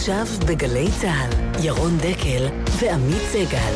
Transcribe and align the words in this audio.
עכשיו 0.00 0.26
בגלי 0.46 0.88
צה"ל, 1.00 1.64
ירון 1.64 1.98
דקל 1.98 2.48
ועמית 2.80 3.22
סגל. 3.32 3.74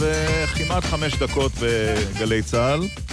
וכמעט 0.00 0.84
חמש 0.84 1.14
דקות 1.14 1.52
בגלי 1.60 2.42
צה"ל. 2.42 3.09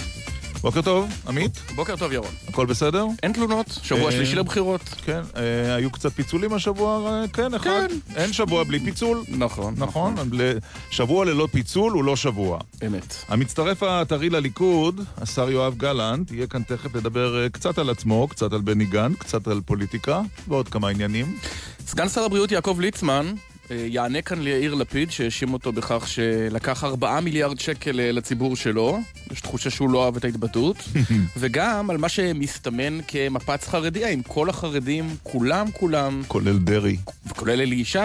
בוקר 0.62 0.82
טוב, 0.82 1.08
עמית. 1.28 1.50
בוקר 1.74 1.96
טוב, 1.96 2.12
ירון. 2.12 2.30
הכל 2.48 2.66
בסדר? 2.66 3.06
אין 3.22 3.32
תלונות, 3.32 3.66
שבוע 3.82 4.06
אה, 4.06 4.12
שלישי 4.12 4.34
לבחירות. 4.36 4.80
כן, 5.04 5.20
אה, 5.36 5.74
היו 5.74 5.90
קצת 5.90 6.12
פיצולים 6.12 6.52
השבוע, 6.52 7.10
אה, 7.10 7.28
כן, 7.32 7.54
אחד. 7.54 7.70
כן. 7.88 8.16
אין 8.16 8.32
שבוע 8.32 8.64
בלי 8.64 8.80
פיצול. 8.80 9.22
נכון. 9.28 9.74
נכון, 9.76 10.14
ל- 10.32 10.58
שבוע 10.90 11.24
ללא 11.24 11.48
פיצול 11.52 11.92
הוא 11.92 12.04
לא 12.04 12.16
שבוע. 12.16 12.58
אמת. 12.86 13.14
המצטרף 13.28 13.82
הטרי 13.82 14.30
לליכוד, 14.30 15.00
השר 15.16 15.50
יואב 15.50 15.74
גלנט, 15.76 16.30
יהיה 16.30 16.46
כאן 16.46 16.62
תכף 16.62 16.94
לדבר 16.94 17.42
אה, 17.42 17.48
קצת 17.48 17.78
על 17.78 17.90
עצמו, 17.90 18.28
קצת 18.28 18.52
על 18.52 18.60
בני 18.60 18.84
גנץ, 18.84 19.16
קצת 19.18 19.48
על 19.48 19.60
פוליטיקה, 19.66 20.20
ועוד 20.48 20.68
כמה 20.68 20.88
עניינים. 20.88 21.38
סגן 21.86 22.08
שר 22.08 22.24
הבריאות 22.24 22.52
יעקב 22.52 22.76
ליצמן 22.80 23.26
אה, 23.26 23.32
יענה 23.70 24.22
כאן 24.22 24.42
ליאיר 24.42 24.74
לפיד, 24.74 25.10
שהאשים 25.10 25.52
אותו 25.52 25.72
בכך 25.72 26.08
שלקח 26.08 26.84
4 26.84 27.20
מיליארד 27.20 27.60
שקל 27.60 28.00
אה, 28.00 28.12
לציבור 28.12 28.56
שלו. 28.56 28.98
יש 29.32 29.40
תחושה 29.40 29.70
שהוא 29.70 29.90
לא 29.90 30.04
אהב 30.04 30.16
את 30.16 30.24
ההתבטאות. 30.24 30.76
וגם 31.40 31.90
על 31.90 31.96
מה 31.96 32.08
שמסתמן 32.08 32.98
כמפץ 33.08 33.68
חרדי, 33.68 34.04
האם 34.04 34.22
כל 34.22 34.50
החרדים, 34.50 35.16
כולם 35.22 35.70
כולם, 35.72 36.22
כולל 36.28 36.58
דרעי. 36.58 36.96
וכולל 37.26 37.60
אלי 37.60 37.76
ישי, 37.76 37.98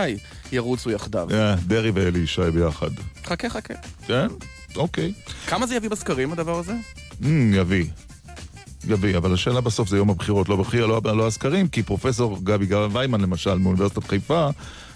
ירוצו 0.52 0.92
יחדיו. 0.92 1.28
אה, 1.32 1.56
דרעי 1.68 1.92
ואלי 1.92 2.20
ישי 2.20 2.52
ביחד. 2.54 2.90
חכה, 3.26 3.50
חכה. 3.50 3.74
כן? 4.08 4.28
אוקיי. 4.76 5.14
כמה 5.48 5.68
זה 5.68 5.76
יביא 5.76 5.90
בסקרים, 5.90 6.32
הדבר 6.32 6.60
הזה? 6.60 6.74
Mm, 7.22 7.26
יביא. 7.54 7.86
יביא, 8.88 9.18
אבל 9.18 9.34
השאלה 9.34 9.62
בסוף 9.62 9.90
זה 9.90 9.98
יום 9.98 10.10
הבחירות, 10.10 10.50
לא 10.50 10.56
בחירה, 10.56 10.88
לא, 10.88 11.02
לא 11.04 11.28
הסקרים, 11.28 11.68
כי 11.68 11.84
פרופסור 11.84 12.40
גבי 12.44 12.66
גרן 12.66 12.90
ויימן 12.96 13.22
למשל, 13.22 13.56
מאוניברסיטת 13.56 14.04
חיפה, 14.04 14.50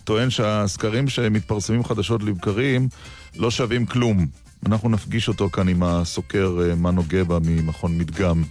טוען 0.07 0.29
שהסקרים 0.29 1.09
שמתפרסמים 1.09 1.83
חדשות 1.83 2.23
לבקרים 2.23 2.87
לא 3.35 3.51
שווים 3.51 3.85
כלום. 3.85 4.25
אנחנו 4.65 4.89
נפגיש 4.89 5.27
אותו 5.27 5.49
כאן 5.49 5.67
עם 5.67 5.83
הסוקר 5.83 6.57
אה, 6.61 6.75
מנו 6.75 7.03
גבע 7.07 7.39
ממכון 7.45 7.97
מדגם. 7.97 8.43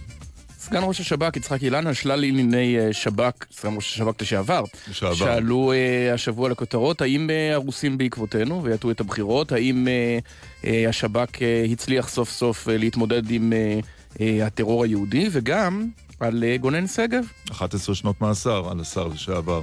סגן 0.59 0.79
ראש 0.83 0.99
השב"כ 0.99 1.37
יצחק 1.37 1.63
אילן 1.63 1.87
על 1.87 1.93
שלל 1.93 2.23
ענייני 2.23 2.79
אה, 2.79 2.93
שב"כ, 2.93 3.45
סגן 3.51 3.75
ראש 3.75 3.93
השב"כ 3.93 4.21
לשעבר, 4.21 4.63
לשעבר. 4.89 5.15
שעלו 5.15 5.71
אה, 5.71 6.13
השבוע 6.13 6.49
לכותרות, 6.49 7.01
האם 7.01 7.29
אה, 7.29 7.53
הרוסים 7.53 7.97
בעקבותינו 7.97 8.63
ויטו 8.63 8.91
את 8.91 8.99
הבחירות, 8.99 9.51
האם 9.51 9.87
אה, 9.87 10.19
אה, 10.65 10.89
השב"כ 10.89 11.41
אה, 11.41 11.65
הצליח 11.71 12.09
סוף 12.09 12.29
סוף 12.29 12.69
אה, 12.69 12.77
להתמודד 12.77 13.31
עם 13.31 13.53
אה, 13.53 13.79
אה, 14.21 14.45
הטרור 14.45 14.83
היהודי, 14.83 15.29
וגם 15.31 15.87
על 16.19 16.43
אה, 16.43 16.57
גונן 16.57 16.87
שגב. 16.87 17.23
11 17.51 17.95
שנות 17.95 18.21
מאסר 18.21 18.71
על 18.71 18.79
השר 18.79 19.07
לשעבר. 19.07 19.61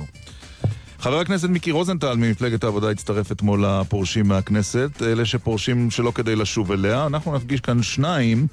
חבר 1.04 1.20
הכנסת 1.20 1.48
מיקי 1.48 1.70
רוזנטל 1.70 2.16
ממפלגת 2.16 2.64
העבודה 2.64 2.90
הצטרף 2.90 3.32
אתמול 3.32 3.64
לפורשים 3.66 4.28
מהכנסת, 4.28 5.02
אלה 5.02 5.24
שפורשים 5.24 5.90
שלא 5.90 6.12
כדי 6.14 6.36
לשוב 6.36 6.72
אליה. 6.72 7.06
אנחנו 7.06 7.36
נפגיש 7.36 7.60
כאן 7.60 7.82
שניים, 7.82 8.46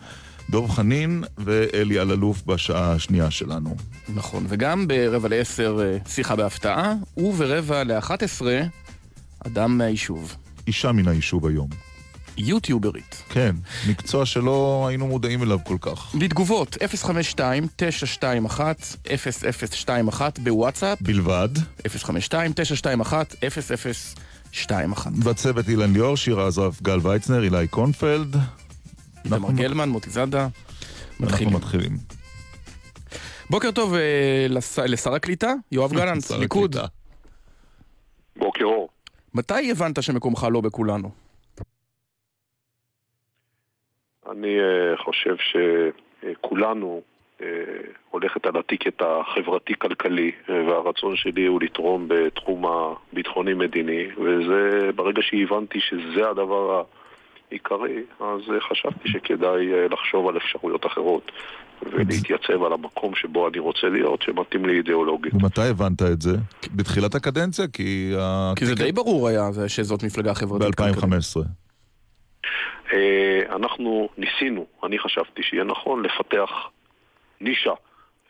דב 0.50 0.68
חנין 0.68 1.24
ואלי 1.38 2.00
אלאלוף 2.02 2.44
בשעה 2.46 2.92
השנייה 2.92 3.32
שלנו. 3.32 3.76
נכון, 4.16 4.46
וגם 4.50 4.88
ברבע 4.88 5.30
לעשר 5.30 5.80
אה, 5.82 5.98
שיחה 6.08 6.36
בהפתעה, 6.36 6.94
וברבע 7.18 7.84
לאחת 7.84 8.24
עשרה, 8.24 8.62
אדם 9.46 9.78
מהיישוב. 9.78 10.36
אישה 10.68 10.92
מן 10.92 11.08
היישוב 11.08 11.46
היום. 11.48 11.91
יוטיוברית. 12.38 13.24
כן, 13.30 13.56
מקצוע 13.90 14.26
שלא 14.26 14.86
היינו 14.90 15.08
מודעים 15.08 15.44
אליו 15.44 15.58
כל 15.64 15.78
כך. 15.82 16.16
בתגובות 16.16 16.78
052-921-0021 20.18 20.22
בוואטסאפ, 20.44 21.02
בלבד. 21.02 21.50
052-921-0021. 21.88 21.90
בצוות 25.26 25.70
אילן 25.70 25.94
ליאור, 25.94 26.18
שירה 26.18 26.48
עזרף, 26.48 26.82
גל 26.82 27.00
ויצנר, 27.04 27.44
אילי 27.44 27.68
קונפלד. 27.68 28.36
איתמר 29.26 29.52
גלמן, 29.52 29.90
מוטי 29.90 30.10
זאדה. 30.10 30.48
אנחנו 31.24 31.50
מתחילים. 31.52 31.98
בוקר 33.50 33.72
טוב 33.72 33.94
אה, 33.94 34.00
לס- 34.50 34.80
לשר 34.80 35.14
הקליטה, 35.14 35.54
יואב 35.72 35.94
גלנט, 35.98 36.24
שר 36.24 36.38
ליכוד. 36.38 36.76
בוקר 38.38 38.64
אור. 38.66 38.90
מתי 39.34 39.72
הבנת 39.72 40.04
שמקומך 40.04 40.48
לא 40.52 40.62
בכולנו? 40.62 41.12
אני 44.32 44.60
אה, 44.60 44.98
חושב 44.98 45.36
שכולנו 45.38 47.02
אה, 47.42 47.48
הולכת 48.10 48.46
על 48.46 48.58
הטיקט 48.58 49.02
החברתי-כלכלי, 49.02 50.32
אה, 50.50 50.56
והרצון 50.68 51.16
שלי 51.16 51.46
הוא 51.46 51.62
לתרום 51.62 52.06
בתחום 52.08 52.66
הביטחוני-מדיני, 52.66 54.08
וזה, 54.18 54.90
ברגע 54.96 55.22
שהבנתי 55.22 55.80
שזה 55.80 56.30
הדבר 56.30 56.84
העיקרי, 57.52 58.04
אז 58.20 58.42
חשבתי 58.70 59.10
שכדאי 59.10 59.90
לחשוב 59.90 60.28
על 60.28 60.38
אפשרויות 60.38 60.86
אחרות, 60.86 61.32
ולהתייצב 61.92 62.64
על 62.64 62.74
המקום 62.74 63.16
שבו 63.16 63.48
אני 63.48 63.60
רוצה 63.60 63.88
להיות, 63.88 64.22
שמתאים 64.22 64.66
לי 64.66 64.78
אידיאולוגית. 64.78 65.34
ומתי 65.34 65.62
הבנת 65.62 66.02
את 66.02 66.22
זה? 66.22 66.38
בתחילת 66.76 67.16
הקדנציה? 67.16 67.66
כי... 67.74 68.14
כי 68.56 68.66
זה 68.66 68.76
די 68.76 68.92
ברור 68.92 69.28
היה 69.28 69.50
שזאת 69.68 70.04
מפלגה 70.04 70.34
חברתית. 70.34 70.76
כלכלית. 70.76 70.96
ב-2015. 70.96 71.42
אה, 72.94 73.56
אנחנו 73.56 74.10
ניסינו, 74.18 74.66
אני 74.84 75.00
חשבתי 75.00 75.44
שיהיה 75.44 75.64
נכון 75.64 76.04
לפתח 76.04 76.50
נישה 77.42 77.74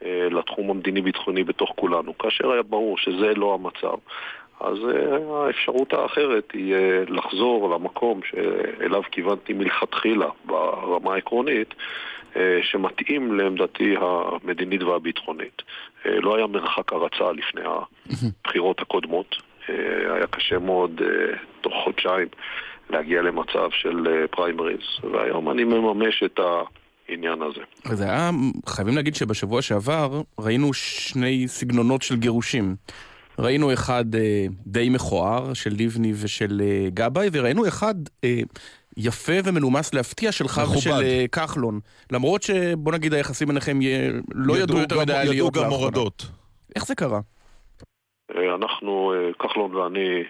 אה, 0.06 0.28
לתחום 0.32 0.70
המדיני-ביטחוני 0.70 1.44
בתוך 1.44 1.72
כולנו, 1.76 2.18
כאשר 2.18 2.52
היה 2.52 2.64
ברור 2.64 2.98
שזה 2.98 3.34
לא 3.36 3.54
המצב. 3.54 3.98
אז 4.60 4.78
אה, 4.94 5.46
האפשרות 5.48 5.94
האחרת 5.94 6.52
היא 6.54 6.76
לחזור 7.08 7.70
למקום 7.70 8.22
שאליו 8.24 9.02
כיוונתי 9.12 9.54
מלכתחילה 9.54 10.28
ברמה 10.46 11.14
העקרונית, 11.14 11.74
שמתאים 12.62 13.38
לעמדתי 13.40 13.96
המדינית 14.00 14.84
והביטחונית. 14.84 15.62
לא 16.06 16.36
היה 16.36 16.48
מרחק 16.48 16.94
הרצה 16.94 17.32
לפני 17.32 17.62
הבחירות 17.66 18.82
הקודמות. 18.82 19.36
היה 19.68 20.28
קשה 20.30 20.60
מאוד 20.60 21.02
תוך 21.62 21.74
חודשיים 21.84 22.28
להגיע 22.92 23.22
למצב 23.22 23.70
של 23.72 24.08
אה, 24.08 24.28
פריימריז, 24.28 24.80
והיום 25.14 25.52
אני 25.52 25.64
מממש 25.64 26.24
את 26.26 26.40
העניין 27.10 27.42
הזה. 27.42 27.62
וזה 27.90 28.04
היה, 28.04 28.30
חייבים 28.66 28.96
להגיד 28.96 29.16
שבשבוע 29.16 29.62
שעבר 29.62 30.22
ראינו 30.40 30.74
שני 30.74 31.48
סגנונות 31.48 32.02
של 32.02 32.16
גירושים. 32.16 32.76
ראינו 33.40 33.74
אחד 33.74 34.16
אה, 34.16 34.46
די 34.68 34.90
מכוער 34.90 35.54
של 35.54 35.70
לבני 35.80 36.12
ושל 36.24 36.62
אה, 36.64 36.88
גבאי, 36.94 37.28
וראינו 37.32 37.68
אחד 37.68 37.96
אה, 38.24 38.40
יפה 38.98 39.34
ומנומס 39.44 39.94
להפתיע 39.94 40.32
שלך 40.32 40.60
מכובד. 40.64 40.78
ושל 40.78 40.92
אה, 41.04 41.26
כחלון. 41.32 41.80
למרות 42.12 42.44
שבוא 42.44 42.92
נגיד 42.94 43.14
היחסים 43.14 43.48
ביניכם 43.48 43.82
יה- 43.82 44.12
לא 44.36 44.58
ידעו 44.58 44.78
יותר 44.80 44.96
גם- 44.96 45.02
מדי 45.02 45.14
ידעו 45.22 45.34
להיות 45.34 45.54
גם. 45.54 45.70
מורדות. 45.70 46.26
איך 46.76 46.86
זה 46.86 46.96
קרה? 46.96 47.20
אה, 48.36 48.56
אנחנו, 48.56 49.14
אה, 49.14 49.48
כחלון 49.48 49.76
ואני, 49.76 50.24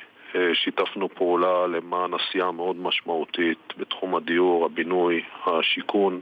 שיתפנו 0.54 1.10
פעולה 1.10 1.68
למען 1.68 2.12
עשייה 2.14 2.52
מאוד 2.52 2.76
משמעותית 2.76 3.74
בתחום 3.78 4.16
הדיור, 4.16 4.66
הבינוי, 4.66 5.22
השיכון, 5.46 6.20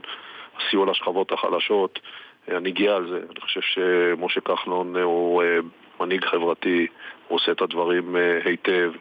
הסיוע 0.58 0.90
לשכבות 0.90 1.32
החלשות. 1.32 1.98
אה, 2.50 2.56
אני 2.56 2.70
גאה 2.70 2.96
על 2.96 3.08
זה. 3.08 3.16
אני 3.16 3.40
חושב 3.40 3.60
שמשה 3.60 4.40
כחלון 4.40 4.96
הוא 4.96 5.42
אה, 5.42 5.58
מנהיג 6.00 6.24
חברתי, 6.24 6.86
הוא 7.28 7.36
עושה 7.36 7.52
את 7.52 7.62
הדברים 7.62 8.16
אה, 8.16 8.38
היטב. 8.44 8.92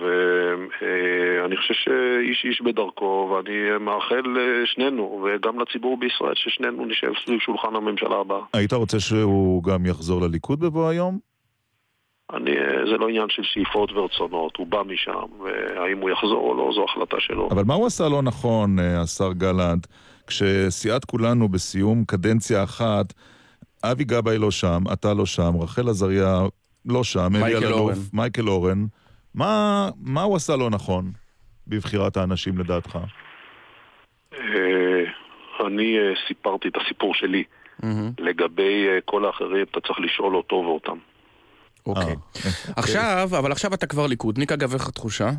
ואני 0.00 1.56
חושב 1.56 1.74
שאיש 1.74 2.44
איש 2.44 2.60
בדרכו, 2.60 3.30
ואני 3.30 3.78
מאחל 3.80 4.22
לשנינו, 4.36 5.24
וגם 5.24 5.60
לציבור 5.60 5.96
בישראל, 5.96 6.34
ששנינו 6.34 6.86
נשב 6.86 7.12
סביב 7.24 7.40
שולחן 7.40 7.76
הממשלה 7.76 8.16
הבאה. 8.16 8.40
היית 8.52 8.72
רוצה 8.72 9.00
שהוא 9.00 9.62
גם 9.62 9.86
יחזור 9.86 10.22
לליכוד 10.22 10.60
בבוא 10.60 10.88
היום? 10.88 11.18
אני, 12.34 12.50
זה 12.90 12.96
לא 12.98 13.08
עניין 13.08 13.28
של 13.28 13.42
שאיפות 13.42 13.92
ורצונות, 13.92 14.56
הוא 14.56 14.66
בא 14.66 14.82
משם, 14.82 15.26
והאם 15.44 15.98
הוא 15.98 16.10
יחזור 16.10 16.50
או 16.50 16.54
לא, 16.54 16.70
זו 16.74 16.84
החלטה 16.84 17.16
שלו. 17.20 17.48
אבל 17.50 17.64
מה 17.64 17.74
הוא 17.74 17.86
עשה 17.86 18.08
לא 18.08 18.22
נכון, 18.22 18.78
אה, 18.78 19.00
השר 19.02 19.32
גלנט, 19.32 19.86
כשסיעת 20.26 21.04
כולנו 21.04 21.48
בסיום 21.48 22.04
קדנציה 22.04 22.64
אחת, 22.64 23.12
אבי 23.84 24.04
גבאי 24.04 24.38
לא 24.38 24.50
שם, 24.50 24.82
אתה 24.92 25.14
לא 25.14 25.26
שם, 25.26 25.52
רחל 25.60 25.88
עזריה 25.88 26.38
לא 26.86 27.04
שם, 27.04 27.28
אלי 27.34 27.42
מייקל 27.42 27.56
אלאלוף, 27.56 27.80
אורן. 27.80 27.94
מייקל 28.12 28.48
אורן. 28.48 28.86
מה, 29.34 29.88
מה 30.00 30.22
הוא 30.22 30.36
עשה 30.36 30.56
לא 30.56 30.70
נכון 30.70 31.04
בבחירת 31.66 32.16
האנשים 32.16 32.58
לדעתך? 32.58 32.98
אה, 34.34 35.04
אני 35.66 35.98
אה, 35.98 36.12
סיפרתי 36.28 36.68
את 36.68 36.76
הסיפור 36.76 37.14
שלי. 37.14 37.44
לגבי 38.18 38.88
אה, 38.88 38.98
כל 39.04 39.24
האחרים, 39.24 39.66
אתה 39.70 39.80
צריך 39.80 40.00
לשאול 40.00 40.36
אותו 40.36 40.56
ואותם. 40.56 40.98
אוקיי. 41.86 42.02
אה, 42.46 42.50
עכשיו, 42.76 43.28
אבל 43.38 43.52
עכשיו 43.52 43.74
אתה 43.74 43.86
כבר 43.86 44.06
ליכודניק, 44.06 44.52
אגב, 44.52 44.72
איך 44.72 44.88
התחושה? 44.88 45.30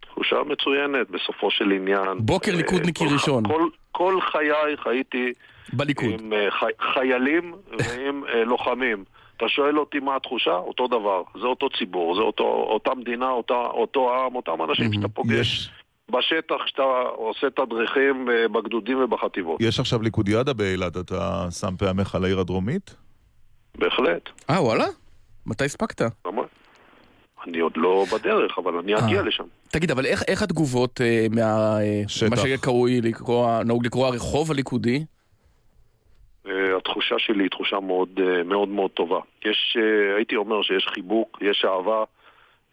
תחושה 0.00 0.36
מצוינת, 0.46 1.10
בסופו 1.10 1.50
של 1.50 1.72
עניין. 1.72 2.18
בוקר 2.18 2.50
אה, 2.50 2.56
ליכודניקי 2.56 3.04
ראשון. 3.12 3.44
כל, 3.92 4.20
חיי 4.32 4.76
חייתי 4.82 5.32
בליכוד. 5.72 6.20
עם 6.20 6.32
אה, 6.32 6.50
חי, 6.50 6.70
חיילים 6.94 7.54
ועם 7.78 8.22
לוחמים. 8.46 9.04
אתה 9.36 9.48
שואל 9.48 9.78
אותי 9.78 9.98
מה 9.98 10.16
התחושה? 10.16 10.54
אותו 10.54 10.88
דבר. 10.88 11.22
זה 11.40 11.46
אותו 11.46 11.68
ציבור, 11.78 12.14
זה 12.14 12.20
אותו, 12.20 12.44
אותה 12.44 12.90
מדינה, 12.94 13.30
אותה, 13.30 13.54
אותו 13.54 14.14
עם, 14.14 14.34
אותם 14.34 14.62
אנשים 14.68 14.92
שאתה 14.92 15.08
פוגש 15.08 15.70
בשטח, 16.10 16.66
שאתה 16.66 16.82
עושה 17.16 17.46
תדריכים 17.50 18.28
בגדודים 18.52 19.04
ובחטיבות. 19.04 19.60
יש 19.60 19.80
עכשיו 19.80 20.02
ליכודיאדה 20.02 20.52
באילת, 20.52 20.96
אתה 20.96 21.46
שם 21.50 21.76
פעמיך 21.78 22.14
על 22.14 22.24
העיר 22.24 22.40
הדרומית? 22.40 22.94
בהחלט. 23.78 24.28
אה, 24.50 24.62
וואלה? 24.62 24.86
מתי 25.46 25.64
הספקת? 25.64 26.02
למה? 26.26 26.42
אני 27.46 27.58
עוד 27.58 27.72
לא 27.76 28.04
בדרך, 28.12 28.58
אבל 28.58 28.78
אני 28.78 28.98
אגיע 28.98 29.20
אה. 29.20 29.22
לשם. 29.24 29.44
תגיד, 29.70 29.90
אבל 29.90 30.06
איך, 30.06 30.22
איך 30.28 30.42
התגובות 30.42 31.00
אה, 31.00 31.26
מה... 31.30 31.78
אה, 31.80 32.02
שטח. 32.08 32.30
מה 32.30 32.36
שקרוי 32.36 33.00
לקרוא, 33.00 33.62
נהוג 33.62 33.86
לקרוא 33.86 34.06
הרחוב 34.06 34.50
הליכודי? 34.50 35.04
אה, 36.46 36.76
התחושה 36.76 37.14
שלי 37.18 37.44
היא 37.44 37.50
תחושה 37.50 37.80
מאוד 37.80 38.08
אה, 38.20 38.42
מאוד 38.42 38.68
מאוד 38.68 38.90
טובה. 38.90 39.20
יש, 39.44 39.76
אה, 39.80 40.16
הייתי 40.16 40.36
אומר 40.36 40.62
שיש 40.62 40.86
חיבוק, 40.94 41.38
יש 41.40 41.64
אהבה, 41.64 42.04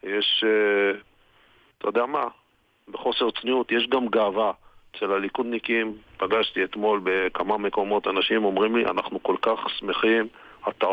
יש, 0.03 0.43
אה, 0.47 0.99
אתה 1.77 1.87
יודע 1.87 2.05
מה, 2.05 2.23
בחוסר 2.91 3.31
צניעות, 3.41 3.71
יש 3.71 3.87
גם 3.89 4.07
גאווה. 4.07 4.51
אצל 4.97 5.11
הליכודניקים, 5.11 5.97
פגשתי 6.17 6.63
אתמול 6.63 7.01
בכמה 7.03 7.57
מקומות, 7.57 8.07
אנשים 8.07 8.45
אומרים 8.45 8.75
לי, 8.75 8.85
אנחנו 8.85 9.23
כל 9.23 9.35
כך 9.41 9.59
שמחים, 9.77 10.27
אתה 10.69 10.87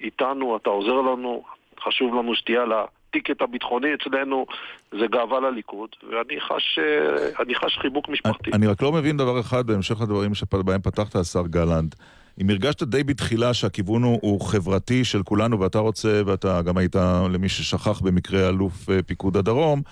איתנו, 0.00 0.56
אתה 0.56 0.70
עוזר 0.70 1.00
לנו, 1.00 1.42
חשוב 1.84 2.14
לנו 2.14 2.34
שתהיה 2.34 2.62
על 2.62 2.72
הטיקט 2.72 3.42
הביטחוני 3.42 3.88
אצלנו, 3.94 4.46
זה 4.90 5.06
גאווה 5.12 5.40
לליכוד, 5.40 5.90
ואני 6.10 6.40
חש, 6.40 6.78
אה, 6.78 7.42
אני 7.42 7.54
חש 7.54 7.78
חיבוק 7.78 8.08
משפחתי. 8.08 8.50
אני 8.52 8.66
רק 8.66 8.82
לא 8.82 8.92
מבין 8.92 9.16
דבר 9.16 9.40
אחד 9.40 9.66
בהמשך 9.66 10.00
לדברים 10.00 10.34
שבהם 10.34 10.80
פתחת, 10.80 11.16
השר 11.16 11.46
גלנט. 11.46 11.94
אם 12.40 12.50
הרגשת 12.50 12.82
די 12.82 13.04
בתחילה 13.04 13.54
שהכיוון 13.54 14.02
הוא, 14.02 14.18
הוא 14.22 14.40
חברתי 14.40 15.04
של 15.04 15.22
כולנו 15.22 15.60
ואתה 15.60 15.78
רוצה, 15.78 16.22
ואתה 16.26 16.62
גם 16.62 16.76
היית, 16.76 16.96
למי 17.32 17.48
ששכח 17.48 18.00
במקרה, 18.00 18.48
אלוף 18.48 18.90
אה, 18.90 19.02
פיקוד 19.02 19.36
הדרום, 19.36 19.82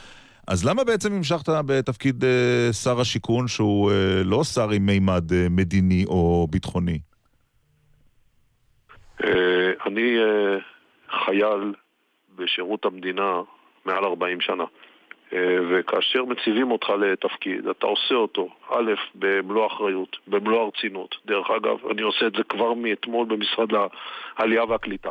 אז 0.46 0.64
למה 0.64 0.84
בעצם 0.84 1.12
המשכת 1.12 1.48
בתפקיד 1.66 2.24
אה, 2.24 2.72
שר 2.72 3.00
השיכון 3.00 3.48
שהוא 3.48 3.90
לא 4.24 4.44
שר 4.44 4.70
עם 4.70 4.86
מימד 4.86 5.24
מדיני 5.50 6.04
או 6.08 6.46
ביטחוני? 6.50 6.98
אה, 9.22 9.72
אני 9.86 10.18
אה, 10.18 10.56
חייל 11.24 11.74
בשירות 12.36 12.84
המדינה 12.84 13.40
מעל 13.84 14.04
40 14.04 14.40
שנה, 14.40 14.64
אה, 15.32 15.56
וכאשר 15.70 16.24
מציבים 16.24 16.70
אותך 16.70 16.90
לתפקיד, 16.90 17.66
אתה 17.68 17.86
עושה 17.86 18.14
אותו, 18.14 18.48
א', 18.70 18.92
במלוא 19.14 19.64
האחריות, 19.64 20.16
במלוא 20.26 20.62
הרצינות. 20.62 21.14
דרך 21.26 21.50
אגב, 21.50 21.76
אני 21.90 22.02
עושה 22.02 22.26
את 22.26 22.32
זה 22.32 22.42
כבר 22.48 22.74
מאתמול 22.74 23.26
במשרד 23.26 23.68
העלייה 24.36 24.64
והקליטה. 24.64 25.10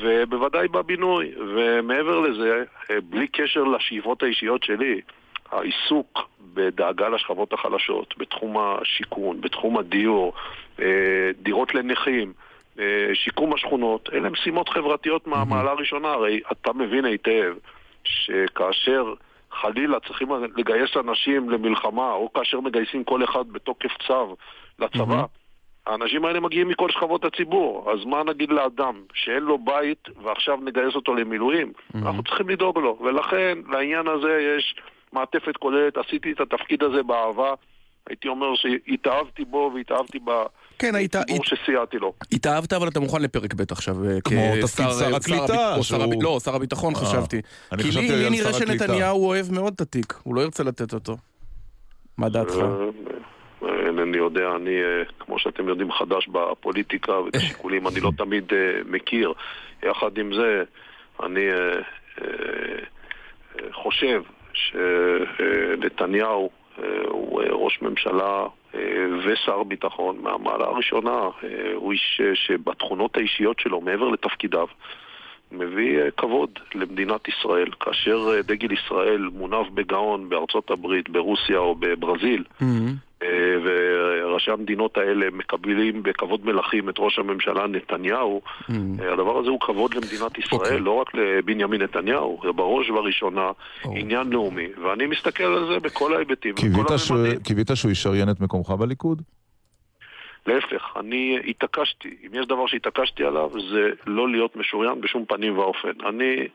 ובוודאי 0.00 0.68
בבינוי, 0.68 1.32
ומעבר 1.54 2.20
לזה, 2.20 2.64
בלי 3.04 3.28
קשר 3.28 3.64
לשאיפות 3.64 4.22
האישיות 4.22 4.62
שלי, 4.62 5.00
העיסוק 5.50 6.28
בדאגה 6.54 7.08
לשכבות 7.08 7.52
החלשות, 7.52 8.14
בתחום 8.18 8.56
השיכון, 8.58 9.40
בתחום 9.40 9.78
הדיור, 9.78 10.32
דירות 11.42 11.74
לנכים, 11.74 12.32
שיקום 13.14 13.54
השכונות, 13.54 14.08
אלה 14.12 14.30
משימות 14.30 14.68
חברתיות 14.68 15.26
מהמעלה 15.26 15.70
הראשונה. 15.70 16.08
הרי 16.08 16.40
אתה 16.52 16.72
מבין 16.72 17.04
היטב 17.04 17.54
שכאשר 18.04 19.14
חלילה 19.52 20.00
צריכים 20.00 20.28
לגייס 20.56 20.96
אנשים 20.96 21.50
למלחמה, 21.50 22.12
או 22.12 22.32
כאשר 22.32 22.60
מגייסים 22.60 23.04
כל 23.04 23.24
אחד 23.24 23.48
בתוקף 23.52 23.90
צו 24.06 24.36
לצבא, 24.78 25.24
האנשים 25.86 26.24
האלה 26.24 26.40
מגיעים 26.40 26.68
מכל 26.68 26.90
שכבות 26.90 27.24
הציבור. 27.24 27.92
אז 27.92 28.04
מה 28.04 28.22
נגיד 28.22 28.50
לאדם 28.50 28.94
שאין 29.14 29.42
לו 29.42 29.58
בית 29.58 30.08
ועכשיו 30.22 30.58
נגייס 30.64 30.94
אותו 30.94 31.14
למילואים? 31.14 31.72
אנחנו 31.94 32.22
צריכים 32.22 32.48
לדאוג 32.48 32.78
לו. 32.78 32.98
ולכן 33.00 33.58
לעניין 33.70 34.08
הזה 34.08 34.54
יש 34.56 34.74
מעטפת 35.12 35.56
כוללת. 35.56 35.96
עשיתי 35.96 36.32
את 36.32 36.40
התפקיד 36.40 36.82
הזה 36.82 37.02
באהבה. 37.02 37.54
הייתי 38.08 38.28
אומר 38.28 38.54
שהתאהבתי 38.54 39.44
בו 39.44 39.70
והתאהבתי 39.74 40.18
כן, 40.78 40.94
היית... 40.94 41.16
בציבור 41.16 41.44
שסייעתי 41.44 41.96
לו. 41.98 42.12
התאהבת, 42.32 42.72
אבל 42.72 42.88
אתה 42.88 43.00
מוכן 43.00 43.22
לפרק 43.22 43.54
ב' 43.54 43.62
עכשיו. 43.70 43.94
אה, 44.08 44.20
כמו 44.20 44.40
תפקיד 44.62 44.86
שר 44.98 45.16
הקליטה, 45.16 45.76
או 45.76 45.84
שר 45.84 46.02
הביט- 46.02 46.22
לא, 46.22 46.38
שר 46.44 46.54
הביטחון 46.54 46.94
אה, 46.94 47.00
חשבתי. 47.00 47.40
אני 47.72 47.82
כי 47.82 47.90
לי 47.90 48.30
נראה 48.30 48.50
הקליטה. 48.50 48.52
שנתניהו 48.84 49.26
אוהב 49.26 49.52
מאוד 49.52 49.72
את 49.76 49.80
התיק, 49.80 50.14
הוא 50.22 50.34
לא 50.34 50.40
ירצה 50.40 50.62
לתת 50.64 50.94
אותו. 50.94 51.16
מה 52.18 52.28
דעתך? 52.28 52.54
אה, 52.56 53.68
אינני 53.86 54.16
יודע, 54.16 54.48
אני, 54.56 54.70
אה, 54.82 55.02
כמו 55.18 55.38
שאתם 55.38 55.68
יודעים, 55.68 55.92
חדש 55.92 56.28
בפוליטיקה 56.28 57.12
ואת 57.12 57.36
השיקולים 57.36 57.88
אני 57.88 58.00
לא 58.00 58.10
תמיד 58.18 58.44
אה, 58.52 58.58
מכיר. 58.86 59.32
יחד 59.82 60.18
עם 60.18 60.30
זה, 60.34 60.62
אני 61.22 61.40
אה, 61.40 61.54
אה, 61.54 61.78
אה, 63.58 63.72
חושב 63.72 64.22
שנתניהו 65.78 66.50
הוא 67.08 67.42
אה, 67.42 67.46
ראש 67.50 67.78
ממשלה 67.82 68.24
אה, 68.42 68.46
ושר 69.24 69.62
ביטחון 69.62 70.18
מהמעלה 70.22 70.64
הראשונה. 70.64 71.10
אה, 71.44 71.72
הוא 71.74 71.92
איש 71.92 72.20
אה, 72.24 72.34
שבתכונות 72.34 73.16
האישיות 73.16 73.60
שלו, 73.60 73.80
מעבר 73.80 74.08
לתפקידיו, 74.08 74.66
מביא 75.52 75.98
אה, 75.98 76.10
כבוד 76.10 76.50
למדינת 76.74 77.28
ישראל. 77.28 77.70
כאשר 77.80 78.30
אה, 78.34 78.42
דגל 78.42 78.72
ישראל 78.72 79.28
מונף 79.32 79.70
בגאון 79.74 80.28
בארצות 80.28 80.70
הברית, 80.70 81.10
ברוסיה 81.10 81.58
או 81.58 81.74
בברזיל, 81.74 82.44
אה, 83.22 83.28
וראשי 83.64 84.50
המדינות 84.50 84.96
האלה 84.96 85.26
מקבלים 85.32 86.02
בכבוד 86.02 86.46
מלכים 86.46 86.88
את 86.88 86.94
ראש 86.98 87.18
הממשלה 87.18 87.66
נתניהו, 87.66 88.40
אה, 88.70 89.12
הדבר 89.12 89.38
הזה 89.38 89.50
הוא 89.50 89.60
כבוד 89.60 89.94
למדינת 89.94 90.38
ישראל, 90.38 90.60
אוקיי. 90.60 90.80
לא 90.80 90.90
רק 90.90 91.14
לבנימין 91.14 91.82
נתניהו, 91.82 92.40
זה 92.44 92.52
בראש 92.52 92.90
ובראשונה 92.90 93.50
ברור. 93.84 93.96
עניין 93.98 94.30
לאומי, 94.30 94.66
ואני 94.84 95.06
מסתכל 95.06 95.44
על 95.44 95.66
זה 95.72 95.80
בכל 95.80 96.14
ההיבטים. 96.14 96.54
קיווית 97.42 97.68
שהוא 97.74 97.90
ישריין 97.90 98.30
את 98.30 98.40
מקומך 98.40 98.70
בליכוד? 98.70 99.22
להפך, 100.46 100.96
אני 100.96 101.38
התעקשתי, 101.46 102.16
אם 102.26 102.34
יש 102.34 102.46
דבר 102.46 102.66
שהתעקשתי 102.66 103.24
עליו 103.24 103.50
זה 103.70 103.90
לא 104.06 104.28
להיות 104.28 104.56
משוריין 104.56 105.00
בשום 105.00 105.24
פנים 105.24 105.58
ואופן. 105.58 105.92
אני, 106.06 106.48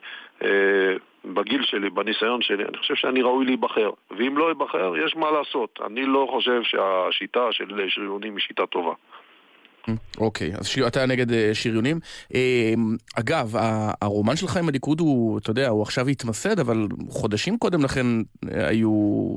אה, 0.43 0.95
בגיל 1.25 1.63
שלי, 1.63 1.89
בניסיון 1.89 2.41
שלי, 2.41 2.63
אני 2.63 2.77
חושב 2.77 2.95
שאני 2.95 3.21
ראוי 3.21 3.45
להיבחר. 3.45 3.89
ואם 4.11 4.37
לא 4.37 4.51
אבחר, 4.51 4.93
יש 5.05 5.15
מה 5.15 5.31
לעשות. 5.31 5.79
אני 5.85 6.05
לא 6.05 6.27
חושב 6.31 6.63
שהשיטה 6.63 7.51
של 7.51 7.89
שריונים 7.89 8.35
היא 8.35 8.41
שיטה 8.41 8.65
טובה. 8.65 8.93
אוקיי, 10.17 10.51
אז 10.55 10.67
אתה 10.87 11.05
נגד 11.05 11.31
אה, 11.31 11.49
שריונים. 11.53 11.99
אה, 12.35 12.73
אגב, 13.19 13.55
ה- 13.55 13.91
הרומן 14.01 14.35
שלך 14.35 14.57
עם 14.57 14.69
הליכוד 14.69 14.99
הוא, 14.99 15.37
אתה 15.37 15.51
יודע, 15.51 15.69
הוא 15.69 15.81
עכשיו 15.81 16.07
התמסד, 16.07 16.59
אבל 16.59 16.87
חודשים 17.09 17.57
קודם 17.57 17.83
לכן 17.83 18.05
אה, 18.51 18.67
היו, 18.67 18.89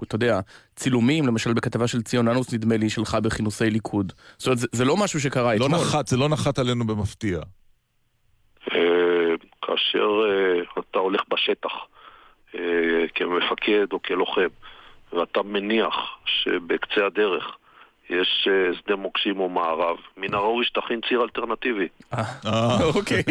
אתה 0.02 0.14
יודע, 0.14 0.40
צילומים, 0.76 1.26
למשל 1.26 1.52
בכתבה 1.52 1.86
של 1.86 2.02
ציון 2.02 2.28
אנוס, 2.28 2.52
נדמה 2.54 2.76
לי, 2.76 2.90
שלך 2.90 3.14
בכינוסי 3.14 3.70
ליכוד. 3.70 4.12
זאת 4.38 4.46
אומרת, 4.46 4.58
זה, 4.58 4.66
זה 4.72 4.84
לא 4.84 4.96
משהו 4.96 5.20
שקרה 5.20 5.54
לא 5.54 5.66
אתמול. 5.66 5.80
נחת, 5.80 6.06
זה 6.06 6.16
לא 6.16 6.28
נחת 6.28 6.58
עלינו 6.58 6.86
במפתיע. 6.86 7.38
כאשר 9.62 10.08
אתה 10.78 10.98
הולך 10.98 11.20
בשטח 11.28 11.72
כמפקד 13.14 13.86
או 13.92 14.02
כלוחם, 14.02 14.46
ואתה 15.12 15.42
מניח 15.42 15.94
שבקצה 16.26 17.06
הדרך 17.06 17.44
יש 18.10 18.48
אה, 18.50 18.74
שדה 18.78 18.96
מוקשים 18.96 19.40
או 19.40 19.48
מערב, 19.48 19.96
מן 20.16 20.34
הראוי 20.34 20.64
שתכין 20.64 21.00
ציר 21.08 21.22
אלטרנטיבי. 21.22 21.88
אה, 22.14 22.84
אוקיי, 22.94 23.22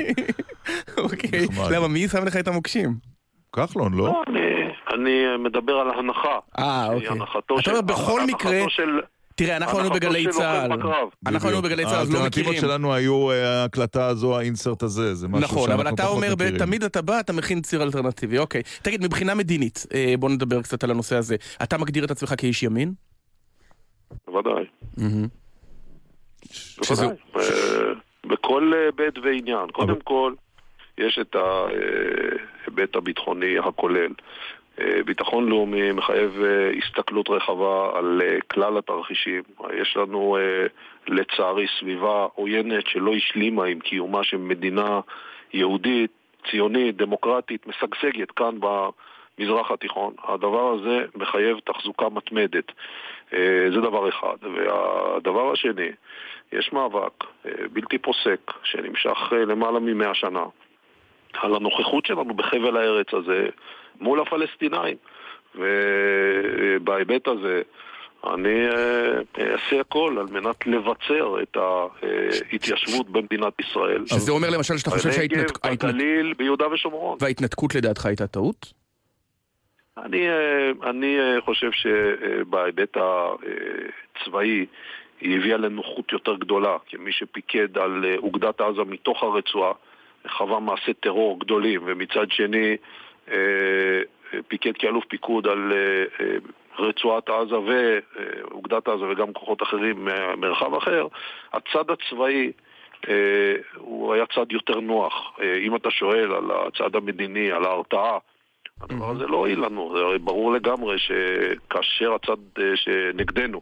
אוקיי. 1.03 1.45
נחמד. 1.49 1.71
למה, 1.71 1.87
מי 1.87 2.07
שם 2.07 2.25
לך 2.25 2.35
את 2.37 2.47
המוקשים? 2.47 2.93
כחלון, 3.55 3.93
לא? 3.93 4.05
לא, 4.05 4.23
אני, 4.27 4.39
אני 4.93 5.43
מדבר 5.43 5.73
על 5.73 5.89
ההנחה. 5.89 6.39
אה, 6.59 6.85
שהיא 6.87 6.95
אוקיי. 6.95 7.09
הנחתו 7.09 7.55
אתה 7.55 7.63
של- 7.63 7.71
אומר, 7.71 7.81
בכל 7.81 8.21
מקרה, 8.27 8.59
של- 8.69 8.99
תראה, 9.35 9.57
אנחנו 9.57 9.79
היינו 9.79 9.93
בגלי 9.95 10.25
צה"ל. 10.31 10.71
אנחנו 11.25 11.47
היינו. 11.49 11.61
בגלי 11.61 11.83
צה"ל, 11.85 11.95
אז 11.95 12.09
לא 12.11 12.17
האלטרנטיבות 12.17 12.51
מכירים. 12.53 12.69
שלנו 12.69 12.93
היו 12.93 13.31
אה, 13.31 13.61
ההקלטה 13.61 14.05
הזו, 14.07 14.37
האינסרט 14.37 14.83
הזה, 14.83 15.15
זה 15.15 15.27
משהו 15.27 15.39
נכון, 15.43 15.71
אבל 15.71 15.83
שאנחנו 15.83 15.95
אתה 15.95 16.03
פחות 16.03 16.15
אומר, 16.15 16.33
מכירים. 16.35 16.57
תמיד 16.57 16.83
אתה 16.83 17.01
בא, 17.01 17.19
אתה 17.19 17.33
מכין 17.33 17.61
ציר 17.61 17.83
אלטרנטיבי, 17.83 18.37
אוקיי. 18.37 18.61
תגיד, 18.81 19.03
מבחינה 19.05 19.33
מדינית, 19.35 19.85
אה, 19.93 20.13
בוא 20.19 20.29
נדבר 20.29 20.61
קצת 20.61 20.83
על 20.83 20.91
הנושא 20.91 21.15
הזה. 21.15 21.35
אתה 21.63 21.77
מגדיר 21.77 22.05
את 22.05 22.11
עצמך 22.11 22.33
כאיש 22.37 22.63
ימין? 22.63 22.93
בוודאי. 24.27 24.65
בוודאי. 26.77 27.17
אה, 27.35 27.93
בכל 28.25 28.73
אה, 28.75 28.91
בית 28.91 29.17
ועניין. 29.17 29.67
קודם 29.71 29.99
כל, 30.03 30.33
יש 30.97 31.19
את 31.21 31.35
ההיבט 31.35 32.95
הביטחוני 32.95 33.57
הכולל. 33.59 34.11
אה, 34.81 35.03
ביטחון 35.05 35.49
לאומי 35.49 35.91
מחייב 35.91 36.41
אה, 36.43 36.71
הסתכלות 36.77 37.29
רחבה 37.29 37.91
על 37.95 38.21
אה, 38.25 38.37
כלל 38.47 38.77
התרחישים. 38.77 39.43
יש 39.73 39.97
לנו 39.97 40.37
לצערי 41.07 41.65
סביבה 41.79 42.27
עוינת 42.35 42.87
שלא 42.87 43.13
השלימה 43.13 43.65
עם 43.65 43.79
קיומה 43.79 44.23
של 44.23 44.37
מדינה 44.37 44.99
יהודית, 45.53 46.11
ציונית, 46.51 46.97
דמוקרטית, 46.97 47.67
משגשגת 47.67 48.31
כאן 48.31 48.55
במזרח 48.59 49.71
התיכון. 49.71 50.13
הדבר 50.23 50.73
הזה 50.73 51.05
מחייב 51.15 51.59
תחזוקה 51.59 52.09
מתמדת. 52.09 52.71
זה 53.73 53.81
דבר 53.81 54.09
אחד. 54.09 54.35
והדבר 54.55 55.51
השני, 55.51 55.89
יש 56.51 56.73
מאבק 56.73 57.23
בלתי 57.73 57.97
פוסק 57.97 58.51
שנמשך 58.63 59.33
למעלה 59.47 59.79
ממאה 59.79 60.13
שנה 60.13 60.43
על 61.33 61.55
הנוכחות 61.55 62.05
שלנו 62.05 62.33
בחבל 62.33 62.77
הארץ 62.77 63.07
הזה 63.13 63.47
מול 63.99 64.21
הפלסטינאים. 64.21 64.97
ובהיבט 65.55 67.27
הזה 67.27 67.61
אני 68.33 68.67
אה, 68.67 69.51
אעשה 69.51 69.79
הכל 69.79 70.17
על 70.19 70.25
מנת 70.25 70.67
לבצר 70.67 71.41
את 71.43 71.57
ההתיישבות 71.57 73.09
במדינת 73.09 73.53
ישראל. 73.59 74.05
שזה 74.05 74.31
אומר 74.31 74.49
למשל 74.49 74.77
שאתה 74.77 74.89
חושב 74.89 75.11
שההתנתקות... 75.11 75.65
בנגב, 75.65 75.89
בגליל, 75.89 76.33
ביהודה 76.33 76.67
ושומרון. 76.67 77.17
וההתנתקות 77.21 77.75
לדעתך 77.75 78.05
הייתה 78.05 78.27
טעות? 78.27 78.84
אני, 79.97 80.29
אה, 80.29 80.71
אני 80.89 81.19
אה, 81.19 81.41
חושב 81.41 81.71
שבהיבט 81.71 82.97
הצבאי 82.97 84.65
היא 85.21 85.37
הביאה 85.37 85.57
לנוחות 85.57 86.11
יותר 86.11 86.35
גדולה, 86.35 86.77
כמי 86.89 87.11
שפיקד 87.11 87.77
על 87.77 88.05
אוגדת 88.17 88.61
עזה 88.61 88.83
מתוך 88.83 89.23
הרצועה, 89.23 89.73
חווה 90.27 90.59
מעשי 90.59 90.93
טרור 90.93 91.39
גדולים, 91.39 91.81
ומצד 91.85 92.31
שני 92.31 92.77
אה, 93.31 94.39
פיקד 94.47 94.77
כאלוף 94.77 95.05
פיקוד 95.05 95.47
על 95.47 95.73
אה, 95.73 96.25
אה, 96.25 96.37
רצועת 96.79 97.29
עזה 97.29 97.55
ואוגדת 97.59 98.87
עזה 98.87 99.05
וגם 99.05 99.33
כוחות 99.33 99.63
אחרים 99.63 100.05
ממרחב 100.05 100.75
אחר, 100.75 101.07
הצד 101.53 101.85
הצבאי 101.89 102.51
הוא 103.75 104.13
היה 104.13 104.25
צד 104.25 104.51
יותר 104.51 104.79
נוח. 104.79 105.39
אם 105.61 105.75
אתה 105.75 105.91
שואל 105.91 106.31
על 106.31 106.51
הצד 106.51 106.95
המדיני, 106.95 107.51
על 107.51 107.65
ההרתעה, 107.65 108.17
הדבר 108.81 109.09
הזה 109.09 109.27
לא 109.27 109.37
הועיל 109.37 109.59
לנו. 109.65 109.93
זה 109.95 110.03
הרי 110.03 110.19
ברור 110.19 110.53
לגמרי 110.53 110.95
שכאשר 110.99 112.13
הצד 112.13 112.61
שנגדנו, 112.75 113.61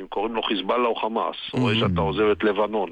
אם 0.00 0.06
קוראים 0.06 0.34
לו 0.34 0.42
חיזבאללה 0.42 0.88
או 0.88 0.94
חמאס, 0.94 1.36
רואה 1.52 1.74
שאתה 1.74 2.00
עוזב 2.00 2.24
את 2.24 2.44
לבנון 2.44 2.90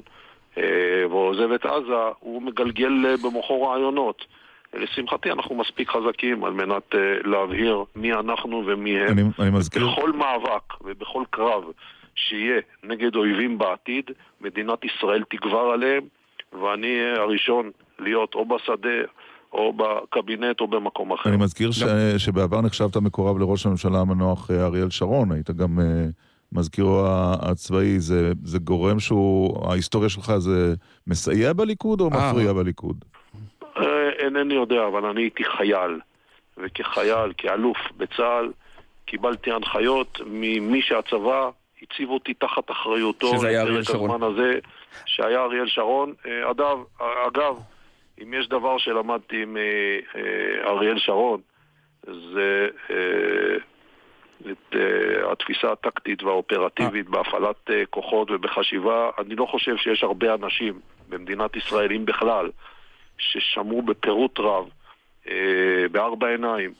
ועוזב 1.09 1.51
את 1.51 1.65
עזה, 1.65 1.93
הוא 2.19 2.41
מגלגל 2.41 3.15
במוחו 3.23 3.63
רעיונות. 3.63 4.25
לשמחתי 4.73 5.31
אנחנו 5.31 5.55
מספיק 5.55 5.89
חזקים 5.89 6.43
על 6.43 6.53
מנת 6.53 6.95
להבהיר 7.23 7.83
מי 7.95 8.13
אנחנו 8.13 8.63
ומי 8.65 8.99
הם. 8.99 9.07
אני, 9.11 9.21
אני 9.39 9.49
מזכיר... 9.49 9.87
בכל 9.87 10.11
מאבק 10.11 10.81
ובכל 10.81 11.23
קרב 11.29 11.63
שיהיה 12.15 12.61
נגד 12.83 13.15
אויבים 13.15 13.57
בעתיד, 13.57 14.11
מדינת 14.41 14.85
ישראל 14.85 15.23
תגבר 15.29 15.71
עליהם, 15.73 16.03
ואני 16.61 17.01
הראשון 17.17 17.71
להיות 17.99 18.35
או 18.35 18.45
בשדה 18.45 19.03
או 19.53 19.73
בקבינט 19.73 20.61
או 20.61 20.67
במקום 20.67 21.13
אחר. 21.13 21.29
אני 21.29 21.37
מזכיר 21.37 21.71
ש... 21.71 21.83
שבעבר 22.17 22.61
נחשבת 22.61 22.97
מקורב 22.97 23.37
לראש 23.37 23.65
הממשלה 23.65 23.99
המנוח 23.99 24.51
אה, 24.51 24.65
אריאל 24.65 24.89
שרון, 24.89 25.31
היית 25.31 25.51
גם 25.51 25.79
uh, 25.79 25.81
מזכירו 26.51 27.03
הצבאי, 27.41 27.99
זה, 27.99 28.31
זה 28.43 28.59
גורם 28.59 28.99
שהוא, 28.99 29.67
ההיסטוריה 29.69 30.09
שלך 30.09 30.37
זה 30.37 30.73
מסייע 31.07 31.53
בליכוד 31.53 32.01
או 32.01 32.09
מפריע 32.09 32.53
בליכוד? 32.53 33.05
אינני 34.19 34.53
יודע, 34.53 34.87
אבל 34.87 35.05
אני 35.05 35.21
הייתי 35.21 35.43
חייל, 35.43 35.99
וכחייל, 36.57 37.33
כאלוף 37.37 37.77
בצה"ל, 37.97 38.51
קיבלתי 39.05 39.51
הנחיות 39.51 40.19
ממי 40.25 40.81
שהצבא 40.81 41.49
הציב 41.81 42.09
אותי 42.09 42.33
תחת 42.33 42.71
אחריותו. 42.71 43.37
שזה 43.37 43.47
היה 43.47 43.61
אריאל 43.61 43.83
שרון. 43.83 44.23
הזה, 44.23 44.59
שהיה 45.05 45.43
אריאל 45.43 45.67
שרון. 45.67 46.13
אה, 46.25 46.51
אגב, 46.51 46.77
אגב, 47.27 47.55
אם 48.23 48.33
יש 48.33 48.47
דבר 48.47 48.77
שלמדתי 48.77 49.45
מאריאל 49.45 50.99
שרון, 50.99 51.41
זה 52.03 52.67
את 54.51 54.75
התפיסה 55.31 55.71
הטקטית 55.71 56.23
והאופרטיבית 56.23 57.05
אה. 57.05 57.11
בהפעלת 57.11 57.69
כוחות 57.89 58.31
ובחשיבה. 58.31 59.09
אני 59.19 59.35
לא 59.35 59.45
חושב 59.45 59.77
שיש 59.77 60.03
הרבה 60.03 60.33
אנשים 60.33 60.79
במדינת 61.09 61.55
ישראל, 61.55 61.91
אם 61.91 62.05
בכלל, 62.05 62.49
ששמעו 63.17 63.81
בפירוט 63.81 64.39
רב, 64.39 64.69
אה, 65.27 65.85
בארבע 65.91 66.27
עיניים, 66.27 66.73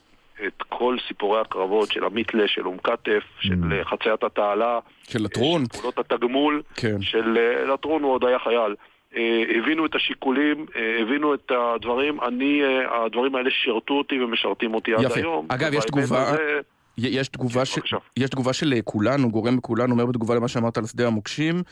את 0.47 0.63
כל 0.69 0.97
סיפורי 1.07 1.41
הקרבות 1.41 1.91
של 1.91 2.03
עמית 2.03 2.31
של 2.45 2.67
אום 2.67 2.77
כתף, 2.77 3.23
mm. 3.39 3.47
של 3.47 3.83
חציית 3.83 4.23
התעלה, 4.23 4.79
של 5.03 5.23
לטרון, 5.23 5.63
של 5.65 5.79
פעולות 5.79 5.99
התגמול, 5.99 6.61
כן. 6.75 7.01
של 7.01 7.37
אה, 7.37 7.73
לטרון 7.73 8.03
הוא 8.03 8.11
עוד 8.13 8.25
היה 8.25 8.39
חייל. 8.39 8.75
אה, 9.15 9.43
הבינו 9.57 9.85
את 9.85 9.95
השיקולים, 9.95 10.65
אה, 10.75 11.01
הבינו 11.01 11.33
את 11.33 11.51
הדברים, 11.51 12.21
אני, 12.21 12.61
אה, 12.63 13.05
הדברים 13.05 13.35
האלה 13.35 13.49
שירתו 13.51 13.93
אותי 13.93 14.21
ומשרתים 14.21 14.73
אותי 14.73 14.91
יפה. 14.91 15.05
עד 15.05 15.11
היום. 15.17 15.47
אגב, 15.49 15.73
יש 15.73 15.85
תגובה... 15.85 16.29
הזה... 16.29 16.59
יש 16.97 17.27
תגובה, 17.27 17.65
ש... 17.65 17.79
יש 18.17 18.29
תגובה 18.29 18.53
של 18.53 18.73
כולנו, 18.83 19.31
גורם 19.31 19.55
מכולנו, 19.55 19.91
אומר 19.93 20.05
בתגובה 20.05 20.35
למה 20.35 20.47
שאמרת 20.47 20.77
על 20.77 20.85
שדה 20.85 21.07
המוקשים, 21.07 21.63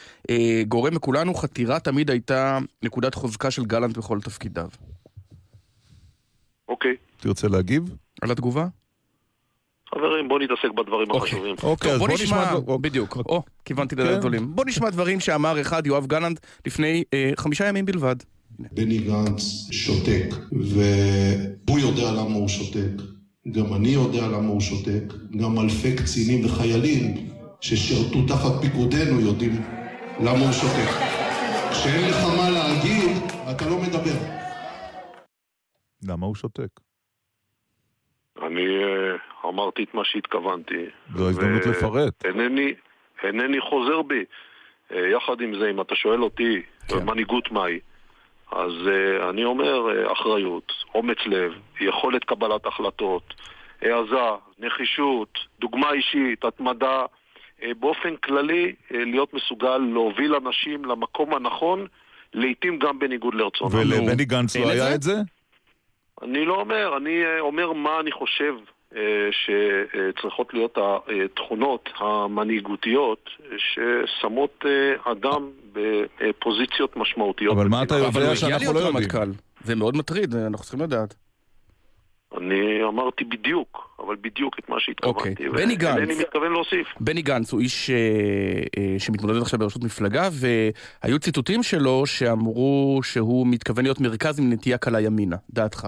גורם 0.68 0.96
מכולנו, 0.96 1.34
חתירה 1.34 1.80
תמיד 1.80 2.10
הייתה 2.10 2.58
נקודת 2.84 3.16
חוזקה 3.16 3.52
של 3.52 3.66
גלנט 3.66 3.98
בכל 3.98 4.20
תפקידיו. 4.22 4.68
אוקיי. 6.68 6.96
תרצה 7.18 7.48
להגיב? 7.48 7.84
על 8.22 8.32
התגובה? 8.32 8.66
חברים, 9.96 10.28
בוא 10.28 10.40
נתעסק 10.40 10.72
בדברים 10.72 11.12
אוקיי. 11.12 11.30
החשובים. 11.30 11.56
אוקיי, 11.64 11.92
אז 11.92 12.00
בוא 12.00 12.10
נשמע, 12.10 12.60
בדיוק, 12.82 13.16
או, 13.16 13.42
כיוונתי 13.66 13.96
לדעת 13.96 14.14
כן. 14.14 14.20
גדולים. 14.20 14.56
בוא 14.56 14.66
נשמע 14.66 14.90
דברים 14.90 15.20
שאמר 15.20 15.62
אחד 15.62 15.88
יואב 15.88 16.06
גלנט 16.08 16.40
לפני 16.66 17.04
אה, 17.14 17.32
חמישה 17.38 17.68
ימים 17.68 17.86
בלבד. 17.86 18.16
בני 18.60 18.98
גנץ 18.98 19.70
שותק, 19.72 20.36
והוא 20.52 21.80
יודע 21.80 22.12
למה 22.12 22.36
הוא 22.36 22.48
שותק. 22.48 23.04
גם 23.52 23.74
אני 23.74 23.90
יודע 23.90 24.28
למה 24.28 24.48
הוא 24.48 24.62
שותק, 24.62 25.14
גם 25.38 25.60
אלפי 25.60 25.96
קצינים 25.96 26.46
וחיילים 26.46 27.30
ששירתו 27.62 28.28
תחת 28.28 28.62
פיקודנו 28.62 29.20
יודעים 29.20 29.62
למה 30.20 30.40
הוא 30.40 30.52
שותק. 30.52 30.90
כשאין 31.72 32.10
לך 32.10 32.24
מה 32.38 32.50
להגיד, 32.50 33.18
אתה 33.52 33.70
לא 33.70 33.78
מדבר. 33.78 34.20
למה 36.04 36.26
הוא 36.26 36.36
שותק? 36.36 36.80
אני 38.38 38.62
uh, 38.62 39.29
אמרתי 39.46 39.84
את 39.84 39.94
מה 39.94 40.02
שהתכוונתי. 40.06 40.86
זו 41.16 41.30
הזדמנות 41.30 41.66
לפרט. 41.66 42.26
אינני, 42.26 42.74
אינני 43.24 43.62
חוזר 43.62 44.02
בי. 44.02 44.24
Uh, 44.92 44.96
יחד 44.96 45.42
עם 45.42 45.60
זה, 45.60 45.70
אם 45.70 45.82
אתה 45.82 45.96
שואל 45.96 46.24
אותי, 46.24 46.62
כן. 46.88 47.06
מנהיגות 47.06 47.52
מהי? 47.52 47.80
אז 48.52 48.72
uh, 48.86 49.30
אני 49.30 49.46
אומר 49.46 49.86
uh, 49.88 50.14
אחריות, 50.14 50.72
אומץ 50.96 51.18
לב, 51.26 51.54
יכולת 51.82 52.24
קבלת 52.24 52.66
החלטות, 52.66 53.34
העזה, 53.82 54.30
נחישות, 54.60 55.40
דוגמה 55.60 55.92
אישית, 55.92 56.46
התמדה, 56.46 57.06
uh, 57.06 57.64
באופן 57.80 58.16
כללי 58.16 58.74
uh, 58.90 58.94
להיות 58.94 59.34
מסוגל 59.34 59.78
להוביל 59.78 60.36
אנשים 60.36 60.86
למקום 60.86 61.34
הנכון, 61.34 61.88
לעיתים 62.34 62.80
גם 62.80 63.00
בניגוד 63.00 63.36
לרצונם. 63.36 63.72
ולבני 63.74 64.26
גנץ 64.26 64.56
לא 64.56 64.70
היה 64.70 64.96
את 64.96 65.02
זה? 65.02 65.16
אני 66.22 66.46
לא 66.46 66.60
אומר, 66.60 66.98
אני 66.98 67.24
uh, 67.24 67.40
אומר 67.40 67.74
מה 67.74 68.00
אני 68.00 68.12
חושב 68.12 68.54
שצריכות 69.32 70.54
להיות 70.54 70.78
התכונות 71.26 71.90
המנהיגותיות 71.98 73.30
ששמות 73.58 74.66
אדם 75.04 75.50
בפוזיציות 75.74 76.98
משמעותיות. 76.98 77.58
אבל 77.58 77.68
מה 77.68 77.84
אתה 77.84 77.96
יודע 77.96 78.36
שאנחנו 78.36 78.74
לא 78.74 78.80
יודעים? 78.80 79.32
זה 79.64 79.76
מאוד 79.76 79.98
מטריד, 79.98 80.36
אנחנו 80.36 80.64
צריכים 80.64 80.82
לדעת. 80.82 81.16
אני 82.38 82.84
אמרתי 82.84 83.24
בדיוק, 83.24 83.90
אבל 84.00 84.16
בדיוק 84.22 84.60
את 84.60 84.70
מה 84.70 84.76
שהתכוונתי. 84.80 85.30
אוקיי. 85.30 85.50
בני 85.50 85.76
גנץ. 85.76 85.96
ואינני 85.96 86.16
מתכוון 86.20 86.52
להוסיף. 86.52 86.88
בני 87.00 87.22
גנץ 87.22 87.52
הוא 87.52 87.62
איש 87.62 87.90
אה, 87.90 87.96
אה, 88.78 89.00
שמתמודד 89.00 89.42
עכשיו 89.42 89.60
בראשות 89.60 89.84
מפלגה, 89.84 90.30
והיו 90.32 91.20
ציטוטים 91.20 91.64
שלו 91.64 92.06
שאמרו 92.06 93.00
שהוא 93.04 93.48
מתכוון 93.48 93.86
להיות 93.86 94.00
מרכז 94.00 94.40
עם 94.40 94.54
נטייה 94.54 94.78
קלה 94.78 95.02
ימינה. 95.02 95.36
דעתך. 95.50 95.88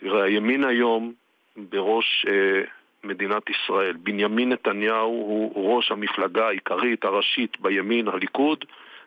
תראה, 0.00 0.24
הימין 0.24 0.64
היום 0.64 1.12
בראש 1.56 2.26
אה, 2.28 2.62
מדינת 3.04 3.50
ישראל. 3.50 3.96
בנימין 3.96 4.52
נתניהו 4.52 5.50
הוא 5.54 5.76
ראש 5.76 5.90
המפלגה 5.90 6.46
העיקרית, 6.48 7.04
הראשית 7.04 7.60
בימין, 7.60 8.08
הליכוד, 8.08 8.64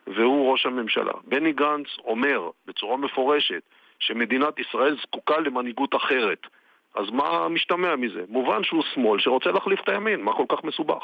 והוא 0.07 0.51
ראש 0.51 0.65
הממשלה. 0.65 1.13
בני 1.23 1.53
גנץ 1.53 1.87
אומר 2.03 2.49
בצורה 2.65 2.97
מפורשת 2.97 3.61
שמדינת 3.99 4.59
ישראל 4.59 4.97
זקוקה 5.01 5.39
למנהיגות 5.39 5.95
אחרת. 5.95 6.47
אז 6.95 7.09
מה 7.09 7.49
משתמע 7.49 7.95
מזה? 7.95 8.23
מובן 8.29 8.63
שהוא 8.63 8.83
שמאל 8.93 9.19
שרוצה 9.19 9.51
להחליף 9.51 9.79
את 9.79 9.89
הימין, 9.89 10.21
מה 10.21 10.33
כל 10.33 10.45
כך 10.49 10.63
מסובך? 10.63 11.03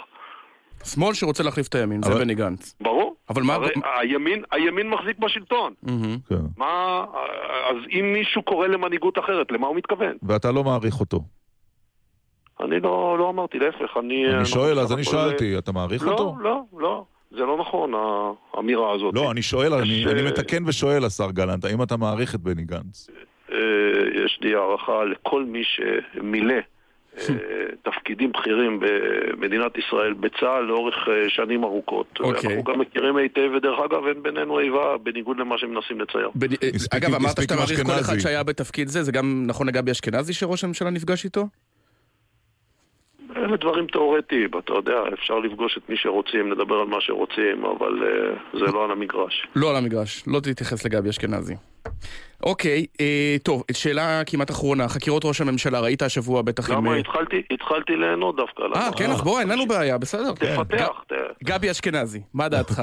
שמאל 0.83 1.13
שרוצה 1.13 1.43
להחליף 1.43 1.67
את 1.67 1.75
הימין, 1.75 2.01
אבל... 2.03 2.13
זה 2.13 2.19
בני 2.19 2.35
גנץ. 2.35 2.75
ברור. 2.81 3.15
אבל 3.29 3.43
מה... 3.43 3.53
הרי 3.53 3.71
הימין, 3.99 4.43
הימין 4.51 4.89
מחזיק 4.89 5.19
בשלטון. 5.19 5.73
כן. 6.29 6.35
מה... 6.57 7.05
אז 7.69 7.75
אם 7.99 8.13
מישהו 8.13 8.41
קורא 8.43 8.67
למנהיגות 8.67 9.19
אחרת, 9.19 9.51
למה 9.51 9.67
הוא 9.67 9.75
מתכוון? 9.75 10.17
ואתה 10.23 10.51
לא 10.51 10.63
מעריך 10.63 10.99
אותו. 10.99 11.19
אני 12.59 12.79
לא, 12.79 13.15
לא 13.19 13.29
אמרתי, 13.29 13.59
להפך, 13.59 13.97
אני... 13.99 14.35
אני 14.35 14.45
שואל, 14.45 14.79
אז 14.79 14.93
אני 14.93 15.03
שאלתי, 15.03 15.57
אתה 15.57 15.71
מעריך 15.71 16.03
לא, 16.03 16.11
אותו? 16.11 16.35
לא, 16.39 16.61
לא, 16.77 17.03
זה 17.31 17.37
לא 17.39 17.57
נכון, 17.57 17.91
האמירה 18.53 18.91
הזאת. 18.95 19.13
לא, 19.15 19.31
אני 19.31 19.41
שואל, 19.41 19.73
אני 19.73 20.03
ש- 20.03 20.07
אני 20.07 20.21
מתקן 20.21 20.63
ושואל, 20.67 21.05
השר 21.05 21.31
גלנט, 21.31 21.65
האם 21.65 21.83
אתה 21.83 21.97
מעריך 21.97 22.35
את 22.35 22.39
בני 22.39 22.63
גנץ? 22.63 23.09
אה, 23.51 23.57
יש 24.25 24.39
לי 24.41 24.55
הערכה 24.55 25.03
לכל 25.03 25.43
מי 25.43 25.61
שמילא 25.63 26.53
אה, 26.53 26.59
תפקידים 27.83 28.31
בכירים 28.31 28.79
במדינת 28.81 29.77
ישראל, 29.77 30.13
בצה"ל, 30.13 30.63
לאורך 30.63 30.95
אה, 31.07 31.29
שנים 31.29 31.63
ארוכות. 31.63 32.07
אוקיי. 32.19 32.49
אנחנו 32.49 32.63
גם 32.63 32.79
מכירים 32.79 33.15
היטב, 33.17 33.49
ודרך 33.57 33.79
אגב, 33.85 34.05
אין 34.07 34.23
בינינו 34.23 34.59
איבה, 34.59 34.97
בניגוד 35.03 35.37
למה 35.39 35.57
שמנסים 35.57 36.01
לצייר. 36.01 36.29
בני- 36.35 36.55
אה, 36.63 36.69
אגב, 36.97 37.13
אמרת 37.15 37.41
שאתה 37.41 37.55
מעריך 37.55 37.83
כל 37.83 37.91
אחד. 38.01 38.19
שהיה 38.19 38.43
בתפקיד 38.43 38.87
זה, 38.87 39.03
זה 39.03 39.11
גם 39.11 39.43
נכון 39.47 39.67
לגבי 39.67 39.91
אשכנזי 39.91 40.33
שראש 40.33 40.63
הממשלה 40.63 40.89
נפגש 40.89 41.25
איתו? 41.25 41.47
אלה 43.35 43.57
דברים 43.57 43.87
תיאורטיים, 43.87 44.49
אתה 44.59 44.73
יודע, 44.73 44.99
אפשר 45.13 45.39
לפגוש 45.39 45.77
את 45.77 45.89
מי 45.89 45.95
שרוצים, 45.97 46.51
לדבר 46.51 46.75
על 46.75 46.87
מה 46.87 46.97
שרוצים, 47.01 47.65
אבל 47.65 48.03
אה, 48.03 48.09
זה 48.59 48.65
לא 48.73 48.85
על 48.85 48.91
המגרש. 48.91 49.47
לא 49.55 49.69
על 49.69 49.75
המגרש, 49.75 50.23
לא 50.27 50.39
תתייחס 50.39 50.85
לגבי 50.85 51.09
אשכנזי. 51.09 51.55
אוקיי, 52.43 52.85
אה, 53.01 53.35
טוב, 53.43 53.63
שאלה 53.71 54.21
כמעט 54.25 54.51
אחרונה, 54.51 54.87
חקירות 54.87 55.25
ראש 55.25 55.41
הממשלה, 55.41 55.79
ראית 55.79 56.01
השבוע 56.01 56.41
בטח 56.41 56.69
עם... 56.69 56.77
למה 56.77 56.93
אה, 56.93 56.97
התחלתי, 56.99 57.41
התחלתי 57.51 57.95
ליהנות 57.95 58.35
דווקא. 58.35 58.61
אה, 58.63 58.67
למה? 58.67 58.89
כן, 58.97 59.11
אז 59.11 59.21
בוא, 59.21 59.39
אין 59.39 59.47
לנו 59.49 59.67
בעיה, 59.67 59.97
בסדר. 59.97 60.31
תפתח, 60.33 60.87
ת- 61.07 61.43
גבי 61.43 61.71
אשכנזי, 61.71 62.21
מה 62.33 62.49
דעתך? 62.49 62.81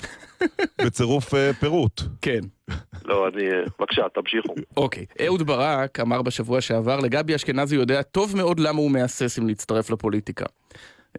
בצירוף 0.84 1.34
אה, 1.34 1.52
פירוט. 1.52 2.00
כן. 2.22 2.40
לא, 3.04 3.28
אני... 3.28 3.42
אה, 3.50 3.62
בבקשה, 3.78 4.02
תמשיכו. 4.14 4.54
אוקיי. 4.76 5.06
אהוד 5.26 5.42
ברק 5.42 6.00
אמר 6.00 6.22
בשבוע 6.22 6.60
שעבר, 6.60 7.00
לגבי 7.00 7.34
אשכנזי 7.34 7.76
יודע 7.76 8.02
טוב 8.02 8.36
מאוד 8.36 8.60
למה 8.60 8.78
הוא 8.78 8.90
מהסס 8.90 9.38
אם 9.38 9.46
להצטרף 9.46 9.90
לפוליטיקה. 9.90 10.44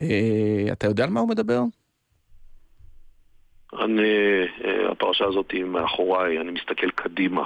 אה, 0.01 0.07
אתה 0.71 0.87
יודע 0.87 1.03
על 1.03 1.09
מה 1.09 1.19
הוא 1.19 1.29
מדבר? 1.29 1.61
אני, 3.79 4.13
אה, 4.65 4.91
הפרשה 4.91 5.25
הזאת 5.25 5.51
היא 5.51 5.63
מאחוריי, 5.63 6.39
אני 6.39 6.51
מסתכל 6.51 6.89
קדימה. 6.89 7.43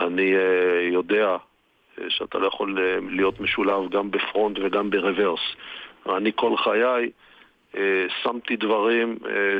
אני 0.00 0.36
אה, 0.36 0.88
יודע 0.92 1.36
אה, 1.98 2.04
שאתה 2.08 2.38
לא 2.38 2.46
יכול 2.46 2.78
להיות 3.10 3.40
משולב 3.40 3.90
גם 3.90 4.10
בפרונט 4.10 4.58
וגם 4.62 4.90
ברוורס. 4.90 5.40
אני 6.16 6.32
כל 6.34 6.56
חיי 6.56 7.10
שמתי 8.22 8.56
דברים 8.56 9.18
אה, 9.26 9.58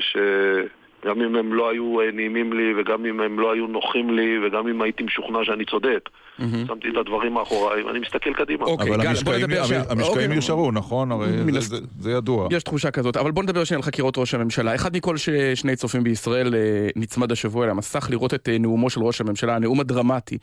שגם 1.02 1.20
אם 1.22 1.36
הם 1.36 1.52
לא 1.54 1.70
היו 1.70 2.00
אה, 2.00 2.10
נעימים 2.12 2.52
לי 2.52 2.80
וגם 2.80 3.06
אם 3.06 3.20
הם 3.20 3.38
לא 3.40 3.52
היו 3.52 3.66
נוחים 3.66 4.10
לי 4.10 4.46
וגם 4.46 4.68
אם 4.68 4.82
הייתי 4.82 5.02
משוכנע 5.02 5.38
שאני 5.44 5.64
צודק, 5.64 6.08
שמתי 6.38 6.88
את 6.88 6.96
הדברים 7.00 7.34
מאחוריי 7.34 7.82
ואני 7.82 7.98
מסתכל 7.98 8.32
קדימה. 8.34 8.64
אוקיי, 8.64 8.88
אבל 8.88 8.96
גל, 8.96 9.02
בוא 9.02 9.08
המשקעים- 9.10 9.40
נדבר 9.50 9.64
שנייה. 9.64 9.82
המשקעים 9.90 10.08
אוקיי. 10.12 10.38
נשארו, 10.38 10.72
נכון? 10.72 11.12
הרי 11.12 11.26
זה- 11.52 11.58
הס- 11.58 11.68
זה- 11.68 11.76
זה 11.98 12.10
ידוע. 12.12 12.48
יש 12.52 12.62
תחושה 12.62 12.90
כזאת, 12.90 13.16
אבל 13.16 13.30
בוא 13.30 13.42
נדבר 13.42 13.64
שנייה 13.64 13.78
על 13.78 13.82
חקירות 13.82 14.18
ראש 14.18 14.34
הממשלה. 14.34 14.74
אחד 14.74 14.96
מכל 14.96 15.16
ש... 15.16 15.28
שני 15.54 15.76
צופים 15.76 16.04
בישראל 16.04 16.54
אה, 16.54 16.60
נצמד 16.96 17.32
השבוע 17.32 17.64
אל 17.64 17.70
המסך 17.70 18.06
לראות 18.10 18.34
את 18.34 18.48
אה, 18.48 18.58
נאומו 18.58 18.90
של 18.90 19.00
ראש 19.02 19.20
הממשלה, 19.20 19.56
הנאום 19.56 19.80
הדרמטי. 19.80 20.38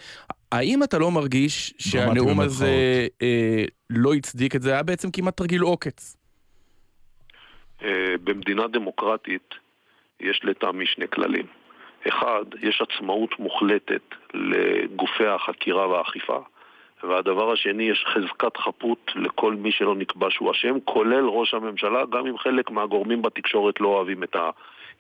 האם 0.52 0.84
אתה 0.84 0.98
לא 0.98 1.12
מרגיש 1.12 1.74
שהנאום. 1.78 2.40
הזה 2.40 3.08
אה, 3.22 3.64
לא 3.90 4.14
הצדיק 4.14 4.56
את 4.56 4.62
זה? 4.62 4.72
היה 4.74 4.84
בעצם 4.84 5.12
כמעט 5.12 5.38
תרגיל 5.38 5.62
עוקץ. 5.62 6.18
אה, 7.84 7.90
במדינה 8.24 8.64
דמוקרטית 8.74 9.54
יש 10.20 10.42
לטעמי 10.44 10.86
שני 10.86 11.08
כללים. 11.08 11.46
אחד, 12.08 12.46
יש 12.62 12.82
עצמאות 12.82 13.40
מוחלטת 13.40 14.02
לגופי 14.34 15.26
החקירה 15.26 15.88
והאכיפה, 15.88 16.40
והדבר 17.04 17.52
השני, 17.52 17.84
יש 17.84 18.06
חזקת 18.08 18.58
חפות 18.58 19.12
לכל 19.16 19.54
מי 19.54 19.72
שלא 19.72 19.96
נקבע 19.96 20.28
שהוא 20.30 20.52
אשם, 20.52 20.80
כולל 20.86 21.26
ראש 21.26 21.54
הממשלה, 21.54 22.06
גם 22.06 22.28
אם 22.28 22.38
חלק 22.38 22.72
מהגורמים 22.72 23.22
בתקשורת 23.22 23.82
לא 23.82 23.88
אוהבים 23.88 24.24
את 24.24 24.36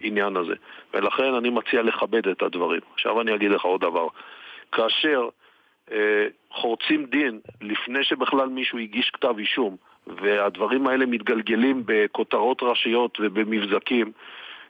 העניין 0.01 0.37
הזה. 0.37 0.53
ולכן 0.93 1.33
אני 1.33 1.49
מציע 1.49 1.81
לכבד 1.81 2.27
את 2.27 2.41
הדברים. 2.41 2.81
עכשיו 2.93 3.21
אני 3.21 3.35
אגיד 3.35 3.51
לך 3.51 3.61
עוד 3.61 3.81
דבר. 3.81 4.07
כאשר 4.71 5.29
אה, 5.91 6.27
חורצים 6.51 7.05
דין 7.05 7.39
לפני 7.61 8.03
שבכלל 8.03 8.49
מישהו 8.49 8.77
הגיש 8.77 9.09
כתב 9.09 9.33
אישום, 9.37 9.75
והדברים 10.07 10.87
האלה 10.87 11.05
מתגלגלים 11.05 11.83
בכותרות 11.85 12.63
ראשיות 12.63 13.17
ובמבזקים, 13.21 14.11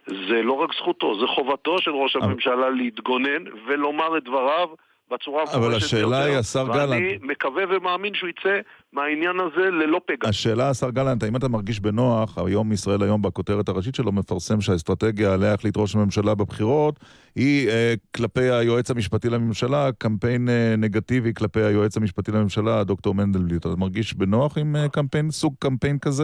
זה 0.08 0.42
לא 0.44 0.54
רק 0.54 0.70
זכותו, 0.80 1.20
זה 1.20 1.26
חובתו 1.36 1.76
של 1.80 1.92
ראש 1.92 2.16
אבל- 2.16 2.26
הממשלה 2.26 2.70
להתגונן 2.70 3.44
ולומר 3.68 4.18
את 4.18 4.24
דבריו 4.24 4.68
בצורה 5.14 5.42
המפורשת 5.42 5.84
השאלה 5.86 6.24
היא, 6.24 6.38
השר 6.38 6.66
ואני 6.70 6.80
גלנט- 7.10 7.24
מקווה 7.32 7.64
ומאמין 7.70 8.14
שהוא 8.14 8.30
יצא 8.30 8.60
מהעניין 8.94 9.36
הזה 9.40 9.62
ללא 9.70 10.02
פגע. 10.06 10.30
השאלה, 10.30 10.70
השר 10.70 10.90
גלנט, 10.90 11.24
האם 11.24 11.36
אתה 11.36 11.48
מרגיש 11.48 11.80
בנוח, 11.80 12.38
היום 12.38 12.72
ישראל 12.72 13.04
היום 13.04 13.22
בכותרת 13.22 13.70
הראשית 13.70 13.96
שלו 13.96 14.12
מפרסם 14.12 14.62
שהאסטרטגיה 14.62 15.34
עליה 15.34 15.54
החליט 15.54 15.78
ראש 15.78 15.96
הממשלה 15.96 16.36
בבחירות 16.36 17.00
היא 17.36 17.70
אה, 17.70 17.94
כלפי 18.16 18.50
היועץ 18.50 18.92
המשפטי 18.92 19.30
לממשלה, 19.30 19.90
קמפיין 19.98 20.50
אה, 20.50 20.76
נגטיבי 20.78 21.34
כלפי 21.34 21.62
היועץ 21.62 21.98
המשפטי 21.98 22.32
לממשלה, 22.32 22.84
דוקטור 22.84 23.16
מנדלבליט. 23.16 23.66
אתה 23.66 23.76
מרגיש 23.78 24.14
בנוח 24.14 24.58
עם 24.58 24.76
אה, 24.76 24.90
קמפיין, 24.90 25.32
סוג 25.32 25.54
קמפיין 25.60 26.00
כזה? 26.00 26.24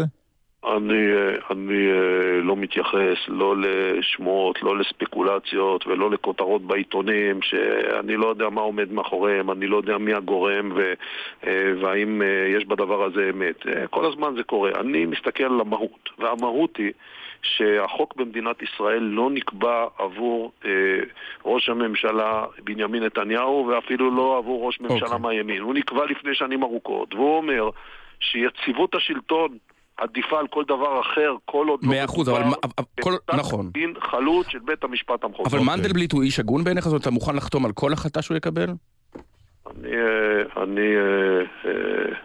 אני, 0.66 1.12
אה, 1.12 1.36
אני 1.52 1.92
אה, 1.92 2.42
לא 2.42 2.56
מתייחס 2.56 3.18
לא 3.28 3.56
לשמועות, 3.58 4.64
לא 4.64 4.78
לספקולציות 4.78 5.88
ולא 5.88 6.12
לכותרות 6.12 6.62
בעיתונים 6.62 7.42
שאני 7.42 8.16
לא 8.16 8.28
יודע 8.28 8.50
מה 8.50 8.62
עומד 8.62 8.92
מאחוריהם, 8.92 9.52
אני 9.52 9.68
לא 9.68 9.78
יודע 9.78 9.98
מי 9.98 10.14
הגורם 10.14 10.72
ו, 10.76 10.94
אה, 11.48 11.74
והאם 11.82 12.22
יש 12.56 12.66
בדבר 12.66 13.04
הזה 13.04 13.30
אמת. 13.30 13.66
כל 13.90 14.06
הזמן 14.06 14.36
זה 14.38 14.44
קורה. 14.44 14.72
אני 14.80 15.06
מסתכל 15.06 15.44
על 15.44 15.62
המהות, 15.62 16.10
והמהות 16.20 16.78
היא 16.78 16.92
שהחוק 17.42 18.16
במדינת 18.16 18.62
ישראל 18.62 19.04
לא 19.04 19.30
נקבע 19.30 19.86
עבור 19.98 20.52
אה, 20.66 20.72
ראש 21.46 21.70
הממשלה 21.70 22.46
בנימין 22.64 23.04
נתניהו 23.04 23.68
ואפילו 23.68 24.16
לא 24.16 24.38
עבור 24.38 24.68
ראש 24.68 24.82
ממשלה 24.82 25.08
אוקיי. 25.08 25.20
מהימין. 25.20 25.62
הוא 25.62 25.74
נקבע 25.74 26.06
לפני 26.06 26.36
שנים 26.36 26.64
ארוכות, 26.64 27.14
והוא 27.14 27.38
אומר 27.38 27.70
שיציבות 28.20 28.96
השלטון 28.96 29.58
עדיפה 30.00 30.40
על 30.40 30.48
כל 30.48 30.64
דבר 30.68 31.02
אחר, 31.02 31.36
כל 31.46 31.68
עוד 31.68 31.80
לא 31.84 31.90
מאה 31.90 32.06
אחוז, 32.06 32.30
אבל 32.30 32.44
כל- 33.02 33.14
נכון. 33.38 33.70
דין 33.74 33.94
חלוט 34.12 34.50
של 34.50 34.60
בית 34.60 34.84
המשפט 34.84 35.24
המחוזי. 35.24 35.58
אבל 35.58 35.66
מנדלבליט 35.66 36.12
הוא 36.12 36.24
איש 36.24 36.40
הגון 36.40 36.64
בעיניך? 36.64 36.84
זאת 36.84 36.92
אומרת, 36.92 37.02
אתה 37.02 37.12
מוכן 37.12 37.36
לחתום 37.36 37.66
על 37.66 37.72
כל 37.72 37.94
החלטה 37.94 38.22
שהוא 38.22 38.38
יקבל? 38.38 38.68
אני, 39.68 39.92
אה, 39.92 40.64
אני 40.64 40.96
אה, 40.96 41.72
אה, 41.72 42.16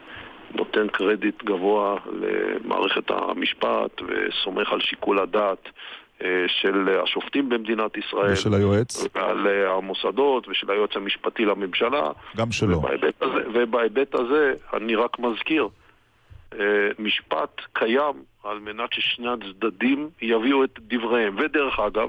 נותן 0.54 0.88
קרדיט 0.88 1.44
גבוה 1.44 1.96
למערכת 2.12 3.10
המשפט 3.10 4.02
וסומך 4.02 4.72
על 4.72 4.80
שיקול 4.80 5.18
הדעת 5.18 5.68
של 6.46 6.88
השופטים 7.02 7.48
במדינת 7.48 7.96
ישראל. 7.96 8.32
ושל 8.32 8.54
היועץ? 8.54 9.06
ועל 9.14 9.46
המוסדות 9.66 10.48
ושל 10.48 10.70
היועץ 10.70 10.90
המשפטי 10.96 11.44
לממשלה. 11.44 12.02
גם 12.36 12.52
שלו. 12.52 12.78
ובהיבט 12.78 13.22
הזה, 13.22 13.40
ובהיבט 13.54 14.14
הזה 14.14 14.52
אני 14.74 14.94
רק 14.94 15.18
מזכיר, 15.18 15.68
משפט 16.98 17.60
קיים 17.72 18.22
על 18.44 18.58
מנת 18.58 18.92
ששני 18.92 19.28
הצדדים 19.28 20.10
יביאו 20.22 20.64
את 20.64 20.78
דבריהם. 20.78 21.36
ודרך 21.38 21.78
אגב, 21.78 22.08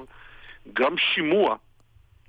גם 0.73 0.97
שימוע, 0.97 1.55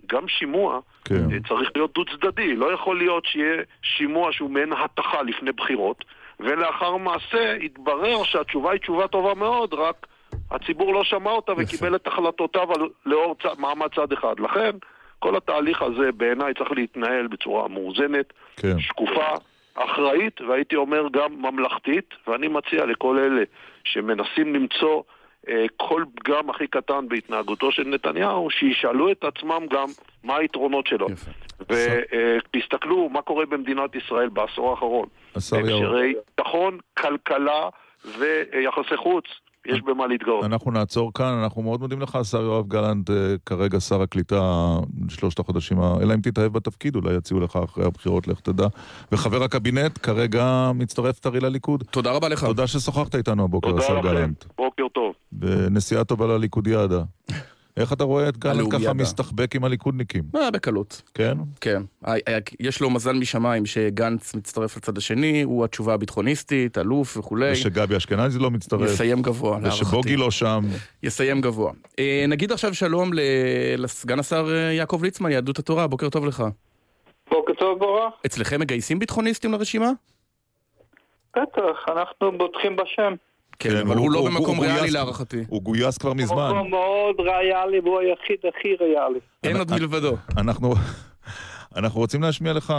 גם 0.06 0.28
שימוע 0.28 0.80
כן. 1.04 1.14
אה, 1.14 1.38
צריך 1.48 1.70
להיות 1.74 1.94
דו 1.94 2.04
צדדי. 2.04 2.56
לא 2.56 2.72
יכול 2.72 2.98
להיות 2.98 3.24
שיהיה 3.24 3.62
שימוע 3.82 4.32
שהוא 4.32 4.50
מעין 4.50 4.72
התחה 4.72 5.22
לפני 5.22 5.52
בחירות, 5.52 6.04
ולאחר 6.40 6.96
מעשה 6.96 7.56
יתברר 7.60 8.24
שהתשובה 8.24 8.72
היא 8.72 8.80
תשובה 8.80 9.08
טובה 9.08 9.34
מאוד, 9.34 9.74
רק 9.74 10.06
הציבור 10.50 10.94
לא 10.94 11.04
שמע 11.04 11.30
אותה 11.30 11.52
וקיבל 11.56 11.94
את 11.96 12.06
החלטותיו 12.06 12.68
לאור 13.06 13.36
צ... 13.42 13.58
מעמד 13.58 13.88
צד 13.94 14.12
אחד. 14.12 14.40
לכן, 14.40 14.70
כל 15.18 15.36
התהליך 15.36 15.82
הזה 15.82 16.12
בעיניי 16.12 16.54
צריך 16.54 16.70
להתנהל 16.72 17.26
בצורה 17.26 17.68
מאוזנת, 17.68 18.32
כן. 18.56 18.78
שקופה, 18.78 19.34
אחראית, 19.76 20.40
והייתי 20.40 20.76
אומר 20.76 21.06
גם 21.12 21.42
ממלכתית, 21.42 22.14
ואני 22.26 22.48
מציע 22.48 22.86
לכל 22.86 23.18
אלה 23.18 23.42
שמנסים 23.84 24.54
למצוא 24.54 25.02
אה, 25.48 25.64
כל 25.76 26.04
פגם 26.14 26.50
הכי 26.50 26.66
קטן 26.66 27.08
בהתנהגותו 27.08 27.72
של 27.72 27.88
נתניהו, 27.88 28.50
שישאלו 28.50 29.10
את 29.10 29.24
עצמם 29.24 29.66
גם 29.70 29.86
מה 30.24 30.36
היתרונות 30.36 30.86
שלו. 30.86 31.06
ותסתכלו 31.60 33.08
מה 33.08 33.22
קורה 33.22 33.46
במדינת 33.46 33.94
ישראל 33.94 34.28
בעשור 34.28 34.70
האחרון. 34.70 35.08
בהקשרי 35.34 36.14
ביטחון, 36.26 36.78
כלכלה 36.98 37.68
ויחסי 38.04 38.96
חוץ, 38.96 39.24
יש 39.68 39.80
במה 39.82 40.06
להתגאות. 40.06 40.44
אנחנו 40.44 40.70
נעצור 40.70 41.12
כאן, 41.14 41.40
אנחנו 41.42 41.62
מאוד 41.62 41.80
מודים 41.80 42.00
לך, 42.00 42.16
השר 42.16 42.40
יואב 42.42 42.68
גלנט, 42.68 43.10
אה, 43.10 43.34
כרגע 43.46 43.80
שר 43.80 44.02
הקליטה, 44.02 44.76
שלושת 45.08 45.38
החודשים, 45.38 45.78
אלא 46.02 46.14
אם 46.14 46.20
תתאהב 46.20 46.52
בתפקיד, 46.52 46.96
אולי 46.96 47.14
יציעו 47.14 47.40
לך 47.40 47.58
אחרי 47.64 47.84
הבחירות, 47.84 48.28
לך 48.28 48.40
תדע. 48.40 48.66
וחבר 49.12 49.42
הקבינט, 49.42 49.98
כרגע 50.02 50.70
מצטרף 50.74 51.18
טרי 51.18 51.40
לליכוד. 51.40 51.84
תודה 51.90 52.12
רבה 52.12 52.28
לך. 52.28 52.44
תודה 52.44 52.66
ששוחחת 52.66 53.14
איתנו 53.14 53.44
הבוקר, 53.44 53.70
תודה 53.70 53.82
השר 53.82 53.98
לכם, 53.98 54.08
גלנט. 54.08 54.44
בוקר 54.56 54.82
טוב. 54.92 55.14
ונסיעה 55.40 56.04
טובה 56.04 56.26
לליכודיאדה. 56.26 57.02
איך 57.76 57.92
אתה 57.92 58.04
רואה 58.04 58.28
את 58.28 58.36
גלנט 58.38 58.72
ככה. 58.74 58.92
מסתחבק 58.92 59.56
עם 59.56 59.64
הליכודניקים? 59.64 60.22
אה, 60.36 60.50
בקלות. 60.50 61.02
כן? 61.14 61.38
כן. 61.60 61.82
יש 62.60 62.80
לו 62.80 62.90
מזל 62.90 63.12
משמיים 63.12 63.66
שגנץ 63.66 64.34
מצטרף 64.34 64.76
לצד 64.76 64.98
השני, 64.98 65.42
הוא 65.42 65.64
התשובה 65.64 65.94
הביטחוניסטית, 65.94 66.78
אלוף 66.78 67.16
וכולי. 67.16 67.52
ושגבי 67.52 67.96
אשכנזי 67.96 68.38
לא 68.38 68.50
מצטרף. 68.50 68.90
יסיים 68.90 69.22
גבוה, 69.22 69.58
ושבוגי 69.62 70.16
לא 70.16 70.30
שם. 70.30 70.64
יסיים 71.02 71.40
גבוה. 71.40 71.72
אה, 71.98 72.24
נגיד 72.28 72.52
עכשיו 72.52 72.74
שלום 72.74 73.12
ל- 73.12 73.20
לסגן 73.78 74.18
השר 74.18 74.46
אה, 74.52 74.72
יעקב 74.72 75.00
ליצמן, 75.02 75.30
יהדות 75.30 75.58
התורה, 75.58 75.86
בוקר 75.86 76.08
טוב 76.08 76.26
לך. 76.26 76.44
בוקר 77.30 77.52
טוב 77.58 77.78
בורח. 77.78 78.12
אצלכם 78.26 78.60
מגייסים 78.60 78.98
ביטחוניסטים 78.98 79.52
לרשימה? 79.52 79.90
בטח, 81.36 81.84
אנחנו 81.96 82.38
בוטחים 82.38 82.76
בשם. 82.76 83.14
כן, 83.58 83.70
כן, 83.70 83.76
אבל 83.76 83.96
הוא- 83.96 84.04
הוא 84.04 84.10
לא 84.12 84.18
הוא- 84.18 84.28
במקום 84.30 84.56
הוא 84.56 84.66
ריאלי 84.66 84.90
להערכתי. 84.90 85.44
הוא 85.48 85.62
גויס 85.62 85.98
כבר 85.98 86.12
מזמן. 86.12 86.50
הוא 86.56 86.70
מאוד 86.70 87.14
ריאלי 87.20 87.80
והוא 87.80 87.98
היחיד 88.00 88.36
הכי 88.48 88.68
ריאלי. 88.80 89.18
אין 89.44 89.56
עוד 89.56 89.70
מלבדו. 89.70 90.16
אנחנו... 90.36 90.74
אנחנו 91.76 92.00
רוצים 92.00 92.22
להשמיע 92.22 92.52
לך, 92.52 92.74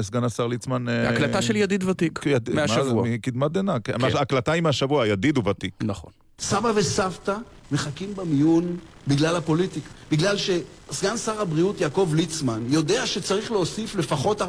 סגן 0.00 0.24
השר 0.24 0.46
ליצמן... 0.46 0.88
אה, 0.88 1.08
הקלטה 1.08 1.42
של 1.42 1.56
ידיד 1.56 1.84
ותיק, 1.84 2.20
יד- 2.26 2.50
מה 2.54 2.66
זה? 2.66 2.76
מהשבוע. 2.76 3.04
מקדמת 3.08 3.52
דנא. 3.52 3.72
כן, 3.84 3.92
ההקלטה 4.16 4.52
היא 4.52 4.62
מהשבוע, 4.62 5.06
ידיד 5.06 5.38
וותיק. 5.38 5.74
נכון. 5.82 6.10
סבא 6.38 6.72
וסבתא 6.74 7.36
מחכים 7.72 8.14
במיון 8.16 8.76
בגלל 9.08 9.36
הפוליטיקה. 9.36 9.88
בגלל 10.10 10.36
שסגן 10.36 11.16
שר 11.16 11.40
הבריאות 11.40 11.80
יעקב 11.80 12.08
ליצמן 12.14 12.60
יודע 12.68 13.06
שצריך 13.06 13.52
להוסיף 13.52 13.94
לפחות 13.96 14.42
4.5 14.42 14.46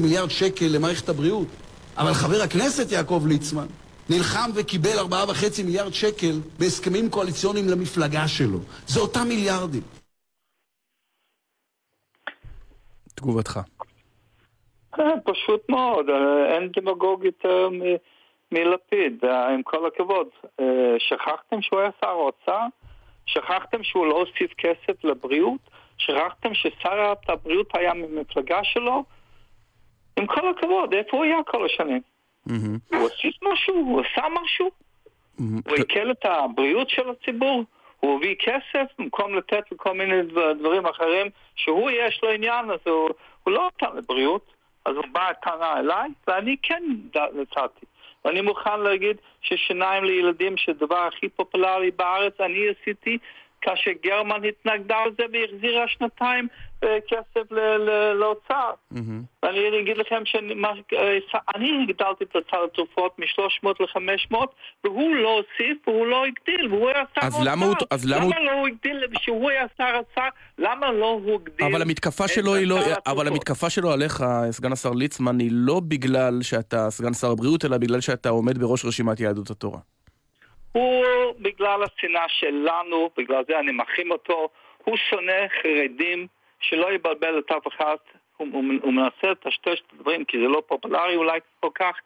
מיליארד 0.00 0.30
שקל 0.30 0.66
למערכת 0.66 1.08
הבריאות. 1.08 1.46
אבל 1.98 2.14
חבר 2.14 2.42
הכנסת 2.42 2.92
יעקב 2.92 3.22
ליצמן 3.26 3.66
נלחם 4.12 4.50
וקיבל 4.54 4.98
4.5 4.98 5.62
מיליארד 5.64 5.92
שקל 5.92 6.34
בהסכמים 6.58 7.10
קואליציוניים 7.10 7.64
למפלגה 7.68 8.28
שלו. 8.28 8.58
זה 8.86 9.00
אותם 9.00 9.28
מיליארדים. 9.28 9.82
תגובתך. 13.14 13.60
אה, 14.98 15.04
פשוט 15.24 15.68
מאוד, 15.68 16.06
אה, 16.08 16.54
אין 16.54 16.68
דמגוג 16.76 17.24
יותר 17.24 17.68
מ- 17.68 17.96
מלפיד, 18.52 19.24
אה, 19.24 19.48
עם 19.54 19.62
כל 19.62 19.86
הכבוד. 19.86 20.26
שכחתם 20.98 21.62
שהוא 21.62 21.80
היה 21.80 21.90
שר 22.00 22.08
האוצר? 22.08 22.60
שכחתם 23.26 23.82
שהוא 23.82 24.06
לא 24.06 24.14
הוסיף 24.20 24.50
כסף 24.58 25.04
לבריאות? 25.04 25.60
שכחתם 25.98 26.54
ששר 26.54 27.12
הבריאות 27.28 27.68
היה 27.74 27.94
ממפלגה 27.94 28.64
שלו? 28.64 29.04
עם 30.16 30.26
כל 30.26 30.50
הכבוד, 30.50 30.92
איפה 30.92 31.16
הוא 31.16 31.24
היה 31.24 31.36
כל 31.46 31.66
השנים? 31.66 32.11
מהמם. 32.46 32.78
הוא 32.92 33.00
הוסיף 33.00 33.34
משהו? 33.52 33.74
הוא 33.74 34.00
עשה 34.00 34.26
משהו? 34.42 34.70
מהמם. 35.38 35.60
הוא 35.68 35.76
הקל 35.76 36.10
את 36.10 36.24
הבריאות 36.24 36.90
של 36.90 37.10
הציבור? 37.10 37.64
הוא 38.00 38.16
הביא 38.16 38.34
כסף 38.38 38.86
במקום 38.98 39.34
לתת 39.34 39.72
לכל 39.72 39.92
מיני 39.92 40.22
דבר- 40.22 40.52
דברים 40.52 40.86
אחרים 40.86 41.26
שהוא 41.56 41.90
יש 41.90 42.20
לו 42.22 42.30
עניין, 42.30 42.70
אז 42.70 42.78
הוא, 42.86 43.10
הוא 43.44 43.54
לא 43.54 43.66
נתן 43.66 43.96
לבריאות, 43.96 44.52
אז 44.84 44.96
הוא 44.96 45.04
בא 45.12 45.32
טענה 45.42 45.78
אליי, 45.78 46.10
ואני 46.26 46.56
כן 46.62 46.82
נתתי. 47.34 47.86
ואני 48.24 48.40
מוכן 48.40 48.80
להגיד 48.80 49.16
ששיניים 49.42 50.04
לילדים, 50.04 50.56
שהדבר 50.56 50.98
הכי 50.98 51.28
פופולרי 51.28 51.90
בארץ, 51.90 52.40
אני 52.40 52.64
עשיתי 52.68 53.18
כאשר 53.62 53.90
גרמן 54.04 54.40
התנגדה 54.48 54.96
לזה 55.06 55.22
והחזירה 55.32 55.84
שנתיים 55.88 56.48
אה, 56.84 56.98
כסף 57.08 57.52
לאוצר. 58.14 58.70
ואני 59.42 59.80
אגיד 59.82 59.96
לכם 59.96 60.22
שאני 60.24 60.54
הגדלתי 61.82 62.24
את 62.24 62.36
סל 62.50 62.56
התרופות 62.72 63.18
מ-300 63.18 63.68
ל-500 63.80 64.36
והוא 64.84 65.14
לא 65.16 65.28
הוסיף 65.28 65.88
והוא 65.88 66.06
לא 66.06 66.24
הגדיל 66.26 66.74
והוא 66.74 66.88
היה 66.88 67.02
שר 67.14 67.20
האוצר. 67.24 67.38
למה 67.44 67.66
הוא- 67.66 67.74
אז 67.90 68.04
למה 68.06 68.22
הוא- 68.24 68.32
למה 68.34 68.44
לא 68.44 68.52
הוא 68.52 68.66
הגדיל 68.68 69.04
כשהוא 69.18 69.50
היה 69.50 69.64
שר 69.76 69.84
האוצר? 69.84 70.28
למה 70.58 70.92
לא 70.92 71.06
הוא 71.24 71.34
הגדיל? 71.34 71.66
אבל 71.66 71.82
המתקפה 71.82 72.28
שלו 72.28 72.54
היא 72.54 72.66
לא, 72.66 72.78
סל 72.84 72.92
אבל? 73.06 73.26
המתקפה 73.28 73.70
שלו 73.70 73.90
עליך, 73.92 74.24
סגן 74.50 74.72
השר 74.72 74.90
ליצמן, 74.90 75.38
היא 75.40 75.50
לא 75.52 75.80
בגלל 75.88 76.42
שאתה 76.42 76.90
סגן 76.90 77.12
שר 77.14 77.30
הבריאות, 77.30 77.64
אלא 77.64 77.78
בגלל 77.78 78.00
שאתה 78.00 78.28
עומד 78.28 78.58
בראש 78.58 78.84
רשימת 78.84 79.20
יהדות 79.20 79.50
התורה. 79.50 79.78
הוא, 80.72 81.04
בגלל 81.38 81.82
השנאה 81.82 82.28
שלנו, 82.28 83.10
בגלל 83.16 83.44
זה 83.48 83.58
אני 83.58 83.72
מחרים 83.72 84.10
אותו, 84.10 84.48
הוא 84.84 84.96
שונא 84.96 85.48
חרדים, 85.62 86.26
שלא 86.60 86.92
יבלבל 86.92 87.38
את 87.38 87.50
אף 87.50 87.66
אחד, 87.66 87.96
הוא, 88.36 88.48
הוא, 88.52 88.64
הוא 88.82 88.92
מנסה 88.92 89.30
לטשטש 89.30 89.80
את 89.86 89.92
הדברים 89.92 90.24
כי 90.24 90.38
זה 90.38 90.48
לא 90.48 90.62
פופולרי 90.66 91.16
אולי 91.16 91.38
כל 91.60 91.70
כך, 91.74 91.96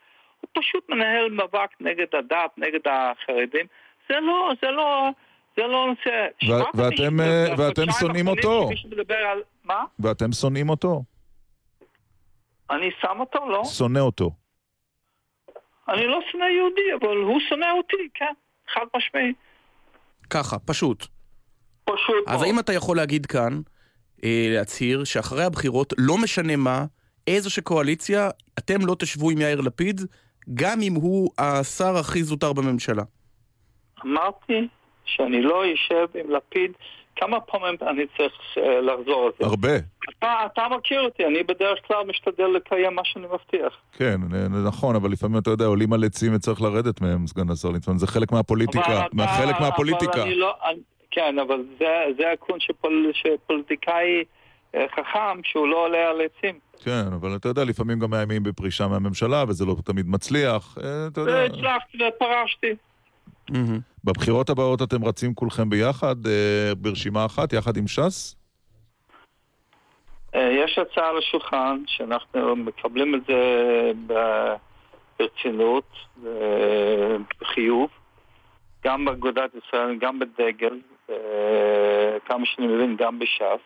הוא 0.40 0.48
פשוט 0.52 0.88
מנהל 0.88 1.31
מאבק 1.31 1.70
נגד 1.81 2.14
הדת, 2.14 2.50
נגד 2.57 2.81
החרדים, 2.87 3.66
זה 4.09 4.20
לא, 4.20 4.52
זה 4.62 4.70
לא, 4.70 5.09
זה 5.57 5.62
לא 5.62 5.87
נושא. 5.87 6.26
שמעת 6.38 6.66
ואתם, 6.74 7.20
אה, 7.20 7.46
ואתם 7.59 7.90
שונאים 8.00 8.29
אותו. 8.29 8.68
על... 9.09 9.42
מה? 9.64 9.85
ואתם 9.98 10.33
שונאים 10.33 10.68
אותו. 10.68 11.02
אני 12.70 12.90
שם 13.00 13.20
אותו? 13.20 13.48
לא. 13.48 13.64
שונא 13.64 13.98
אותו. 13.98 14.31
אני 15.88 16.07
לא 16.07 16.20
שונא 16.31 16.44
יהודי, 16.44 16.94
אבל 17.00 17.16
הוא 17.16 17.40
שונא 17.48 17.66
אותי, 17.76 18.09
כן, 18.14 18.33
חד 18.74 18.87
משמעי. 18.96 19.33
ככה, 20.31 20.59
פשוט. 20.59 21.07
פשוט 21.85 22.14
אז 22.26 22.35
מאוד. 22.35 22.46
האם 22.46 22.59
אתה 22.59 22.72
יכול 22.72 22.96
להגיד 22.96 23.26
כאן, 23.26 23.61
אה, 24.24 24.46
להצהיר, 24.50 25.05
שאחרי 25.05 25.44
הבחירות, 25.44 25.92
לא 25.98 26.18
משנה 26.18 26.57
מה, 26.57 26.85
איזו 27.26 27.50
שקואליציה, 27.50 28.31
אתם 28.59 28.87
לא 28.87 28.96
תשבו 28.98 29.31
עם 29.31 29.40
יאיר 29.40 29.61
לפיד, 29.61 30.00
גם 30.55 30.81
אם 30.83 30.94
הוא 30.94 31.31
השר 31.38 31.96
הכי 31.96 32.22
זוטר 32.22 32.52
בממשלה. 32.52 33.02
אמרתי 34.05 34.68
שאני 35.05 35.42
לא 35.42 35.62
אשב 35.74 36.07
עם 36.14 36.31
לפיד. 36.31 36.72
כמה 37.16 37.40
פעמים 37.40 37.74
אני 37.83 38.02
צריך 38.16 38.33
אה, 38.59 38.81
לחזור 38.81 39.26
על 39.26 39.33
זה? 39.38 39.46
הרבה. 39.46 39.76
אתה, 40.18 40.35
אתה 40.52 40.62
מכיר 40.76 41.00
אותי, 41.00 41.26
אני 41.26 41.42
בדרך 41.42 41.79
כלל 41.87 42.05
משתדל 42.07 42.46
לקיים 42.46 42.94
מה 42.94 43.02
שאני 43.05 43.26
מבטיח. 43.26 43.76
כן, 43.92 44.20
אה, 44.35 44.48
נכון, 44.48 44.96
אבל 44.96 45.11
לפעמים 45.11 45.38
אתה 45.38 45.50
יודע, 45.50 45.64
עולים 45.64 45.92
על 45.92 46.05
עצים 46.05 46.35
וצריך 46.35 46.62
לרדת 46.62 47.00
מהם, 47.00 47.26
סגן 47.26 47.50
השר 47.50 47.68
ליצמן. 47.70 47.98
זה 47.98 48.07
חלק 48.07 48.33
מהפוליטיקה, 48.33 48.87
אבל 48.87 49.24
אתה- 49.24 49.26
חלק 49.26 49.61
מהפוליטיקה. 49.61 50.22
אבל 50.22 50.33
לא, 50.33 50.55
אני, 50.70 50.79
כן, 51.11 51.38
אבל 51.38 51.64
זה, 51.79 51.87
זה 52.18 52.33
הקון 52.33 52.61
של 52.61 52.72
פול, 52.81 53.12
שפוליטיקאי 53.14 54.24
אה, 54.74 54.87
חכם 54.92 55.40
שהוא 55.44 55.68
לא 55.68 55.85
עולה 55.85 56.09
על 56.11 56.20
עצים. 56.20 56.59
כן, 56.85 57.05
אבל 57.20 57.37
אתה 57.37 57.48
יודע, 57.48 57.64
לפעמים 57.64 57.98
גם 57.98 58.11
מאיימים 58.11 58.42
בפרישה 58.42 58.88
מהממשלה, 58.88 59.44
וזה 59.48 59.64
לא 59.64 59.76
תמיד 59.85 60.07
מצליח. 60.09 60.79
אה, 60.85 61.07
אתה 61.12 61.20
יודע, 61.20 61.33
והצלחתי 61.33 61.98
ופרשתי. 62.09 62.74
מהמם. 63.50 63.80
בבחירות 64.04 64.50
הבאות 64.50 64.82
אתם 64.82 65.04
רצים 65.04 65.35
כולכם 65.35 65.70
ביחד, 65.70 66.26
אה, 66.26 66.72
ברשימה 66.76 67.26
אחת, 67.26 67.52
יחד 67.52 67.76
עם 67.76 67.87
ש"ס? 67.87 68.37
אה, 70.35 70.50
יש 70.64 70.78
הצעה 70.78 71.09
על 71.09 71.18
השולחן 71.18 71.82
שאנחנו 71.87 72.56
מקבלים 72.56 73.14
את 73.14 73.20
זה 73.28 73.92
ברצינות, 75.18 75.85
בחיוב, 77.40 77.90
גם 78.85 79.04
באגודת 79.04 79.50
ישראל, 79.54 79.96
גם 80.00 80.18
בדגל, 80.18 80.80
כמה 82.24 82.46
שאני 82.46 82.66
מבין, 82.66 82.96
גם 82.96 83.18
בש"ס, 83.18 83.61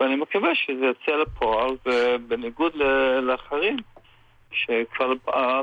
ואני 0.00 0.16
מקווה 0.16 0.54
שזה 0.54 0.86
יצא 0.86 1.12
לפועל, 1.12 1.70
ובניגוד 1.86 2.72
לאחרים, 3.22 3.76
שכל 4.52 5.14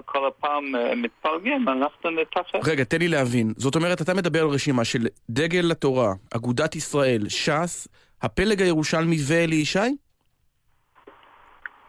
כל 0.05 0.27
הפעם 0.27 0.75
אה, 0.75 0.95
מתפלגים, 0.95 1.69
אנחנו 1.69 2.09
נתאחד. 2.09 2.59
רגע, 2.63 2.83
תן 2.83 2.99
לי 2.99 3.07
להבין. 3.07 3.53
זאת 3.57 3.75
אומרת, 3.75 4.01
אתה 4.01 4.13
מדבר 4.13 4.41
על 4.41 4.49
רשימה 4.49 4.85
של 4.85 5.07
דגל 5.29 5.71
התורה, 5.71 6.13
אגודת 6.35 6.75
ישראל, 6.75 7.29
ש"ס, 7.29 7.87
הפלג 8.21 8.61
הירושלמי 8.61 9.17
ואלי 9.27 9.55
ישי? 9.55 9.79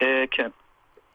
אה, 0.03 0.25
כן. 0.31 0.49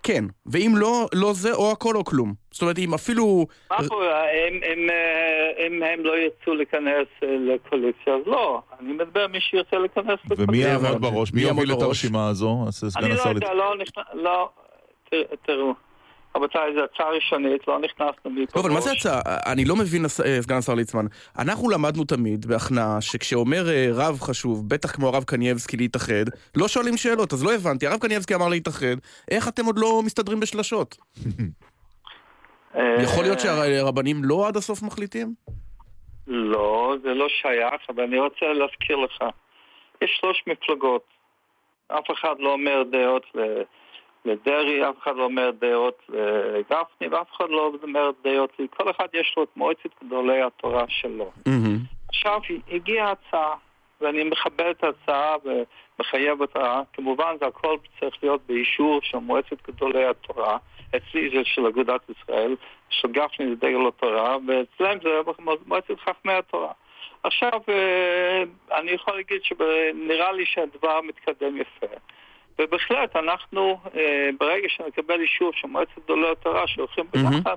כן. 0.04 0.24
ואם 0.46 0.74
לא, 0.78 1.06
לא 1.14 1.34
זה, 1.34 1.54
או 1.54 1.72
הכל 1.72 1.96
או 1.96 2.06
כלום. 2.06 2.34
זאת 2.52 2.62
אומרת, 2.62 2.78
אם 2.78 2.94
אפילו... 2.94 3.46
מה 3.72 3.78
קורה? 3.88 4.24
אם, 4.68 4.90
אה, 4.90 5.94
הם 5.94 6.04
לא 6.06 6.18
ירצו 6.18 6.54
להיכנס 6.54 7.08
אה, 7.24 7.28
לקואליציה, 7.40 8.16
אז 8.16 8.22
לא. 8.26 8.62
אני 8.80 8.94
מדבר 8.94 9.28
מי 9.28 9.42
שירצה 9.42 9.78
להיכנס 9.78 10.20
לקואליציה. 10.26 10.46
ומי 10.48 10.58
יעמוד 10.58 10.86
הבנתי. 10.86 11.02
בראש? 11.02 11.34
מי 11.34 11.42
יעמוד 11.42 11.58
יוביל 11.58 11.74
את 11.74 11.80
בראש? 11.80 11.88
הרשימה 11.88 12.28
הזו? 12.28 12.66
אני 12.98 13.10
לא 13.10 13.30
יודע. 13.30 13.54
לא 13.54 13.76
נכנס... 13.78 14.06
לא... 14.14 14.50
תראו, 15.46 15.74
רבותיי, 16.36 16.74
זו 16.76 16.84
הצעה 16.84 17.10
ראשונית, 17.10 17.68
לא 17.68 17.80
נכנסנו 17.80 18.32
מי 18.32 18.46
לא, 18.56 18.62
אבל 18.62 18.70
מה 18.72 18.82
זה 18.82 18.92
הצעה? 18.92 19.22
אני 19.52 19.66
לא 19.66 19.76
מבין, 19.76 20.06
אה, 20.06 20.42
סגן 20.42 20.56
השר 20.58 20.74
ליצמן. 20.74 21.06
אנחנו 21.40 21.70
למדנו 21.70 22.04
תמיד 22.04 22.46
בהכנעה 22.46 23.02
שכשאומר 23.02 23.70
אה, 23.70 23.88
רב 23.94 24.20
חשוב, 24.20 24.70
בטח 24.70 24.92
כמו 24.92 25.08
הרב 25.08 25.24
קנייבסקי 25.24 25.78
להתאחד, 25.78 26.24
לא 26.56 26.68
שואלים 26.68 26.98
שאלות, 26.98 27.34
אז 27.34 27.44
לא 27.44 27.54
הבנתי. 27.54 27.88
הרב 27.88 28.00
קנייבסקי 28.00 28.36
אמר 28.36 28.48
להתאחד, 28.50 28.96
איך 29.32 29.48
אתם 29.48 29.66
עוד 29.66 29.80
לא 29.80 30.02
מסתדרים 30.06 30.40
בשלשות? 30.40 30.98
אה, 32.76 32.96
יכול 33.04 33.24
להיות 33.24 33.40
שהרבנים 33.40 34.24
לא 34.24 34.48
עד 34.48 34.58
הסוף 34.58 34.82
מחליטים? 34.84 35.34
לא, 36.28 36.96
זה 37.04 37.14
לא 37.14 37.28
שייך, 37.30 37.82
אבל 37.90 38.04
אני 38.04 38.20
רוצה 38.20 38.46
להזכיר 38.46 38.96
לך. 38.98 39.24
יש 40.02 40.18
שלוש 40.22 40.44
מפלגות. 40.48 41.04
אף 41.88 42.12
אחד 42.12 42.36
לא 42.40 42.54
אומר 42.54 42.84
דעות 42.92 43.24
ל- 43.36 43.62
לדרעי, 44.26 44.90
אף 44.90 44.96
אחד 45.04 45.16
לא 45.16 45.24
אומר 45.24 45.52
דעות 45.60 46.02
לגפני, 46.54 47.08
ואף 47.08 47.32
אחד 47.38 47.50
לא 47.50 47.72
אומר 47.84 48.12
דעות... 48.24 48.60
ל- 48.60 48.68
כל 48.68 48.92
אחד 48.92 49.08
יש 49.14 49.34
לו 49.38 49.44
את 49.44 49.50
מועצת 49.56 49.90
גדולי 50.04 50.42
התורה 50.42 50.86
שלו. 50.88 51.32
עכשיו 52.10 52.40
הגיעה 52.72 53.12
הצעה 53.12 53.56
ואני 54.02 54.24
מכבד 54.24 54.74
את 54.78 54.84
ההצעה 54.84 55.36
ומחייב 55.46 56.42
אותה. 56.42 56.82
כמובן, 56.94 57.36
זה 57.40 57.46
הכל 57.46 57.78
צריך 58.00 58.16
להיות 58.24 58.42
באישור 58.48 59.00
של 59.04 59.18
מועצת 59.18 59.68
גדולי 59.68 60.06
התורה. 60.06 60.58
אצלי 60.96 61.30
זה 61.30 61.42
של 61.44 61.66
אגודת 61.66 62.02
ישראל, 62.10 62.56
של 62.90 63.08
גפני 63.08 63.50
זה 63.50 63.56
דגל 63.56 63.88
התורה, 63.88 64.38
ואצלם 64.48 64.98
זה 65.04 65.10
מועצת 65.66 66.00
חכמי 66.00 66.34
התורה. 66.34 66.72
עכשיו, 67.24 67.62
אה, 67.70 68.44
אני 68.72 68.92
יכול 68.92 69.16
להגיד 69.16 69.44
שנראה 69.44 70.32
לי 70.32 70.46
שהדבר 70.46 71.02
מתקדם 71.02 71.58
יפה. 71.58 71.96
ובהחלט, 72.60 73.16
אנחנו, 73.16 73.78
אה, 73.96 74.02
ברגע 74.40 74.68
שנקבל 74.70 75.22
אישור 75.22 75.52
של 75.56 75.68
מועצת 75.68 75.92
גדולי 76.04 76.28
התורה 76.32 76.64
שהולכים 76.68 77.06
ביחד, 77.14 77.56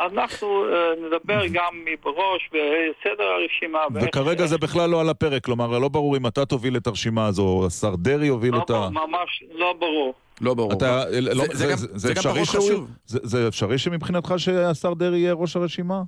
אנחנו 0.00 0.64
אה, 0.64 0.92
נדבר 1.06 1.46
גם 1.52 1.74
מי 1.84 1.96
בראש 2.04 2.48
וסדר 2.50 3.22
הרשימה. 3.24 3.78
וכרגע 3.94 4.46
זה 4.46 4.58
בכלל 4.58 4.90
לא 4.90 5.00
על 5.00 5.08
הפרק, 5.08 5.44
כלומר, 5.44 5.78
לא 5.78 5.88
ברור 5.88 6.16
אם 6.16 6.26
אתה 6.26 6.44
תוביל 6.46 6.76
את 6.76 6.86
הרשימה 6.86 7.26
הזו, 7.26 7.42
או 7.42 7.66
השר 7.66 7.94
דרעי 7.96 8.26
יוביל 8.26 8.52
לא, 8.54 8.58
אותה. 8.58 8.88
ממש 8.90 9.42
לא 9.52 9.72
ברור. 9.72 10.14
לא 10.40 10.54
ברור. 10.54 10.72
אתה, 10.72 11.04
לא, 11.20 11.44
זה- 11.44 11.54
זה 11.54 11.66
גם- 11.70 11.76
זה 11.76 12.08
גם 12.08 12.14
אפשרי 12.16 12.32
פחות 12.32 12.46
שהוא- 12.46 12.62
חשוב. 12.64 12.90
זה- 13.06 13.18
זה 13.22 13.48
אפשרי 13.48 13.78
שמבחינתך 13.78 14.34
שהשר 14.36 14.94
דרעי 14.94 15.18
יהיה 15.18 15.32
ראש 15.32 15.56
הרשימה? 15.56 16.02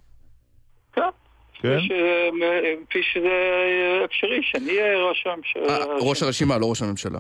כן. 0.92 1.00
כן? 1.62 1.78
כפי 1.78 1.86
ש- 1.86 1.92
כפי 2.90 3.02
שזה 3.02 3.28
אפשרי, 4.04 4.40
שאני 4.42 4.70
אהיה 4.78 4.98
ראש 5.08 5.26
הממשלה. 5.26 5.76
אה, 5.78 5.84
ראש 6.00 6.22
הרשימה, 6.22 6.58
לא 6.58 6.66
ראש 6.70 6.82
הממשלה. 6.82 7.18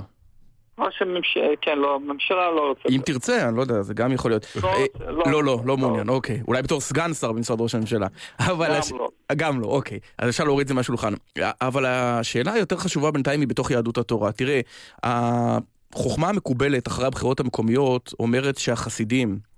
ראש 0.78 1.02
הממשלה, 1.02 1.42
כן, 1.60 1.78
לא, 1.78 1.94
הממשלה 1.94 2.50
לא 2.50 2.68
רוצה. 2.68 2.88
אם 2.88 3.00
תרצה, 3.06 3.48
אני 3.48 3.56
לא 3.56 3.62
יודע, 3.62 3.82
זה 3.82 3.94
גם 3.94 4.12
יכול 4.12 4.30
להיות. 4.30 4.46
לא 4.62 4.68
אה, 4.68 4.84
לא. 5.10 5.24
לא, 5.32 5.44
לא, 5.44 5.60
לא 5.64 5.76
מעוניין, 5.76 6.08
אוקיי. 6.08 6.40
אולי 6.48 6.62
בתור 6.62 6.80
סגן 6.80 7.14
שר 7.14 7.32
במשרד 7.32 7.60
ראש 7.60 7.74
הממשלה. 7.74 8.06
אבל... 8.40 8.68
גם 8.68 8.98
לא. 8.98 9.08
גם 9.36 9.60
לא, 9.60 9.66
אוקיי. 9.66 9.98
אז 10.18 10.28
אפשר 10.28 10.44
להוריד 10.44 10.64
את 10.64 10.68
זה 10.68 10.74
מהשולחן. 10.74 11.14
אבל 11.60 11.86
השאלה 11.86 12.52
היותר 12.52 12.76
חשובה 12.76 13.10
בינתיים 13.10 13.40
היא 13.40 13.48
בתוך 13.48 13.70
יהדות 13.70 13.98
התורה. 13.98 14.32
תראה, 14.32 14.60
החוכמה 15.02 16.28
המקובלת 16.28 16.88
אחרי 16.88 17.06
הבחירות 17.06 17.40
המקומיות 17.40 18.14
אומרת 18.20 18.58
שהחסידים, 18.58 19.30
אה, 19.30 19.57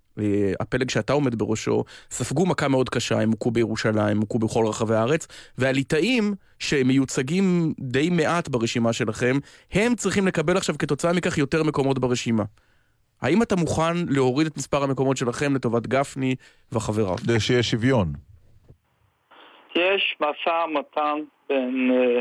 הפלג 0.61 0.91
שאתה 0.91 1.13
עומד 1.13 1.39
בראשו, 1.39 1.85
ספגו 2.11 2.47
מכה 2.47 2.69
מאוד 2.69 2.89
קשה, 2.89 3.21
הם 3.21 3.31
הוכו 3.31 3.51
בירושלים, 3.51 4.17
הם 4.17 4.21
הוכו 4.21 4.39
בכל 4.39 4.67
רחבי 4.67 4.95
הארץ, 4.95 5.27
והליטאים, 5.59 6.35
שמיוצגים 6.59 7.73
די 7.81 8.11
מעט 8.11 8.49
ברשימה 8.49 8.93
שלכם, 8.93 9.37
הם 9.73 9.95
צריכים 9.95 10.27
לקבל 10.27 10.57
עכשיו 10.57 10.75
כתוצאה 10.79 11.13
מכך 11.13 11.39
יותר 11.39 11.63
מקומות 11.63 11.99
ברשימה. 11.99 12.45
האם 13.23 13.43
אתה 13.43 13.57
מוכן 13.57 13.97
להוריד 14.09 14.47
את 14.47 14.57
מספר 14.57 14.83
המקומות 14.83 15.17
שלכם 15.17 15.55
לטובת 15.55 15.87
גפני 15.87 16.35
וחבריו? 16.73 17.17
כדי 17.17 17.41
שיהיה 17.41 17.63
שוויון. 17.63 18.13
יש 19.75 20.17
משא 20.21 20.65
ומתן 20.65 21.19
בין 21.49 21.91
אה, 21.93 22.21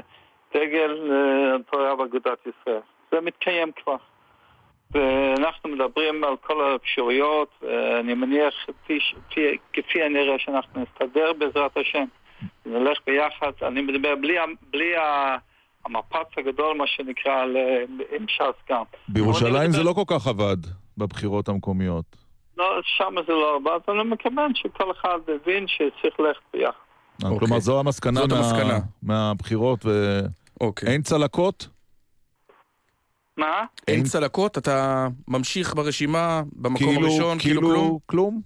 דגל 0.54 1.12
אה, 1.12 1.56
התורה 1.56 1.99
ואגודת 1.99 2.39
ישראל. 2.39 2.82
זה 3.12 3.21
מתקיים 3.21 3.71
כבר. 3.84 3.95
ואנחנו 4.93 5.69
מדברים 5.69 6.23
על 6.23 6.36
כל 6.41 6.71
האפשרויות, 6.71 7.47
ואני 7.62 8.13
מניח 8.13 8.54
כפי, 8.84 8.99
כפי, 9.30 9.41
כפי 9.73 10.04
הנראה 10.04 10.36
שאנחנו 10.39 10.82
נסתדר 10.84 11.32
בעזרת 11.39 11.71
השם. 11.78 12.06
נלך 12.65 12.97
ביחד, 13.08 13.52
אני 13.62 13.82
מדבר 13.82 14.15
בלי, 14.21 14.36
בלי 14.71 14.95
ה- 14.97 15.38
המפץ 15.86 16.28
הגדול, 16.38 16.78
מה 16.78 16.88
שנקרא, 16.88 17.45
עם 18.19 18.25
ש"ס 18.28 18.69
גם. 18.69 18.84
בירושלים 19.08 19.71
זה 19.71 19.84
לא 19.84 19.93
כל 19.93 20.04
כך 20.08 20.28
עבד 20.28 20.58
בבחירות 20.97 21.49
המקומיות. 21.49 22.06
לא, 22.58 22.65
שם 22.84 23.15
זה 23.28 23.34
לא 23.34 23.56
עבד, 23.56 23.80
אבל 23.88 23.99
אני 23.99 24.10
מכוון 24.10 24.52
שכל 24.56 24.91
אחד 24.91 25.17
הבין 25.36 25.65
שצריך 25.67 26.19
ללכת 26.19 26.39
ביחד. 26.54 26.71
אה, 27.23 27.30
אוקיי. 27.30 27.39
כלומר, 27.39 27.60
זו 27.60 27.80
המסקנה 27.80 28.19
זאת 28.19 28.30
מה- 28.32 28.38
המסקנה. 28.38 28.80
מהבחירות, 29.04 29.86
אוקיי. 30.62 30.89
ואין 30.89 31.02
צלקות? 31.02 31.67
מה? 33.39 33.65
אין 33.88 34.04
צלקות? 34.04 34.58
אתה 34.58 35.08
ממשיך 35.28 35.75
ברשימה 35.75 36.41
במקום 36.54 36.88
כאילו, 36.88 37.08
הראשון, 37.08 37.39
כאילו? 37.39 37.62
כאילו 37.62 37.99
כלום? 38.06 38.41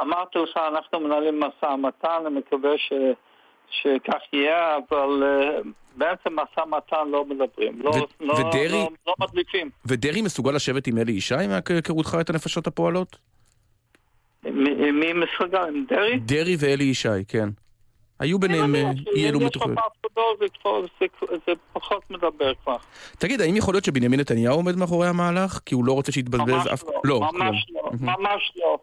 אמרתי 0.00 0.38
לך, 0.38 0.56
אנחנו 0.56 1.00
מנהלים 1.00 1.40
משא 1.40 1.66
ומתן, 1.66 2.22
אני 2.26 2.38
מקווה 2.38 2.70
ש, 2.78 2.92
שכך 3.70 4.20
יהיה, 4.32 4.76
אבל 4.76 5.22
uh, 5.22 5.68
בעצם 5.96 6.36
משא 6.36 6.60
ומתן 6.60 7.08
לא 7.10 7.24
מדברים. 7.24 7.82
לא, 7.82 7.90
ו- 7.90 8.24
לא, 8.24 8.32
ודרעי? 8.32 8.68
לא, 8.68 8.90
לא 9.06 9.14
מדליפים. 9.20 9.70
ודרעי 9.86 10.22
מסוגל 10.22 10.52
לשבת 10.52 10.86
עם 10.86 10.98
אלי 10.98 11.12
ישי 11.12 11.34
מהיכרותך 11.48 12.16
את 12.20 12.30
הנפשות 12.30 12.66
הפועלות? 12.66 13.16
מי 14.44 14.90
מי 14.90 15.12
מסוגל? 15.12 15.68
עם 15.68 15.84
דרעי? 15.88 16.18
דרעי 16.18 16.56
ואלי 16.58 16.84
ישי, 16.84 17.24
כן. 17.28 17.48
היו 18.18 18.38
ביניהם 18.38 18.74
אי 19.14 19.28
אלו 19.28 19.40
מתוחים. 19.40 19.74
זה, 21.46 21.52
פחות 21.72 22.10
מדבר 22.10 22.54
כבר. 22.62 22.76
תגיד, 23.18 23.40
האם 23.40 23.56
יכול 23.56 23.74
להיות 23.74 23.84
שבנימין 23.84 24.20
נתניהו 24.20 24.54
עומד 24.56 24.76
מאחורי 24.76 25.08
המהלך? 25.08 25.60
כי 25.66 25.74
הוא 25.74 25.84
לא 25.84 25.92
רוצה 25.92 26.12
שיתבזבז 26.12 26.48
ממש 26.48 26.66
אף... 26.66 26.84
לא, 26.84 27.00
כלום. 27.02 27.24
ממש 27.24 27.66
לא. 27.70 27.90
ממש 28.00 28.52
לא. 28.56 28.78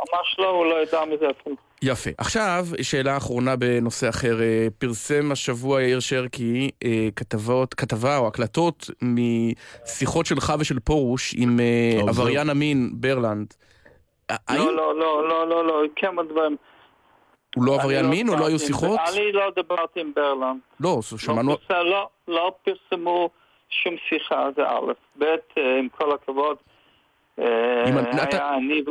ממש 0.00 0.36
לא, 0.38 0.50
הוא 0.50 0.66
לא 0.66 0.82
ידע 0.82 1.04
מזה 1.04 1.26
אפילו. 1.30 1.56
יפה. 1.82 2.10
עכשיו, 2.18 2.66
שאלה 2.82 3.16
אחרונה 3.16 3.56
בנושא 3.56 4.08
אחר. 4.08 4.40
אה, 4.42 4.66
פרסם 4.78 5.32
השבוע 5.32 5.82
יאיר 5.82 6.00
שרקי 6.00 6.70
אה, 6.84 7.08
כתבות, 7.16 7.74
כתבה 7.74 8.18
או 8.18 8.26
הקלטות 8.26 8.90
משיחות 9.02 10.26
שלך 10.26 10.52
ושל 10.58 10.80
פרוש 10.80 11.34
עם 11.38 11.60
אה. 11.60 12.08
עבריין 12.08 12.50
המין 12.50 12.90
ברלנד. 12.92 13.54
האם 14.28 14.58
לא, 14.58 14.76
לא, 14.76 14.98
לא, 14.98 15.28
לא, 15.28 15.48
לא, 15.48 15.66
לא, 15.66 15.82
כמה 15.96 16.22
דברים. 16.22 16.56
הוא 17.56 17.64
לא 17.64 17.74
עבריין 17.74 18.04
אני 18.04 18.16
מין 18.16 18.28
או 18.28 18.32
לא 18.32 18.38
דיברתי 18.38 18.52
היו 18.52 18.58
שיחות? 18.58 19.00
אני 19.12 19.32
לא 19.32 19.50
דיברתי 19.56 20.00
עם 20.00 20.12
ברלנד. 20.16 20.60
לא, 20.80 20.98
שמענו... 21.02 21.56
לא, 21.70 21.84
לא, 21.84 22.08
לא 22.28 22.54
פרסמו 22.64 23.30
שום 23.70 23.94
שיחה, 24.08 24.48
זה 24.56 24.62
א', 24.68 24.92
ב', 25.18 25.22
אה, 25.22 25.78
עם 25.78 25.88
כל 25.88 26.14
הכבוד, 26.14 26.56
אה, 27.38 27.44
אם 27.88 27.96
היה 27.96 28.22
אתה- 28.22 28.54
אני, 28.54 28.82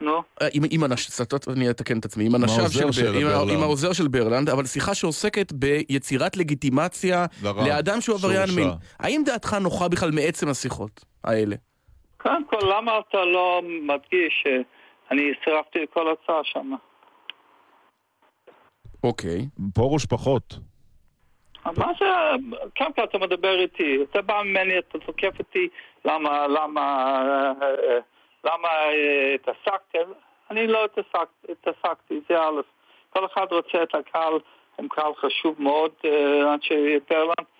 נו, 0.00 0.22
אה, 0.42 0.48
עם, 0.52 0.62
עם 0.70 0.82
הנש... 0.84 1.08
סטות, 1.10 1.48
אני 1.48 1.70
אתקן 1.70 1.98
את 1.98 2.04
עצמי, 2.04 2.26
עם 2.26 2.34
הנש"ב 2.34 2.60
העוזר 2.60 2.90
של, 2.90 3.12
ברלנד. 3.12 3.50
עם 3.50 3.62
העוזר 3.62 3.92
של 3.92 4.08
ברלנד, 4.08 4.48
אבל 4.48 4.64
שיחה 4.64 4.94
שעוסקת 4.94 5.52
ביצירת 5.52 6.36
לגיטימציה 6.36 7.26
לאדם 7.42 8.00
שהוא 8.00 8.16
עבריין. 8.16 8.48
מין. 8.56 8.68
האם 8.98 9.22
דעתך 9.26 9.54
נוחה 9.54 9.88
בכלל 9.88 10.10
מעצם 10.10 10.48
השיחות 10.48 11.04
האלה? 11.24 11.56
קודם 12.18 12.44
כל, 12.44 12.58
למה 12.76 12.92
אתה 13.08 13.24
לא 13.24 13.62
מדגיש 13.82 14.42
שאני 14.42 15.22
צירפתי 15.44 15.78
לכל 15.78 16.12
הצעה 16.12 16.40
שם? 16.44 16.72
אוקיי. 19.04 19.38
פרוש 19.74 20.06
פחות. 20.06 20.54
מה 21.76 21.86
זה, 22.00 22.06
קודם 22.78 22.92
כל 22.92 23.04
אתה 23.04 23.18
מדבר 23.18 23.60
איתי, 23.60 23.98
אתה 24.10 24.22
בא 24.22 24.42
ממני, 24.44 24.78
אתה 24.78 24.98
תוקף 24.98 25.38
אותי, 25.38 25.68
למה, 26.04 26.46
למה, 26.46 26.82
אה, 27.62 27.68
אה, 27.68 27.98
למה 28.44 28.68
אה, 28.68 29.34
התעסקת? 29.34 30.06
אני 30.50 30.66
לא 30.66 30.84
התעסק- 30.84 31.50
התעסקתי, 31.50 32.20
זה 32.28 32.40
א', 32.40 32.60
כל 33.10 33.26
אחד 33.26 33.46
רוצה 33.50 33.82
את 33.82 33.94
הקהל, 33.94 34.32
הם 34.78 34.88
קהל 34.88 35.12
חשוב 35.14 35.62
מאוד, 35.62 35.90
אה, 36.04 36.54
אנשי 36.54 36.98
ברלנד, 37.10 37.32
ו- 37.40 37.51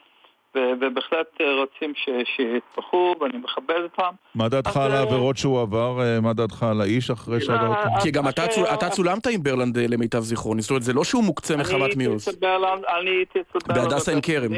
ובהחלט 0.57 1.27
אה, 1.41 1.55
רוצים 1.55 1.93
ש- 1.95 2.09
שיתמכו, 2.37 3.15
ואני 3.21 3.39
מכבד 3.39 3.81
אותם. 3.83 4.15
מה 4.35 4.49
דעתך 4.49 4.77
על 4.77 4.93
אה, 4.93 4.99
העבירות 4.99 5.37
שהוא 5.37 5.61
עבר? 5.61 6.01
אה, 6.03 6.21
מה 6.21 6.33
דעתך 6.33 6.63
על 6.63 6.81
האיש 6.81 7.11
אחרי 7.11 7.41
שעבר? 7.41 7.73
אה, 7.73 8.01
כי 8.03 8.11
גם 8.11 8.29
אתה, 8.29 8.49
צול, 8.49 8.67
אתה 8.67 8.91
צולמת 8.91 9.27
עם 9.27 9.43
ברלנד 9.43 9.79
למיטב 9.79 10.19
זיכרוני, 10.21 10.63
זאת 10.63 10.71
אומרת 10.71 10.83
זה 10.83 10.93
לא 10.93 11.05
שהוא 11.05 11.25
מוקצה 11.25 11.57
מחמת 11.57 11.97
ברלנד, 12.41 12.85
אני 13.01 13.11
הייתי 13.11 13.41
אצל 13.41 13.59
ברלנד. 13.67 13.89
בהדסה 13.91 14.13
עין 14.13 14.21
בבית 14.21 14.27
כרם. 14.27 14.53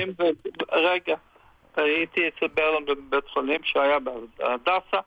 רגע, 0.72 1.14
הייתי 1.76 2.20
אצל 2.28 2.46
ברלנד 2.54 2.86
בבית 2.90 3.28
חולים 3.28 3.60
שהיה 3.64 3.98
בהדסה. 4.38 4.98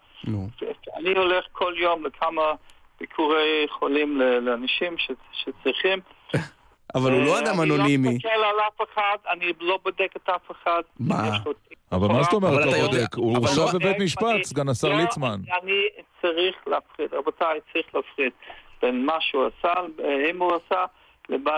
אני 0.97 1.17
הולך 1.17 1.45
כל 1.51 1.73
יום 1.77 2.05
לכמה 2.05 2.41
ביקורי 2.99 3.65
חולים 3.69 4.21
לאנשים 4.41 4.97
ש- 4.97 5.11
שצריכים. 5.33 5.99
אבל 6.95 7.11
הוא 7.11 7.21
לא 7.25 7.35
אה, 7.35 7.39
אדם 7.39 7.61
אני 7.61 7.75
אנונימי. 7.75 8.07
לא 8.07 8.13
מסתכל 8.13 8.29
על 8.29 8.55
אף 8.67 8.89
אחד, 8.93 9.17
אני 9.29 9.53
לא 9.59 9.79
בודק 9.83 10.11
את 10.15 10.29
אף 10.29 10.51
אחד. 10.51 10.81
מה? 10.99 11.29
אבל 11.91 12.07
מה 12.07 12.23
זאת 12.23 12.33
אומרת 12.33 12.53
לא 12.65 12.69
אתה 12.69 12.77
יודע- 12.77 12.87
בודק? 12.87 13.15
הוא 13.15 13.37
הורשע 13.37 13.61
לא- 13.61 13.71
בבית 13.73 13.95
אני- 13.95 14.05
משפט, 14.05 14.43
סגן 14.43 14.69
השר 14.69 14.87
לא, 14.89 14.95
ליצמן. 14.97 15.39
אני 15.61 15.81
צריך 16.21 16.55
להפריד, 16.67 17.13
רבותיי, 17.13 17.59
צריך 17.73 17.95
להפריד 17.95 18.31
בין 18.81 19.05
מה 19.05 19.15
שהוא 19.19 19.45
עשה, 19.59 19.73
אה, 20.03 20.29
אם 20.31 20.39
הוא 20.41 20.51
עשה, 20.55 20.85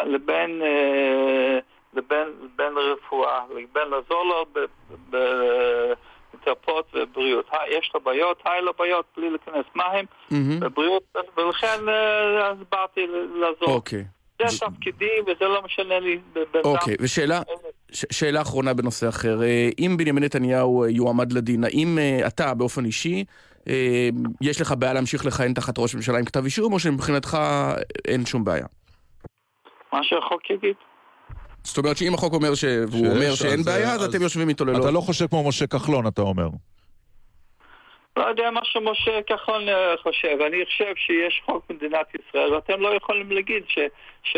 לבין 0.06 0.62
אה, 0.62 1.60
לבין 1.94 2.28
לבין 2.44 2.74
רפואה, 2.78 3.40
לבין 3.50 3.88
לעזור 3.90 4.24
לו 4.26 4.46
ב- 4.56 4.60
ב- 5.16 5.94
בתרפות 6.34 6.86
ובריאות. 6.94 7.50
יש 7.70 7.92
לו 7.94 8.00
בעיות, 8.00 8.42
היו 8.46 8.66
לו 8.66 8.72
בעיות, 8.80 9.06
בלי 9.18 9.30
להיכנס 9.30 9.66
מה 9.76 9.84
הם, 9.86 10.06
מהמם. 10.32 10.60
בבריאות, 10.60 11.04
ולכן 11.38 11.90
אה, 11.90 12.48
אז 12.48 12.58
באתי 12.72 13.08
לעזור. 13.34 13.76
אוקיי. 13.76 14.04
זה 14.48 14.60
תפקידי 14.60 15.06
וזה 15.24 15.46
לא 15.46 15.62
משנה 15.66 16.00
לי. 16.00 16.20
אוקיי, 16.64 16.96
ושאלה 17.02 17.42
ש- 17.92 18.06
שאלה 18.12 18.42
אחרונה 18.42 18.74
בנושא 18.74 19.10
אחר. 19.10 19.42
אה, 19.44 19.70
אם 19.80 19.96
בנימין 19.98 20.24
נתניהו 20.24 20.84
אה, 20.84 20.90
יועמד 20.90 21.32
לדין, 21.34 21.64
האם 21.64 21.98
אה, 22.00 22.28
אתה 22.28 22.54
באופן 22.54 22.86
אישי, 22.86 23.24
יש 24.42 24.62
לך 24.62 24.74
בעיה 24.80 24.94
להמשיך 24.94 25.26
לכהן 25.26 25.54
תחת 25.54 25.78
ראש 25.80 25.96
ממשלה 25.96 26.18
עם 26.20 26.26
כתב 26.26 26.44
אישום, 26.44 26.74
או 26.74 26.80
שמבחינתך 26.80 27.38
אין 28.08 28.26
שום 28.26 28.44
בעיה? 28.44 28.66
מה 29.94 30.00
שהחוק 30.04 30.50
יגיד. 30.50 30.76
זאת 31.64 31.78
אומרת 31.78 31.98
שאם 31.98 32.14
החוק 32.14 32.34
אומר 32.34 32.56
ש... 32.56 32.64
והוא 32.90 33.08
אומר 33.12 33.36
שאין 33.36 33.64
בעיה, 33.64 33.94
אז 33.94 34.02
אז- 34.02 34.10
אתם 34.10 34.22
יושבים 34.22 34.50
איתו 34.50 34.66
ללא... 34.66 34.80
אתה 34.80 34.92
לא 34.92 35.02
חושב 35.02 35.28
כמו 35.28 35.48
משה 35.48 35.68
כחלון, 35.68 36.08
אתה 36.08 36.22
אומר. 36.22 36.48
לא 38.20 38.24
יודע 38.24 38.52
מה 38.52 38.60
שמשה 38.64 39.22
כחלון 39.28 39.70
אה, 39.70 39.96
חושב. 40.04 40.38
אני 40.48 40.66
חושב 40.66 40.94
שיש 40.96 41.42
חוק 41.46 41.64
במדינת 41.70 42.08
ישראל, 42.16 42.54
ואתם 42.54 42.82
לא 42.82 42.96
יכולים 42.96 43.32
להגיד 43.32 43.64
ש- 43.68 43.80
ש- 44.24 44.38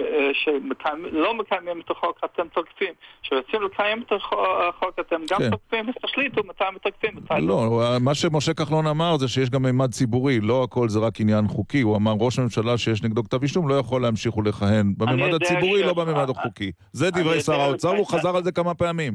אה, 0.00 0.30
שלא 0.34 1.34
מקיימים 1.34 1.80
את 1.80 1.90
החוק, 1.90 2.20
אתם 2.24 2.48
תוקפים. 2.48 2.92
כשרוצים 3.22 3.62
לקיים 3.62 4.02
את 4.02 4.12
החוק, 4.12 4.98
אתם 5.00 5.20
גם 5.30 5.38
כן. 5.38 5.50
תוקפים, 5.50 5.88
אז 5.88 5.94
תחליטו 6.02 6.42
מתי 6.44 6.64
מתקפים, 6.74 7.10
מתי 7.16 7.34
לא. 7.46 7.52
הוא- 7.64 7.82
מה 8.00 8.14
שמשה 8.14 8.54
כחלון 8.54 8.86
אמר 8.86 9.16
זה 9.16 9.28
שיש 9.28 9.50
גם 9.50 9.62
מימד 9.62 9.90
ציבורי, 9.90 10.40
לא 10.40 10.62
הכל 10.64 10.88
זה 10.88 10.98
רק 10.98 11.20
עניין 11.20 11.48
חוקי. 11.48 11.80
הוא 11.80 11.96
אמר, 11.96 12.12
ראש 12.20 12.38
הממשלה 12.38 12.78
שיש 12.78 13.02
נגדו 13.02 13.24
כתב 13.24 13.42
אישום 13.42 13.68
לא 13.68 13.74
יכול 13.74 14.02
להמשיך 14.02 14.36
ולכהן 14.36 14.92
בממד 14.98 15.34
הציבורי, 15.34 15.80
ש- 15.80 15.86
לא 15.86 15.94
בממד 15.94 16.30
החוקי. 16.30 16.72
זה 16.92 17.10
דברי 17.10 17.40
שר 17.40 17.60
האוצר, 17.60 17.92
ש- 18.04 18.10
חזר 18.14 18.36
על 18.36 18.42
זה 18.42 18.52
כמה 18.52 18.74
פעמים. 18.74 19.12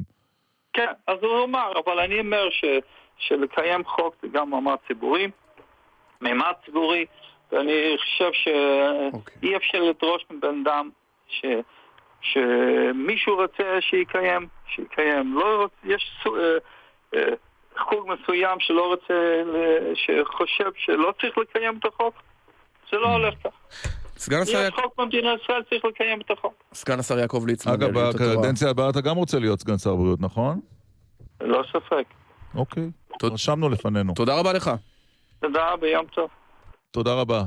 כן, 0.74 0.92
אז 1.08 1.18
הוא 1.22 1.44
אמר, 1.46 1.72
אבל 1.86 2.00
אני 2.00 2.20
אומר 2.20 2.50
ש, 2.50 2.66
שלקיים 3.28 3.86
חוק 3.86 4.16
זה 4.22 4.28
גם 4.28 4.50
מעמד 4.50 4.76
ציבורי, 4.88 5.28
מימד 6.22 6.52
ציבורי, 6.66 7.06
ואני 7.52 7.96
חושב 8.00 8.32
אוקיי. 9.14 9.36
שאי 9.42 9.56
אפשר 9.56 9.78
לדרוש 9.82 10.26
מבן 10.32 10.62
אדם 10.66 10.90
ש, 11.28 11.46
שמישהו 12.22 13.36
רוצה 13.36 13.64
שיקיים, 13.82 14.48
שיקיים. 14.68 15.34
לא 15.36 15.62
רוצה, 15.62 15.76
יש 15.84 16.12
סו- 16.24 16.36
אה, 16.38 16.58
אה, 17.16 17.34
חוג 17.80 18.08
מסוים 18.08 18.60
שלא 18.60 18.88
רוצה, 18.88 19.14
ל- 19.46 19.94
שחושב 19.96 20.70
שלא 20.78 21.14
צריך 21.22 21.38
לקיים 21.38 21.78
את 21.80 21.86
החוק, 21.86 22.14
זה 22.92 22.98
לא 22.98 23.08
הולך 23.08 23.34
כך. 23.44 23.52
סגן 24.18 24.42
השר 24.42 24.58
יש 24.68 24.74
חוק 24.74 24.94
במדינת 24.98 25.40
ישראל, 25.44 25.64
צריך 25.70 25.86
לקיים 25.86 26.22
את 26.22 26.32
החוק. 26.32 26.54
סגן 26.74 27.00
השר 27.00 27.20
יעקב 27.20 27.44
ליצמן. 27.48 27.74
אגב. 27.74 27.90
בקדנציה 28.00 28.70
הבאה 28.70 28.90
אתה 28.90 29.02
גם 29.02 29.16
רוצה 29.16 29.40
להיות 29.40 29.60
סגן 29.60 29.78
שר 29.78 29.90
הבריאות, 29.92 30.22
נכון? 30.22 30.60
ללא 31.42 31.64
ספק. 31.72 32.06
אוקיי. 32.56 32.90
תודה. 33.20 33.34
רשמנו 33.34 33.70
לפנינו. 33.70 34.14
תודה 34.14 34.36
רבה 34.40 34.54
לך. 34.54 34.72
תודה 35.42 35.60
רבה, 35.74 35.88
יום 35.88 36.06
טוב. 36.16 36.30
תודה 36.92 37.14
רבה. 37.14 37.44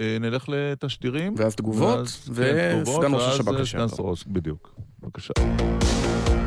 אה, 0.00 0.16
נלך 0.20 0.44
לתשדירים. 0.48 1.34
ואז 1.36 1.56
תגובות, 1.56 2.00
וסגן 2.00 2.44
כן, 2.44 2.80
תגובות, 2.82 3.04
ראש 3.14 3.22
השב"כ 3.34 3.48
אה, 3.48 3.60
לשעבר. 3.60 3.88
סגן 3.88 4.04
ראש, 4.04 4.24
בדיוק. 4.26 4.74
בבקשה. 5.00 5.32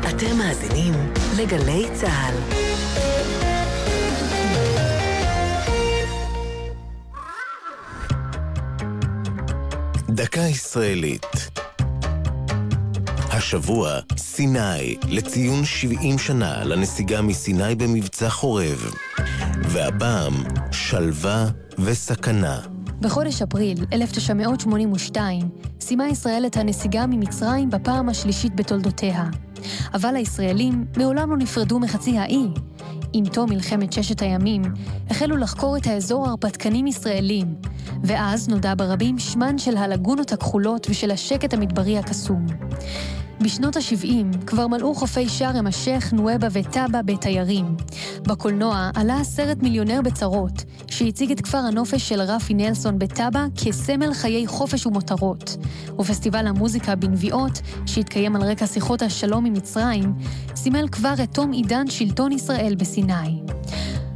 אתם 0.08 0.36
מאזינים 0.38 0.94
לגלי 1.40 1.86
צה"ל. 1.94 2.34
דקה 10.08 10.40
ישראלית. 10.40 11.26
השבוע, 13.36 13.98
סיני, 14.16 14.96
לציון 15.08 15.64
70 15.64 16.18
שנה 16.18 16.64
לנסיגה 16.64 17.22
מסיני 17.22 17.74
במבצע 17.74 18.28
חורב. 18.28 18.90
והפעם, 19.62 20.34
שלווה 20.72 21.46
וסכנה. 21.78 22.60
בחודש 23.00 23.42
אפריל 23.42 23.84
1982 23.92 25.48
סיימה 25.80 26.08
ישראל 26.08 26.46
את 26.46 26.56
הנסיגה 26.56 27.06
ממצרים 27.06 27.70
בפעם 27.70 28.08
השלישית 28.08 28.56
בתולדותיה. 28.56 29.24
אבל 29.94 30.16
הישראלים 30.16 30.84
מעולם 30.96 31.30
לא 31.30 31.36
נפרדו 31.36 31.78
מחצי 31.78 32.18
האי. 32.18 32.46
עם 33.12 33.24
תום 33.24 33.50
מלחמת 33.50 33.92
ששת 33.92 34.22
הימים, 34.22 34.62
החלו 35.10 35.36
לחקור 35.36 35.76
את 35.76 35.86
האזור 35.86 36.28
הרפתקנים 36.28 36.86
ישראלים, 36.86 37.54
ואז 38.04 38.48
נודע 38.48 38.74
ברבים 38.76 39.18
שמן 39.18 39.58
של 39.58 39.76
הלגונות 39.76 40.32
הכחולות 40.32 40.86
ושל 40.90 41.10
השקט 41.10 41.54
המדברי 41.54 41.98
הקסום. 41.98 42.46
בשנות 43.40 43.76
ה-70 43.76 44.46
כבר 44.46 44.66
מלאו 44.66 44.94
חופי 44.94 45.28
שארם 45.28 45.66
א-שייח, 45.66 46.12
נואבה 46.12 46.48
וטאבה 46.52 47.02
בתיירים. 47.02 47.76
בקולנוע 48.22 48.90
עלה 48.94 49.20
הסרט 49.20 49.58
מיליונר 49.62 50.00
בצרות, 50.02 50.64
שהציג 50.86 51.30
את 51.30 51.40
כפר 51.40 51.58
הנופש 51.58 52.08
של 52.08 52.20
רפי 52.20 52.54
נלסון 52.54 52.98
בטאבה 52.98 53.46
כסמל 53.64 54.14
חיי 54.14 54.46
חופש 54.46 54.86
ומותרות. 54.86 55.56
ופסטיבל 55.98 56.46
המוזיקה 56.46 56.94
בנביעות, 56.94 57.60
שהתקיים 57.86 58.36
על 58.36 58.42
רקע 58.42 58.66
שיחות 58.66 59.02
השלום 59.02 59.44
עם 59.44 59.52
מצרים, 59.52 60.14
סימל 60.56 60.88
כבר 60.88 61.14
את 61.22 61.34
תום 61.34 61.52
עידן 61.52 61.90
שלטון 61.90 62.32
ישראל 62.32 62.74
בסיני. 62.74 63.40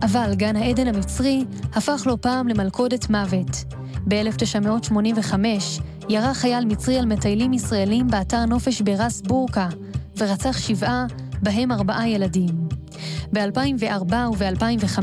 אבל 0.02 0.34
גן 0.34 0.56
העדן 0.56 0.86
המצרי 0.86 1.44
הפך 1.74 2.02
לא 2.06 2.16
פעם 2.20 2.48
למלכודת 2.48 3.10
מוות. 3.10 3.64
ב-1985 4.08 5.34
ירה 6.10 6.34
חייל 6.34 6.64
מצרי 6.64 6.98
על 6.98 7.06
מטיילים 7.06 7.52
ישראלים 7.52 8.08
באתר 8.08 8.44
נופש 8.44 8.80
ברס 8.80 9.20
בורקה, 9.20 9.68
ורצח 10.18 10.58
שבעה, 10.58 11.06
בהם 11.42 11.72
ארבעה 11.72 12.08
ילדים. 12.08 12.68
ב-2004 13.32 14.14
וב-2005 14.32 15.00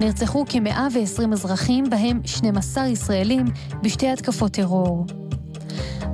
נרצחו 0.00 0.44
כ-120 0.48 1.32
אזרחים, 1.32 1.84
בהם 1.90 2.20
12 2.24 2.86
ישראלים, 2.86 3.44
בשתי 3.82 4.08
התקפות 4.08 4.52
טרור. 4.52 5.06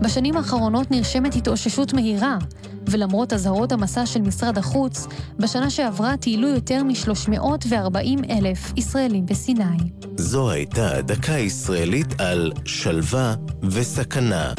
בשנים 0.01 0.37
האחרונות 0.37 0.91
נרשמת 0.91 1.35
התאוששות 1.35 1.93
מהירה, 1.93 2.39
ולמרות 2.91 3.33
אזהרות 3.33 3.73
המסע 3.73 4.07
של 4.07 4.21
משרד 4.21 4.59
החוץ, 4.59 5.07
בשנה 5.39 5.71
שעברה 5.71 6.17
טיילו 6.17 6.49
יותר 6.49 6.83
מ-340 6.83 8.31
אלף 8.31 8.73
ישראלים 8.77 9.27
בסיני. 9.27 9.77
זו 10.17 10.51
הייתה 10.51 11.03
דקה 11.03 11.33
ישראלית 11.33 12.21
על 12.21 12.53
שלווה 12.65 13.35
וסכנה. 13.63 14.53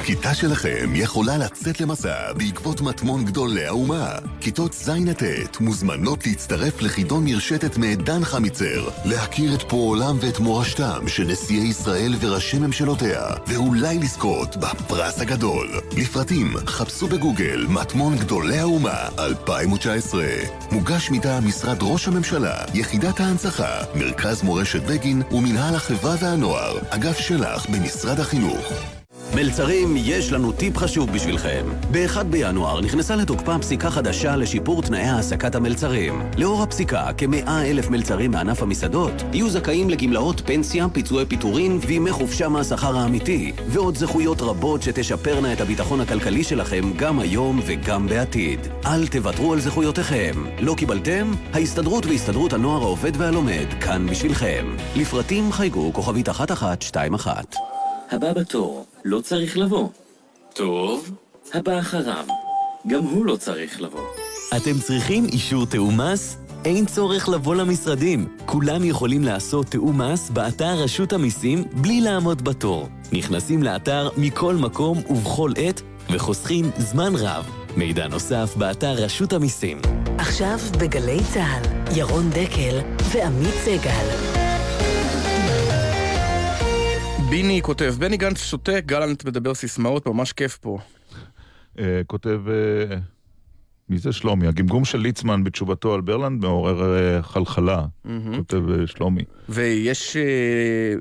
הכיתה 0.00 0.34
שלכם 0.34 0.90
יכולה 0.94 1.38
לצאת 1.38 1.80
למסע 1.80 2.32
בעקבות 2.32 2.80
מטמון 2.80 3.24
גדולי 3.24 3.66
האומה. 3.66 4.14
כיתות 4.40 4.72
ז' 4.72 4.88
עד 4.88 5.12
ט' 5.50 5.60
מוזמנות 5.60 6.26
להצטרף 6.26 6.82
לחידון 6.82 7.24
מרשתת 7.24 7.76
מעדן 7.76 8.24
חמיצר, 8.24 8.88
להכיר 9.04 9.54
את 9.54 9.62
פועלם 9.62 10.16
ואת 10.20 10.38
מורשתם 10.38 11.08
של 11.08 11.24
נשיאי 11.24 11.66
ישראל 11.66 12.14
וראשי 12.20 12.58
ממשלותיה, 12.58 13.22
ואולי 13.46 13.98
לזכות 13.98 14.56
בפרס 14.56 15.20
הגדול. 15.20 15.80
לפרטים 15.96 16.56
חפשו 16.66 17.06
בגוגל 17.06 17.66
מטמון 17.68 18.16
גדולי 18.16 18.58
האומה 18.58 19.08
2019. 19.18 20.24
מוגש 20.72 21.10
מטעם 21.10 21.48
משרד 21.48 21.78
ראש 21.82 22.08
הממשלה, 22.08 22.64
יחידת 22.74 23.20
ההנצחה, 23.20 23.80
מרכז 23.94 24.42
מורשת 24.42 24.82
בגין 24.82 25.22
ומינהל 25.30 25.74
החברה 25.74 26.14
והנוער, 26.20 26.78
אגף 26.90 27.18
שלח 27.18 27.66
במשרד 27.66 28.20
החינוך. 28.20 28.99
מלצרים, 29.34 29.94
יש 29.96 30.32
לנו 30.32 30.52
טיפ 30.52 30.78
חשוב 30.78 31.12
בשבילכם. 31.12 31.66
ב-1 31.90 32.22
בינואר 32.22 32.80
נכנסה 32.80 33.16
לתוקפה 33.16 33.58
פסיקה 33.58 33.90
חדשה 33.90 34.36
לשיפור 34.36 34.82
תנאי 34.82 35.00
העסקת 35.00 35.54
המלצרים. 35.54 36.22
לאור 36.36 36.62
הפסיקה, 36.62 37.06
כ-100 37.18 37.50
אלף 37.50 37.90
מלצרים 37.90 38.30
מענף 38.30 38.62
המסעדות 38.62 39.12
יהיו 39.32 39.50
זכאים 39.50 39.90
לגמלאות 39.90 40.42
פנסיה, 40.46 40.88
פיצויי 40.92 41.26
פיטורין 41.26 41.78
וימי 41.86 42.10
חופשה 42.10 42.48
מהשכר 42.48 42.96
האמיתי, 42.96 43.52
ועוד 43.68 43.96
זכויות 43.96 44.42
רבות 44.42 44.82
שתשפרנה 44.82 45.52
את 45.52 45.60
הביטחון 45.60 46.00
הכלכלי 46.00 46.44
שלכם 46.44 46.92
גם 46.96 47.20
היום 47.20 47.60
וגם 47.66 48.06
בעתיד. 48.06 48.60
אל 48.86 49.06
תוותרו 49.06 49.52
על 49.52 49.60
זכויותיכם. 49.60 50.44
לא 50.60 50.74
קיבלתם? 50.74 51.32
ההסתדרות 51.52 52.06
והסתדרות 52.06 52.52
הנוער 52.52 52.82
העובד 52.82 53.12
והלומד 53.16 53.66
כאן 53.80 54.06
בשבילכם. 54.06 54.76
לפרטים 54.96 55.52
חייגו 55.52 55.92
כוכבית 55.92 56.28
1121. 56.28 57.56
הבא 58.10 58.32
בתור 58.32 58.86
לא 59.04 59.20
צריך 59.20 59.58
לבוא. 59.58 59.88
טוב, 60.54 61.10
הבא 61.54 61.78
אחריו. 61.78 62.24
גם 62.86 63.04
הוא 63.04 63.26
לא 63.26 63.36
צריך 63.36 63.80
לבוא. 63.80 64.00
אתם 64.56 64.78
צריכים 64.80 65.24
אישור 65.24 65.66
תיאום 65.66 66.00
מס? 66.00 66.36
אין 66.64 66.86
צורך 66.86 67.28
לבוא 67.28 67.54
למשרדים. 67.54 68.28
כולם 68.46 68.84
יכולים 68.84 69.24
לעשות 69.24 69.66
תיאום 69.66 70.02
מס 70.02 70.30
באתר 70.30 70.74
רשות 70.74 71.12
המיסים 71.12 71.64
בלי 71.72 72.00
לעמוד 72.00 72.42
בתור. 72.44 72.88
נכנסים 73.12 73.62
לאתר 73.62 74.08
מכל 74.16 74.54
מקום 74.54 74.98
ובכל 75.10 75.52
עת 75.56 75.82
וחוסכים 76.10 76.70
זמן 76.78 77.12
רב. 77.16 77.50
מידע 77.76 78.08
נוסף 78.08 78.54
באתר 78.56 78.92
רשות 78.92 79.32
המיסים. 79.32 79.78
עכשיו 80.18 80.58
בגלי 80.78 81.18
צה"ל, 81.34 81.96
ירון 81.98 82.30
דקל 82.30 82.78
ועמית 83.12 83.54
סגל. 83.64 84.29
ביני 87.30 87.62
כותב, 87.62 87.94
בני 87.98 88.16
גנץ 88.16 88.38
שותק, 88.38 88.82
גלנט 88.86 89.24
מדבר 89.24 89.54
סיסמאות, 89.54 90.06
ממש 90.06 90.32
כיף 90.32 90.56
פה. 90.56 90.78
אה, 91.78 92.00
כותב, 92.06 92.40
אה, 92.48 92.96
מי 93.88 93.98
זה 93.98 94.12
שלומי? 94.12 94.46
הגמגום 94.46 94.84
של 94.84 94.98
ליצמן 94.98 95.44
בתשובתו 95.44 95.94
על 95.94 96.00
ברלנד 96.00 96.44
מעורר 96.44 96.98
אה, 96.98 97.22
חלחלה. 97.22 97.84
כותב 98.36 98.60
שלומי. 98.86 99.22
ויש, 99.48 100.16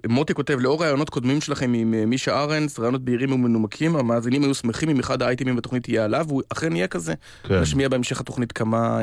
מוטי 0.10 0.34
כותב, 0.34 0.58
לאור 0.60 0.84
רעיונות 0.84 1.10
קודמים 1.10 1.42
שלכם 1.42 1.74
עם 1.74 2.10
מישה 2.10 2.44
ארנס, 2.44 2.80
רעיונות 2.80 3.02
בהירים 3.02 3.32
ומנומקים, 3.32 3.96
המאזינים 3.96 4.44
היו 4.44 4.54
שמחים 4.54 4.90
אם 4.90 5.00
אחד 5.00 5.22
האייטמים 5.22 5.56
בתוכנית 5.56 5.90
יהיה 5.90 6.06
עליו, 6.06 6.26
והוא 6.28 6.42
אכן 6.50 6.76
יהיה 6.76 6.88
כזה. 6.88 7.14
כן. 7.44 7.62
נשמיע 7.62 7.90
בהמשך 7.90 8.20
התוכנית 8.20 8.52
כמה, 8.52 9.00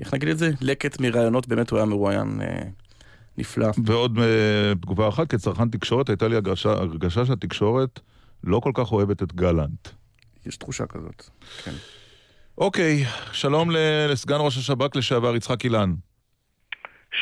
איך 0.00 0.14
נגיד 0.14 0.28
את 0.28 0.38
זה? 0.38 0.50
לקט 0.60 1.00
מרעיונות, 1.00 1.48
באמת 1.48 1.70
הוא 1.70 1.76
היה 1.76 1.86
מרואיין 1.86 2.40
נפלא. 3.38 3.66
ועוד 3.84 4.18
אה, 4.18 4.72
תגובה 4.80 5.08
אחת, 5.08 5.30
כצרכן 5.30 5.68
תקשורת, 5.68 6.08
הייתה 6.08 6.28
לי 6.28 6.34
הרגשה, 6.34 6.70
הרגשה 6.70 7.26
שהתקשורת 7.26 8.00
לא 8.44 8.60
כל 8.60 8.70
כך 8.74 8.92
אוהבת 8.92 9.22
את 9.22 9.32
גלנט. 9.34 9.88
יש 10.46 10.56
תחושה 10.56 10.86
כזאת, 10.86 11.22
כן. 11.64 11.72
אוקיי, 12.58 13.04
שלום 13.32 13.70
ל- 13.70 14.06
לסגן 14.10 14.36
ראש 14.40 14.56
השב"כ 14.58 14.96
לשעבר 14.96 15.36
יצחק 15.36 15.64
אילן. 15.64 15.94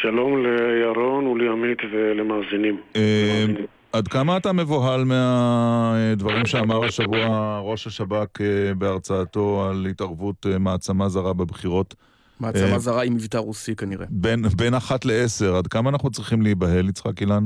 שלום 0.02 0.42
לירון 0.46 1.26
ולימית 1.26 1.78
ולמאזינים. 1.92 2.80
אה, 2.96 3.44
עד 3.92 4.08
כמה 4.08 4.36
אתה 4.36 4.52
מבוהל 4.52 5.04
מהדברים 5.04 6.46
שאמר 6.46 6.84
השבוע 6.84 7.58
ראש 7.64 7.86
השב"כ 7.86 8.40
אה, 8.40 8.74
בהרצאתו 8.74 9.66
על 9.70 9.86
התערבות 9.90 10.46
מעצמה 10.60 11.08
זרה 11.08 11.32
בבחירות? 11.32 11.94
מעצמה 12.40 12.72
אה, 12.72 12.78
זרה 12.78 13.02
עם 13.04 13.14
מבטא 13.14 13.38
רוסי 13.38 13.76
כנראה. 13.76 14.06
בין, 14.10 14.42
בין 14.56 14.74
אחת 14.74 15.04
לעשר, 15.04 15.56
עד 15.56 15.66
כמה 15.66 15.90
אנחנו 15.90 16.10
צריכים 16.10 16.42
להיבהל, 16.42 16.88
יצחק 16.88 17.20
אילן? 17.20 17.44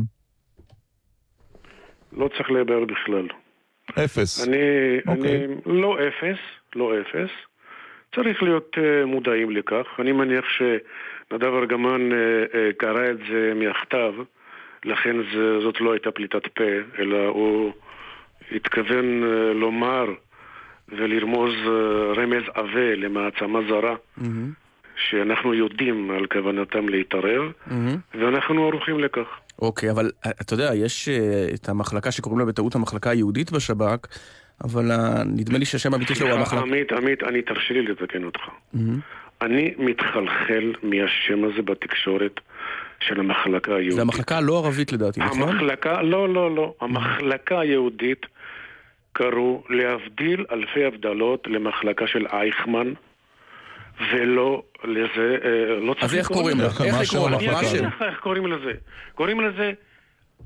לא 2.13 2.29
צריך 2.37 2.51
להיבהל 2.51 2.85
בכלל. 2.85 3.29
אפס. 4.05 4.49
אני, 4.49 4.57
אוקיי. 5.07 5.45
אני 5.45 5.55
לא 5.67 5.97
אפס, 6.09 6.39
לא 6.77 6.93
אפס. 7.01 7.31
צריך 8.15 8.43
להיות 8.43 8.77
uh, 8.77 9.07
מודעים 9.07 9.51
לכך. 9.51 9.87
אני 9.99 10.13
מניח 10.13 10.45
שנדב 10.49 11.55
ארגמן 11.55 12.11
uh, 12.13 12.53
uh, 12.53 12.57
קרא 12.77 13.11
את 13.11 13.19
זה 13.31 13.53
מהכתב, 13.55 14.13
לכן 14.85 15.17
זה, 15.33 15.61
זאת 15.61 15.81
לא 15.81 15.93
הייתה 15.93 16.11
פליטת 16.11 16.47
פה, 16.47 16.65
אלא 16.99 17.27
הוא 17.27 17.73
התכוון 18.53 19.23
uh, 19.23 19.55
לומר 19.55 20.05
ולרמוז 20.89 21.53
uh, 21.53 22.19
רמז 22.19 22.43
עבה 22.55 22.95
למעצמה 22.95 23.59
זרה, 23.69 23.95
מהמם, 24.17 24.53
שאנחנו 24.99 25.55
יודעים 25.55 26.11
על 26.11 26.27
כוונתם 26.27 26.89
להתערב, 26.89 27.53
מהמם. 27.67 27.97
ואנחנו 28.15 28.67
ערוכים 28.67 29.01
לכך. 29.01 29.27
אוקיי, 29.63 29.91
אבל 29.91 30.11
אה, 30.27 30.31
אתה 30.31 30.55
יודע, 30.55 30.75
יש 30.75 31.09
אה, 31.09 31.47
את 31.55 31.69
המחלקה 31.69 32.11
שקוראים 32.11 32.39
לה 32.39 32.45
בטעות 32.45 32.75
המחלקה 32.75 33.11
היהודית 33.11 33.53
בשב"כ, 33.53 34.07
אבל 34.65 34.91
אה, 34.91 35.25
נדמה 35.25 35.59
לי 35.59 35.65
שהשם 35.65 35.93
האמיתי 35.93 36.15
שלו 36.15 36.27
הוא 36.27 36.39
המחלקה... 36.39 36.63
עמית, 36.63 36.93
עמית, 36.93 37.23
אני 37.23 37.43
תרשה 37.43 37.75
לי 37.75 37.83
לתקן 37.83 38.25
אותך. 38.25 38.41
מהמם. 38.73 39.01
אני 39.43 39.75
מתחלחל 39.79 40.73
מהשם 40.83 41.45
הזה 41.45 41.63
בתקשורת 41.63 42.41
של 43.01 43.21
המחלקה 43.21 43.71
היהודית. 43.71 43.93
זה 43.93 44.03
המחלקה 44.03 44.37
הלא 44.37 44.59
ערבית 44.59 44.93
לדעתי, 44.93 45.21
נכון? 45.21 45.43
המחלקה, 45.43 46.03
לא, 46.03 46.29
לא, 46.29 46.55
לא. 46.57 46.75
המחלקה 46.81 47.61
היהודית 47.61 48.27
קראו, 49.13 49.63
להבדיל 49.69 50.45
אלפי 50.53 50.85
הבדלות, 50.85 51.47
למחלקה 51.47 52.07
של 52.07 52.27
אייכמן, 52.33 52.93
ולא 54.13 54.63
לזה, 54.85 55.37
אה, 55.45 55.81
לא 55.81 55.95
צריך 55.95 56.05
אז 56.05 56.15
איך 56.15 56.29
קוראים? 56.29 56.61
לזה. 56.61 56.85
איך 56.85 57.05
שם 57.05 57.19
לה? 57.19 57.37
אני 57.37 57.59
אגיד? 57.59 57.83
לך 57.83 58.03
איך 58.03 58.21
קוראים 58.21 58.47
לזה. 58.47 58.73
קוראים 59.15 59.41
לזה 59.41 59.73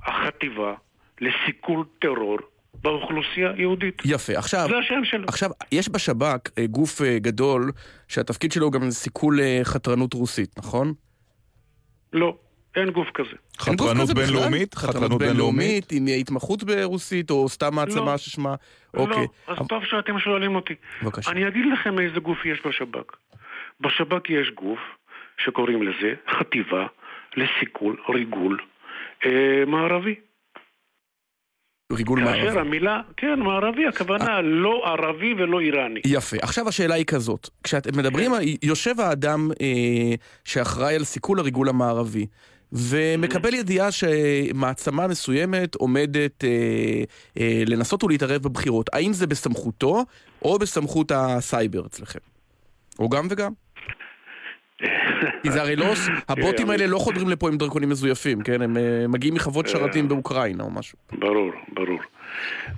החטיבה 0.02 0.74
לסיכול 1.20 1.84
טרור 1.98 2.38
באוכלוסייה 2.74 3.50
היהודית. 3.50 4.02
יפה, 4.04 4.38
עכשיו, 4.38 4.66
זה 4.68 4.78
השם 4.78 5.04
שלו. 5.04 5.24
עכשיו, 5.28 5.50
יש 5.72 5.88
בשב"כ 5.88 6.50
אה, 6.58 6.66
גוף 6.66 7.02
אה, 7.02 7.18
גדול 7.18 7.72
שהתפקיד 8.08 8.52
שלו 8.52 8.64
הוא 8.64 8.72
גם 8.72 8.90
סיכול 8.90 9.38
חתרנות 9.64 10.14
רוסית, 10.14 10.58
נכון? 10.58 10.92
לא, 12.12 12.36
אין 12.76 12.90
גוף 12.90 13.08
כזה. 13.14 13.36
חתרנות? 13.58 14.10
בינלאומית? 14.10 14.74
חתרנות 14.74 15.18
בינלאומית 15.18 15.92
עם 15.92 16.06
התמחות 16.20 16.64
ברוסית 16.64 17.30
או 17.30 17.48
סתם 17.48 17.74
מעצמה 17.74 18.10
לא. 18.10 18.16
ששמה... 18.16 18.54
לא, 18.94 19.00
אוקיי. 19.00 19.26
אז 19.46 19.56
טוב 19.68 19.84
שאתם 19.84 20.18
שואלים 20.18 20.54
אותי. 20.54 20.74
בבקשה. 21.02 21.30
אני 21.30 21.48
אגיד 21.48 21.64
לכם 21.72 21.98
איזה 21.98 22.20
גוף 22.20 22.38
יש 22.46 22.66
בשב"כ. 22.66 23.16
בשב"כ 23.82 24.30
יש 24.30 24.50
גוף 24.50 24.80
שקוראים 25.38 25.82
לזה 25.82 26.14
חטיבה 26.38 26.86
לסיכול 27.36 27.96
ריגול 28.08 28.58
אה, 29.24 29.64
מערבי. 29.66 30.14
ריגול 31.92 32.20
כאשר 32.20 32.44
מערבי. 32.44 32.60
המילה, 32.60 33.00
כן, 33.16 33.40
מערבי, 33.40 33.86
הכוונה 33.86 34.40
לא 34.40 34.82
ערבי 34.86 35.34
ולא 35.34 35.60
איראני. 35.60 36.00
יפה. 36.06 36.36
עכשיו 36.42 36.68
השאלה 36.68 36.94
היא 36.94 37.04
כזאת, 37.04 37.48
כשאתם 37.62 37.98
מדברים, 37.98 38.30
יושב 38.62 39.00
האדם 39.00 39.50
אה, 39.60 40.14
שאחראי 40.44 40.94
על 40.94 41.04
סיכול 41.04 41.38
הריגול 41.38 41.68
המערבי, 41.68 42.26
ומקבל 42.72 43.54
ידיעה 43.54 43.88
שמעצמה 43.92 45.06
מסוימת 45.06 45.74
עומדת 45.74 46.44
אה, 46.44 46.50
אה, 47.40 47.62
לנסות 47.66 48.04
ולהתערב 48.04 48.42
בבחירות. 48.42 48.90
האם 48.92 49.12
זה 49.12 49.26
בסמכותו, 49.26 50.04
או 50.42 50.58
בסמכות 50.58 51.12
הסייבר 51.14 51.86
אצלכם? 51.86 52.18
או 52.98 53.08
גם 53.08 53.26
וגם. 53.30 53.52
כי 55.42 55.50
זה 55.50 55.60
הרי 55.60 55.76
לא, 55.76 55.86
הבוטים 56.28 56.70
האלה 56.70 56.86
לא 56.86 56.98
חודרים 56.98 57.28
לפה 57.28 57.48
עם 57.48 57.56
דרכונים 57.56 57.88
מזויפים, 57.88 58.42
כן? 58.42 58.62
הם 58.62 58.76
אה, 58.76 59.04
מגיעים 59.08 59.34
מחוות 59.34 59.68
שרתים 59.68 60.08
באוקראינה 60.08 60.64
או 60.64 60.70
משהו. 60.70 60.98
ברור, 61.12 61.52
ברור. 61.68 62.00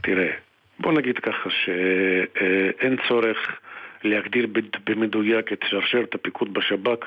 תראה, 0.02 0.30
בוא 0.80 0.92
נגיד 0.92 1.18
ככה 1.18 1.50
שאין 1.50 2.96
צורך 3.08 3.38
להגדיר 4.04 4.46
במדויק 4.86 5.52
את 5.52 5.60
שרשרת 5.68 6.14
הפיקוד 6.14 6.54
בשב"כ. 6.54 7.04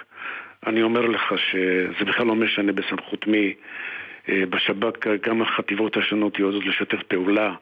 אני 0.67 0.81
אומר 0.81 1.01
לך 1.05 1.33
שזה 1.37 2.05
בכלל 2.05 2.25
לא 2.25 2.35
משנה 2.35 2.71
בסמכות 2.71 3.27
מי. 3.27 3.53
אה, 4.29 4.43
בשב"כ 4.49 5.07
גם 5.27 5.41
החטיבות 5.41 5.97
השונות 5.97 6.39
יודעות 6.39 6.65
לשתף 6.65 7.03
פעולה 7.07 7.53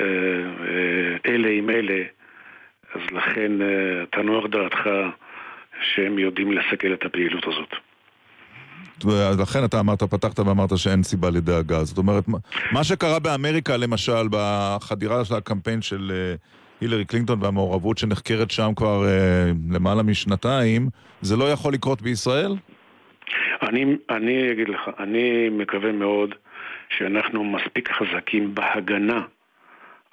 אה, 0.00 0.04
אה, 0.04 1.32
אלה 1.32 1.48
עם 1.48 1.70
אלה, 1.70 2.02
אז 2.94 3.00
לכן 3.12 3.62
אה, 3.62 4.06
תנוח 4.10 4.46
דעתך 4.46 4.88
שהם 5.82 6.18
יודעים 6.18 6.52
לסכל 6.52 6.92
את 6.92 7.04
הפעילות 7.04 7.44
הזאת. 7.46 7.68
אז 9.12 9.40
לכן 9.40 9.64
אתה 9.64 9.80
אמרת, 9.80 10.02
פתחת 10.02 10.38
ואמרת 10.40 10.78
שאין 10.78 11.02
סיבה 11.02 11.30
לדאגה. 11.30 11.84
זאת 11.84 11.98
אומרת, 11.98 12.28
מה- 12.28 12.38
מה 12.72 12.84
שקרה 12.84 13.18
באמריקה, 13.18 13.76
למשל, 13.76 14.22
בחדירה 14.30 15.24
של 15.24 15.34
הקמפיין 15.34 15.82
של 15.82 16.12
אה, 16.14 16.34
הילרי 16.80 17.04
קלינטון 17.04 17.42
והמעורבות 17.42 17.98
שנחקרת 17.98 18.50
שם 18.50 18.70
כבר 18.76 19.04
אה, 19.08 19.50
למעלה 19.70 20.02
משנתיים, 20.02 20.88
זה 21.20 21.36
לא 21.36 21.44
יכול 21.52 21.72
לקרות 21.72 22.02
בישראל? 22.02 22.54
אני, 23.62 23.84
אני 24.10 24.52
אגיד 24.52 24.68
לך, 24.68 24.80
אני 24.98 25.48
מקווה 25.48 25.92
מאוד 25.92 26.34
שאנחנו 26.98 27.44
מספיק 27.44 27.88
חזקים 27.92 28.54
בהגנה 28.54 29.20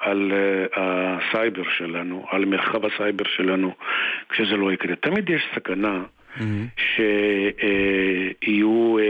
על 0.06 0.32
אה, 0.32 0.36
הסייבר 0.80 1.64
שלנו, 1.78 2.26
על 2.32 2.46
מרחב 2.46 2.86
הסייבר 2.86 3.26
שלנו, 3.36 3.74
כשזה 4.30 4.58
לא 4.58 4.72
יקרה. 4.72 4.96
תמיד 4.96 5.30
יש 5.30 5.42
סכנה 5.56 6.04
שיהיו 6.78 8.96
אה, 8.98 9.02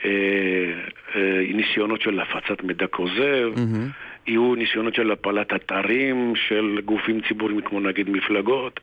אה, 0.00 0.04
אה, 1.12 1.16
ניסיונות 1.54 2.02
של 2.02 2.20
הפצת 2.20 2.62
מידע 2.62 2.86
כוזב, 2.86 3.52
יהיו 4.26 4.54
ניסיונות 4.54 4.94
של 4.94 5.10
הפלת 5.10 5.52
אתרים 5.52 6.32
של 6.36 6.78
גופים 6.84 7.20
ציבוריים 7.28 7.60
כמו 7.60 7.80
נגיד 7.80 8.10
מפלגות, 8.10 8.80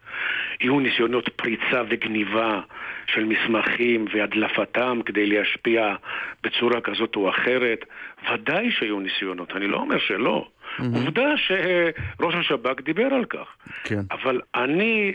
יהיו 0.61 0.79
ניסיונות 0.79 1.29
פריצה 1.29 1.81
וגניבה 1.89 2.61
של 3.07 3.25
מסמכים 3.25 4.05
והדלפתם 4.13 4.99
כדי 5.05 5.25
להשפיע 5.25 5.95
בצורה 6.43 6.81
כזאת 6.81 7.15
או 7.15 7.29
אחרת. 7.29 7.85
ודאי 8.33 8.71
שהיו 8.71 8.99
ניסיונות, 8.99 9.55
אני 9.55 9.67
לא 9.67 9.77
אומר 9.77 9.99
שלא. 9.99 10.47
עובדה 10.79 11.29
שראש 11.37 12.35
השב"כ 12.35 12.81
דיבר 12.81 13.13
על 13.13 13.25
כך. 13.25 13.47
כן. 13.83 14.01
אבל 14.11 14.41
אני 14.55 15.13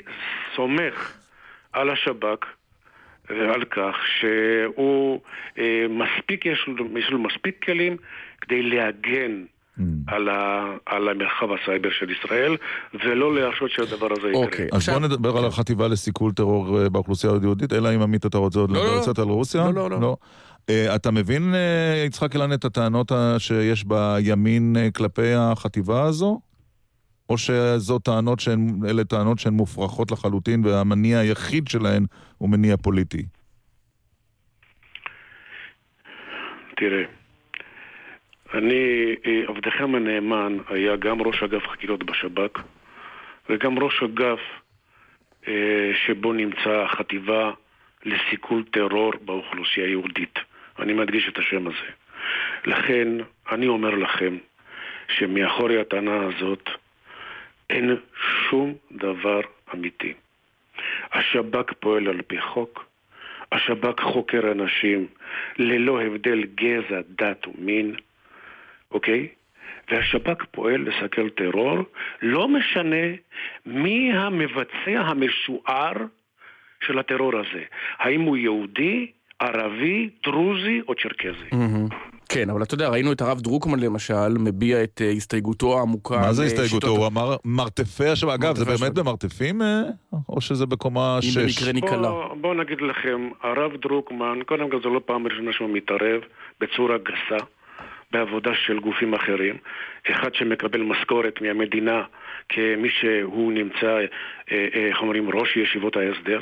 סומך 0.57 1.13
על 1.73 1.91
השב"כ 1.91 2.47
ועל 3.29 3.65
כך 3.65 3.97
שהוא 4.21 5.21
אה, 5.59 5.87
מספיק, 5.91 6.47
יש 6.47 6.65
לו, 6.69 6.99
יש 6.99 7.11
לו 7.11 7.19
מספיק 7.19 7.65
כלים 7.65 7.97
כדי 8.41 8.63
להגן 8.63 9.45
על, 10.07 10.29
ה, 10.29 10.71
על 10.87 11.09
המרחב 11.09 11.47
הסייבר 11.53 11.91
של 11.91 12.11
ישראל, 12.11 12.57
ולא 13.05 13.35
להרשות 13.35 13.71
שהדבר 13.71 14.09
הזה 14.13 14.29
יקרה. 14.29 14.45
אוקיי, 14.45 14.69
אז 14.73 14.89
בואו 14.89 15.01
נדבר 15.01 15.39
על 15.39 15.45
החטיבה 15.45 15.89
לסיכול 15.89 16.33
טרור 16.33 16.83
אה, 16.83 16.89
באוכלוסייה 16.89 17.33
היהודית, 17.43 17.73
אלא 17.73 17.95
אם 17.95 18.03
עמית 18.03 18.27
אתה 18.27 18.39
רוצה 18.39 18.61
עוד 18.61 18.71
לא, 18.71 18.81
לדבר 18.81 18.97
לא. 18.97 19.03
קצת 19.03 19.19
על 19.19 19.25
רוסיה? 19.25 19.71
לא, 19.75 19.91
לא, 19.91 20.01
לא. 20.01 20.17
אתה 20.71 21.11
מבין, 21.11 21.55
אה, 21.55 22.05
יצחק 22.07 22.35
אילן, 22.35 22.53
את 22.53 22.65
הטענות 22.65 23.13
שיש 23.39 23.85
בימין 23.85 24.77
אה, 24.79 24.91
כלפי 24.91 25.35
החטיבה 25.35 26.03
הזו? 26.03 26.41
או 27.29 27.39
שזו 27.39 27.99
טענות 27.99 28.41
שהן, 28.41 28.69
אלה 28.89 29.05
טענות 29.05 29.39
שהן 29.39 29.53
מופרכות 29.53 30.11
לחלוטין 30.11 30.65
והמניע 30.65 31.19
היחיד 31.19 31.69
שלהן 31.69 32.07
הוא 32.39 32.49
מניע 32.49 32.77
פוליטי? 32.77 33.23
תראה, 36.77 37.05
אני, 38.55 39.15
אה, 39.27 39.43
עבדכם 39.49 39.95
הנאמן 39.95 40.59
היה 40.69 40.97
גם 40.97 41.23
ראש 41.23 41.43
אגף 41.43 41.67
חקירות 41.69 42.05
בשב"כ 42.05 42.63
וגם 43.51 43.79
ראש 43.79 44.03
אגף 44.03 44.41
אה, 45.49 45.91
שבו 46.07 46.33
נמצא 46.33 46.71
החטיבה 46.71 47.51
לסיכול 48.05 48.65
טרור 48.73 49.13
באוכלוסייה 49.25 49.87
היהודית. 49.87 50.52
אני 50.79 50.93
מדגיש 50.93 51.29
את 51.29 51.39
השם 51.39 51.67
הזה. 51.67 51.91
לכן, 52.65 53.09
אני 53.53 53.69
אומר 53.69 53.95
לכם 53.95 54.37
שמאחורי 55.09 55.81
הטענה 55.81 56.21
הזאת 56.25 56.71
אין 57.71 57.97
שום 58.51 58.75
דבר 58.93 59.41
אמיתי. 59.75 60.15
השב"כ 61.13 61.73
פועל 61.81 62.09
על 62.09 62.23
פי 62.23 62.41
חוק, 62.41 62.85
השב"כ 63.53 64.01
חוקר 64.01 64.53
אנשים 64.53 65.07
ללא 65.59 66.03
הבדל 66.03 66.45
גזע, 66.55 67.01
דת 67.09 67.47
ומין, 67.47 67.95
אוקיי? 68.91 69.29
והשב"כ 69.91 70.45
פועל 70.51 70.89
לסכל 70.89 71.31
טרור, 71.31 71.79
לא 72.23 72.49
משנה 72.49 73.07
מי 73.67 74.13
המבצע 74.13 75.01
המשוער 75.01 75.93
של 76.81 76.99
הטרור 76.99 77.33
הזה. 77.39 77.65
האם 77.99 78.21
הוא 78.21 78.37
יהודי, 78.37 79.13
ערבי, 79.43 80.09
דרוזי 80.25 80.81
או 80.89 80.95
צ'רקזי. 80.95 81.51
כן, 82.29 82.51
אבל 82.51 82.63
אתה 82.63 82.75
יודע, 82.75 82.89
ראינו 82.89 83.13
את 83.13 83.21
הרב 83.21 83.41
דרוקמן 83.41 83.81
למשל, 83.81 84.29
מביע 84.39 84.85
את 84.85 85.01
אה, 85.05 85.11
הסתייגותו 85.11 85.79
העמוקה. 85.79 86.19
מה 86.19 86.33
זה 86.33 86.45
הסתייגותו? 86.45 86.87
הוא 86.87 87.07
אמר 87.07 87.37
מרתפי 87.45 88.07
השב"כ. 88.07 88.31
אגב, 88.35 88.57
זה 88.57 88.65
באמת 88.65 88.95
במרתפים, 88.95 89.63
אה, 89.63 89.83
או 90.29 90.41
שזה 90.41 90.67
בקומה 90.67 91.19
6? 91.21 91.63
בוא, 91.91 92.35
בוא 92.35 92.55
נגיד 92.55 92.81
לכם, 92.81 93.29
הרב 93.43 93.73
דרוקמן, 93.83 94.39
קודם 94.47 94.71
כל 94.71 94.83
זו 94.83 94.91
לא 94.91 95.01
פעם 95.07 95.27
ראשונה 95.27 95.53
שהוא 95.53 95.71
מתערב 95.71 96.21
בצורה 96.61 96.97
גסה 96.99 97.45
בעבודה 98.11 98.51
של 98.67 98.79
גופים 98.79 99.15
אחרים. 99.15 99.57
אחד 100.11 100.35
שמקבל 100.35 100.81
משכורת 100.83 101.41
מהמדינה 101.41 102.03
כמי 102.49 102.89
שהוא 102.91 103.53
נמצא, 103.53 103.87
אה, 103.87 104.07
אה, 104.53 104.89
איך 104.89 105.01
אומרים, 105.01 105.31
ראש 105.31 105.57
ישיבות 105.57 105.97
ההסדר. 105.97 106.41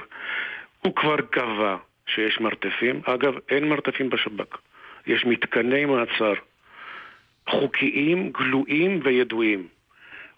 הוא 0.83 0.95
כבר 0.95 1.17
קבע 1.31 1.77
שיש 2.15 2.41
מרתפים. 2.41 3.01
אגב, 3.05 3.35
אין 3.49 3.69
מרתפים 3.69 4.11
בשב"כ. 4.11 4.59
יש 5.07 5.25
מתקני 5.25 5.85
מעצר 5.85 6.33
חוקיים, 7.49 8.31
גלויים 8.33 9.01
וידועים, 9.03 9.69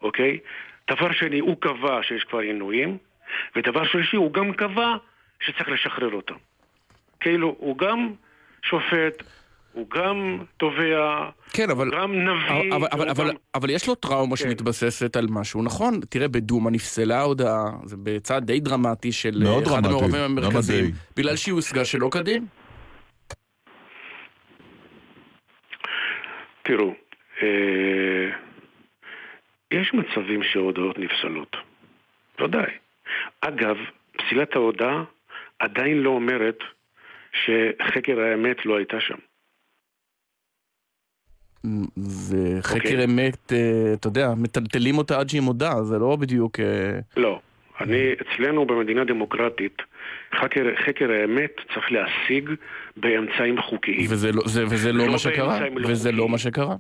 אוקיי? 0.03 0.39
דבר 0.91 1.13
שני, 1.13 1.39
הוא 1.39 1.57
קבע 1.61 2.03
שיש 2.03 2.25
כבר 2.25 2.39
עינויים, 2.39 2.99
ודבר 3.57 3.85
שלישי, 3.85 4.17
הוא 4.17 4.33
גם 4.33 4.53
קבע 4.53 4.97
שצריך 5.41 5.69
לשחרר 5.69 6.13
אותם. 6.13 6.35
כאילו, 7.21 7.57
הוא 7.59 7.79
גם 7.79 8.13
שופט, 8.63 9.23
הוא 9.73 9.87
גם 9.91 10.39
תובע, 10.57 11.29
כן, 11.53 11.71
אבל... 11.71 11.87
הוא 11.87 11.97
גם 12.01 12.13
נביא, 12.13 12.75
אבל, 12.75 12.89
אבל, 12.93 13.09
אבל, 13.09 13.29
גם... 13.29 13.35
אבל 13.55 13.71
יש 13.71 13.89
לו 13.89 13.95
טראומה 13.95 14.37
כן. 14.37 14.43
שמתבססת 14.43 15.17
על 15.17 15.27
משהו, 15.31 15.63
נכון? 15.63 16.01
תראה, 16.09 16.29
בדומא 16.29 16.71
נפסלה 16.71 17.19
ההודעה, 17.19 17.71
זה 17.85 17.97
בצעד 18.03 18.45
די 18.45 18.61
דרמטי 18.61 19.13
של 19.13 19.43
אה, 19.47 19.53
אחד 19.53 19.65
דרמטי, 19.65 19.87
המעורבים 19.87 20.21
המרכזיים? 20.21 20.85
בגלל 21.17 21.37
שהיא 21.37 21.53
הושגה 21.53 21.85
שלא 21.85 22.09
כדין. 22.13 22.47
תראו, 26.63 26.95
אה, 27.43 28.31
יש 29.71 29.95
מצבים 29.95 30.43
שההודעות 30.43 30.99
נפסלות. 30.99 31.57
ודאי. 32.41 32.71
אגב, 33.41 33.77
פסילת 34.17 34.57
ההודעה 34.57 35.05
עדיין 35.59 35.99
לא 35.99 36.11
אומרת 36.11 36.59
שחקר 37.33 38.21
האמת 38.21 38.67
לא 38.67 38.77
הייתה 38.77 39.01
שם. 39.01 39.19
וחקר 42.29 42.79
אוקיי. 42.79 43.05
אמת, 43.05 43.53
אה, 43.53 43.93
אתה 43.95 44.07
יודע, 44.07 44.33
מטלטלים 44.37 44.99
אותה 44.99 45.19
עד 45.21 45.29
שהיא 45.29 45.41
מודה, 45.41 45.83
זה 45.83 45.99
לא 45.99 46.17
בדיוק... 46.17 46.61
אה, 46.61 46.99
לא. 47.17 47.41
אני, 47.81 48.13
אצלנו 48.13 48.67
במדינה 48.67 49.05
דמוקרטית, 49.05 49.83
חקר, 50.41 50.65
חקר 50.87 51.11
האמת 51.11 51.51
צריך 51.75 51.93
להשיג 51.93 52.51
באמצעים 52.97 53.63
חוקיים. 53.63 54.07
וזה 54.11 54.33
לא, 54.33 54.43
זה, 54.47 54.65
וזה 54.65 54.93
לא 54.93 55.07
לא 55.07 55.13
מה 55.13 55.19
שקרה, 55.19 55.61
לא 55.69 55.89
וזה 55.89 56.13
לא 56.13 56.29
מה 56.29 56.39
שקרה. 56.39 56.77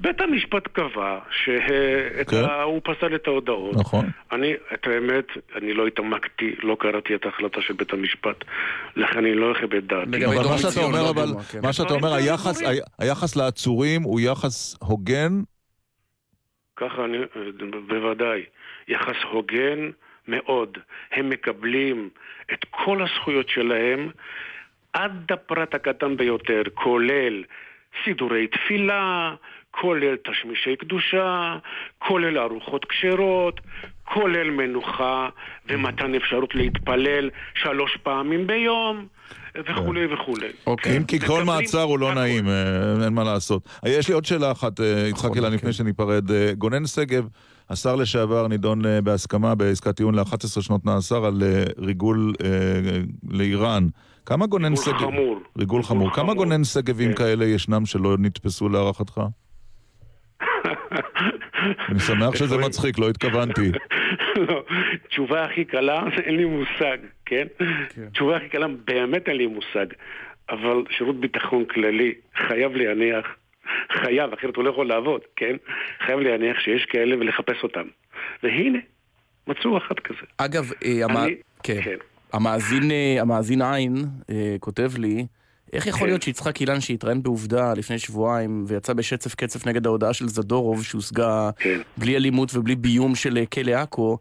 בית 0.00 0.20
המשפט 0.20 0.68
קבע 0.72 1.18
שהוא 1.30 2.80
פסל 2.84 3.14
את 3.14 3.26
ההודעות. 3.26 3.74
כן. 3.74 3.80
נכון. 3.80 4.06
אני, 4.32 4.52
את 4.74 4.86
האמת, 4.86 5.24
אני 5.56 5.72
לא 5.74 5.86
התעמקתי, 5.86 6.54
לא 6.62 6.76
קראתי 6.80 7.14
את 7.14 7.24
ההחלטה 7.26 7.60
של 7.62 7.72
בית 7.74 7.92
המשפט, 7.92 8.44
לכן 8.96 9.18
אני 9.18 9.34
לא 9.34 9.52
אכבד 9.52 9.86
דעתי. 9.88 10.26
אבל 10.26 10.34
מה 10.50 10.58
שאתה 10.58 10.80
אומר, 10.80 11.10
אבל, 11.10 11.26
כן. 11.52 11.58
מה 11.62 11.72
שאתה 11.72 11.94
אומר, 11.94 12.14
היחס- 12.14 12.62
ה- 12.62 13.04
היחס 13.04 13.36
לעצורים 13.36 14.02
הוא 14.02 14.20
יחס 14.20 14.76
הוגן? 14.80 15.32
ככה 16.76 17.04
אני, 17.04 17.18
בוודאי, 17.86 18.42
יחס 18.88 19.16
הוגן 19.32 19.90
מאוד. 20.28 20.78
הם 21.12 21.30
מקבלים 21.30 22.08
את 22.52 22.64
כל 22.70 23.02
הזכויות 23.02 23.48
שלהם 23.48 24.10
עד 24.92 25.32
הפרט 25.32 25.74
הקטן 25.74 26.16
ביותר, 26.16 26.62
כולל 26.74 27.44
סידורי 28.04 28.46
תפילה, 28.46 29.34
כולל 29.80 30.16
תשמישי 30.16 30.76
קדושה, 30.76 31.56
כולל 31.98 32.38
ארוחות 32.38 32.84
כשרות, 32.84 33.60
כולל 34.04 34.50
מנוחה 34.50 35.28
ומתן 35.68 36.14
אפשרות 36.14 36.54
להתפלל 36.54 37.30
שלוש 37.54 37.96
פעמים 38.02 38.46
ביום, 38.46 39.06
וכולי 39.54 40.14
וכולי. 40.14 40.46
אם 40.96 41.04
כי 41.04 41.20
כל 41.20 41.44
מעצר 41.44 41.82
הוא 41.82 41.98
לא 41.98 42.14
נעים, 42.14 42.48
אה, 42.48 43.04
אין 43.04 43.12
מה 43.12 43.24
לעשות. 43.24 43.68
אה, 43.86 43.90
יש 43.90 44.08
לי 44.08 44.14
עוד 44.14 44.24
שאלה 44.24 44.52
אחת, 44.52 44.80
אה, 44.80 45.06
יצחק 45.08 45.30
אילן, 45.36 45.52
לפני 45.52 45.72
שניפרד. 45.72 46.24
גונן 46.58 46.86
שגב, 46.86 47.28
השר 47.70 47.96
לשעבר, 47.96 48.48
נידון 48.48 48.82
בהסכמה 49.04 49.54
בעסקת 49.54 49.96
טיעון 49.96 50.14
ל-11 50.14 50.62
שנות 50.62 50.84
מאסר 50.84 51.24
על 51.26 51.42
ריגול 51.78 52.34
לאיראן. 53.30 53.86
כמה 54.26 54.46
גונן 54.46 54.72
ריגול 54.72 54.84
שגב... 54.84 54.98
חמור. 54.98 55.40
ריגול 55.58 55.82
חמור. 55.82 56.10
כמה 56.10 56.34
גונן 56.34 56.64
שגבים 56.64 57.14
כאלה 57.14 57.44
ישנם 57.44 57.86
שלא 57.86 58.16
נתפסו 58.18 58.68
להערכתך? 58.68 59.20
אני 61.88 62.00
שמח 62.00 62.36
שזה 62.36 62.58
מצחיק, 62.58 62.98
לא 62.98 63.08
התכוונתי. 63.08 63.72
לא, 64.48 64.64
תשובה 65.08 65.44
הכי 65.44 65.64
קלה, 65.64 66.02
אין 66.24 66.36
לי 66.36 66.44
מושג, 66.44 66.98
כן? 67.26 67.46
תשובה 68.12 68.36
הכי 68.36 68.48
קלה, 68.48 68.66
באמת 68.84 69.28
אין 69.28 69.36
לי 69.36 69.46
מושג. 69.46 69.86
אבל 70.50 70.84
שירות 70.90 71.20
ביטחון 71.20 71.64
כללי 71.64 72.14
חייב 72.48 72.72
להניח, 72.72 73.26
חייב, 73.92 74.32
אחרת 74.32 74.56
הוא 74.56 74.64
לא 74.64 74.70
יכול 74.70 74.88
לעבוד, 74.88 75.20
כן? 75.36 75.56
חייב 76.06 76.20
להניח 76.20 76.60
שיש 76.60 76.84
כאלה 76.84 77.16
ולחפש 77.16 77.62
אותם. 77.62 77.86
והנה, 78.42 78.78
מצאו 79.46 79.78
אחד 79.78 79.98
כזה. 80.04 80.26
אגב, 80.38 80.70
אה, 80.84 81.26
כן. 81.62 81.82
כן. 81.82 81.96
המאזין, 82.32 82.90
אה, 82.90 83.16
המאזין 83.20 83.62
עין 83.62 83.94
אה, 84.30 84.56
כותב 84.60 84.90
לי, 84.98 85.26
איך 85.72 85.86
יכול. 85.86 86.08
להיות 86.08 86.22
שיצחק 86.22 86.60
אילן 86.60 86.80
שהתראיין 86.80 87.22
בעובדה 87.22 87.72
לפני 87.76 87.98
שבועיים 87.98 88.64
ויצא 88.68 88.92
בשצף 88.92 89.34
קצף 89.34 89.66
נגד 89.66 89.86
ההודעה 89.86 90.12
של 90.12 90.28
זדורוב 90.28 90.84
שהושגה 90.84 91.50
כן. 91.58 91.78
בלי 91.96 92.16
אלימות 92.16 92.50
ובלי 92.54 92.76
ביום 92.76 93.14
של 93.14 93.38
אה, 93.38 93.46
כלא 93.46 93.72
עכו, 93.72 94.18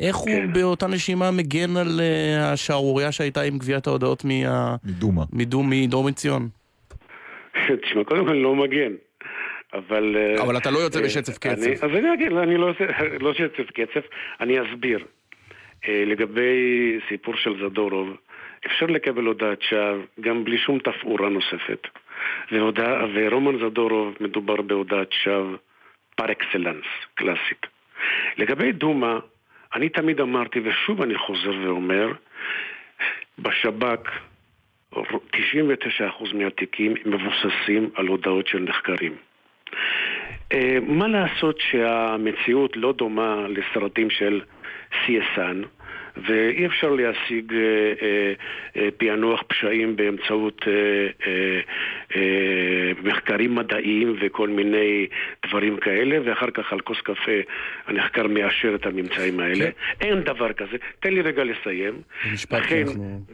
איך 0.00 0.16
הוא 0.16 0.26
כן. 0.26 0.52
באותה 0.52 0.86
נשימה 0.86 1.30
מגן 1.30 1.76
על 1.76 2.00
אה, 2.00 2.52
השערורייה 2.52 3.12
שהייתה 3.12 3.42
עם 3.42 3.58
גביית 3.58 3.86
ההודעות 3.86 4.24
מה... 4.24 4.76
מדומא. 4.84 5.22
מדום, 5.32 5.70
מדרום 5.70 6.12
ציון? 6.12 6.48
תשמע, 7.82 8.04
קודם 8.04 8.24
כל 8.24 8.30
אני 8.30 8.42
לא 8.42 8.54
מגן. 8.54 8.92
אבל... 9.74 10.16
אה, 10.16 10.42
אבל 10.42 10.56
אתה 10.56 10.70
לא 10.70 10.78
יוצא 10.78 11.02
בשצף 11.02 11.38
קצף. 11.38 11.84
אז 11.84 11.90
אני 11.90 12.14
אגיד, 12.14 12.32
אני 12.32 12.56
לא 12.56 12.70
לא 13.24 13.34
שצף 13.34 13.70
קצף, 13.74 14.06
אני 14.40 14.56
אסביר. 14.60 15.04
לגבי 15.88 16.98
סיפור 17.08 17.34
של 17.36 17.54
זדורוב, 17.64 18.08
אפשר 18.66 18.86
לקבל 18.86 19.24
הודעת 19.24 19.62
שווא 19.62 20.02
גם 20.20 20.44
בלי 20.44 20.58
שום 20.58 20.78
תפאורה 20.78 21.28
נוספת. 21.28 21.86
והודעה, 22.52 23.06
ורומן 23.14 23.58
זדורוב 23.58 24.14
מדובר 24.20 24.62
בהודעת 24.62 25.12
שווא 25.12 25.56
פר 26.16 26.32
אקסלנס, 26.32 26.86
קלאסית. 27.14 27.66
לגבי 28.36 28.72
דומא, 28.72 29.18
אני 29.74 29.88
תמיד 29.88 30.20
אמרתי, 30.20 30.60
ושוב 30.64 31.02
אני 31.02 31.18
חוזר 31.18 31.52
ואומר, 31.62 32.12
בשב"כ 33.38 34.10
99% 34.94 34.98
מהתיקים 36.34 36.94
מבוססים 37.04 37.90
על 37.94 38.06
הודעות 38.06 38.46
של 38.46 38.58
נחקרים. 38.58 39.16
אה, 40.52 40.78
מה 40.82 41.08
לעשות 41.08 41.60
שהמציאות 41.60 42.76
לא 42.76 42.92
דומה 42.92 43.46
לסרטים 43.48 44.10
של 44.10 44.40
CSN 44.92 45.77
ואי 46.26 46.66
אפשר 46.66 46.88
להשיג 46.88 47.52
אה, 47.52 47.58
אה, 48.02 48.32
אה, 48.76 48.88
פענוח 48.96 49.42
פשעים 49.46 49.96
באמצעות 49.96 50.64
מחקרים 53.04 53.54
מדעיים 53.54 54.16
וכל 54.20 54.48
מיני 54.48 55.06
דברים 55.46 55.76
כאלה 55.76 56.18
ואחר 56.24 56.50
כך 56.50 56.72
על 56.72 56.80
כוס 56.80 57.00
קפה 57.00 57.40
הנחקר 57.86 58.26
מאשר 58.26 58.74
את 58.74 58.86
הממצאים 58.86 59.40
האלה. 59.40 59.68
אין 60.00 60.20
דבר 60.20 60.52
כזה. 60.52 60.76
תן 61.00 61.12
לי 61.12 61.20
רגע 61.20 61.44
לסיים. 61.44 61.94
משפט 62.32 62.58
לכן, 62.58 62.84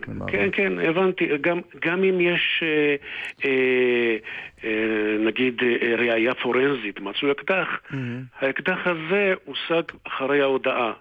אנחנו... 0.08 0.26
כן, 0.26 0.48
כן, 0.52 0.72
הבנתי. 0.78 1.28
גם, 1.40 1.60
גם 1.84 2.04
אם 2.04 2.20
יש, 2.20 2.62
אה, 2.62 2.96
אה, 3.44 4.16
אה, 4.64 5.16
נגיד, 5.18 5.62
אה, 5.62 5.94
ראייה 5.96 6.34
פורנזית, 6.34 7.00
מצאו 7.00 7.30
אקדח, 7.32 7.80
האקדח 8.40 8.86
הזה 8.86 9.34
הושג 9.44 9.82
אחרי 10.04 10.40
ההודעה. 10.40 10.92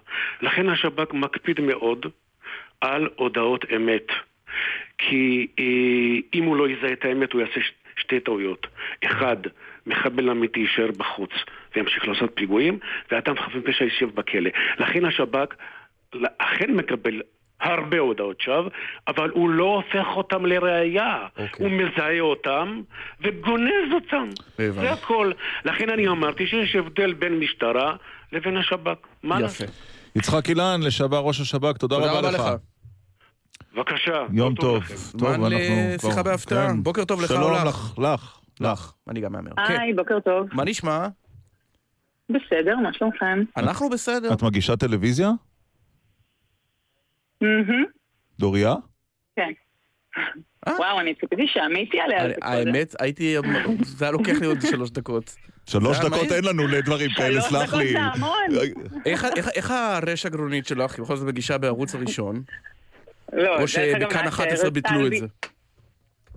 לכן 0.42 0.68
השב"כ 0.68 1.14
מקפיד 1.14 1.60
מאוד 1.60 1.73
על 2.80 3.08
הודעות 3.16 3.64
אמת. 3.76 4.06
כי 4.98 5.46
אה, 5.58 6.38
אם 6.38 6.44
הוא 6.44 6.56
לא 6.56 6.68
יזהה 6.68 6.92
את 6.92 7.04
האמת, 7.04 7.32
הוא 7.32 7.40
יעשה 7.40 7.60
שתי 7.96 8.20
טעויות. 8.20 8.66
אחד, 9.04 9.36
מחבל 9.86 10.30
אמיתי 10.30 10.60
יישאר 10.60 10.90
בחוץ 10.96 11.30
וימשיך 11.76 12.08
לעשות 12.08 12.30
פיגועים, 12.34 12.78
ואדם 13.10 13.36
חף 13.36 13.54
מפשע 13.54 13.84
יישב 13.84 14.10
בכלא. 14.14 14.50
לכן 14.78 15.04
השב"כ 15.04 15.54
אכן 16.38 16.72
מקבל 16.72 17.22
הרבה 17.60 17.98
הודעות 17.98 18.40
שווא, 18.40 18.68
אבל 19.08 19.30
הוא 19.30 19.50
לא 19.50 19.64
הופך 19.64 20.06
אותם 20.16 20.46
לראייה. 20.46 21.26
הוא 21.58 21.70
מזהה 21.70 22.20
אותם 22.20 22.80
וגונז 23.20 23.92
אותם. 23.92 24.28
זה 24.56 24.92
הכל. 24.92 25.32
לכן 25.64 25.90
אני 25.90 26.08
אמרתי 26.08 26.46
שיש 26.46 26.76
הבדל 26.76 27.12
בין 27.12 27.38
משטרה 27.38 27.96
לבין 28.32 28.56
השב"כ. 28.56 28.98
מה 29.22 29.40
לעשות? 29.40 29.93
יצחק 30.16 30.48
אילן, 30.48 30.80
לשעבר 30.82 31.18
ראש 31.20 31.40
השב"כ, 31.40 31.76
תודה 31.78 31.96
תודה 31.96 32.10
רבה 32.10 32.18
רבה 32.18 32.30
לך. 32.30 32.40
לך. 32.40 32.50
בבקשה. 33.74 34.26
יום 34.32 34.54
טוב. 34.54 34.84
טוב, 34.88 34.96
זמן 34.96 35.28
אנחנו 35.30 35.48
לשיחה 35.94 36.12
כבר- 36.12 36.22
בהפתעה. 36.22 36.68
כן. 36.68 36.82
בוקר 36.82 37.04
טוב 37.04 37.20
לך 37.22 37.30
או 37.30 37.36
שלום 37.36 37.52
לך? 37.54 37.64
לך, 37.66 37.98
לך. 37.98 38.40
לך. 38.60 38.92
אני 39.08 39.20
גם 39.20 39.32
מהמר. 39.32 39.50
כן. 39.68 39.80
היי, 39.80 39.94
בוקר 39.94 40.20
טוב. 40.20 40.48
מה 40.52 40.64
נשמע? 40.64 41.08
בסדר, 42.28 42.76
מה 42.82 42.92
שלומכם? 42.92 43.42
אנחנו 43.56 43.90
בסדר. 43.90 44.32
את 44.32 44.42
מגישה 44.42 44.76
טלוויזיה? 44.76 45.30
דוריה? 48.38 48.74
כן. 49.36 49.50
וואו, 50.68 51.00
אני 51.00 51.14
ציפיתי 51.14 51.46
שעמית 51.46 51.94
יעלה 51.94 52.22
על 52.22 52.28
זה 52.28 52.34
קודם. 52.34 52.52
האמת, 52.52 52.94
הייתי... 53.00 53.36
זה 53.82 54.04
היה 54.04 54.12
לוקח 54.12 54.32
לי 54.40 54.46
עוד 54.46 54.58
שלוש 54.70 54.90
דקות. 54.90 55.34
שלוש 55.66 55.98
דקות. 55.98 56.32
אין 56.32 56.44
לנו 56.44 56.66
לדברים 56.66 57.10
כאלה, 57.10 57.40
שלוש 57.40 57.44
סלח 57.44 57.68
דקות 57.68 57.80
לי. 57.80 57.92
זה 57.92 57.98
המון. 58.00 58.46
איך- 59.06 59.24
איך- 59.54 59.70
הרש 59.70 60.26
הגרונית 60.26 60.66
שלך, 60.66 61.00
בכל 61.00 61.16
זאת 61.16 61.26
בגישה 61.26 61.58
בערוץ 61.58 61.94
הראשון? 61.94 62.42
לא, 63.32 63.60
או 63.60 63.68
שבכאן 63.68 64.22
מה, 64.22 64.28
11 64.28 64.56
שארז 64.56 64.70
ביטלו 64.72 65.08
טל 65.08 65.14
את 65.14 65.20
זה. 65.20 65.26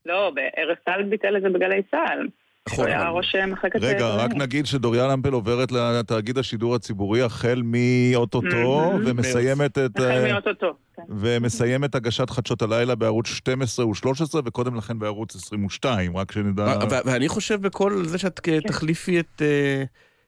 לא, 0.06 0.32
ארז 0.58 0.78
טל 0.86 1.04
ביטל 1.04 1.38
את 1.38 1.42
זה 1.42 1.50
בגלי 1.50 1.82
צה"ל. 1.92 2.28
נכון, 2.74 2.88
היה 2.88 3.10
ראש 3.10 3.36
מחלקת... 3.36 3.80
רגע, 3.82 4.06
אה, 4.06 4.16
רק 4.16 4.34
נגיד 4.34 4.66
שדוריה 4.66 5.08
למפל 5.08 5.34
עוברת 5.34 5.72
לתאגיד 5.72 6.38
השידור 6.38 6.76
הציבורי 6.76 7.22
החל 7.22 7.62
מאו-טו-טו, 7.66 8.92
מהמם. 8.92 9.04
ומסיימת 9.06 9.78
את... 9.78 9.96
החל 9.96 10.26
אה, 10.26 10.34
מאוטוטו. 10.34 10.74
כן. 10.96 11.02
ומסיימת 11.10 11.96
הגשת 11.96 12.30
חדשות 12.30 12.62
הלילה 12.62 12.96
בערוץ 12.96 13.28
12 13.28 13.88
ו-13, 13.88 14.36
וקודם 14.46 14.76
לכן 14.76 15.00
בערוץ 15.00 15.36
22, 15.36 16.18
רק 16.18 16.32
שנדע... 16.32 16.64
ו- 16.64 16.96
ואני 17.06 17.28
חושב 17.28 17.62
בכל 17.62 18.06
זה 18.06 18.18
שאת 18.18 18.40
כ- 18.44 18.68
תחליפי 18.68 19.20
את... 19.20 19.42
אה, 19.42 19.84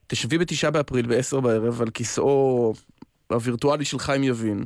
תשבי 0.08 0.38
בתשעה 0.38 0.72
באפריל 0.72 1.08
בעשר 1.08 1.40
בערב 1.40 1.82
על 1.82 1.90
כיסאו 1.90 2.74
הווירטואלי 3.28 3.86
של 3.86 4.00
חיים 4.00 4.24
יבין. 4.24 4.66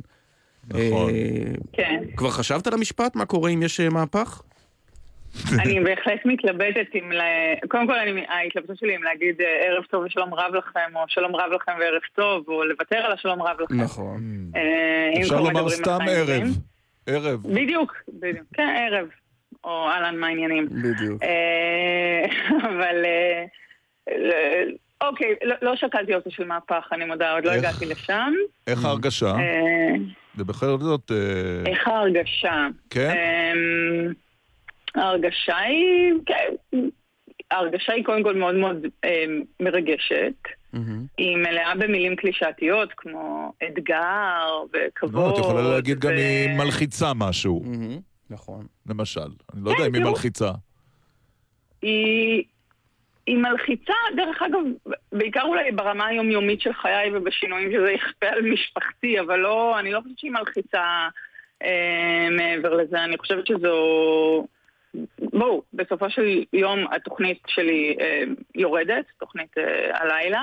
נכון. 0.68 1.10
אה, 1.10 1.52
כן. 1.72 2.02
כבר 2.16 2.30
חשבת 2.30 2.66
על 2.66 2.74
המשפט? 2.74 3.16
מה 3.16 3.26
קורה 3.26 3.50
אם 3.50 3.62
יש 3.62 3.80
אה, 3.80 3.88
מהפך? 3.88 4.42
אני 5.62 5.80
בהחלט 5.80 6.20
מתלבטת 6.24 6.86
אם... 6.94 7.12
ל- 7.12 7.20
קודם 7.68 7.86
כל, 7.86 7.98
אני- 7.98 8.24
ההתלבטות 8.28 8.78
שלי 8.78 8.96
אם 8.96 9.02
להגיד 9.02 9.40
אה, 9.40 9.66
ערב 9.66 9.84
טוב 9.84 10.04
ושלום 10.04 10.34
רב 10.34 10.54
לכם, 10.54 10.96
או 10.96 11.00
שלום 11.08 11.36
רב 11.36 11.52
לכם 11.52 11.72
וערב 11.80 12.00
טוב, 12.14 12.44
או 12.48 12.64
לוותר 12.64 12.96
על 12.96 13.12
השלום 13.12 13.42
רב 13.42 13.56
לכם. 13.60 13.80
נכון. 13.80 14.20
אה, 14.56 15.20
אפשר 15.22 15.40
לומר 15.40 15.68
סתם 15.68 15.98
ערב. 16.08 16.42
ערב. 17.06 17.42
בדיוק, 17.54 17.92
בדיוק. 18.20 18.46
כן, 18.54 18.74
ערב. 18.78 19.06
או 19.64 19.88
אהלן, 19.88 20.16
מה 20.16 20.26
העניינים? 20.26 20.66
בדיוק. 20.66 21.22
אה, 21.22 22.24
אבל... 22.68 23.04
אה, 23.04 23.44
אוקיי, 25.08 25.34
לא- 25.44 25.56
לא 25.62 25.76
שקלתי 25.76 26.14
אופציה 26.14 26.32
של 26.32 26.44
מהפך, 26.44 26.88
אני 26.92 27.04
מודה, 27.04 27.32
עוד 27.32 27.44
לא 27.44 27.50
איך? 27.52 27.58
הגעתי 27.64 27.86
לשם. 27.86 28.32
איך 28.66 28.84
ההרגשה? 28.84 29.26
אה, 29.26 29.94
זה 30.34 30.44
בכל 30.44 30.66
זאת... 30.80 31.10
איך 31.66 31.88
ההרגשה? 31.88 32.66
כן? 32.90 33.56
ההרגשה 34.94 35.56
היא, 35.56 36.12
כן, 36.26 36.78
ההרגשה 37.50 37.92
היא 37.92 38.04
קודם 38.04 38.22
כל 38.22 38.34
מאוד 38.34 38.54
מאוד 38.54 38.86
אמ, 39.04 39.42
מרגשת. 39.60 40.34
היא 41.18 41.36
מלאה 41.36 41.74
במילים 41.74 42.16
קלישאתיות 42.16 42.92
כמו 42.96 43.52
אתגר 43.66 44.62
וכבוד. 44.72 45.14
לא, 45.14 45.30
את 45.30 45.38
יכולה 45.38 45.62
להגיד 45.74 45.98
גם 45.98 46.10
ו- 46.10 46.16
היא 46.16 46.48
מלחיצה 46.58 47.12
משהו. 47.14 47.62
נכון. 48.30 48.66
למשל. 48.86 49.20
אני 49.54 49.64
לא 49.64 49.70
יודע 49.70 49.82
כן, 49.82 49.86
אם 49.88 49.94
היא. 49.94 50.04
מלחיצה. 50.04 50.50
היא, 51.82 52.44
היא 53.26 53.36
מלחיצה, 53.36 53.92
דרך 54.16 54.42
אגב, 54.42 54.94
בעיקר 55.12 55.42
אולי 55.42 55.72
ברמה 55.72 56.06
היומיומית 56.06 56.60
של 56.60 56.72
חיי 56.72 57.10
ובשינויים 57.16 57.72
שזה 57.72 57.90
יכפה 57.92 58.26
על 58.26 58.42
משפחתי, 58.42 59.20
אבל 59.20 59.36
לא, 59.36 59.78
אני 59.78 59.92
לא 59.92 60.00
חושבת 60.00 60.18
שהיא 60.18 60.30
מלחיצה 60.30 61.08
אה, 61.62 62.28
מעבר 62.36 62.74
לזה. 62.74 63.04
אני 63.04 63.18
חושבת 63.18 63.46
שזו... 63.46 64.46
בואו, 65.18 65.62
בסופו 65.74 66.10
של 66.10 66.44
יום 66.52 66.78
התוכנית 66.92 67.42
שלי 67.46 67.96
אה, 68.00 68.22
יורדת, 68.54 69.04
תוכנית 69.18 69.58
אה, 69.58 69.98
הלילה. 70.00 70.42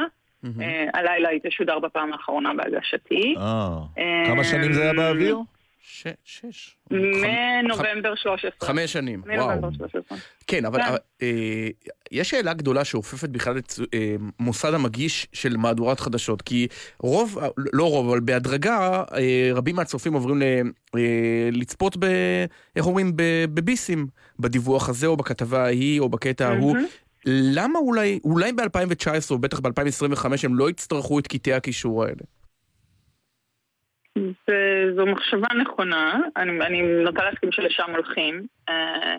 אה, 0.61 0.85
הלילה 0.93 1.29
היא 1.29 1.39
תשודר 1.43 1.79
בפעם 1.79 2.13
האחרונה 2.13 2.53
בהגשתי. 2.53 3.35
אה, 3.37 3.77
אה, 3.97 4.23
כמה 4.25 4.43
שנים 4.43 4.73
זה 4.73 4.81
היה 4.81 4.93
באוויר? 4.93 5.37
ש- 5.83 6.07
שש. 6.23 6.77
מנובמבר 6.91 8.15
13. 8.15 8.67
חמש 8.67 8.93
שנים, 8.93 9.21
מנובמבר 9.25 9.67
וואו. 9.67 9.73
13. 9.73 10.17
כן, 10.47 10.65
אבל 10.65 10.79
כן. 10.83 10.95
אה, 11.21 11.67
יש 12.11 12.29
שאלה 12.29 12.53
גדולה 12.53 12.85
שאופפת 12.85 13.29
בכלל 13.29 13.57
את 13.57 13.73
אה, 13.93 14.15
מוסד 14.39 14.73
המגיש 14.73 15.27
של 15.33 15.57
מהדורת 15.57 15.99
חדשות, 15.99 16.41
כי 16.41 16.67
רוב, 16.99 17.39
לא 17.73 17.89
רוב, 17.89 18.09
אבל 18.09 18.19
בהדרגה, 18.19 19.03
אה, 19.13 19.49
רבים 19.53 19.75
מהצופים 19.75 20.13
עוברים 20.13 20.37
ל, 20.39 20.43
אה, 20.95 21.49
לצפות 21.51 21.97
ב... 21.99 22.05
איך 22.75 22.85
אומרים? 22.85 23.11
בביסים, 23.53 24.07
בדיווח 24.39 24.89
הזה 24.89 25.07
או 25.07 25.17
בכתבה 25.17 25.63
ההיא 25.63 25.99
או 25.99 26.09
בקטע 26.09 26.47
ההוא. 26.49 26.77
למה 27.25 27.79
אולי, 27.79 28.19
אולי 28.23 28.51
ב-2019 28.51 29.31
או 29.31 29.39
בטח 29.39 29.59
ב-2025 29.59 30.25
הם 30.43 30.55
לא 30.55 30.69
יצטרכו 30.69 31.19
את 31.19 31.27
קטעי 31.27 31.53
הקישור 31.53 32.03
האלה? 32.03 32.21
זו 34.95 35.05
מחשבה 35.05 35.47
נכונה, 35.61 36.19
אני, 36.37 36.51
אני 36.65 36.81
נוטה 37.03 37.23
להסכים 37.23 37.51
שלשם 37.51 37.83
הולכים, 37.95 38.45
אה, 38.69 39.15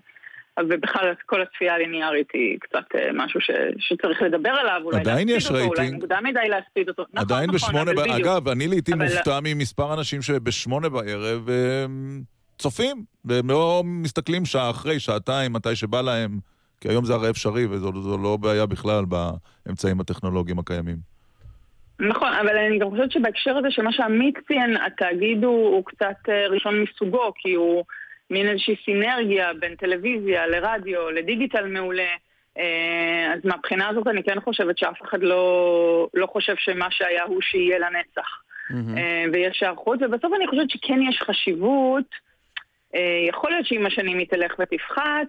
ובכלל 0.60 1.14
כל 1.26 1.42
הצפייה 1.42 1.74
הליניארית 1.74 2.28
היא 2.32 2.58
קצת 2.60 2.84
אה, 2.94 3.08
משהו 3.14 3.40
ש, 3.40 3.50
שצריך 3.78 4.22
לדבר 4.22 4.50
עליו, 4.50 4.80
אולי 4.84 5.00
עדיין 5.00 5.28
יש 5.28 5.46
אותו, 5.46 5.58
אולי 5.58 5.68
רייטינג. 5.80 6.00
מוקדם 6.02 6.24
מדי 6.24 6.48
להספיד 6.48 6.88
אותו. 6.88 7.02
נכון, 7.02 7.18
עדיין 7.18 7.50
נכון, 7.50 7.54
בשמונה, 7.54 7.90
אבל 7.90 8.08
ב-. 8.10 8.12
אגב, 8.12 8.48
אני 8.48 8.68
לעיתים 8.68 8.94
אבל- 9.02 9.04
מופתע 9.04 9.38
ממספר 9.42 9.94
אנשים 9.94 10.22
שבשמונה 10.22 10.88
בערב 10.88 11.48
צופים, 12.58 13.04
והם 13.24 13.50
לא 13.50 13.82
מסתכלים 13.84 14.44
שעה 14.44 14.70
אחרי, 14.70 15.00
שעתיים, 15.00 15.52
מתי 15.52 15.76
שבא 15.76 16.00
להם, 16.00 16.38
כי 16.80 16.88
היום 16.88 17.04
זה 17.04 17.14
הרי 17.14 17.30
אפשרי, 17.30 17.66
וזו 17.66 18.02
זו 18.02 18.18
לא 18.18 18.36
בעיה 18.36 18.66
בכלל 18.66 19.04
באמצעים 19.66 20.00
הטכנולוגיים 20.00 20.58
הקיימים. 20.58 21.11
נכון, 22.00 22.32
אבל 22.32 22.56
אני 22.56 22.78
גם 22.78 22.90
חושבת 22.90 23.12
שבהקשר 23.12 23.56
הזה 23.56 23.70
של 23.70 23.82
מה 23.82 23.92
שעמית 23.92 24.38
ציין, 24.46 24.76
התאגיד 24.76 25.44
הוא, 25.44 25.68
הוא 25.68 25.84
קצת 25.84 26.28
אה, 26.28 26.46
ראשון 26.48 26.82
מסוגו, 26.82 27.32
כי 27.36 27.54
הוא 27.54 27.84
מין 28.30 28.48
איזושהי 28.48 28.76
סינרגיה 28.84 29.54
בין 29.54 29.76
טלוויזיה 29.76 30.46
לרדיו, 30.46 31.10
לדיגיטל 31.10 31.66
מעולה. 31.66 32.08
אה, 32.58 33.32
אז 33.34 33.40
מהבחינה 33.44 33.88
הזאת 33.88 34.06
אני 34.06 34.22
כן 34.22 34.40
חושבת 34.40 34.78
שאף 34.78 35.02
אחד 35.02 35.22
לא, 35.22 36.08
לא 36.14 36.26
חושב 36.26 36.54
שמה 36.58 36.90
שהיה 36.90 37.24
הוא 37.24 37.42
שיהיה 37.42 37.78
לנצח. 37.78 38.42
אה, 38.96 39.24
ויש 39.32 39.62
היערכות, 39.62 39.98
ובסוף 40.02 40.32
אני 40.36 40.46
חושבת 40.46 40.70
שכן 40.70 41.02
יש 41.02 41.22
חשיבות, 41.22 42.32
יכול 43.28 43.50
להיות 43.50 43.66
שעם 43.66 43.86
השנים 43.86 44.18
היא 44.18 44.26
תלך 44.26 44.54
ותפחת, 44.58 45.28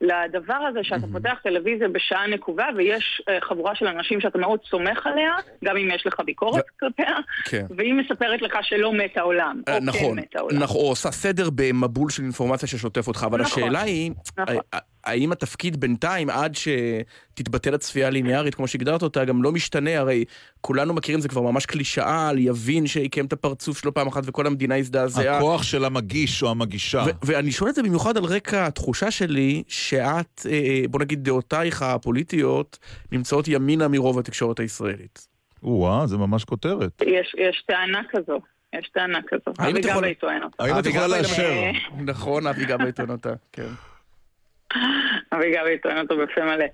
לדבר 0.00 0.54
הזה 0.54 0.78
שאתה 0.82 1.06
פותח 1.12 1.34
טלוויזיה 1.42 1.88
בשעה 1.88 2.26
נקובה 2.26 2.64
ויש 2.76 3.22
אה, 3.28 3.38
חבורה 3.40 3.74
של 3.74 3.86
אנשים 3.86 4.20
שאתה 4.20 4.38
מאוד 4.38 4.60
סומך 4.70 5.06
עליה, 5.06 5.30
גם 5.64 5.76
אם 5.76 5.88
יש 5.94 6.06
לך 6.06 6.20
ביקורת 6.24 6.64
כלפיה, 6.80 7.16
כן. 7.44 7.66
והיא 7.76 7.94
מספרת 7.94 8.42
לך 8.42 8.52
שלא 8.62 8.92
מת 8.92 9.16
העולם, 9.16 9.62
אה, 9.68 9.78
כן 9.78 9.84
נכון. 9.84 10.18
נכון, 10.52 10.80
או 10.82 10.88
עושה 10.88 11.10
סדר 11.10 11.48
במבול 11.54 12.10
של 12.10 12.22
אינפורמציה 12.22 12.68
ששוטף 12.68 13.08
אותך, 13.08 13.24
אבל 13.30 13.40
נכון, 13.40 13.62
השאלה 13.62 13.82
היא, 13.82 14.10
נכון. 14.38 14.56
ה- 14.72 14.78
האם 15.04 15.32
התפקיד 15.32 15.80
בינתיים, 15.80 16.30
עד 16.30 16.54
שתתבטל 17.34 17.74
הצפייה 17.74 18.06
הליניארית, 18.06 18.54
כמו 18.54 18.68
שהגדרת 18.68 19.02
אותה, 19.02 19.24
גם 19.24 19.42
לא 19.42 19.52
משתנה, 19.52 19.98
הרי 19.98 20.24
כולנו 20.60 20.94
מכירים, 20.94 21.20
זה 21.20 21.28
כבר 21.28 21.40
ממש 21.42 21.66
קלישאה 21.66 22.28
על 22.28 22.38
יבין 22.38 22.86
שעיקם 22.86 23.26
את 23.26 23.32
הפרצוף 23.32 23.78
שלו 23.78 23.94
פעם 23.94 24.06
אחת 24.06 24.22
וכל 24.26 24.46
המדינה 24.46 24.76
הזדעזעה. 24.76 25.36
הכוח 25.36 25.62
של 25.62 25.84
המגיש 25.84 26.42
או 26.42 26.50
המגישה. 26.50 27.04
ו- 27.06 27.10
ואני 27.26 27.52
שואל 27.52 27.70
את 27.70 27.74
זה 27.74 27.82
במיוחד 27.82 28.16
על 28.16 28.24
רקע 28.24 28.66
התחושה 28.66 29.10
שלי 29.10 29.62
שאת, 29.68 30.46
אה, 30.50 30.82
בוא 30.90 31.00
נגיד 31.00 31.24
דעותייך 31.24 31.82
הפוליטיות, 31.82 32.78
נמצאות 33.12 33.48
ימינה 33.48 33.88
מרוב 33.88 34.18
התקשורת 34.18 34.60
הישראלית. 34.60 35.26
או-אה, 35.62 36.06
זה 36.06 36.16
ממש 36.16 36.44
כותרת. 36.44 37.02
יש, 37.02 37.34
יש 37.38 37.64
טענה 37.66 38.00
כזו, 38.10 38.40
יש 38.78 38.90
טענה 38.94 39.18
כזו. 39.28 39.52
האם 39.58 39.76
את 39.76 39.84
יכולה- 39.84 40.08
אותה. 40.22 40.26
האם 40.64 40.78
את 40.78 40.86
יכולה 40.86 41.06
גבאי 41.06 41.20
לאשר? 41.22 41.60
נכון, 42.04 42.46
אבי 42.46 42.64
גבאי 42.64 42.92
טוען 42.92 43.10
אותה, 43.10 43.32
כן. 43.52 43.66
אבי 45.32 45.50
גבי 45.50 45.78
טוען 45.78 45.98
אותו 45.98 46.16
בפה 46.16 46.44
מלא. 46.44 46.64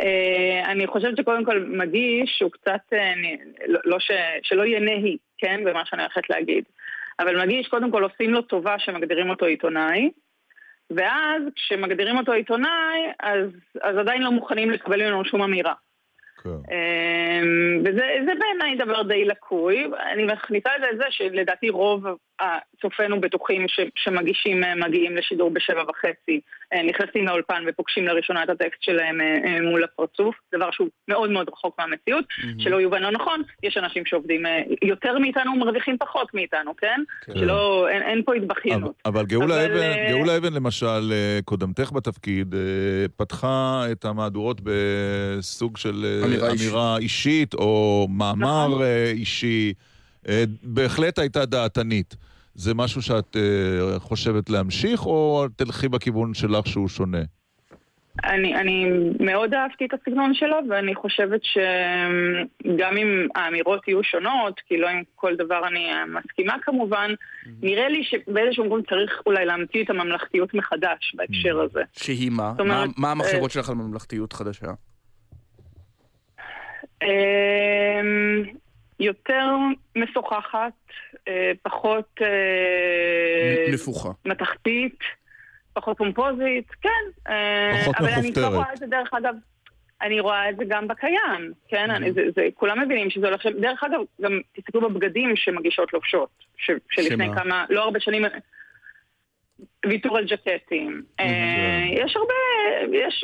אה, 0.00 0.62
אני 0.72 0.86
חושבת 0.86 1.16
שקודם 1.16 1.44
כל 1.44 1.64
מגיש 1.68 2.42
הוא 2.42 2.50
קצת, 2.50 2.80
אה, 2.92 3.12
לא 3.66 3.80
לא 3.84 4.00
ש, 4.00 4.10
שלא 4.42 4.62
יהיה 4.62 4.80
נהי, 4.80 5.16
כן, 5.38 5.64
במה 5.64 5.82
שאני 5.84 6.02
הולכת 6.02 6.30
להגיד. 6.30 6.64
אבל 7.18 7.42
מגיש, 7.42 7.68
קודם 7.68 7.90
כל 7.90 8.02
עושים 8.02 8.34
לו 8.34 8.42
טובה 8.42 8.78
שמגדירים 8.78 9.30
אותו 9.30 9.46
עיתונאי, 9.46 10.10
ואז 10.90 11.42
כשמגדירים 11.56 12.16
אותו 12.16 12.32
עיתונאי, 12.32 13.00
אז, 13.20 13.48
אז 13.82 13.96
עדיין 13.96 14.22
לא 14.22 14.30
מוכנים 14.30 14.70
לקבל 14.70 15.02
ממנו 15.02 15.24
שום 15.24 15.42
אמירה. 15.42 15.74
אמ, 16.46 17.80
וזה 17.80 18.06
זה 18.26 18.32
בעיניי 18.38 18.76
דבר 18.84 19.02
די 19.02 19.24
לקוי. 19.24 19.90
אני 20.12 20.24
מכניסה 20.24 20.76
את 20.76 20.80
זה 20.80 20.86
לזה 20.92 21.04
שלדעתי 21.10 21.70
רוב 21.70 22.06
צופינו 22.82 23.20
בטוחים 23.20 23.68
ש, 23.68 23.80
שמגישים 23.96 24.64
אה, 24.64 24.74
מגיעים 24.74 25.16
לשידור 25.16 25.50
בשבע 25.50 25.82
וחצי, 25.88 26.40
אה, 26.72 26.82
נכנסים 26.82 27.26
לאולפן 27.26 27.64
ופוגשים 27.68 28.04
לראשונה 28.04 28.42
את 28.44 28.48
הטקסט 28.48 28.82
שלהם 28.82 29.20
אה, 29.20 29.60
מול 29.70 29.84
הפרצוף, 29.84 30.34
דבר 30.54 30.70
שהוא 30.70 30.88
מאוד 31.08 31.30
מאוד 31.30 31.48
רחוק 31.48 31.76
מהמציאות, 31.78 32.24
mm-hmm. 32.24 32.62
שלא 32.62 32.80
יובן 32.80 33.02
לא 33.02 33.10
נכון, 33.10 33.42
יש 33.62 33.76
אנשים 33.76 34.06
שעובדים 34.06 34.42
יותר 34.82 35.18
מאיתנו 35.18 35.52
ומרוויחים 35.52 35.96
פחות 35.98 36.34
מאיתנו, 36.34 36.76
כן? 36.76 37.02
כן. 37.26 37.38
שלא, 37.38 37.88
אין, 37.88 38.02
אין 38.02 38.22
פה 38.22 38.34
התבכיינות. 38.34 38.94
אבל, 39.04 39.20
אבל 39.20 39.26
גאולה 39.26 39.66
אבל... 39.66 39.76
אבן, 39.76 40.08
גאולה 40.08 40.36
אבן 40.36 40.52
למשל, 40.52 41.12
קודמתך 41.44 41.92
בתפקיד, 41.92 42.54
פתחה 43.16 43.84
את 43.92 44.04
המהדורות 44.04 44.60
בסוג 44.62 45.76
של 45.76 46.20
אמירה, 46.24 46.50
אמירה 46.50 46.98
אישית, 46.98 47.54
או 47.54 48.06
מאמר 48.10 48.68
נכון. 48.68 48.82
אישי. 49.12 49.72
בהחלט 50.62 51.18
הייתה 51.18 51.44
דעתנית. 51.44 52.16
זה 52.56 52.74
משהו 52.74 53.02
שאת 53.02 53.36
uh, 53.36 53.98
חושבת 53.98 54.50
להמשיך, 54.50 55.06
או 55.06 55.46
תלכי 55.56 55.88
בכיוון 55.88 56.34
שלך 56.34 56.66
שהוא 56.66 56.88
שונה? 56.88 57.22
אני, 58.24 58.54
אני 58.54 58.86
מאוד 59.20 59.54
אהבתי 59.54 59.86
את 59.86 59.90
הסגנון 59.94 60.34
שלו, 60.34 60.56
ואני 60.70 60.94
חושבת 60.94 61.40
שגם 61.44 62.96
אם 62.96 63.28
האמירות 63.34 63.88
יהיו 63.88 64.04
שונות, 64.04 64.60
כי 64.68 64.76
לא 64.76 64.88
עם 64.88 65.02
כל 65.14 65.36
דבר 65.36 65.68
אני 65.68 65.86
מסכימה 66.06 66.54
כמובן, 66.62 67.10
mm-hmm. 67.10 67.48
נראה 67.62 67.88
לי 67.88 68.04
שבאיזשהו 68.04 68.64
מקום 68.64 68.82
צריך 68.82 69.22
אולי 69.26 69.46
להמציא 69.46 69.84
את 69.84 69.90
הממלכתיות 69.90 70.54
מחדש 70.54 71.14
בהקשר 71.14 71.60
mm-hmm. 71.60 71.64
הזה. 71.64 71.80
שהיא 71.92 72.30
מה? 72.30 72.52
אומרת, 72.58 72.88
מה, 72.88 72.92
מה 72.96 73.10
המחשבות 73.10 73.50
uh, 73.50 73.54
שלך 73.54 73.68
על 73.68 73.74
ממלכתיות 73.74 74.32
חדשה? 74.32 74.66
יותר 79.00 79.56
משוחחת, 79.96 80.72
אה, 81.28 81.52
פחות... 81.62 82.18
אה, 82.22 83.72
נפוחה. 83.72 84.08
מתכתית, 84.24 84.98
פחות 85.72 85.98
פומפוזית, 85.98 86.70
כן. 86.70 86.88
אה, 87.28 87.80
פחות 87.82 87.94
אבל 87.96 88.10
מכופתרת. 88.10 88.36
אבל 88.38 88.46
אני 88.46 88.54
לא 88.54 88.56
רואה 88.56 88.72
את 88.72 88.78
זה, 88.78 88.86
דרך 88.86 89.14
אגב, 89.14 89.34
אני 90.02 90.20
רואה 90.20 90.50
את 90.50 90.56
זה 90.56 90.64
גם 90.68 90.88
בקיים, 90.88 91.52
כן? 91.68 91.90
אני, 91.90 92.12
זה, 92.12 92.22
זה, 92.34 92.48
כולם 92.54 92.80
מבינים 92.80 93.10
שזה 93.10 93.26
הולך... 93.26 93.46
דרך 93.60 93.84
אגב, 93.84 94.00
גם 94.20 94.40
תסתכלו 94.56 94.90
בבגדים 94.90 95.36
שמגישות 95.36 95.92
לובשות, 95.92 96.28
ש, 96.56 96.70
שלפני 96.90 97.28
כמה, 97.34 97.64
לא 97.70 97.84
הרבה 97.84 98.00
שנים... 98.00 98.24
ויתור 99.86 100.18
על 100.18 100.24
ג'קטים. 100.24 101.02
יש 101.92 102.16
הרבה, 102.16 102.34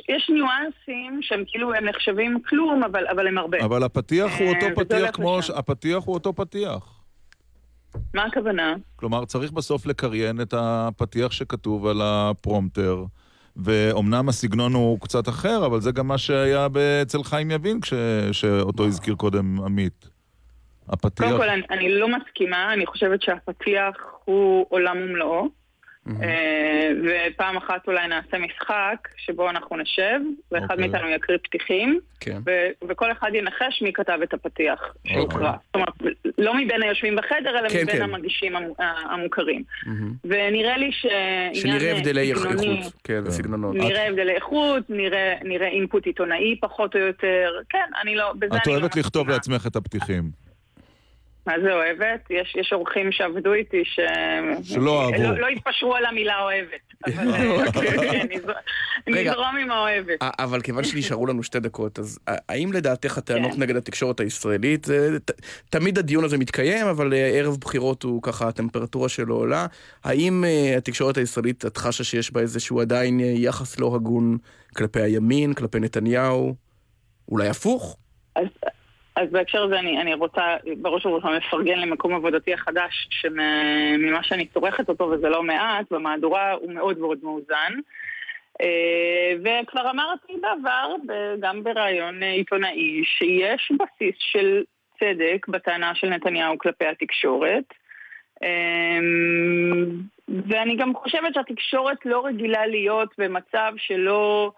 יש, 0.09 0.31
ניואנסים 0.31 1.21
שהם 1.23 1.45
כאילו, 1.47 1.75
הם 1.75 1.85
נחשבים 1.85 2.39
כלום, 2.49 2.83
אבל, 2.85 3.27
הם 3.27 3.39
הרבה. 3.39 3.59
אבל 3.65 3.83
הפתיח 3.83 4.39
הוא 4.39 4.49
אותו 4.49 4.67
פתיח 4.77 5.11
כמו... 5.13 5.39
הפתיח 5.55 6.05
הוא 6.05 6.15
אותו 6.15 6.33
פתיח. 6.33 7.03
מה 8.15 8.25
הכוונה? 8.25 8.75
כלומר, 8.97 9.25
צריך 9.25 9.53
בסוף 9.53 9.87
לקריין 9.87 10.41
את 10.41 10.55
הפתיח 10.57 11.33
שכתוב 11.33 11.87
על 11.87 12.01
הפרומטר. 12.03 13.05
ואומנם 13.57 14.29
הסגנון 14.29 14.75
הוא 14.75 15.01
קצת 15.01 15.29
אחר, 15.29 15.67
אבל 15.67 15.81
זה 15.81 15.93
גם 15.93 16.07
מה 16.07 16.19
שהיה 16.19 16.67
אצל 17.03 17.23
חיים 17.23 17.51
יבין, 17.51 17.81
כש... 17.81 17.95
שאותו 18.33 18.87
הזכיר 18.87 19.15
קודם 19.15 19.61
עמית. 19.61 20.09
הפתיח... 20.89 21.27
קודם 21.27 21.39
כל, 21.39 21.49
אני, 21.49 21.63
אני 21.71 21.89
לא 21.89 22.09
מסכימה, 22.09 22.73
אני 22.73 22.87
חושבת 22.87 23.23
שהפתיח 23.23 23.97
הוא 24.25 24.67
עולם 24.69 24.97
ומלואו. 24.97 25.62
אה, 26.23 26.91
ופעם 27.05 27.57
אחת 27.57 27.89
אולי 27.89 28.09
נעשה 28.09 28.39
משחק 28.39 29.09
שבו 29.17 29.51
אנחנו 29.51 29.77
נשב, 29.77 30.21
ואחד 30.53 30.71
אוקיי. 30.71 30.89
מאיתנו 30.89 31.09
יקריא 31.09 31.39
פתיחים, 31.43 32.01
כן. 32.21 32.39
וכל 32.89 33.13
אחד 33.13 33.31
ינחש 33.35 33.83
מי 33.83 33.93
כתב 33.93 34.19
את 34.23 34.35
הפתיח 34.35 34.95
שהוקרא. 35.07 35.39
אוקיי. 35.39 35.59
זאת 35.67 35.75
אומרת, 35.75 36.17
לא 36.39 36.55
מבין 36.55 36.83
היושבים 36.83 37.17
בחדר, 37.17 37.59
אלא 37.59 37.69
כן, 37.69 37.83
מבין 37.83 37.97
כן. 37.97 38.03
המגישים 38.03 38.53
המוכרים. 39.11 39.63
ונראה 40.25 40.77
לי 40.77 40.91
שעניין 40.93 41.55
שנראה 41.55 41.97
הבדלי 41.97 42.31
איכות, 42.31 42.93
כן, 43.05 43.25
בסגנונות. 43.25 43.75
נראה 43.75 44.09
הבדלי 44.09 44.33
איכות, 44.33 44.83
נראה 45.45 45.69
אינפוט 45.69 46.07
עיתונאי 46.07 46.57
פחות 46.61 46.97
או 46.97 47.01
יותר. 47.01 47.51
כן, 47.69 47.91
אני 48.03 48.15
לא... 48.15 48.33
את 48.57 48.67
לא 48.67 48.73
אוהבת 48.73 48.97
לכתוב 48.97 49.29
לעצמך 49.29 49.67
את 49.67 49.77
הפתיחים. 49.77 50.42
מה 51.47 51.53
זה 51.63 51.73
אוהבת? 51.73 52.31
יש, 52.31 52.57
יש 52.61 52.73
אורחים 52.73 53.13
שעבדו 53.13 53.53
איתי 53.53 53.85
ש... 53.85 54.01
שלא 54.63 55.05
אהבו. 55.05 55.23
לא, 55.23 55.39
לא 55.39 55.47
התפשרו 55.47 55.95
על 55.95 56.05
המילה 56.05 56.43
אוהבת. 56.43 56.93
אבל 57.07 57.35
אה, 57.35 57.73
כן, 58.13 58.27
נזרום 59.07 59.57
עם 59.63 59.71
האוהבת. 59.71 60.19
אבל 60.21 60.61
כיוון 60.61 60.85
שנשארו 60.85 61.27
לנו 61.27 61.43
שתי 61.43 61.61
דקות, 61.61 61.99
אז 61.99 62.19
האם 62.27 62.73
לדעתך 62.73 63.19
הטענות 63.19 63.53
כן. 63.53 63.63
נגד 63.63 63.77
התקשורת 63.77 64.21
הישראלית, 64.21 64.87
תמיד 65.71 65.99
הדיון 65.99 66.25
הזה 66.25 66.39
מתקיים, 66.39 66.87
אבל 66.87 67.15
אה, 67.15 67.19
ערב 67.19 67.57
בחירות 67.61 68.03
הוא 68.03 68.23
ככה, 68.23 68.49
הטמפרטורה 68.49 69.09
שלו 69.09 69.37
עולה. 69.37 69.67
האם 70.05 70.45
אה, 70.45 70.77
התקשורת 70.77 71.17
הישראלית, 71.17 71.67
את 71.67 71.77
חשה 71.77 72.05
שיש 72.05 72.33
בה 72.33 72.41
איזשהו 72.41 72.81
עדיין 72.81 73.21
יחס 73.21 73.81
לא 73.81 73.95
הגון 73.95 74.39
כלפי 74.77 75.01
הימין, 75.01 75.55
כלפי 75.55 75.81
נתניהו? 75.81 76.55
אולי 77.29 77.49
הפוך? 77.49 77.97
אז... 79.17 79.31
בהקשר 79.31 79.63
הזה 79.63 79.79
אני, 79.79 80.01
אני 80.01 80.15
רוצה 80.15 80.57
בראש 80.77 81.07
ובראשונה 81.07 81.37
לפרגן 81.37 81.79
למקום 81.79 82.15
עבודתי 82.15 82.55
החדש, 82.55 83.09
שממה 83.11 84.23
שאני 84.23 84.47
צורכת 84.47 84.89
אותו, 84.89 85.05
וזה 85.05 85.29
לא 85.29 85.43
מעט, 85.43 85.87
במהדורה 85.91 86.53
הוא 86.53 86.73
מאוד 86.73 86.99
מאוד 86.99 87.19
מאוזן. 87.23 87.73
אה, 88.63 89.33
וכבר 89.41 89.91
אמרתי 89.91 90.33
בעבר, 90.41 90.95
גם 91.41 91.65
בריאיון 91.65 92.23
עיתונאי, 92.23 93.05
שיש 93.05 93.73
בסיס 93.73 94.17
של 94.19 94.63
צדק 94.99 95.49
בטענה 95.49 95.95
של 95.95 96.09
נתניהו 96.09 96.59
כלפי 96.59 96.87
התקשורת. 96.87 97.65
אה, 98.43 98.99
ואני 100.49 100.77
גם 100.77 100.95
חושבת 100.95 101.35
שהתקשורת 101.35 102.07
לא 102.07 102.27
רגילה 102.27 102.67
להיות 102.67 103.09
במצב 103.19 103.73
שלא... 103.77 104.53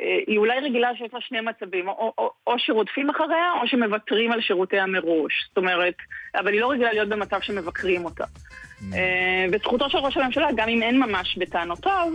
אה, 0.00 0.18
היא 0.26 0.38
אולי 0.38 0.60
רגילה 0.60 0.88
שיש 0.98 1.14
לה 1.14 1.20
שני 1.20 1.40
מצבים, 1.40 1.88
או, 1.88 2.12
או, 2.18 2.30
או 2.46 2.58
שרודפים 2.58 3.10
אחריה, 3.10 3.52
או 3.62 3.66
שמוותרים 3.68 4.32
על 4.32 4.40
שירותיה 4.40 4.86
מראש. 4.86 5.32
זאת 5.48 5.56
אומרת, 5.56 5.94
אבל 6.36 6.52
היא 6.52 6.60
לא 6.60 6.70
רגילה 6.70 6.92
להיות 6.92 7.08
במצב 7.08 7.40
שמבקרים 7.40 8.04
אותה. 8.04 8.24
Mm. 8.24 8.94
אה, 8.94 9.46
וזכותו 9.52 9.90
של 9.90 9.98
ראש 9.98 10.16
הממשלה, 10.16 10.48
גם 10.56 10.68
אם 10.68 10.82
אין 10.82 11.00
ממש 11.00 11.38
בטענותיו, 11.38 12.08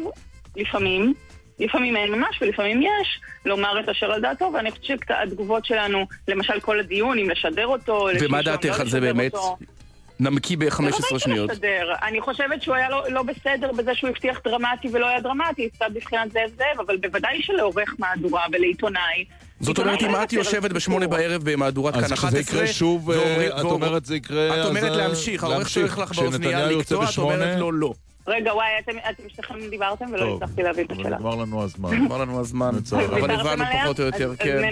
לפעמים, 0.55 1.13
לפעמים 1.59 1.95
אין 1.95 2.11
ממש 2.11 2.41
ולפעמים 2.41 2.81
יש, 2.81 3.21
לומר 3.45 3.79
את 3.79 3.89
אשר 3.89 4.11
על 4.11 4.21
דעתו, 4.21 4.51
ואני 4.53 4.71
חושבת 4.71 4.99
שהתגובות 5.07 5.65
שלנו, 5.65 6.05
למשל 6.27 6.59
כל 6.59 6.79
הדיון, 6.79 7.19
אם 7.19 7.29
לשדר 7.29 7.67
אותו, 7.67 8.07
ומה 8.21 8.41
דעתך 8.41 8.77
לא 8.77 8.81
על 8.81 8.89
זה 8.89 9.01
באמת? 9.01 9.33
אותו, 9.33 9.57
נמקי 10.19 10.55
ב-15 10.55 11.19
שניות. 11.19 11.51
מסתדר. 11.51 11.93
אני 12.03 12.21
חושבת 12.21 12.61
שהוא 12.61 12.75
היה 12.75 12.89
לא, 12.89 13.03
לא 13.09 13.23
בסדר 13.23 13.71
בזה 13.71 13.95
שהוא 13.95 14.09
הבטיח 14.09 14.39
דרמטי 14.43 14.87
ולא 14.91 15.07
היה 15.07 15.21
דרמטי, 15.21 15.69
קצת 15.69 15.85
בבחינת 15.93 16.31
זאב 16.31 16.49
זאב, 16.57 16.79
אבל 16.85 16.97
בוודאי 16.97 17.41
שלעורך 17.41 17.95
מהדורה 17.99 18.41
ולעיתונאי. 18.51 19.25
זאת 19.59 19.79
אומרת, 19.79 20.01
אם 20.01 20.15
את 20.23 20.33
יושבת 20.33 20.71
בשמונה 20.71 21.07
בערב 21.07 21.41
במהדורת 21.51 21.93
כאן 21.93 22.03
11, 22.03 22.29
אז 22.29 22.35
כשזה 22.35 22.55
יקרה 22.57 22.67
שוב, 22.67 23.11
אה, 23.11 23.47
את 23.59 23.63
אומרת 23.63 24.05
זה 24.05 24.15
יקרה... 24.15 24.61
את 24.61 24.65
אומרת 24.65 24.91
להמשיך, 24.91 25.43
העורך 25.43 25.69
שולח 25.69 25.97
לך 25.97 26.19
באוזנייה 26.19 26.65
לקטוע, 26.65 27.05
את 27.09 27.17
אומרת 27.17 27.59
לו 27.59 27.71
לא. 27.71 27.93
רגע, 28.29 28.53
וואי, 28.53 28.67
אתם 28.79 29.23
שניכם 29.27 29.69
דיברתם 29.69 30.05
ולא 30.13 30.35
הצלחתי 30.35 30.63
להבין 30.63 30.85
את 30.85 30.91
השאלה. 30.91 31.17
נגמר 31.17 31.35
לנו 31.35 31.63
הזמן. 31.63 31.93
נגמר 32.03 32.17
לנו 32.17 32.39
הזמן, 32.39 32.71
אבל 32.93 33.31
הבנו 33.31 33.63
פחות 33.83 33.99
או 33.99 34.05
יותר, 34.05 34.33
כן. 34.39 34.69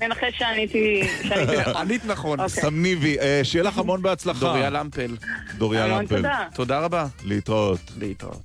ננחש 0.00 0.20
כן. 0.20 0.30
שעניתי 0.38 1.02
נכון. 1.24 1.76
ענית 1.80 2.04
נכון. 2.04 2.40
אוקיי. 2.40 2.62
סמניבי, 2.62 3.18
אה, 3.18 3.40
שיהיה 3.42 3.62
לך 3.62 3.78
המון 3.78 4.02
בהצלחה. 4.02 4.40
דוריה 4.40 4.70
למפל. 4.70 5.16
דוריה 5.58 5.86
למפל. 5.86 6.22
תודה 6.54 6.80
רבה. 6.80 7.06
להתראות. 7.24 7.80
להתראות. 7.98 8.42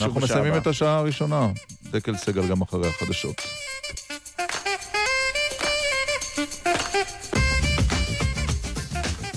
אנחנו 0.00 0.20
מסיימים 0.20 0.56
את 0.56 0.66
השעה 0.66 0.98
הראשונה. 0.98 1.48
דקל 1.90 2.16
סגל 2.16 2.48
גם 2.48 2.60
אחרי 2.62 2.88
החדשות. 2.88 3.42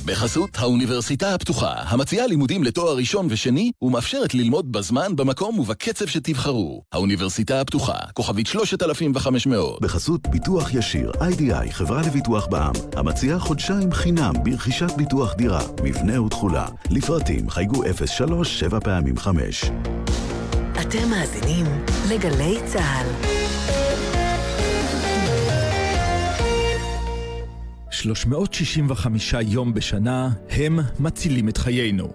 בחסות 0.05 0.49
האוניברסיטה 0.57 1.33
הפתוחה, 1.33 1.73
המציעה 1.77 2.27
לימודים 2.27 2.63
לתואר 2.63 2.97
ראשון 2.97 3.27
ושני, 3.29 3.71
ומאפשרת 3.81 4.33
ללמוד 4.33 4.71
בזמן, 4.71 5.15
במקום 5.15 5.59
ובקצב 5.59 6.05
שתבחרו. 6.05 6.81
האוניברסיטה 6.91 7.61
הפתוחה, 7.61 7.97
כוכבית 8.13 8.47
3500. 8.47 9.81
בחסות 9.81 10.27
ביטוח 10.27 10.73
ישיר, 10.73 11.11
איי-די-איי, 11.21 11.71
חברה 11.71 12.01
לביטוח 12.01 12.47
בע"מ, 12.47 12.73
המציעה 12.93 13.39
חודשיים 13.39 13.91
חינם 13.91 14.33
ברכישת 14.43 14.91
ביטוח 14.97 15.33
דירה, 15.33 15.61
מבנה 15.83 16.21
ותכולה. 16.21 16.65
לפרטים 16.89 17.49
חייגו 17.49 17.83
03 18.05 18.59
7 18.59 18.79
פעמים 18.79 19.17
5. 19.17 19.65
אתם 20.81 21.09
מאזינים 21.09 21.65
לגלי 22.09 22.57
צה"ל. 22.65 23.44
365 27.95 29.35
יום 29.47 29.73
בשנה 29.73 30.29
הם 30.49 30.79
מצילים 30.99 31.49
את 31.49 31.57
חיינו. 31.57 32.09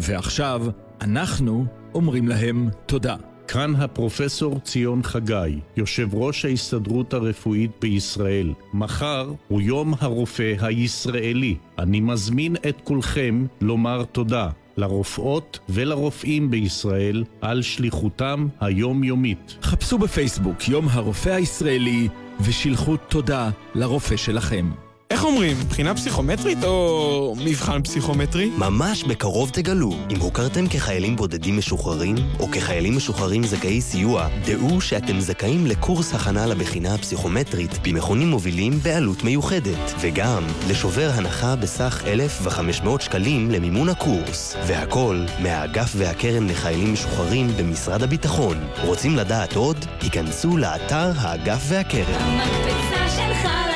ועכשיו, 0.00 0.66
אנחנו 1.00 1.66
אומרים 1.94 2.28
להם 2.28 2.68
תודה. 2.86 3.16
כאן 3.48 3.74
הפרופסור 3.74 4.60
ציון 4.60 5.02
חגי, 5.02 5.60
יושב 5.76 6.14
ראש 6.14 6.44
ההסתדרות 6.44 7.14
הרפואית 7.14 7.70
בישראל. 7.80 8.52
מחר 8.74 9.32
הוא 9.48 9.60
יום 9.60 9.94
הרופא 10.00 10.54
הישראלי. 10.60 11.56
אני 11.78 12.00
מזמין 12.00 12.56
את 12.68 12.80
כולכם 12.84 13.46
לומר 13.60 14.04
תודה. 14.04 14.48
לרופאות 14.76 15.58
ולרופאים 15.68 16.50
בישראל 16.50 17.24
על 17.40 17.62
שליחותם 17.62 18.48
היומיומית. 18.60 19.56
חפשו 19.62 19.98
בפייסבוק 19.98 20.68
יום 20.68 20.88
הרופא 20.88 21.30
הישראלי 21.30 22.08
ושילחו 22.40 22.96
תודה 22.96 23.50
לרופא 23.74 24.16
שלכם. 24.16 24.85
איך 25.10 25.24
אומרים, 25.24 25.56
בחינה 25.68 25.94
פסיכומטרית 25.94 26.64
או 26.64 27.34
מבחן 27.44 27.82
פסיכומטרי? 27.82 28.50
ממש 28.58 29.04
בקרוב 29.04 29.50
תגלו. 29.50 29.92
אם 30.10 30.20
הוכרתם 30.20 30.68
כחיילים 30.68 31.16
בודדים 31.16 31.58
משוחררים, 31.58 32.14
או 32.40 32.48
כחיילים 32.50 32.96
משוחררים 32.96 33.44
זכאי 33.44 33.80
סיוע, 33.80 34.28
דעו 34.44 34.80
שאתם 34.80 35.20
זכאים 35.20 35.66
לקורס 35.66 36.14
הכנה 36.14 36.46
לבחינה 36.46 36.94
הפסיכומטרית 36.94 37.78
במכונים 37.82 38.28
מובילים 38.28 38.72
בעלות 38.82 39.24
מיוחדת, 39.24 39.94
וגם 40.00 40.42
לשובר 40.68 41.10
הנחה 41.14 41.56
בסך 41.56 42.02
1,500 42.06 43.00
שקלים 43.00 43.50
למימון 43.50 43.88
הקורס. 43.88 44.56
והכל 44.66 45.24
מהאגף 45.42 45.92
והקרן 45.96 46.48
לחיילים 46.48 46.92
משוחררים 46.92 47.48
במשרד 47.56 48.02
הביטחון. 48.02 48.56
רוצים 48.84 49.16
לדעת 49.16 49.56
עוד? 49.56 49.76
היכנסו 50.00 50.56
לאתר 50.56 51.12
האגף 51.16 51.62
והקרן. 51.68 52.12
המקפצה 52.12 53.08
שלך 53.16 53.66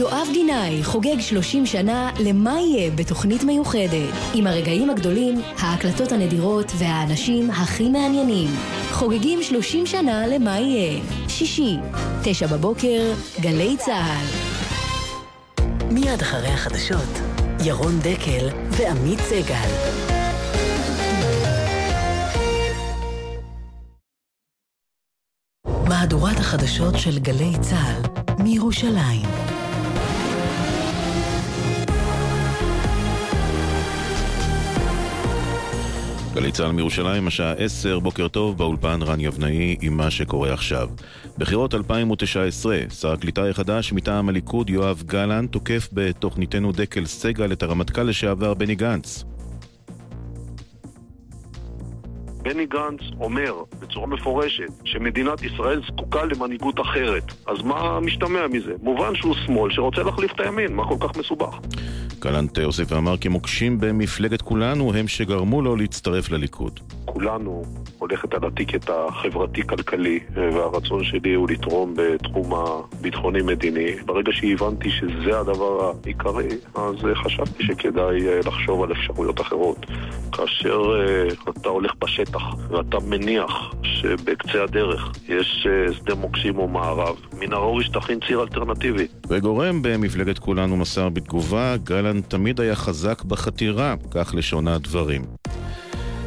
יואב 0.00 0.28
גינאי 0.32 0.84
חוגג 0.84 1.20
30 1.20 1.66
שנה 1.66 2.10
למה 2.20 2.60
יהיה 2.60 2.90
בתוכנית 2.90 3.44
מיוחדת. 3.44 4.14
עם 4.34 4.46
הרגעים 4.46 4.90
הגדולים, 4.90 5.40
ההקלטות 5.58 6.12
הנדירות 6.12 6.72
והאנשים 6.78 7.50
הכי 7.50 7.88
מעניינים. 7.88 8.50
חוגגים 8.90 9.42
30 9.42 9.86
שנה 9.86 10.26
למה 10.26 10.58
יהיה. 10.58 11.00
שישי, 11.28 11.76
תשע 12.24 12.46
בבוקר, 12.46 13.12
גלי 13.40 13.76
צה"ל. 13.76 14.26
מיד 15.90 16.20
אחרי 16.22 16.48
החדשות, 16.48 17.18
ירון 17.64 17.98
דקל 17.98 18.48
ועמית 18.70 19.20
סגל. 19.20 19.70
מהדורת 25.88 26.36
החדשות 26.36 26.94
של 26.98 27.18
גלי 27.18 27.52
צה"ל 27.60 28.02
מירושלים. 28.42 29.59
גלי 36.34 36.52
צה"ל 36.52 36.72
מירושלים, 36.72 37.26
השעה 37.26 37.52
10, 37.52 37.98
בוקר 37.98 38.28
טוב, 38.28 38.58
באולפן 38.58 39.02
רן 39.02 39.20
יבנאי 39.20 39.76
עם 39.80 39.96
מה 39.96 40.10
שקורה 40.10 40.52
עכשיו. 40.52 40.88
בחירות 41.38 41.74
2019, 41.74 42.78
שר 43.00 43.12
הקליטה 43.12 43.48
החדש 43.48 43.92
מטעם 43.92 44.28
הליכוד 44.28 44.70
יואב 44.70 45.02
גלנט 45.06 45.52
תוקף 45.52 45.88
בתוכניתנו 45.92 46.72
דקל 46.72 47.06
סגל 47.06 47.52
את 47.52 47.62
הרמטכ"ל 47.62 48.02
לשעבר 48.02 48.54
בני 48.54 48.74
גנץ. 48.74 49.24
בני 52.42 52.66
גנץ 52.66 53.00
אומר 53.20 53.54
בצורה 53.80 54.06
מפורשת 54.06 54.72
שמדינת 54.84 55.42
ישראל 55.42 55.80
זקוקה 55.86 56.24
למנהיגות 56.24 56.80
אחרת. 56.80 57.24
אז 57.46 57.62
מה 57.62 58.00
משתמע 58.00 58.46
מזה? 58.46 58.72
מובן 58.82 59.14
שהוא 59.14 59.34
שמאל 59.46 59.72
שרוצה 59.72 60.02
להחליף 60.02 60.32
את 60.32 60.40
הימין, 60.40 60.72
מה 60.72 60.84
כל 60.88 61.08
כך 61.08 61.16
מסובך? 61.16 61.58
גלנט 62.20 62.58
הוסיף 62.58 62.92
ואמר 62.92 63.16
כי 63.16 63.28
מוקשים 63.28 63.80
במפלגת 63.80 64.42
כולנו 64.42 64.94
הם 64.94 65.08
שגרמו 65.08 65.62
לו 65.62 65.76
להצטרף 65.76 66.30
לליכוד. 66.30 66.80
כולנו 67.04 67.62
הולכת 67.98 68.34
על 68.34 68.44
הטיקט 68.44 68.90
החברתי-כלכלי, 68.90 70.20
והרצון 70.34 71.04
שלי 71.04 71.34
הוא 71.34 71.48
לתרום 71.50 71.94
בתחום 71.96 72.54
הביטחוני-מדיני. 72.54 73.90
ברגע 74.06 74.32
שהבנתי 74.32 74.90
שזה 74.90 75.40
הדבר 75.40 75.92
העיקרי, 76.04 76.48
אז 76.74 76.94
חשבתי 77.24 77.64
שכדאי 77.64 78.40
לחשוב 78.46 78.82
על 78.82 78.92
אפשרויות 78.92 79.40
אחרות. 79.40 79.86
כאשר 80.32 80.82
אתה 81.48 81.68
הולך 81.68 81.92
בשטח 81.98 82.29
ואתה 82.70 82.98
מניח 83.06 83.74
שבקצה 83.82 84.62
הדרך 84.62 85.12
יש 85.28 85.66
שדה 85.92 86.14
מוקשים 86.14 86.58
או 86.58 86.68
מערב, 86.68 87.16
מן 87.40 87.52
הראוי 87.52 87.84
שתכין 87.84 88.18
ציר 88.26 88.42
אלטרנטיבי. 88.42 89.06
וגורם 89.28 89.82
במפלגת 89.82 90.38
כולנו 90.38 90.76
מסר 90.76 91.08
בתגובה, 91.08 91.76
גלנט 91.84 92.30
תמיד 92.30 92.60
היה 92.60 92.74
חזק 92.74 93.22
בחתירה, 93.24 93.94
כך 94.10 94.34
לשון 94.34 94.68
הדברים. 94.68 95.22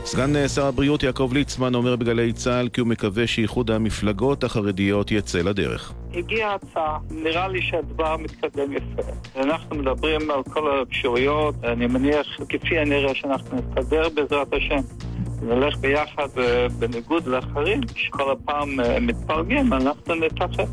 סגן 0.05 0.47
שר 0.47 0.65
הבריאות 0.65 1.03
יעקב 1.03 1.29
ליצמן 1.33 1.75
אומר 1.75 1.95
בגלי 1.95 2.33
צה"ל 2.33 2.69
כי 2.69 2.81
הוא 2.81 2.87
מקווה 2.87 3.27
שאיחוד 3.27 3.71
המפלגות 3.71 4.43
החרדיות 4.43 5.11
יצא 5.11 5.41
לדרך. 5.41 5.93
הגיעה 6.13 6.55
הצעה, 6.55 6.97
נראה 7.11 7.47
לי 7.47 7.61
שהדבר 7.61 8.17
מתקדם 8.17 8.73
יפה. 8.73 9.01
אנחנו 9.35 9.75
מדברים 9.75 10.31
על 10.31 10.43
כל 10.43 10.71
האפשרויות, 10.71 11.55
אני 11.63 11.87
מניח 11.87 12.27
כפי 12.49 12.79
הנראה 12.79 13.15
שאנחנו 13.15 13.57
נסתדר 13.57 14.09
בעזרת 14.15 14.53
השם. 14.53 14.81
נלך 15.43 15.77
ביחד 15.77 16.27
בניגוד 16.79 17.27
לאחרים, 17.27 17.81
שכל 17.95 18.31
הפעם 18.31 18.79
מתפרגים, 19.01 19.73
אנחנו 19.73 20.15
נתאחד. 20.15 20.65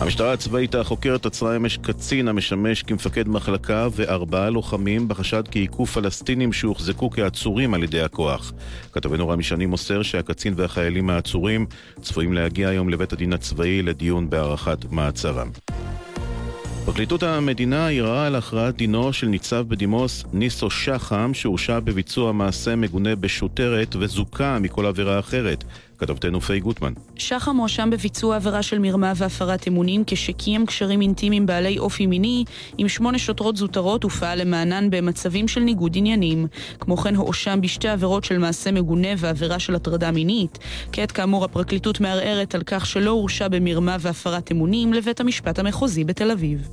המשטרה 0.00 0.32
הצבאית 0.32 0.74
החוקרת 0.74 1.26
עצרה 1.26 1.56
אמש 1.56 1.76
קצין 1.76 2.28
המשמש 2.28 2.82
כמפקד 2.82 3.28
מחלקה 3.28 3.88
וארבעה 3.92 4.50
לוחמים 4.50 5.08
בחשד 5.08 5.48
כי 5.48 5.58
היכו 5.58 5.86
פלסטינים 5.86 6.52
שהוחזקו 6.52 7.10
כעצורים 7.10 7.74
על 7.74 7.82
ידי 7.82 8.00
הכוח. 8.00 8.52
כתבנו 8.92 9.28
רמי 9.28 9.42
שני 9.42 9.66
מוסר 9.66 10.02
שהקצין 10.02 10.54
והחיילים 10.56 11.10
העצורים 11.10 11.66
צפויים 12.00 12.32
להגיע 12.32 12.68
היום 12.68 12.88
לבית 12.88 13.12
הדין 13.12 13.32
הצבאי 13.32 13.82
לדיון 13.82 14.30
בהארכת 14.30 14.78
מעצרם. 14.90 15.50
פרקליטות 16.88 17.22
המדינה 17.22 17.88
ערערה 17.88 18.26
על 18.26 18.34
הכרעת 18.34 18.76
דינו 18.76 19.12
של 19.12 19.26
ניצב 19.26 19.64
בדימוס 19.68 20.24
ניסו 20.32 20.70
שחם 20.70 21.30
שהורשע 21.34 21.80
בביצוע 21.80 22.32
מעשה 22.32 22.76
מגונה 22.76 23.16
בשוטרת 23.16 23.96
וזוכה 23.98 24.58
מכל 24.58 24.86
עבירה 24.86 25.18
אחרת. 25.18 25.64
כתבתנו 25.98 26.40
פיי 26.40 26.60
גוטמן. 26.60 26.92
שחם 27.16 27.56
מואשם 27.56 27.90
בביצוע 27.90 28.36
עבירה 28.36 28.62
של 28.62 28.78
מרמה 28.78 29.12
והפרת 29.16 29.68
אמונים 29.68 30.02
כשקיים 30.06 30.66
קשרים 30.66 31.00
אינטימיים 31.00 31.46
בעלי 31.46 31.78
אופי 31.78 32.06
מיני 32.06 32.44
עם 32.78 32.88
שמונה 32.88 33.18
שוטרות 33.18 33.56
זוטרות 33.56 34.04
ופעל 34.04 34.40
למענן 34.40 34.90
במצבים 34.90 35.48
של 35.48 35.60
ניגוד 35.60 35.92
עניינים. 35.96 36.46
כמו 36.80 36.96
כן 36.96 37.16
הואשם 37.16 37.60
בשתי 37.60 37.88
עבירות 37.88 38.24
של 38.24 38.38
מעשה 38.38 38.72
מגונה 38.72 39.08
ועבירה 39.16 39.58
של 39.58 39.74
הטרדה 39.74 40.10
מינית. 40.10 40.58
כעת 40.92 41.12
כאמור 41.12 41.44
הפרקליטות 41.44 42.00
מערערת 42.00 42.54
על 42.54 42.62
כך 42.66 42.86
שלא 42.86 43.10
הורשע 43.10 43.48
במרמה 43.48 43.96
והפרת 44.00 44.52
אמונים 44.52 44.92
לבית 44.92 45.20
המשפט 45.20 45.58
המחוזי 45.58 46.04
בתל 46.04 46.30
אביב. 46.30 46.68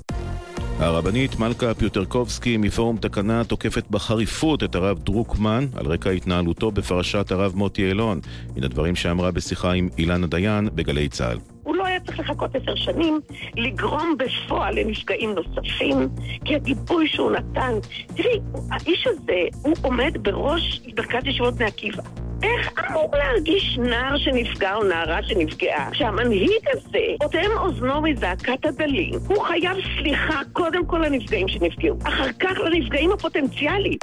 הרבנית 0.79 1.39
מלכה 1.39 1.73
פיוטרקובסקי 1.73 2.57
מפורום 2.57 2.97
תקנה 2.97 3.43
תוקפת 3.43 3.83
בחריפות 3.89 4.63
את 4.63 4.75
הרב 4.75 4.99
דרוקמן 4.99 5.65
על 5.75 5.85
רקע 5.85 6.09
התנהלותו 6.09 6.71
בפרשת 6.71 7.31
הרב 7.31 7.53
מוטי 7.55 7.91
אלון. 7.91 8.19
הנה 8.55 8.67
דברים 8.67 8.95
שאמרה 8.95 9.31
בשיחה 9.31 9.71
עם 9.71 9.89
אילנה 9.97 10.27
דיין 10.27 10.69
בגלי 10.75 11.09
צה"ל. 11.09 11.37
הוא 11.63 11.74
היה 11.95 12.03
צריך 12.05 12.19
לחכות 12.19 12.55
עשר 12.55 12.75
שנים, 12.75 13.19
לגרום 13.55 14.15
בפועל 14.17 14.79
לנפגעים 14.79 15.35
נוספים, 15.35 16.09
כי 16.45 16.55
הגיבוי 16.55 17.07
שהוא 17.07 17.31
נתן... 17.31 17.71
תראי, 18.15 18.39
האיש 18.71 19.07
הזה, 19.07 19.41
הוא 19.63 19.75
עומד 19.81 20.17
בראש 20.21 20.81
מרכז 20.97 21.25
ישיבות 21.25 21.53
בני 21.53 21.65
עקיבא. 21.65 22.03
איך 22.43 22.73
אמור 22.89 23.11
להרגיש 23.13 23.77
נער 23.77 24.17
שנפגע 24.17 24.75
או 24.75 24.83
נערה 24.83 25.23
שנפגעה? 25.23 25.91
כשהמנהיג 25.91 26.61
הזה 26.73 27.05
אוטם 27.23 27.51
אוזנו 27.57 28.01
מזעקת 28.01 28.65
הדלים, 28.65 29.13
הוא 29.27 29.43
חייב 29.43 29.77
סליחה 29.99 30.41
קודם 30.53 30.85
כל 30.85 30.97
לנפגעים 30.97 31.47
שנפגעו, 31.47 31.97
אחר 32.03 32.31
כך 32.39 32.57
לנפגעים 32.57 33.11
הפוטנציאליים. 33.11 33.97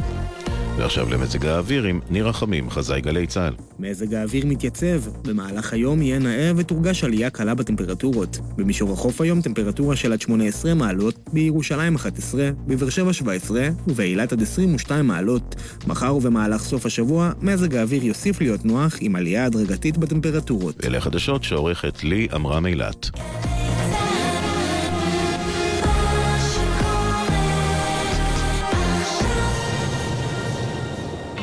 ועכשיו 0.76 1.10
למזג 1.10 1.46
האוויר 1.46 1.84
עם 1.84 2.00
ניר 2.10 2.28
רחמים, 2.28 2.70
חזאי 2.70 3.00
גלי 3.00 3.26
צה"ל. 3.26 3.54
מזג 3.78 4.14
האוויר 4.14 4.46
מתייצב. 4.46 5.00
במהלך 5.24 5.72
היום 5.72 6.02
יהיה 6.02 6.18
נאה 6.18 6.52
ותורגש 6.56 7.04
עלייה 7.04 7.30
קלה 7.30 7.54
בטמפרטורות. 7.54 8.38
במישור 8.56 8.92
החוף 8.92 9.20
היום 9.20 9.40
טמפרטורה 9.40 9.96
של 9.96 10.12
עד 10.12 10.20
18 10.20 10.74
מעלות, 10.74 11.14
בירושלים 11.32 11.94
11, 11.94 12.50
בבאר 12.66 12.90
שבע 12.90 13.12
17 13.12 13.68
ובאילת 13.86 14.32
עד 14.32 14.42
22 14.42 15.06
מעלות. 15.06 15.54
מחר 15.86 16.14
ובמהלך 16.14 16.62
סוף 16.62 16.86
השבוע, 16.86 17.32
מזג 17.40 17.74
האוויר 17.74 18.04
יוסיף 18.04 18.40
להיות 18.40 18.64
נוח 18.64 18.96
עם 19.00 19.16
עלייה 19.16 19.44
הדרגתית 19.46 19.98
בטמפרטורות. 19.98 20.84
אלה 20.84 20.98
החדשות 20.98 21.44
שעורכת 21.44 22.04
לי 22.04 22.28
עמרם 22.32 22.66
אילת. 22.66 23.10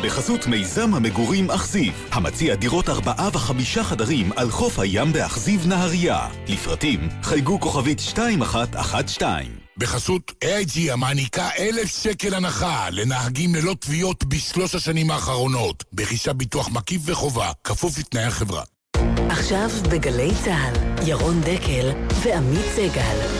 בחסות 0.03 0.47
מיזם 0.47 0.93
המגורים 0.93 1.51
אכזיב, 1.51 1.93
המציע 2.11 2.55
דירות 2.55 2.89
ארבעה 2.89 3.29
וחמישה 3.33 3.83
חדרים 3.83 4.31
על 4.35 4.51
חוף 4.51 4.79
הים 4.79 5.13
באכזיב 5.13 5.67
נהריה. 5.67 6.27
לפרטים, 6.47 7.09
חייגו 7.23 7.59
כוכבית 7.59 7.99
2112. 7.99 9.39
בחסות 9.77 10.31
AIG 10.43 10.91
המעניקה 10.91 11.49
אלף 11.59 12.03
שקל 12.03 12.33
הנחה 12.33 12.89
לנהגים 12.89 13.55
ללא 13.55 13.75
תביעות 13.79 14.23
בשלוש 14.23 14.75
השנים 14.75 15.11
האחרונות. 15.11 15.83
ברכישת 15.93 16.35
ביטוח 16.35 16.69
מקיף 16.69 17.01
וחובה, 17.05 17.51
כפוף 17.63 17.97
לתנאי 17.97 18.23
החברה. 18.23 18.63
עכשיו 19.29 19.69
בגלי 19.91 20.31
צה"ל, 20.45 21.07
ירון 21.07 21.41
דקל 21.41 21.91
ועמית 22.23 22.65
סגל. 22.75 23.38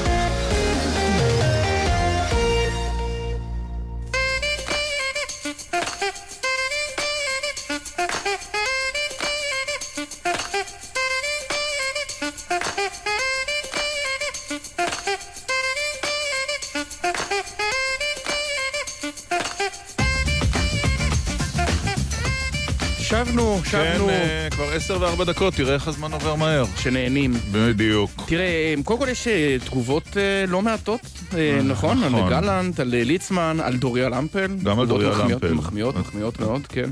שבנו, 23.25 23.61
שבנו. 23.65 24.05
כן, 24.07 24.09
אה, 24.09 24.47
כבר 24.51 24.73
עשר 24.73 24.97
וארבע 25.01 25.23
דקות, 25.23 25.53
תראה 25.53 25.73
איך 25.73 25.87
הזמן 25.87 26.13
עובר 26.13 26.35
מהר. 26.35 26.65
שנהנים. 26.77 27.33
בדיוק. 27.51 28.11
תראה, 28.27 28.73
קודם 28.83 28.99
כל 28.99 29.07
יש 29.09 29.27
אה, 29.27 29.57
תגובות 29.65 30.17
אה, 30.17 30.45
לא 30.47 30.61
מעטות, 30.61 31.01
אה, 31.37 31.59
נכון? 31.63 32.03
על 32.03 32.09
נכון. 32.09 32.29
גלנט, 32.29 32.79
על 32.79 32.93
אה, 32.95 33.03
ליצמן, 33.03 33.57
על 33.63 33.77
דוריה 33.77 34.09
למפל. 34.09 34.47
גם 34.63 34.79
על 34.79 34.85
תגובות 34.85 34.87
דוריה 34.87 35.09
מחמיאות, 35.09 35.43
למפל. 35.43 35.53
מחמיאות, 35.55 35.95
מחמיאות 35.95 36.39
מאוד, 36.39 36.67
כן. 36.67 36.89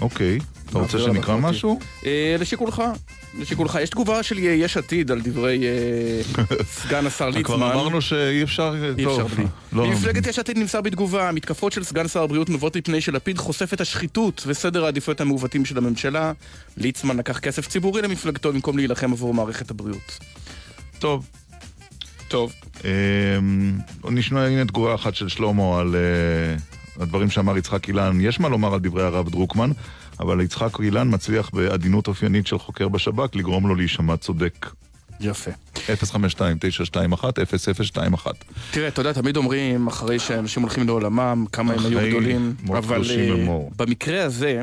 אוקיי, 0.00 0.38
אתה 0.72 0.80
רוצה 0.80 0.98
שנקרא. 0.98 1.36
משהו? 1.36 1.78
אה, 2.06 2.36
לשיקולך, 2.38 2.82
לשיקולך. 3.38 3.78
יש 3.82 3.90
תגובה 3.90 4.22
של 4.22 4.38
יש 4.38 4.76
עתיד 4.76 5.10
על 5.10 5.20
דברי 5.20 5.60
אה, 5.64 6.44
סגן 6.82 7.06
השר 7.06 7.26
ליצמן. 7.26 7.42
כבר 7.42 7.72
אמרנו 7.72 8.02
שאי 8.02 8.42
אפשר... 8.42 8.74
אי 8.98 9.06
אפשר 9.06 9.26
בלי. 9.26 9.44
לא. 9.72 9.86
ממפלגת 9.86 10.26
יש 10.26 10.38
עתיד 10.38 10.58
נמסר 10.58 10.80
בתגובה, 10.80 11.28
המתקפות 11.28 11.72
של 11.72 11.84
סגן 11.84 12.08
שר 12.08 12.22
הבריאות 12.22 12.50
נובעות 12.50 12.76
מפני 12.76 13.00
שלפיד 13.00 13.38
חושף 13.38 13.72
את 13.72 13.80
השחיתות 13.80 14.42
וסדר 14.46 14.84
העדיפויות 14.84 15.20
המעוותים 15.20 15.64
של 15.64 15.78
הממשלה. 15.78 16.32
ליצמן 16.76 17.16
לקח 17.16 17.38
כסף 17.38 17.68
ציבורי 17.68 18.02
למפלגתו 18.02 18.52
במקום 18.52 18.76
להילחם 18.76 19.12
עבור 19.12 19.34
מערכת 19.34 19.70
הבריאות. 19.70 20.18
טוב. 20.98 21.26
טוב. 22.28 22.52
אמ, 22.84 23.78
נשמע 24.04 24.46
הנה 24.46 24.64
תגובה 24.64 24.94
אחת 24.94 25.14
של 25.14 25.28
שלמה 25.28 25.80
על 25.80 25.94
אה, 25.94 26.56
הדברים 27.02 27.30
שאמר 27.30 27.58
יצחק 27.58 27.88
אילן. 27.88 28.20
יש 28.20 28.40
מה 28.40 28.48
לומר 28.48 28.74
על 28.74 28.80
דברי 28.80 29.02
הרב 29.02 29.28
דרוקמן, 29.28 29.70
אבל 30.20 30.40
יצחק 30.40 30.80
אילן 30.80 31.14
מצליח 31.14 31.50
בעדינות 31.52 32.08
אופיינית 32.08 32.46
של 32.46 32.58
חוקר 32.58 32.88
בשב"כ 32.88 33.36
לגרום 33.36 33.68
לו 33.68 33.74
להישמע 33.74 34.16
צודק. 34.16 34.66
יפה. 35.20 35.50
052-921-0021. 35.76 35.86
תראה, 38.70 38.88
אתה 38.88 39.00
יודע, 39.00 39.12
תמיד 39.12 39.36
אומרים, 39.36 39.86
אחרי 39.86 40.18
שאנשים 40.18 40.62
הולכים 40.62 40.86
לעולמם, 40.86 41.44
כמה 41.52 41.72
הם 41.72 41.78
היו 41.86 42.08
גדולים, 42.08 42.54
אבל 42.68 43.02
אה. 43.10 43.58
במקרה 43.76 44.24
הזה, 44.24 44.62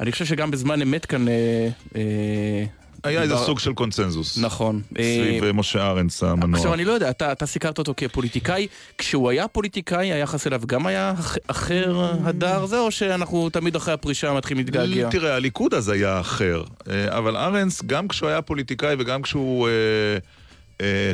אני 0.00 0.12
חושב 0.12 0.24
שגם 0.24 0.50
בזמן 0.50 0.82
אמת 0.82 1.06
כאן... 1.06 1.28
אה, 1.28 1.68
אה, 1.96 2.64
היה 3.04 3.22
איזה 3.22 3.36
סוג 3.36 3.58
של 3.58 3.72
קונצנזוס. 3.72 4.38
נכון. 4.38 4.82
סביב 4.92 5.42
אה, 5.42 5.46
אה, 5.48 5.52
משה 5.52 5.86
ארנס 5.90 6.22
המנוח. 6.22 6.58
עכשיו, 6.58 6.74
אני 6.74 6.84
לא 6.84 6.92
יודע, 6.92 7.10
אתה, 7.10 7.32
אתה 7.32 7.46
סיקרת 7.46 7.78
אותו 7.78 7.94
כפוליטיקאי. 7.96 8.66
כשהוא 8.98 9.30
היה 9.30 9.48
פוליטיקאי, 9.48 10.12
היחס 10.12 10.46
אליו 10.46 10.60
גם 10.66 10.86
היה 10.86 11.14
אח- 11.20 11.36
אחר 11.46 11.94
הדר 12.24 12.66
זה, 12.66 12.78
או 12.78 12.90
שאנחנו 12.90 13.50
תמיד 13.50 13.76
אחרי 13.76 13.94
הפרישה 13.94 14.32
מתחילים 14.32 14.64
להתגעגע? 14.64 15.08
תראה, 15.10 15.34
הליכוד 15.36 15.74
אז 15.74 15.88
היה 15.88 16.20
אחר, 16.20 16.62
אה, 16.90 17.18
אבל 17.18 17.36
ארנס, 17.36 17.82
גם 17.86 18.08
כשהוא 18.08 18.28
היה 18.28 18.42
פוליטיקאי 18.42 18.94
וגם 18.98 19.22
כשהוא 19.22 19.68
אה, 19.68 19.72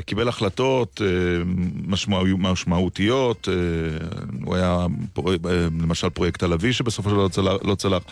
קיבל 0.07 0.29
החלטות 0.29 1.01
אה, 1.05 1.07
משמעו- 1.87 2.39
משמעותיות, 2.39 3.49
אה, 3.49 3.55
הוא 4.45 4.55
היה 4.57 4.87
אה, 5.19 5.33
למשל 5.83 6.11
פרויקט 6.11 6.43
הלוי 6.43 6.73
שבסופו 6.73 7.09
של 7.11 7.15
דבר 7.15 7.25
לא 7.25 7.29
צלח- 7.29 7.65
לא 7.65 7.75
צלח. 7.75 8.03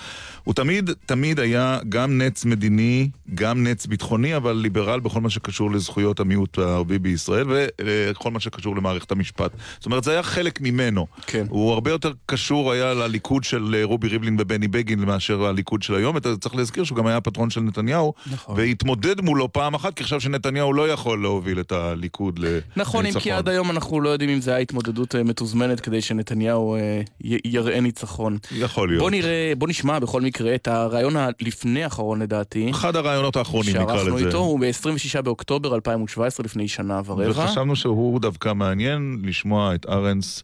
הוא 0.45 0.55
תמיד, 0.55 0.91
תמיד 1.07 1.41
היה 1.41 1.79
גם 1.89 2.19
נץ 2.23 2.45
מדיני, 2.45 3.09
גם 3.35 3.67
נץ 3.67 3.87
ביטחוני, 3.87 4.37
אבל 4.37 4.53
ליברל 4.53 5.01
בכל 5.01 5.21
מה 5.21 5.31
שקשור 5.31 5.71
לזכויות 5.71 6.21
המיעוט 6.21 6.59
הערבי 6.59 6.99
בישראל 6.99 7.47
וכל 7.83 8.31
מה 8.31 8.41
שקשור 8.41 8.77
למערכת 8.77 9.13
המשפט. 9.13 9.51
זאת 9.77 9.87
אומרת, 9.87 10.05
זה 10.05 10.11
היה 10.13 10.23
חלק 10.23 10.61
ממנו. 10.61 11.07
כן. 11.27 11.47
הוא 11.49 11.73
הרבה 11.73 11.91
יותר 11.91 12.13
קשור 12.27 12.73
היה 12.73 12.95
לליכוד 12.95 13.45
של 13.45 13.75
אה, 13.79 13.85
רובי 13.85 14.09
ריבלין 14.09 14.37
ובני 14.41 14.69
בגין 14.69 15.01
מאשר 15.01 15.45
הליכוד 15.45 15.83
של 15.83 15.95
היום. 15.95 16.17
אתה 16.17 16.37
צריך 16.37 16.55
להזכיר 16.55 16.85
שהוא 16.85 16.97
גם 16.99 17.07
היה 17.07 17.21
פטרון 17.21 17.51
של 17.51 17.61
נתניהו, 17.61 18.13
נכון. 18.33 18.55
והתמודד 18.59 19.21
מולו 19.21 19.53
פעם 19.53 19.75
אחת, 19.75 19.95
כי 19.95 20.05
חשב 20.05 20.21
שנתניהו 20.21 20.73
לא 20.73 20.89
יכול 20.89 21.23
להוביל 21.23 21.43
את 21.61 21.72
הליכוד 21.72 22.38
לניצחון. 22.38 22.70
נכון, 22.76 23.07
אם 23.07 23.12
כי 23.20 23.32
עד 23.32 23.49
היום 23.49 23.70
אנחנו 23.70 24.01
לא 24.01 24.09
יודעים 24.09 24.30
אם 24.30 24.40
זה 24.40 24.51
היה 24.51 24.61
התמודדות 24.61 25.14
אה, 25.14 25.22
מתוזמנת 25.22 25.80
כדי 25.80 26.01
שנתניהו 26.01 26.74
אה, 26.74 27.03
יראה 27.45 27.80
ניצחון. 27.80 28.38
יכול 28.53 28.88
להיות. 28.88 29.01
בוא 29.01 29.11
נראה, 29.11 29.53
בוא 29.59 29.68
נשמע 29.68 29.99
בכל 29.99 30.20
מקרה 30.20 30.55
את 30.55 30.68
הרעיון 30.68 31.16
הלפני 31.16 31.84
האחרון 31.84 32.22
לדעתי. 32.22 32.70
אחד 32.70 32.97
הרעיונות 32.97 33.36
האחרונים, 33.36 33.76
נקרא 33.76 33.97
שערכנו 33.97 34.16
לזה. 34.16 34.26
איתו, 34.26 34.38
הוא 34.38 34.61
ב-26 34.61 35.22
באוקטובר 35.22 35.74
2017, 35.74 36.45
לפני 36.45 36.68
שנה 36.68 37.01
ורבע. 37.07 37.30
וחשבנו 37.30 37.76
שהוא 37.76 38.20
דווקא 38.20 38.53
מעניין 38.53 39.18
לשמוע 39.24 39.74
את 39.74 39.86
ארנס 39.88 40.42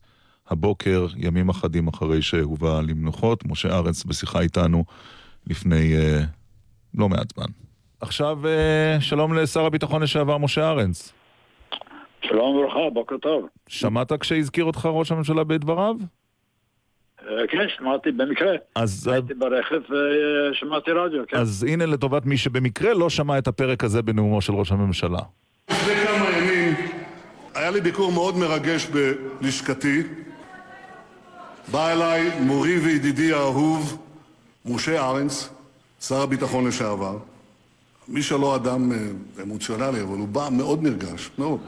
הבוקר, 0.51 1.07
ימים 1.17 1.49
אחדים 1.49 1.89
אחרי 1.89 2.23
שהובא 2.23 2.81
למנוחות. 2.81 3.45
משה 3.47 3.77
ארנס 3.77 4.05
בשיחה 4.05 4.41
איתנו 4.41 4.85
לפני 5.47 5.95
אה, 5.97 6.21
לא 6.95 7.09
מעט 7.09 7.33
זמן. 7.35 7.47
עכשיו, 8.01 8.47
אה, 8.47 9.01
שלום 9.01 9.35
לשר 9.35 9.65
הביטחון 9.65 10.03
לשעבר 10.03 10.39
משה 10.39 10.71
ארנס. 10.71 11.13
שלום 12.23 12.57
וברכה, 12.57 12.91
בוקר 12.93 13.17
טוב. 13.17 13.49
שמעת 13.69 14.13
כשהזכיר 14.13 14.65
אותך 14.65 14.89
ראש 14.93 15.13
הממשלה 15.13 15.45
בדבריו? 15.45 15.95
אה, 17.29 17.47
כן, 17.49 17.67
שמעתי 17.79 18.13
במקרה. 18.13 18.53
אז, 18.75 19.09
הייתי 19.09 19.35
ברכב 19.35 19.81
ושמעתי 19.81 20.91
רדיו, 20.91 21.23
כן. 21.29 21.37
אז 21.37 21.67
הנה 21.69 21.87
לטובת 21.87 22.27
מי 22.27 22.37
שבמקרה 22.37 22.95
לא 22.95 23.11
שמע 23.11 23.39
את 23.39 23.49
הפרק 23.49 23.85
הזה 23.85 24.03
בנאומו 24.03 24.41
של 24.41 24.53
ראש 24.53 24.73
הממשלה. 24.73 25.19
לפני 25.71 25.95
כמה 25.95 26.31
ימים 26.39 26.75
היה 27.55 27.71
לי 27.71 27.81
ביקור 27.81 28.13
מאוד 28.13 28.37
מרגש 28.37 28.87
בלשכתי. 29.41 30.03
בא 31.73 31.93
אליי 31.93 32.41
מורי 32.41 32.79
וידידי 32.79 33.33
האהוב, 33.33 34.07
משה 34.67 35.09
ארנס, 35.09 35.55
שר 36.01 36.23
הביטחון 36.23 36.67
לשעבר. 36.67 37.17
מי 38.11 38.23
שלא 38.23 38.57
אדם 38.57 38.93
אה, 38.93 38.99
אמוציונלי, 39.43 40.03
אבל 40.03 40.19
הוא 40.19 40.29
בא 40.29 40.49
מאוד 40.53 40.83
נרגש, 40.83 41.31
מאוד. 41.39 41.61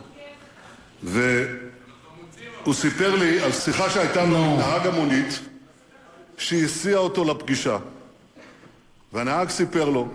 והוא 1.02 2.74
סיפר 2.74 3.16
לי 3.16 3.40
על 3.40 3.52
שיחה 3.52 3.90
שהייתה 3.90 4.24
לו 4.24 4.36
עם 4.36 4.58
נהג 4.58 4.86
המונית 4.86 5.40
שהסיע 6.38 6.96
אותו 6.96 7.24
לפגישה. 7.24 7.78
והנהג 9.12 9.48
סיפר 9.48 9.90
לו, 9.90 10.08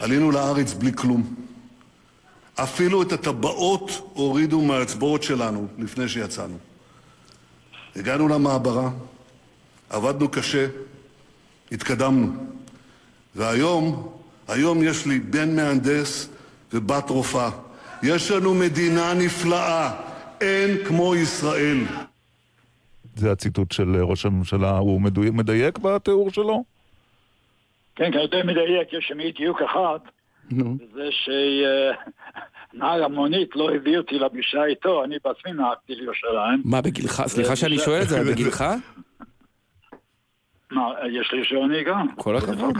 עלינו 0.00 0.30
לארץ 0.30 0.72
בלי 0.72 0.92
כלום. 0.92 1.34
אפילו 2.54 3.02
את 3.02 3.12
הטבעות 3.12 3.90
הורידו 4.12 4.60
מהאצבעות 4.60 5.22
שלנו 5.22 5.66
לפני 5.78 6.08
שיצאנו. 6.08 6.58
הגענו 7.96 8.28
למעברה, 8.28 8.90
עבדנו 9.90 10.28
קשה, 10.28 10.66
התקדמנו. 11.72 12.32
והיום, 13.34 14.13
היום 14.48 14.78
יש 14.82 15.06
לי 15.06 15.18
בן 15.18 15.56
מהנדס 15.56 16.30
ובת 16.72 17.10
רופאה. 17.10 17.50
יש 18.02 18.30
לנו 18.30 18.54
מדינה 18.54 19.14
נפלאה, 19.14 19.90
אין 20.40 20.76
כמו 20.88 21.14
ישראל. 21.14 21.76
זה 23.16 23.32
הציטוט 23.32 23.72
של 23.72 23.96
אה, 23.96 24.02
ראש 24.02 24.26
הממשלה, 24.26 24.78
הוא 24.78 25.00
מדויק, 25.00 25.32
מדייק 25.32 25.78
בתיאור 25.78 26.30
שלו? 26.30 26.64
כן, 27.96 28.12
כן, 28.12 28.26
די 28.30 28.42
מדייק, 28.44 28.92
יש 28.92 29.04
שם 29.08 29.20
אי 29.20 29.32
דיוק 29.32 29.62
אחד, 29.62 29.98
וזה 30.52 31.08
שנהג 32.72 33.02
המונית 33.02 33.56
לא 33.56 33.70
הביא 33.74 33.98
אותי 33.98 34.18
לפגישה 34.18 34.64
איתו, 34.64 35.04
אני 35.04 35.16
בעצמי 35.24 35.52
נהגתי 35.52 35.94
לירושלים. 35.94 36.62
מה, 36.64 36.82
בגילך? 36.82 37.22
סליחה 37.26 37.56
שאני 37.56 37.78
שואל 37.78 38.02
את 38.02 38.08
זה, 38.08 38.24
בגילך? 38.24 38.64
מה, 40.70 40.82
יש 41.20 41.32
לי 41.32 41.38
רישיון 41.38 41.70
נהיגה? 41.70 41.96
כל 42.16 42.36
הכבוד. 42.36 42.76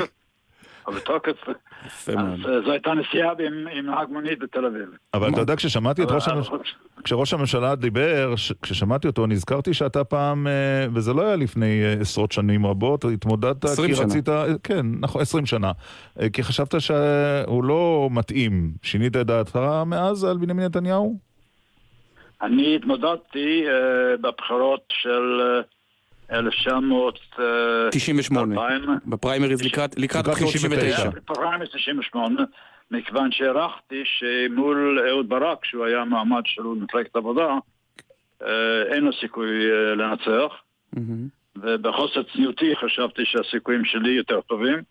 אבל 0.87 0.97
בתוקף. 0.97 1.49
אז. 1.49 2.09
אה, 2.09 2.61
זו 2.65 2.73
הייתה 2.73 2.95
נסיעה 2.95 3.33
עם 3.73 3.87
נהג 3.87 4.09
מונית 4.09 4.39
בתל 4.39 4.67
אביב. 4.67 4.89
אבל 5.15 5.31
אתה 5.33 5.41
יודע, 5.41 5.57
כששמעתי 5.57 6.03
את 6.03 6.11
ראש 6.11 6.29
הממשלה, 6.29 6.59
כשראש 7.05 7.35
הממשלה 7.35 7.75
דיבר, 7.75 8.35
כששמעתי 8.63 9.07
אותו, 9.07 9.27
נזכרתי 9.27 9.75
שאתה 9.75 10.05
פעם, 10.05 10.47
אה, 10.47 10.87
וזה 10.95 11.13
לא 11.13 11.23
היה 11.23 11.37
לפני 11.37 11.83
אה, 11.85 11.97
עשרות 12.01 12.33
שנים 12.33 12.67
רבות, 12.67 13.05
התמודדת 13.05 13.65
20 13.65 13.95
כי. 13.95 14.01
רצית, 14.01 14.29
כן, 14.63 14.87
נכון, 15.01 15.23
עשרים 15.23 15.47
שנה. 15.47 15.73
אה, 16.21 16.31
כי 16.31 16.43
חשבת 16.43 16.81
שהוא 16.81 17.65
לא 17.65 18.09
מתאים. 18.11 18.73
שינית 18.83 19.17
את 19.17 19.27
דעתך 19.27 19.59
מאז 19.87 20.25
על 20.25 20.37
בנימין 20.37 20.65
נתניהו? 20.65 21.19
אני 22.43 22.77
התמודדתי 22.77 23.65
אה, 23.69 24.17
בבחירות 24.17 24.85
של 24.89 25.41
אה, 25.41 25.61
1998. 26.33 28.97
בפריימריז 29.07 29.63
לקראת 29.63 29.99
לקראת 29.99 30.29
בחירות 30.29 30.55
99. 30.55 31.11
פריימריז 31.25 31.69
98, 31.69 32.43
מכיוון 32.91 33.33
שהערכתי 33.33 34.03
שמול 34.05 35.07
אהוד 35.09 35.29
ברק, 35.29 35.65
שהוא 35.65 35.85
היה 35.85 36.05
מעמד 36.05 36.43
של 36.45 36.63
מפלגת 36.63 37.17
העבודה, 37.17 37.49
אה, 38.43 38.49
אין 38.93 39.05
לו 39.05 39.11
סיכוי 39.21 39.71
אה, 39.71 39.95
לנצח, 39.95 40.53
ובחוסר 41.57 42.23
צניעותי 42.33 42.77
חשבתי 42.77 43.23
שהסיכויים 43.25 43.85
שלי 43.85 44.11
יותר 44.11 44.41
טובים, 44.41 44.83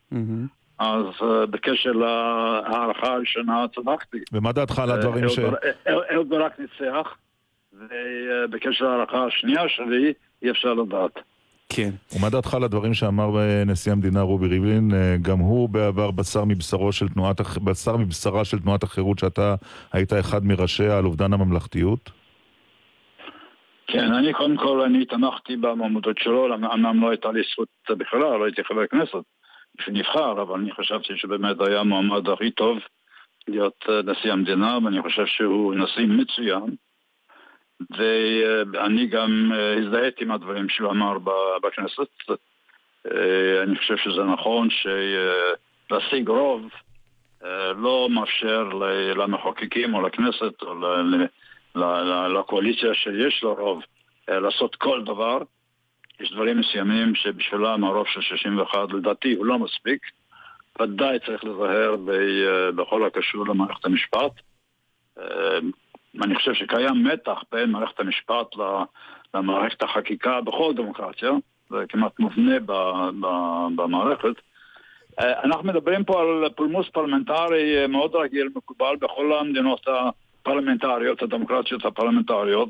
אז 0.79 1.05
אה, 1.21 1.45
בקשר 1.45 1.91
להערכה 1.91 3.13
הראשונה 3.13 3.65
צדקתי. 3.75 4.17
ומה 4.33 4.51
דעתך 4.51 4.79
על 4.79 4.91
הדברים 4.91 5.29
ש... 5.29 5.39
אה, 5.39 5.45
אהוד 6.13 6.29
ברק 6.29 6.59
ניצח, 6.59 7.07
ובקשר 7.73 8.85
להערכה 8.85 9.25
השנייה 9.25 9.69
שלי 9.69 10.13
אי 10.43 10.51
אפשר 10.51 10.73
לדעת. 10.73 11.19
כן. 11.69 11.89
ומה 12.15 12.29
דעתך 12.29 12.53
על 12.53 12.63
הדברים 12.63 12.93
שאמר 12.93 13.29
נשיא 13.65 13.91
המדינה 13.91 14.21
רובי 14.21 14.47
ריבלין? 14.47 14.91
אה, 14.93 15.15
גם 15.21 15.39
הוא 15.39 15.69
בעבר 15.69 16.11
בשר 16.11 16.45
מבשרו 16.45 16.91
של 16.91 17.07
תנועת, 17.07 17.41
בשר 17.63 17.97
מבשרה 17.97 18.45
של 18.45 18.59
תנועת 18.59 18.83
החירות, 18.83 19.19
שאתה 19.19 19.55
היית 19.93 20.13
אחד 20.13 20.45
מראשיה 20.45 20.97
על 20.97 21.05
אובדן 21.05 21.33
הממלכתיות? 21.33 22.11
כן, 23.87 24.13
אני 24.13 24.33
קודם 24.33 24.57
כל, 24.57 24.81
אני 24.81 25.05
תמכתי 25.05 25.55
במועמדות 25.55 26.17
שלו, 26.17 26.55
אמנם 26.55 27.01
לא 27.01 27.09
הייתה 27.09 27.31
לי 27.31 27.41
זכות 27.51 27.67
בכלל, 27.89 28.19
לא 28.19 28.45
הייתי 28.45 28.63
חבר 28.63 28.87
כנסת 28.87 29.23
שנבחר, 29.81 30.41
אבל 30.41 30.59
אני 30.59 30.71
חשבתי 30.71 31.13
שבאמת 31.15 31.55
היה 31.61 31.79
המועמד 31.79 32.29
הכי 32.29 32.51
טוב 32.51 32.77
להיות 33.47 33.85
אה, 33.89 34.01
נשיא 34.11 34.31
המדינה, 34.31 34.77
ואני 34.83 35.01
חושב 35.01 35.25
שהוא 35.25 35.75
נשיא 35.75 36.05
מצוין. 36.07 36.75
ואני 37.89 39.07
גם 39.07 39.51
אה, 39.53 39.77
הזדהיתי 39.77 40.23
עם 40.23 40.31
הדברים 40.31 40.69
שהוא 40.69 40.91
אמר 40.91 41.17
בכנסת. 41.63 42.39
אה, 43.11 43.63
אני 43.63 43.77
חושב 43.77 43.97
שזה 43.97 44.23
נכון 44.23 44.67
שלהשיג 44.69 46.29
רוב 46.29 46.61
לא 47.75 48.07
מאפשר 48.11 48.69
למחוקקים 49.15 49.93
או 49.93 50.01
לכנסת 50.01 50.61
או 50.61 50.75
לקואליציה 52.29 52.93
שיש 52.93 53.43
לו 53.43 53.53
רוב 53.53 53.81
לעשות 54.27 54.75
כל 54.75 55.03
דבר. 55.03 55.37
יש 56.19 56.31
דברים 56.31 56.59
מסוימים 56.59 57.15
שבשבילם 57.15 57.83
הרוב 57.83 58.07
של 58.07 58.21
61 58.21 58.93
לדעתי 58.93 59.33
הוא 59.33 59.45
לא 59.45 59.59
מספיק. 59.59 60.01
ודאי 60.81 61.19
צריך 61.19 61.43
להיזהר 61.43 61.95
בכל 62.75 63.05
הקשור 63.05 63.47
למערכת 63.47 63.85
המשפט. 63.85 64.31
אני 66.21 66.35
חושב 66.35 66.53
שקיים 66.53 67.03
מתח 67.03 67.37
בין 67.51 67.71
מערכת 67.71 67.99
המשפט 67.99 68.55
למערכת 69.33 69.83
החקיקה 69.83 70.41
בכל 70.41 70.73
דמוקרטיה, 70.75 71.31
זה 71.69 71.77
כמעט 71.89 72.19
מובנה 72.19 72.59
במערכת. 73.75 74.35
אנחנו 75.19 75.67
מדברים 75.67 76.03
פה 76.03 76.21
על 76.21 76.49
פולמוס 76.55 76.89
פרלמנטרי 76.89 77.87
מאוד 77.87 78.15
רגיל, 78.15 78.49
מקובל 78.55 78.95
בכל 79.01 79.33
המדינות 79.33 79.87
הפרלמנטריות, 79.87 81.21
הדמוקרטיות 81.21 81.85
הפרלמנטריות, 81.85 82.69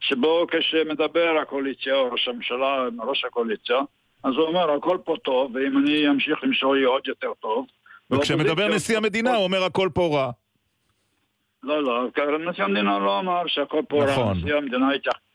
שבו 0.00 0.46
כשמדבר 0.50 1.36
הקואליציה 1.42 1.94
או 1.94 2.12
ראש 2.12 2.28
הממשלה, 2.28 2.84
ראש 2.98 3.24
הקואליציה, 3.24 3.76
אז 4.24 4.34
הוא 4.34 4.46
אומר 4.46 4.70
הכל 4.70 4.98
פה 5.04 5.16
טוב, 5.24 5.54
ואם 5.54 5.78
אני 5.78 6.08
אמשיך 6.08 6.44
למשול 6.44 6.78
יהיה 6.78 6.88
עוד 6.88 7.08
יותר 7.08 7.32
טוב. 7.40 7.66
וכשמדבר 8.10 8.68
נשיא 8.68 8.96
המדינה 8.96 9.34
הוא 9.34 9.44
אומר 9.44 9.64
הכל 9.64 9.88
פה 9.94 10.10
רע. 10.12 10.30
לא, 11.64 11.82
לא, 11.82 12.08
נשיא 12.50 12.64
המדינה 12.64 12.98
לא 12.98 13.18
אמר 13.18 13.42
שהכל 13.46 13.82
פה 13.88 14.04
נכון. 14.04 14.26
רע, 14.26 14.34
נשיא 14.34 14.54
המדינה 14.54 14.88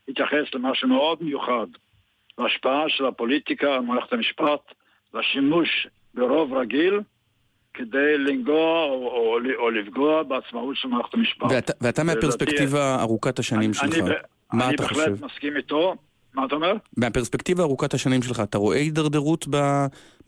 התייחס 0.08 0.54
למשהו 0.54 0.88
מאוד 0.88 1.18
מיוחד, 1.20 1.66
להשפעה 2.38 2.84
של 2.88 3.06
הפוליטיקה 3.06 3.74
על 3.74 3.80
מערכת 3.80 4.12
המשפט, 4.12 4.60
לשימוש 5.14 5.86
ברוב 6.14 6.54
רגיל, 6.54 7.00
כדי 7.74 8.18
לנגוע 8.18 8.84
או, 8.84 9.06
או, 9.06 9.38
או 9.58 9.70
לפגוע 9.70 10.22
בעצמאות 10.22 10.76
של 10.76 10.88
מערכת 10.88 11.14
המשפט. 11.14 11.46
ואתה, 11.50 11.72
ואתה 11.80 12.04
מהפרספקטיבה 12.04 13.00
ארוכת 13.00 13.38
השנים 13.38 13.74
שלך, 13.74 13.84
אני, 13.84 14.00
מה 14.52 14.66
אני 14.66 14.74
אתה 14.74 14.82
בהחלט 14.82 14.98
חושב? 14.98 15.24
מסכים 15.24 15.56
איתו. 15.56 15.94
מה 16.34 16.44
אתה 16.44 16.54
אומר? 16.54 16.72
מהפרספקטיבה 16.96 17.62
ארוכת 17.62 17.94
השנים 17.94 18.22
שלך, 18.22 18.40
אתה 18.40 18.58
רואה 18.58 18.76
הידרדרות 18.76 19.46
ב... 19.50 19.56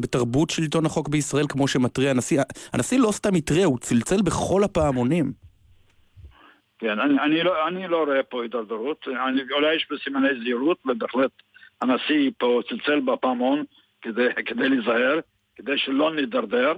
בתרבות 0.00 0.50
שלטון 0.50 0.86
החוק 0.86 1.08
בישראל 1.08 1.46
כמו 1.48 1.68
שמתריע 1.68 2.10
הנשיא? 2.10 2.42
הנשיא 2.72 2.98
לא 2.98 3.12
סתם 3.12 3.34
התריע, 3.34 3.66
הוא 3.66 3.78
צלצל 3.78 4.22
בכל 4.22 4.64
הפעמונים. 4.64 5.32
כן, 6.82 7.00
אני, 7.00 7.20
אני, 7.20 7.42
לא, 7.42 7.68
אני 7.68 7.88
לא 7.88 8.04
רואה 8.04 8.22
פה 8.22 8.42
הידרדרות, 8.42 9.08
אולי 9.52 9.74
יש 9.74 9.86
בסימני 9.90 10.28
זהירות, 10.42 10.78
ובהחלט 10.86 11.30
הנשיא 11.80 12.30
פה 12.38 12.60
צלצל 12.68 13.00
בפעמון 13.00 13.64
כדי, 14.02 14.28
כדי 14.46 14.68
להיזהר, 14.68 15.20
כדי 15.56 15.78
שלא 15.78 16.14
נידרדר, 16.14 16.72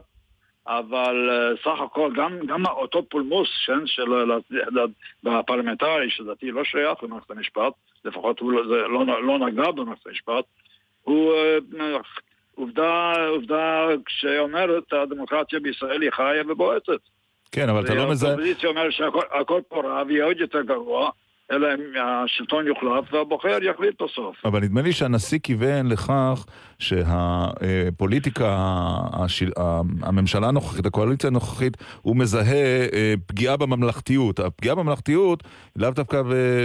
אבל 0.66 1.30
uh, 1.30 1.60
סך 1.62 1.80
הכל 1.80 2.12
גם, 2.14 2.38
גם 2.46 2.66
אותו 2.66 3.02
פולמוס 3.08 3.48
כן, 3.66 3.86
של, 3.86 4.30
הפרלמנטרי, 5.26 6.10
שלדעתי 6.10 6.50
לא 6.50 6.64
שייך 6.64 7.02
למערכת 7.02 7.30
המשפט, 7.30 7.72
לפחות 8.04 8.40
הוא 8.40 8.52
לא, 8.52 8.90
לא, 8.90 9.24
לא 9.24 9.38
נגע 9.38 9.70
במערכת 9.70 10.06
המשפט, 10.06 10.44
הוא 11.02 11.32
uh, 11.32 11.78
עובדה, 12.54 13.12
עובדה 13.28 13.86
שאומרת 14.08 14.92
הדמוקרטיה 14.92 15.60
בישראל 15.60 16.02
היא 16.02 16.10
חיה 16.10 16.42
ובועטת. 16.48 17.00
כן, 17.54 17.68
אבל 17.68 17.84
אתה 17.84 17.94
לא 17.94 18.10
מזהה... 18.10 18.30
האופוזיציה 18.30 18.68
אומרת 18.68 18.92
שהכל 18.92 19.60
פה 19.68 19.82
רע 19.84 20.02
ויהיה 20.08 20.24
עוד 20.24 20.36
יותר 20.40 20.62
גרוע, 20.62 21.10
אלא 21.52 21.68
אם 21.74 21.80
השלטון 22.04 22.66
יוחלף 22.66 23.12
והבוחר 23.12 23.58
יחליט 23.62 24.02
בסוף. 24.02 24.36
אבל 24.44 24.60
נדמה 24.60 24.82
לי 24.82 24.92
שהנשיא 24.92 25.38
כיוון 25.42 25.86
לכך 25.86 26.44
שהפוליטיקה, 26.78 28.56
השיל- 29.12 29.52
הממשלה 30.02 30.48
הנוכחית, 30.48 30.86
הקואליציה 30.86 31.28
הנוכחית, 31.30 31.76
הוא 32.02 32.16
מזהה 32.16 32.54
אה, 32.92 33.14
פגיעה 33.26 33.56
בממלכתיות. 33.56 34.40
הפגיעה 34.40 34.74
בממלכתיות, 34.74 35.42
לאו 35.76 35.90
דווקא 35.90 36.22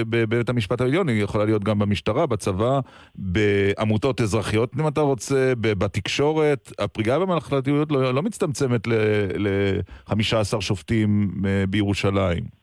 בבית 0.09 0.49
המשפט 0.49 0.81
העליון, 0.81 1.09
היא 1.09 1.23
יכולה 1.23 1.45
להיות 1.45 1.63
גם 1.63 1.79
במשטרה, 1.79 2.25
בצבא, 2.25 2.79
בעמותות 3.15 4.21
אזרחיות, 4.21 4.71
אם 4.79 4.87
אתה 4.87 5.01
רוצה, 5.01 5.53
בתקשורת. 5.57 6.71
הפגיעה 6.79 7.19
בממלכתיות 7.19 7.91
לא, 7.91 8.13
לא 8.13 8.21
מצטמצמת 8.21 8.87
ל-15 8.87 10.13
שופטים 10.61 11.31
אה, 11.45 11.63
בירושלים. 11.69 12.58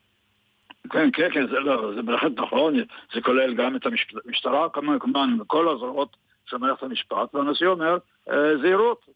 כן, 0.90 1.08
כן, 1.12 1.28
כן, 1.32 1.46
זה, 1.46 1.60
לא, 1.60 1.94
זה 1.94 2.02
בהחלט 2.02 2.32
נכון, 2.36 2.74
זה 3.14 3.20
כולל 3.20 3.54
גם 3.54 3.76
את 3.76 3.86
המשטרה, 4.26 4.68
כמובן, 4.70 5.40
וכל 5.40 5.68
הזרועות 5.68 6.16
של 6.46 6.56
מערכת 6.56 6.82
המשפט, 6.82 7.34
והנשיא 7.34 7.66
אומר, 7.66 7.98
אה, 8.30 8.58
זהירות. 8.62 9.06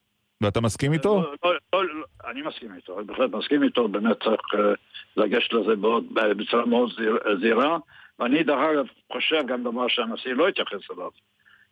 ואתה 0.41 0.61
מסכים 0.61 0.93
איתו? 0.93 1.23
לא, 1.45 1.53
לא, 1.73 1.85
לא, 1.85 2.05
אני 2.31 2.43
מסכים 2.43 2.75
איתו, 2.75 2.99
אני 2.99 3.07
בהחלט 3.07 3.31
מסכים 3.31 3.63
איתו, 3.63 3.89
באמת 3.89 4.23
צריך 4.23 4.41
אה, 4.55 4.73
לגשת 5.17 5.53
לזה 5.53 5.77
בעוד, 5.77 6.05
בצורה 6.15 6.67
מאוד 6.67 6.91
זהיר, 6.97 7.19
זהירה, 7.41 7.79
ואני 8.19 8.43
דרך 8.43 8.59
אגב 8.73 8.87
חושב 9.13 9.47
גם 9.47 9.63
דבר 9.63 9.89
שהנשיא 9.89 10.33
לא 10.33 10.49
התייחס 10.49 10.91
אליו, 10.91 11.11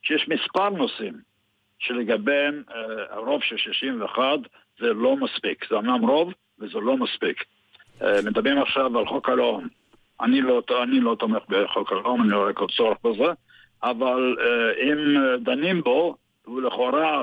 שיש 0.03 0.29
מספר 0.29 0.69
נושאים 0.69 1.15
שלגביהם 1.79 2.63
אה, 2.71 3.15
הרוב 3.17 3.43
של 3.43 3.57
61 3.57 4.23
זה 4.79 4.93
לא 4.93 5.17
מספיק, 5.17 5.69
זה 5.71 5.79
אמנם 5.79 6.07
רוב 6.07 6.33
וזה 6.59 6.79
לא 6.79 6.97
מספיק. 6.97 7.45
אה, 8.03 8.23
מדברים 8.25 8.59
עכשיו 8.59 8.99
על 8.99 9.07
חוק 9.07 9.29
הלאום. 9.29 9.69
אני 10.21 10.41
לא, 10.41 10.63
אני 10.83 11.01
לא 11.01 11.17
תומך 11.19 11.43
בחוק 11.49 11.93
הלאום, 11.93 12.23
אני 12.23 12.31
לא 12.31 12.37
רואה 12.37 12.53
כל 12.53 12.67
צורך 12.77 12.99
בזה, 13.05 13.33
אבל 13.83 14.37
אה, 14.41 14.85
אם 14.85 15.17
אה, 15.17 15.37
דנים 15.37 15.83
בו, 15.83 16.17
הוא 16.45 16.63
לכאורה 16.63 17.23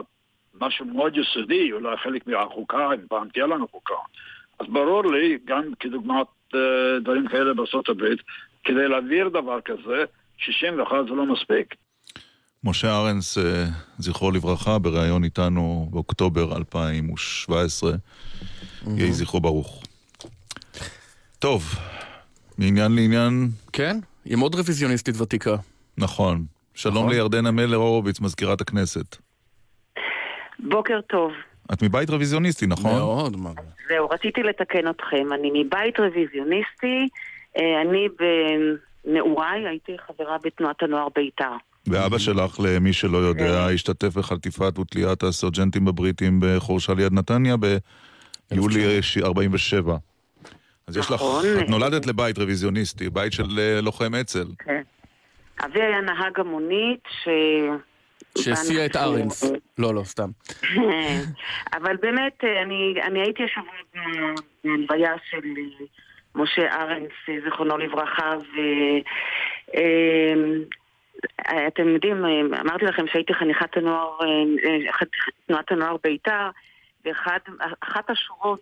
משהו 0.61 0.85
מאוד 0.85 1.17
יסודי, 1.17 1.71
אולי 1.71 1.97
חלק 2.03 2.27
מהחוקה, 2.27 2.93
אם 2.93 3.07
פעם 3.09 3.27
תהיה 3.33 3.45
לנו 3.45 3.67
חוקה. 3.67 3.93
אז 4.59 4.67
ברור 4.69 5.11
לי, 5.11 5.37
גם 5.45 5.63
כדוגמת 5.79 6.27
אה, 6.55 6.59
דברים 7.01 7.27
כאלה 7.27 7.53
בארצות 7.53 7.89
הברית, 7.89 8.19
כדי 8.63 8.87
להעביר 8.87 9.29
דבר 9.29 9.61
כזה, 9.61 10.03
61 10.37 10.95
זה 11.09 11.15
לא 11.15 11.25
מספיק. 11.25 11.75
משה 12.63 12.97
ארנס, 12.97 13.37
זכרו 13.97 14.31
לברכה, 14.31 14.79
בריאיון 14.79 15.23
איתנו 15.23 15.87
באוקטובר 15.91 16.57
2017. 16.57 17.91
יהי 18.97 19.11
זכרו 19.11 19.41
ברוך. 19.41 19.83
טוב, 21.39 21.63
מעניין 22.57 22.95
לעניין... 22.95 23.49
כן, 23.73 23.97
עם 24.25 24.39
עוד 24.39 24.55
רוויזיוניסטית 24.55 25.21
ותיקה. 25.21 25.55
נכון. 25.97 26.45
שלום 26.73 26.95
נכון. 26.95 27.09
לירדנה 27.09 27.51
מלר 27.51 27.77
הורוביץ, 27.77 28.19
מזכירת 28.19 28.61
הכנסת. 28.61 29.17
בוקר 30.59 30.99
טוב. 31.01 31.31
את 31.73 31.83
מבית 31.83 32.09
רוויזיוניסטי, 32.09 32.67
נכון? 32.67 32.91
מאוד, 32.91 33.37
מה? 33.37 33.51
זהו, 33.87 34.09
רציתי 34.09 34.43
לתקן 34.43 34.89
אתכם. 34.89 35.33
אני 35.33 35.51
מבית 35.53 35.99
רוויזיוניסטי, 35.99 37.07
אה, 37.57 37.81
אני 37.81 38.07
בנעוריי 39.05 39.67
הייתי 39.67 39.91
חברה 40.07 40.37
בתנועת 40.43 40.83
הנוער 40.83 41.07
בית"ר. 41.15 41.55
ואבא 41.87 42.17
שלך, 42.17 42.59
למי 42.59 42.93
שלא 42.93 43.17
יודע, 43.17 43.67
השתתף 43.73 44.17
בחטיפת 44.17 44.79
ותליית 44.79 45.23
הסרג'נטים 45.23 45.87
הבריטים 45.87 46.39
בחורשה 46.41 46.93
ליד 46.93 47.13
נתניה 47.13 47.55
ביולי 48.51 48.99
47. 49.23 49.97
אז 50.87 50.97
יש 50.97 51.05
לך, 51.05 51.13
נכון. 51.13 51.45
את 51.59 51.69
נולדת 51.69 52.07
לבית 52.07 52.37
רוויזיוניסטי, 52.37 53.09
בית 53.09 53.33
של 53.33 53.59
אה, 53.59 53.81
לוחם 53.81 54.15
אצ"ל. 54.15 54.47
כן. 54.59 54.81
אבי 55.65 55.81
היה 55.81 56.01
נהג 56.01 56.39
המונית 56.39 57.03
ש... 57.23 57.27
שהסיע 58.37 58.85
את 58.85 58.95
ארנס. 58.95 59.51
לא, 59.77 59.95
לא, 59.95 60.03
סתם. 60.03 60.29
אבל 61.77 61.95
באמת, 61.97 62.43
אה, 62.43 62.61
אני, 62.61 62.95
אני 63.03 63.19
הייתי 63.19 63.43
השבוע 63.43 63.73
בהלוויה 64.63 65.13
של 65.29 65.37
אה, 65.37 65.85
משה 66.35 66.81
ארנס, 66.81 67.11
זיכרונו 67.43 67.77
לברכה, 67.77 68.31
ו... 68.37 68.59
אה, 69.75 70.33
אתם 71.67 71.87
יודעים, 71.87 72.25
אמרתי 72.61 72.85
לכם 72.85 73.05
שהייתי 73.11 73.33
חניכת 73.33 73.77
הנוער, 73.77 74.17
תנועת 75.47 75.71
הנוער 75.71 75.95
בית"ר, 76.03 76.49
ואחת 77.05 78.09
השורות 78.09 78.61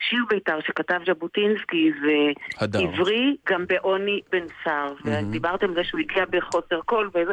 בשיר 0.00 0.24
בית"ר 0.30 0.58
שכתב 0.66 1.00
ז'בוטינסקי 1.06 1.90
זה 2.02 2.14
הדר. 2.64 2.78
עברי 2.78 3.36
גם 3.48 3.64
בעוני 3.66 4.20
בן 4.32 4.46
שר, 4.64 4.92
ודיברתם 5.04 5.66
על 5.68 5.74
זה 5.74 5.84
שהוא 5.84 6.00
הגיע 6.00 6.24
בחוסר 6.30 6.80
קול 6.84 7.10
וזה... 7.14 7.32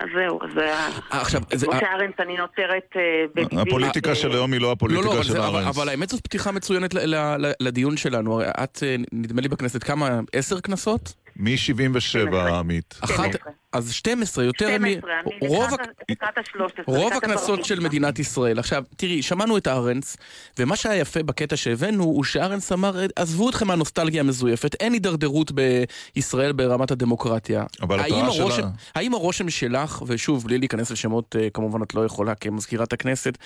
אז 0.00 0.08
זהו, 0.14 0.38
אז 0.42 0.58
אה, 0.58 0.88
עכשיו, 1.10 1.40
זה- 1.52 1.66
משה 1.68 1.92
ארנס, 1.92 2.14
אני 2.18 2.36
נוצרת 2.36 2.96
אה. 2.96 3.62
הפוליטיקה 3.62 4.14
של 4.14 4.32
היום 4.32 4.52
היא 4.52 4.60
לא 4.60 4.64
לא, 4.64 4.68
לא, 4.68 4.72
הפוליטיקה 4.72 5.22
של 5.24 5.36
ארנס. 5.36 5.76
אבל 5.76 5.88
האמת 5.88 6.08
זאת 6.08 6.20
פתיחה 6.20 6.52
מצוינת 6.52 6.94
לדיון 7.60 7.96
שלנו. 7.96 8.34
הרי 8.34 8.50
את, 8.64 8.78
אה, 8.82 8.96
נדמה 9.12 9.42
לי 9.42 9.48
בכנסת, 9.48 9.82
כמה? 9.82 10.20
עשר 10.32 10.60
כנסות? 10.60 11.14
מ-77, 11.38 12.36
עמית. 12.36 12.94
אחת, 13.00 13.30
אז 13.72 13.92
12, 13.92 14.44
יותר 14.44 14.66
מ... 14.78 14.86
12, 14.90 15.10
אני 15.20 15.48
רוב 15.48 15.64
לקראת 15.64 15.80
ה- 15.80 16.12
לקראת 16.12 16.38
ה-13. 16.38 16.82
רוב 16.86 17.12
הכנסות 17.12 17.64
של 17.64 17.80
מדינת 17.80 18.18
ישראל. 18.18 18.58
עכשיו, 18.58 18.82
תראי, 18.96 19.22
שמענו 19.22 19.56
את 19.58 19.68
ארנס, 19.68 20.16
ומה 20.58 20.76
שהיה 20.76 21.00
יפה 21.00 21.22
בקטע 21.22 21.56
שהבאנו, 21.56 22.04
הוא 22.04 22.24
שארנס 22.24 22.72
אמר, 22.72 23.06
עזבו 23.16 23.50
אתכם 23.50 23.66
מהנוסטלגיה 23.66 24.20
המזויפת, 24.20 24.74
אין 24.80 24.92
הידרדרות 24.92 25.52
בישראל 25.52 26.52
ברמת 26.52 26.90
הדמוקרטיה. 26.90 27.64
אבל 27.82 28.00
האם 28.00 28.14
המטרה 28.14 28.36
הרושם, 28.40 28.56
שלה- 28.56 28.70
האם 28.94 29.14
הרושם 29.14 29.50
שלך, 29.50 30.02
ושוב, 30.06 30.44
בלי 30.44 30.58
להיכנס 30.58 30.90
לשמות, 30.90 31.36
אה, 31.38 31.50
כמובן 31.50 31.82
את 31.82 31.94
לא 31.94 32.04
יכולה 32.04 32.34
כמזכירת 32.34 32.92
הכנסת, 32.92 33.38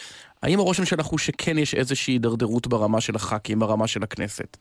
האם 0.42 0.58
הרושם 0.58 0.84
שלך 0.84 1.06
הוא 1.06 1.18
שכן 1.18 1.58
יש 1.58 1.74
איזושהי 1.74 2.14
הידרדרות 2.14 2.66
ברמה 2.66 3.00
של 3.00 3.16
הח"כים, 3.16 3.58
ברמה 3.58 3.86
של 3.86 4.02
הכנסת? 4.02 4.56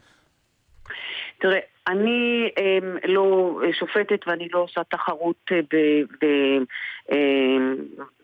תראה, 1.39 1.59
אני 1.87 2.49
אמ, 2.57 2.97
לא 3.03 3.59
שופטת 3.79 4.27
ואני 4.27 4.47
לא 4.53 4.59
עושה 4.59 4.83
תחרות 4.83 5.35
אה, 5.51 5.59
ב, 5.61 5.75
ב, 6.21 6.25
אמ, 7.11 7.75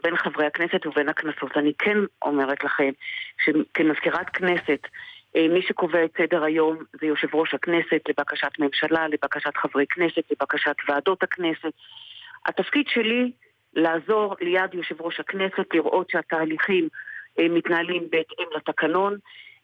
בין 0.04 0.16
חברי 0.18 0.46
הכנסת 0.46 0.86
ובין 0.86 1.10
הכנסות. 1.10 1.58
אני 1.58 1.74
כן 1.80 1.98
אומרת 2.22 2.64
לכם 2.64 2.92
שכמזכירת 3.46 4.30
כנסת, 4.30 4.88
אה, 5.36 5.48
מי 5.48 5.62
שקובע 5.62 6.06
את 6.06 6.12
סדר 6.18 6.44
היום 6.44 6.78
זה 7.02 7.06
יושב 7.06 7.36
ראש 7.36 7.54
הכנסת 7.54 8.02
לבקשת 8.10 8.52
ממשלה, 8.60 9.08
לבקשת 9.08 9.58
חברי 9.58 9.86
כנסת, 9.90 10.24
לבקשת 10.32 10.76
ועדות 10.88 11.24
הכנסת. 11.24 11.74
התפקיד 12.46 12.86
שלי 12.88 13.32
לעזור 13.74 14.36
ליד 14.42 14.74
יושב 14.74 15.02
ראש 15.02 15.20
הכנסת, 15.20 15.74
לראות 15.74 16.10
שהתהליכים 16.10 16.88
אה, 17.40 17.48
מתנהלים 17.50 18.04
בהתאם 18.10 18.46
לתקנון. 18.56 19.18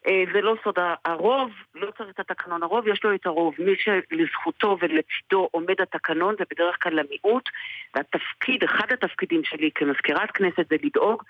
אה, 0.07 0.23
זה 0.33 0.41
לא 0.41 0.55
סוד, 0.63 0.75
הרוב 1.05 1.51
לא 1.75 1.91
צריך 1.97 2.09
את 2.09 2.19
התקנון, 2.19 2.63
הרוב 2.63 2.87
יש 2.87 3.03
לו 3.03 3.15
את 3.15 3.25
הרוב. 3.25 3.55
מי 3.59 3.71
שלזכותו 3.75 4.77
ולצידו 4.81 5.49
עומד 5.51 5.81
התקנון 5.81 6.35
זה 6.39 6.43
בדרך 6.51 6.83
כלל 6.83 6.93
למיעוט, 6.93 7.49
והתפקיד, 7.95 8.63
אחד 8.63 8.91
התפקידים 8.91 9.43
שלי 9.43 9.69
כמזכירת 9.75 10.31
כנסת 10.31 10.69
זה 10.69 10.75
לדאוג 10.83 11.23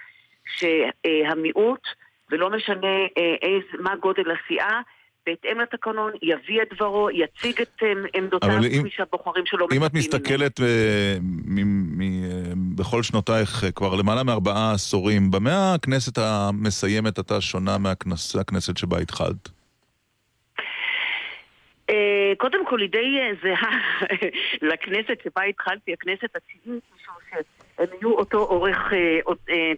שהמיעוט, 0.46 1.88
ולא 2.30 2.50
משנה 2.50 2.98
אה, 3.18 3.36
איז, 3.42 3.64
מה 3.80 3.96
גודל 3.96 4.32
הסיעה, 4.32 4.82
בהתאם 5.26 5.60
לתקנון, 5.60 6.12
יביא 6.22 6.62
את 6.62 6.74
דברו, 6.74 7.10
יציג 7.10 7.62
את 7.62 7.84
אה, 7.84 7.92
עמדותיו 8.14 8.50
כפי 8.80 8.90
שהבוחרים 8.90 9.46
שלו 9.46 9.68
אם 9.72 9.86
את 9.86 9.94
מצפים. 9.94 10.00
מסתכלת 10.00 10.60
אה, 10.62 11.18
מ- 11.22 11.98
מ- 11.98 12.24
אה, 12.24 12.54
בכל 12.76 13.04
שנותייך 13.04 13.64
כבר 13.76 13.96
למעלה 13.96 14.24
מארבעה 14.24 14.72
עשורים, 14.74 15.32
במה 15.32 15.74
הכנסת 15.74 16.18
המסיימת 16.18 17.18
הייתה 17.18 17.42
שונה 17.42 17.78
מהכנס- 17.78 18.36
מהכנסת 18.36 18.78
שבה 18.78 18.98
התחלת? 19.00 19.50
קודם 22.38 22.66
כל, 22.66 22.80
היא 22.82 22.90
די 22.90 23.18
זהה 23.44 23.80
לכנסת 24.72 25.18
שבה 25.24 25.44
התחלתי, 25.44 25.94
הכנסת 25.94 26.36
התשיעית, 26.36 26.84
משום 26.96 27.16
שהם 27.30 27.86
יהיו 28.02 28.12
אותו 28.18 28.38
אורך 28.38 28.78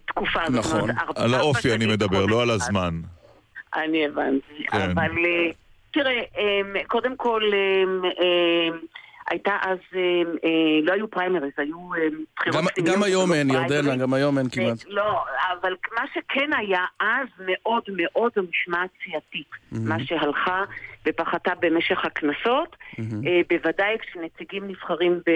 תקופה. 0.06 0.40
נכון, 0.50 0.90
על 1.16 1.34
האופי 1.34 1.74
אני 1.74 1.86
מדבר, 1.86 2.26
לא 2.26 2.42
על. 2.42 2.50
הזמן. 2.50 3.00
אני 3.76 4.06
הבנתי. 4.06 4.66
כן. 4.70 4.90
אבל 4.90 5.10
אה, 5.26 5.50
תראה, 5.90 6.22
אה, 6.38 6.84
קודם 6.86 7.16
כל, 7.16 7.42
אה, 7.52 7.84
אה, 8.20 8.68
הייתה 9.30 9.56
אז, 9.62 9.78
אה, 9.96 10.00
אה, 10.44 10.50
לא 10.82 10.92
היו 10.92 11.10
פריימריז, 11.10 11.52
היו 11.56 11.94
אה, 11.94 12.00
בחירות 12.36 12.56
גם- 12.56 12.66
פנימיות 12.74 12.96
גם 12.96 13.02
היום 13.02 13.32
אין, 13.32 13.50
ירדנה, 13.50 13.66
פריימריז. 13.68 14.00
גם 14.00 14.14
היום 14.14 14.38
אין 14.38 14.46
כמעט. 14.52 14.84
לא, 14.88 15.24
אבל 15.52 15.74
מה 15.94 16.02
שכן 16.14 16.50
היה 16.58 16.84
אז 17.00 17.28
מאוד 17.46 17.82
מאוד 17.96 18.32
זו 18.36 18.42
משמעת 18.50 18.90
סיעתית. 19.04 19.46
מה 19.72 19.96
שהלכה 20.04 20.62
ופחתה 21.08 21.52
במשך 21.60 22.04
הכנסות, 22.04 22.76
אה, 22.98 23.40
בוודאי 23.50 23.96
כשנציגים 23.98 24.68
נבחרים 24.68 25.20
ב- 25.26 25.30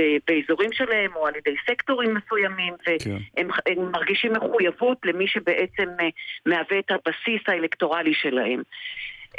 ב- 0.00 0.18
באזורים 0.28 0.72
שלהם 0.72 1.10
או 1.16 1.26
על 1.26 1.32
ידי 1.36 1.56
סקטורים 1.70 2.14
מסוימים, 2.14 2.74
והם 2.86 3.48
הם 3.66 3.90
מרגישים 3.92 4.32
מחויבות 4.32 4.98
למי 5.04 5.26
שבעצם 5.28 5.88
אה, 6.00 6.08
מהווה 6.46 6.78
את 6.78 6.90
הבסיס 6.90 7.42
האלקטורלי 7.48 8.14
שלהם. 8.14 8.62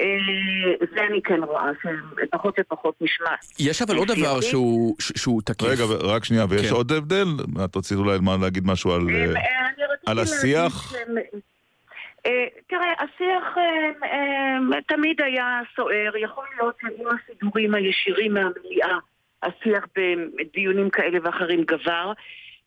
אה, 0.02 0.07
זה 0.95 1.02
אני 1.10 1.22
כן 1.22 1.44
רואה, 1.44 1.69
שפחות 2.26 2.56
ופחות 2.60 2.95
משמעת. 3.02 3.40
יש 3.60 3.82
אבל 3.82 3.95
עוד 3.95 4.07
דבר. 4.07 4.41
שהוא- 4.41 4.95
שהוא 4.99 5.41
תקיף. 5.41 5.68
רגע, 5.68 5.84
רק 6.03 6.23
שנייה, 6.26 6.45
ויש 6.49 6.68
כן. 6.68 6.73
עוד 6.73 6.91
הבדל? 6.91 7.26
את 7.65 7.76
רצית 7.78 7.98
אולי 7.98 8.18
מה- 8.22 8.38
להגיד 8.41 8.68
משהו 8.68 8.91
על... 8.94 9.02
אה, 9.10 9.26
אה, 9.26 9.68
על 10.06 10.19
השיח? 10.19 10.94
אה, 12.26 12.45
תראה, 12.69 12.94
השיח 12.99 13.56
תמיד 14.88 15.22
היה 15.22 15.60
סוער, 15.76 16.18
יכול 16.18 16.45
להיות 16.57 16.76
שעם 16.82 16.91
הסידורים 17.18 17.76
הישירים 17.76 18.34
מהמליאה, 18.34 18.98
השיח 19.44 19.86
בדיונים 20.40 20.90
כאלה 20.90 21.18
ואחרים 21.23 21.64
גבר. 21.64 22.11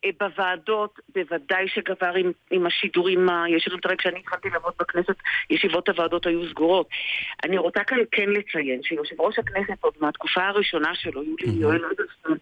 אה, 0.05 0.09
בוועדות 0.19 0.99
בוודאי 1.15 1.67
שגבר 1.67 2.13
עם, 2.15 2.31
עם 2.51 2.65
השידורים 2.65 3.29
הישירים. 3.29 3.79
תראה, 3.79 3.95
כשאני 3.95 4.19
התחלתי 4.19 4.49
לעבוד 4.49 4.73
בכנסת, 4.79 5.15
ישיבות 5.49 5.89
הוועדות 5.89 6.25
היו 6.25 6.49
סגורות. 6.49 6.89
אני 7.43 7.57
רוצה 7.57 7.83
כאן 7.83 7.97
כן 8.11 8.29
לציין 8.29 8.83
שיושב 8.83 9.21
ראש 9.21 9.39
הכנסת 9.39 9.83
עוד 9.83 9.93
מהתקופה 10.01 10.47
הראשונה 10.47 10.95
שלו, 10.95 11.23
יולי 11.23 11.59
יואל 11.59 11.85
אדלסון, 11.85 12.37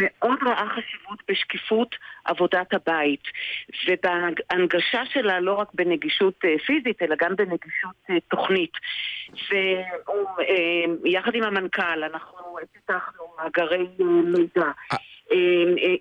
מאוד 0.00 0.38
ראה 0.46 0.66
חשיבות 0.68 1.18
בשקיפות 1.28 1.94
עבודת 2.24 2.74
הבית 2.74 3.22
ובהנגשה 3.88 5.02
שלה 5.12 5.40
לא 5.40 5.54
רק 5.54 5.68
בנגישות 5.74 6.34
אה, 6.44 6.54
פיזית 6.66 7.02
אלא 7.02 7.16
גם 7.20 7.36
בנגישות 7.36 7.94
אה, 8.10 8.20
תוכנית 8.30 8.72
ויחד 11.04 11.34
עם 11.34 11.42
המנכ"ל 11.42 12.04
אנחנו 12.04 12.56
פיתחנו 12.72 13.24
מאגרי 13.38 13.86
מידע 13.98 14.70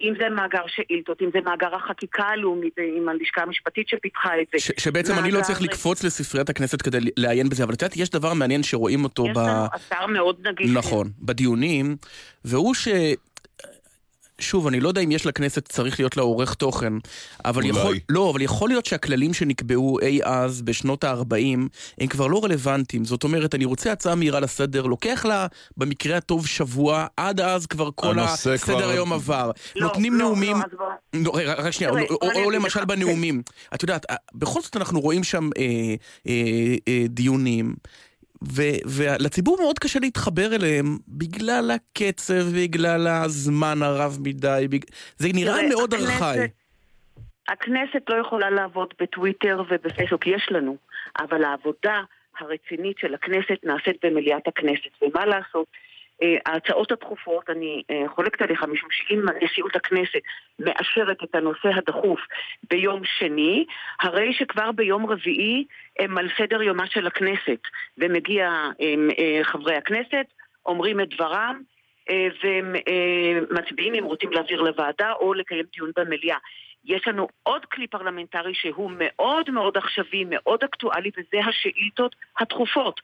אם 0.02 0.14
זה 0.20 0.30
מאגר 0.30 0.62
שאילתות, 0.68 1.22
אם 1.22 1.30
זה 1.34 1.40
מאגר 1.46 1.76
החקיקה 1.76 2.24
הלאומית 2.24 2.80
אה, 2.80 2.84
עם 2.98 3.10
הלשכה 3.10 3.42
המשפטית 3.42 3.88
שפיתחה 3.90 4.30
את 4.42 4.48
זה. 4.54 4.60
ש- 4.60 4.72
שבעצם 4.78 5.14
אני 5.14 5.32
לא 5.32 5.40
מאגר- 5.40 5.48
צריך 5.48 5.62
לקפוץ 5.62 6.04
לספריית 6.04 6.50
הכנסת 6.50 6.82
כדי 6.82 6.98
לעיין 7.18 7.50
בזה, 7.50 7.64
אבל 7.64 7.74
את 7.74 7.82
יודעת, 7.82 7.98
יש 7.98 8.10
דבר 8.10 8.34
מעניין 8.34 8.64
שרואים 8.64 9.04
אותו 9.04 9.26
יש 9.28 9.36
ב... 9.36 9.40
לנו 9.40 9.66
אתר 9.76 10.06
מאוד 10.06 10.48
נגיש 10.48 10.72
נכון, 10.74 11.10
בדיונים, 11.20 11.96
והוא 12.46 12.74
ש... 12.76 12.88
שוב, 14.42 14.68
אני 14.68 14.80
לא 14.80 14.88
יודע 14.88 15.02
אם 15.02 15.12
יש 15.12 15.26
לכנסת, 15.26 15.68
צריך 15.68 16.00
להיות 16.00 16.18
לה 16.18 16.24
עורך 16.24 16.54
תוכן, 16.54 16.94
אבל 17.46 17.64
אולי. 17.64 17.80
יכול, 17.80 17.98
לא, 18.10 18.30
אבל 18.30 18.42
יכול 18.42 18.70
להיות 18.70 18.86
שהכללים 18.86 19.34
שנקבעו 19.34 20.00
אי 20.00 20.20
אז, 20.24 20.62
בשנות 20.62 21.04
ה-40, 21.04 21.68
הם 22.00 22.08
כבר 22.08 22.28
לא 22.28 22.44
רלוונטיים. 22.44 23.06
זאת 23.06 23.24
אומרת, 23.24 23.56
אני 23.56 23.66
רוצה 23.66 23.92
הצעה 23.92 24.16
מהירה 24.16 24.40
לסדר, 24.40 24.86
לוקח 24.86 25.26
לה 25.26 25.48
במקרה 25.78 26.18
הטוב 26.18 26.48
שבוע, 26.48 27.06
עד 27.18 27.42
אז 27.42 27.66
כבר 27.66 27.90
כל 27.96 28.20
הסדר 28.20 28.58
כבר- 28.58 28.90
היום 28.90 29.14
עבר. 29.14 29.52
לא, 29.76 29.88
נותנים 29.88 30.14
לא, 30.14 30.20
נאומים... 30.20 30.58
לא. 30.80 30.88
לא, 31.14 31.32
רגע, 31.36 31.54
רק 31.54 31.72
שנייה, 31.72 31.92
תראה, 31.92 32.04
או- 32.10 32.16
או 32.22 32.44
או 32.46 32.52
למשל 32.52 32.86
בנאומים. 32.86 33.42
את 33.76 33.82
יודעת, 33.84 34.06
בכל 34.36 34.62
זאת 34.62 34.78
אנחנו 34.78 35.00
רואים 35.00 35.24
שם 35.24 35.50
אה, 35.58 35.64
אה, 36.28 36.34
אה, 36.88 37.04
דיונים. 37.10 37.76
ו- 38.44 38.82
ולציבור 38.86 39.58
מאוד 39.62 39.80
קשה 39.80 40.00
להתחבר 40.00 40.56
אליהם 40.56 40.98
בגלל 41.08 41.72
הקצב, 41.72 42.44
בגלל 42.56 43.08
הזמן 43.08 43.82
הרב 43.84 44.18
מדי, 44.24 44.68
בג... 44.70 44.84
זה 45.18 45.28
נראה 45.34 45.54
תראה, 45.58 45.70
מאוד 45.70 45.94
הכנסת- 45.94 46.22
ארכאי. 46.22 46.48
הכנסת 47.48 48.10
לא 48.10 48.16
יכולה 48.16 48.50
לעבוד 48.50 48.94
בטוויטר 49.02 49.64
ובפייסבוק, 49.70 50.28
יש 50.28 50.48
לנו, 50.52 50.78
אבל 51.20 51.44
העבודה 51.44 52.02
הרצינית 52.40 52.98
של 53.00 53.14
הכנסת 53.14 53.64
נעשית 53.64 54.06
במליאת 54.06 54.48
הכנסת, 54.48 54.92
ומה 55.02 55.26
לעשות? 55.26 55.68
אה, 56.24 56.36
ההצעות 56.46 56.92
הדחופות, 56.92 57.50
אני 57.50 57.84
אה, 57.92 58.04
חולקת 58.16 58.42
עליך, 58.42 58.64
משום 58.64 58.90
שאם 58.92 59.26
נשיאות 59.42 59.76
הכנסת 59.76 60.20
מאשרת 60.60 61.24
את 61.24 61.36
הנושא 61.36 61.70
הדחוף 61.76 62.20
ביום 62.70 63.02
שני, 63.04 63.66
הרי 64.02 64.34
שכבר 64.34 64.72
ביום 64.72 65.06
רביעי 65.06 65.66
הם 66.00 66.18
על 66.18 66.30
סדר 66.38 66.62
יומה 66.62 66.88
של 66.88 67.08
הכנסת, 67.08 67.62
ומגיע 67.98 68.50
אה, 68.82 69.44
חברי 69.44 69.76
הכנסת, 69.76 70.26
אומרים 70.66 71.02
את 71.02 71.10
דברם, 71.10 71.62
אה, 72.10 72.28
ומצביעים 72.44 73.94
אם 73.94 74.04
רוצים 74.04 74.32
להעביר 74.32 74.62
לוועדה 74.62 75.12
או 75.12 75.34
לקיים 75.34 75.66
דיון 75.74 75.92
במליאה. 75.96 76.38
יש 76.86 77.08
לנו 77.08 77.28
עוד 77.44 77.66
כלי 77.66 77.88
פרלמנטרי 77.88 78.54
שהוא 78.54 78.92
מאוד 78.98 79.50
מאוד 79.50 79.78
עכשווי, 79.78 80.26
מאוד 80.30 80.64
אקטואלי, 80.64 81.12
וזה 81.18 81.46
השאילתות 81.50 82.16
הדחופות. 82.40 83.02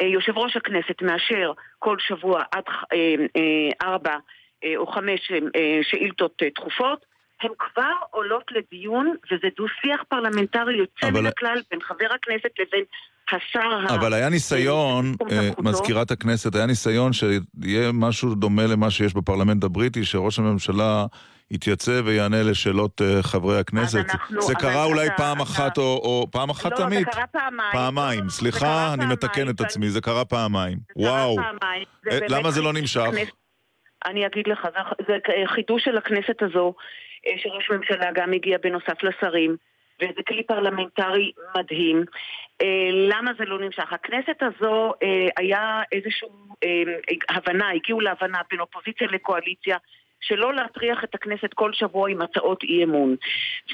אה, 0.00 0.06
יושב 0.06 0.38
ראש 0.38 0.56
הכנסת 0.56 1.02
מאשר 1.02 1.52
כל 1.78 1.96
שבוע 1.98 2.42
עד 2.52 2.62
אה, 2.92 2.96
אה, 3.36 3.88
ארבע 3.88 4.16
או 4.76 4.86
חמש 4.86 5.32
שאילתות 5.82 6.42
דחופות. 6.56 7.06
הן 7.42 7.50
כבר 7.58 7.92
עולות 8.10 8.44
לדיון, 8.50 9.14
וזה 9.26 9.48
דו-שיח 9.56 10.02
פרלמנטרי 10.08 10.76
יוצא 10.76 11.08
אבל- 11.08 11.20
מן 11.20 11.26
הכלל 11.26 11.60
בין 11.70 11.80
חבר 11.82 12.06
הכנסת 12.14 12.50
לבין 12.58 12.84
השר 13.32 13.92
ה... 13.92 13.94
אבל 13.94 14.12
היה 14.12 14.28
ניסיון. 14.28 15.14
מזכירת 15.58 16.10
הכנסת, 16.10 16.54
היה 16.54 16.66
ניסיון 16.66 17.12
שיהיה 17.12 17.90
משהו 17.94 18.34
דומה 18.34 18.66
למה 18.66 18.90
שיש 18.90 19.14
בפרלמנט 19.14 19.64
הבריטי, 19.64 20.04
שראש 20.04 20.38
הממשלה 20.38 21.06
יתייצב 21.50 22.02
ויענה 22.06 22.42
לשאלות 22.42 23.02
אה, 23.02 23.22
חברי 23.22 23.58
הכנסת. 23.58 23.98
אנחנו- 24.10 24.40
זה 24.42 24.54
קרה 24.54 24.84
אולי 24.84 25.06
אתה- 25.06 25.14
פעם 25.16 25.36
אתה- 25.36 25.42
אחת 25.42 25.78
או, 25.78 25.82
או 25.82 26.26
פעם 26.32 26.50
אחת 26.50 26.72
לא, 26.72 26.76
תמיד. 26.76 26.98
זה 26.98 27.04
קרה 27.12 27.26
פעמיים. 27.26 27.72
פעמיים, 27.72 28.24
לא, 28.24 28.28
סליחה, 28.30 28.58
קרה 28.58 28.86
אני 28.88 28.96
פעמיים, 28.96 29.10
מתקן 29.12 29.48
את 29.50 29.60
עצמי, 29.60 29.88
זה 29.90 30.00
קרה 30.00 30.24
פעמיים. 30.24 30.78
קרה 30.94 31.02
וואו. 31.10 31.36
פעמיים. 31.36 31.84
זה 32.04 32.10
אה, 32.10 32.26
למה 32.28 32.50
זה 32.50 32.62
לא 32.62 32.72
נמשך? 32.72 33.04
אני 34.06 34.26
אגיד 34.26 34.46
לך, 34.48 34.68
זה, 35.08 35.12
זה 35.26 35.32
חידוש 35.46 35.84
של 35.84 35.96
הכנסת 35.98 36.42
הזו, 36.42 36.74
אה, 37.26 37.32
שראש 37.38 37.70
ממשלה 37.70 38.12
גם 38.14 38.32
הגיע 38.32 38.58
בנוסף 38.62 39.02
לשרים, 39.02 39.56
וזה 40.02 40.20
כלי 40.28 40.42
פרלמנטרי 40.42 41.32
מדהים. 41.58 42.04
אה, 42.62 42.66
למה 42.92 43.30
זה 43.38 43.44
לא 43.44 43.58
נמשך? 43.60 43.92
הכנסת 43.92 44.36
הזו 44.40 44.92
אה, 45.02 45.26
היה 45.36 45.82
איזושהי 45.92 46.28
הבנה, 47.28 47.70
הגיעו 47.70 48.00
להבנה 48.00 48.38
בין 48.50 48.60
אופוזיציה 48.60 49.06
לקואליציה. 49.12 49.76
שלא 50.20 50.54
להטריח 50.54 51.04
את 51.04 51.14
הכנסת 51.14 51.54
כל 51.54 51.72
שבוע 51.72 52.10
עם 52.10 52.22
הצעות 52.22 52.62
אי 52.62 52.84
אמון. 52.84 53.16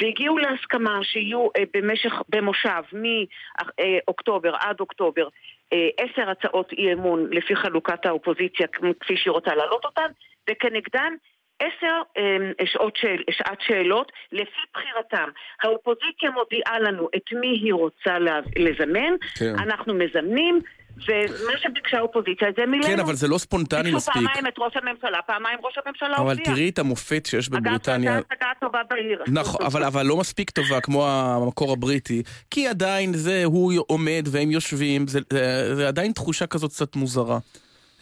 והגיעו 0.01 0.39
להסכמה 0.39 0.98
שיהיו 1.02 1.48
אה, 1.56 1.62
במשך, 1.74 2.12
במושב, 2.28 2.82
מאוקטובר 2.93 4.55
עד 4.60 4.81
אוקטובר, 4.81 5.28
אה, 5.73 5.89
עשר 5.98 6.31
הצעות 6.31 6.73
אי 6.73 6.93
אמון 6.93 7.28
לפי 7.31 7.56
חלוקת 7.56 8.06
האופוזיציה 8.06 8.66
כפי 9.01 9.16
שהיא 9.16 9.32
רוצה 9.32 9.55
להעלות 9.55 9.85
אותן, 9.85 10.10
וכנגדן 10.51 11.14
עשר 11.62 12.01
אה, 12.19 12.66
שעות 12.66 12.97
שאל, 12.97 13.23
שעת 13.31 13.60
שאלות 13.60 14.12
לפי 14.32 14.60
בחירתם. 14.74 15.28
האופוזיציה 15.62 16.31
מודיעה 16.31 16.81
לנו 16.81 17.09
את 17.16 17.32
מי 17.32 17.48
היא 17.48 17.74
רוצה 17.74 18.19
לזמן, 18.56 19.14
כן. 19.39 19.55
אנחנו 19.59 19.94
מזמנים. 19.94 20.60
ומה 20.97 21.59
שביקשה 21.62 21.98
האופוזיציה 21.98 22.48
זה 22.56 22.66
מילאנו. 22.66 22.86
כן, 22.86 23.01
אבל 23.01 23.14
זה 23.14 23.28
לא 23.28 23.39
ספונטני 23.39 23.93
מספיק. 23.93 24.14
ביקשו 24.14 24.28
פעמיים 24.28 24.47
את 24.47 24.59
ראש 24.59 24.77
הממשלה, 24.77 25.23
פעמיים 25.27 25.59
ראש 25.62 25.78
הממשלה 25.86 26.16
הופיע. 26.16 26.24
אבל 26.24 26.36
תראי 26.44 26.69
את 26.69 26.78
המופת 26.78 27.27
שיש 27.27 27.48
בבריטניה. 27.48 28.12
אגב, 28.12 28.23
זו 28.23 28.27
ההצגה 28.31 28.51
הטובה 28.56 28.81
בעיר. 28.90 29.23
נכון, 29.28 29.66
אבל, 29.66 29.85
אבל 29.85 30.06
לא 30.06 30.16
מספיק 30.16 30.51
טובה 30.51 30.81
כמו 30.81 31.09
המקור 31.09 31.73
הבריטי, 31.73 32.23
כי 32.51 32.69
עדיין 32.69 33.12
זה, 33.12 33.43
הוא 33.44 33.73
עומד 33.86 34.24
והם 34.32 34.51
יושבים, 34.51 35.06
זה, 35.06 35.20
זה, 35.32 35.74
זה 35.74 35.89
עדיין 35.89 36.12
תחושה 36.12 36.47
כזאת 36.47 36.70
קצת 36.70 36.97
מוזרה. 36.97 37.39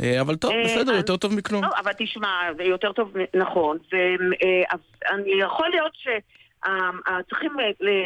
אה, 0.03 0.21
אבל 0.21 0.37
טוב, 0.37 0.53
בסדר, 0.65 0.93
יותר 0.93 1.17
טוב 1.17 1.35
מכלום. 1.35 1.63
לא, 1.65 1.69
אבל 1.79 1.93
תשמע, 1.99 2.29
זה 2.57 2.63
יותר 2.63 2.93
טוב, 2.93 3.13
נכון. 3.35 3.79
ואני 3.93 5.41
יכול 5.41 5.69
להיות 5.69 5.93
ש... 5.95 6.09
צריכים 7.29 7.57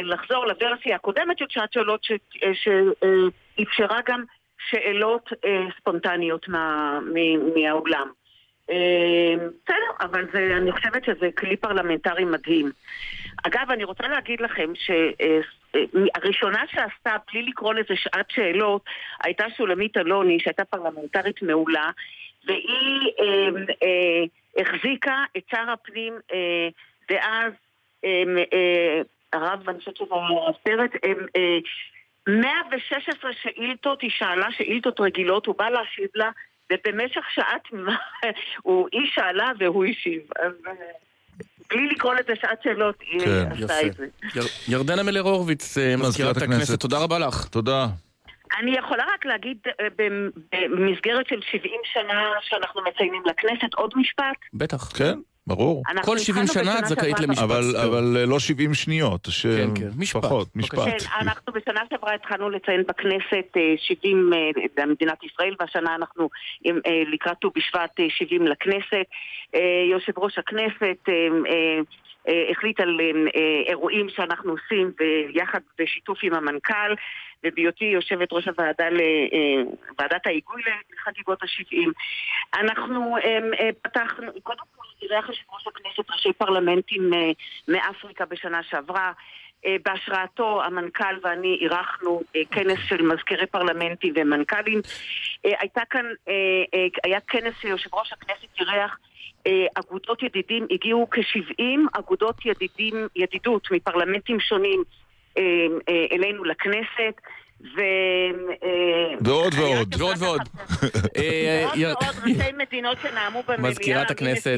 לחזור 0.03 0.45
לוורסיה 0.45 0.95
הקודמת 0.95 1.37
של 1.37 1.45
שעת 1.49 1.73
שאלות 1.73 2.01
שאפשרה 2.53 3.99
גם 4.07 4.23
שאלות 4.69 5.29
אה, 5.45 5.65
ספונטניות 5.79 6.47
מה, 6.47 6.99
מהאולם. 7.55 8.11
אה, 8.69 9.35
בסדר, 9.37 9.91
אבל 9.99 10.25
זה, 10.33 10.57
אני 10.57 10.71
חושבת 10.71 11.05
שזה 11.05 11.29
כלי 11.37 11.57
פרלמנטרי 11.57 12.25
מדהים. 12.25 12.71
אגב, 13.43 13.71
אני 13.71 13.83
רוצה 13.83 14.07
להגיד 14.07 14.41
לכם 14.41 14.71
שהראשונה 14.75 16.61
אה, 16.61 16.67
שעשתה, 16.67 17.15
בלי 17.31 17.43
לקרוא 17.43 17.73
לזה 17.73 17.95
שעת 17.95 18.31
שאלות, 18.31 18.81
הייתה 19.23 19.45
שולמית 19.57 19.97
אלוני, 19.97 20.39
שהייתה 20.39 20.65
פרלמנטרית 20.65 21.41
מעולה, 21.41 21.91
והיא 22.45 23.11
אה, 23.19 23.49
אה, 23.83 24.23
החזיקה 24.61 25.23
את 25.37 25.43
שר 25.51 25.71
הפנים 25.71 26.13
אה, 26.33 26.67
דאז, 27.09 27.53
אה, 28.05 28.23
אה, 28.53 29.01
הרב, 29.33 29.69
אני 29.69 29.79
חושבת 29.79 29.97
שזה 29.97 30.15
פרץ, 30.63 30.91
אה, 31.03 31.11
אה, 31.35 31.57
116 32.29 33.31
שאילתות, 33.41 34.01
היא 34.01 34.09
שאלה 34.17 34.47
שאילתות 34.57 34.99
רגילות, 34.99 35.45
הוא 35.45 35.55
בא 35.57 35.69
להשיב 35.69 36.09
לה, 36.15 36.29
ובמשך 36.71 37.21
שעה 37.33 37.55
תמימה 37.69 37.95
היא 38.93 39.11
שאלה 39.13 39.51
והוא 39.59 39.85
השיב. 39.85 40.21
אז 40.39 40.51
אה, 40.67 40.71
בלי 41.69 41.87
לקרוא 41.87 42.13
לזה 42.13 42.33
שעת 42.41 42.63
שאלות, 42.63 42.95
היא 43.01 43.19
כן, 43.19 43.51
עשתה 43.51 43.81
את 43.87 43.93
זה. 43.93 44.07
ירדנה 44.67 45.03
מלר 45.03 45.21
הורוביץ, 45.21 45.77
אה, 45.77 45.97
מזכירת 45.97 46.37
הכנסת, 46.37 46.79
תודה 46.79 46.97
רבה 46.97 47.19
לך. 47.19 47.47
תודה. 47.47 47.87
אני 48.59 48.77
יכולה 48.77 49.03
רק 49.13 49.25
להגיד 49.25 49.57
אה, 49.67 49.87
במסגרת 49.95 51.27
של 51.27 51.39
70 51.51 51.71
שנה 51.93 52.23
שאנחנו 52.41 52.81
מציינים 52.81 53.23
לכנסת 53.25 53.73
עוד 53.73 53.93
משפט? 53.95 54.37
בטח. 54.53 54.91
כן. 54.97 55.19
ברור. 55.47 55.83
כל 56.05 56.17
70 56.17 56.47
שנה 56.47 56.79
את 56.79 56.85
זכאית 56.85 57.19
למשפט. 57.19 57.43
אבל, 57.43 57.75
אבל 57.75 58.17
לא 58.27 58.39
70 58.39 58.73
שניות, 58.73 59.27
ש... 59.29 59.45
כן, 59.45 59.69
כן, 59.75 59.89
משפט. 59.97 60.21
פחות, 60.21 60.47
משפט. 60.55 60.79
כן, 60.79 60.97
אנחנו 61.19 61.53
בשנה 61.53 61.81
שעברה 61.89 62.13
התחלנו 62.13 62.49
לציין 62.49 62.83
בכנסת 62.87 63.57
70 63.77 64.33
אה, 64.33 64.39
במדינת 64.77 65.23
ישראל, 65.23 65.55
והשנה 65.59 65.95
אנחנו 65.95 66.29
אה, 66.65 66.71
לקראת 67.13 67.37
ט"ו 67.41 67.51
בשבט 67.55 67.99
70 68.09 68.47
לכנסת. 68.47 69.05
יושב 69.91 70.13
ראש 70.17 70.37
הכנסת 70.37 71.09
החליט 72.51 72.79
על 72.79 72.99
אירועים 73.67 74.07
שאנחנו 74.09 74.51
עושים 74.51 74.91
ביחד 74.97 75.59
בשיתוף 75.79 76.19
עם 76.23 76.33
המנכ"ל 76.33 76.93
ובהיותי 77.45 77.85
יושבת 77.85 78.33
ראש 78.33 78.47
הוועדה 78.47 78.85
לוועדת 78.89 80.27
ההיגוי 80.27 80.61
לחגיגות 80.93 81.43
ה-70. 81.43 81.77
אנחנו 82.59 83.15
פתחנו, 83.81 84.31
קודם 84.43 84.63
כל 84.75 84.85
אירח 85.01 85.29
יושב 85.29 85.43
ראש 85.53 85.67
הכנסת 85.67 86.11
ראשי 86.11 86.33
פרלמנטים 86.33 87.11
מאפריקה 87.67 88.25
בשנה 88.25 88.63
שעברה. 88.63 89.11
בהשראתו 89.85 90.63
המנכ"ל 90.63 91.15
ואני 91.23 91.57
אירחנו 91.61 92.21
כנס 92.51 92.79
של 92.87 93.01
מזכירי 93.01 93.45
פרלמנטים 93.45 94.13
ומנכ"לים. 94.17 94.81
הייתה 95.43 95.81
כאן, 95.89 96.05
היה 97.03 97.19
כנס 97.27 97.53
שיושב 97.61 97.95
ראש 97.95 98.13
הכנסת 98.13 98.59
אירח 98.59 98.97
אגודות 99.75 100.23
ידידים, 100.23 100.67
הגיעו 100.71 101.07
כ-70 101.11 101.63
אגודות 101.93 102.45
ידידים, 102.45 103.07
ידידות 103.15 103.71
מפרלמנטים 103.71 104.39
שונים 104.39 104.83
אלינו 106.11 106.43
לכנסת. 106.43 107.21
ו... 107.61 107.81
ועוד 109.21 109.53
ועוד. 109.53 109.95
ועוד 109.97 110.15
ועוד. 110.19 110.41
ועוד 111.15 111.77
ועוד 111.77 112.15
ראשי 112.23 112.51
מדינות 112.57 112.97
שנאמו 113.01 113.43
במליאה. 113.47 113.69
מזכירת 113.71 114.11
הכנסת. 114.11 114.57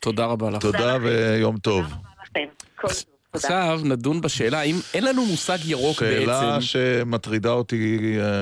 תודה 0.00 0.26
רבה 0.26 0.50
לך. 0.50 0.62
תודה 0.62 0.96
ויום 1.02 1.58
טוב. 1.58 1.84
תודה 1.84 1.96
רבה 1.96 2.42
לכם. 2.84 2.92
עכשיו 3.36 3.80
נדון 3.84 4.20
בשאלה 4.20 4.58
האם 4.60 4.76
אין 4.94 5.04
לנו 5.04 5.26
מושג 5.26 5.58
ירוק 5.64 5.98
שאלה 6.00 6.40
בעצם. 6.40 6.60
שאלה 6.60 7.00
שמטרידה 7.02 7.50
אותי 7.50 7.98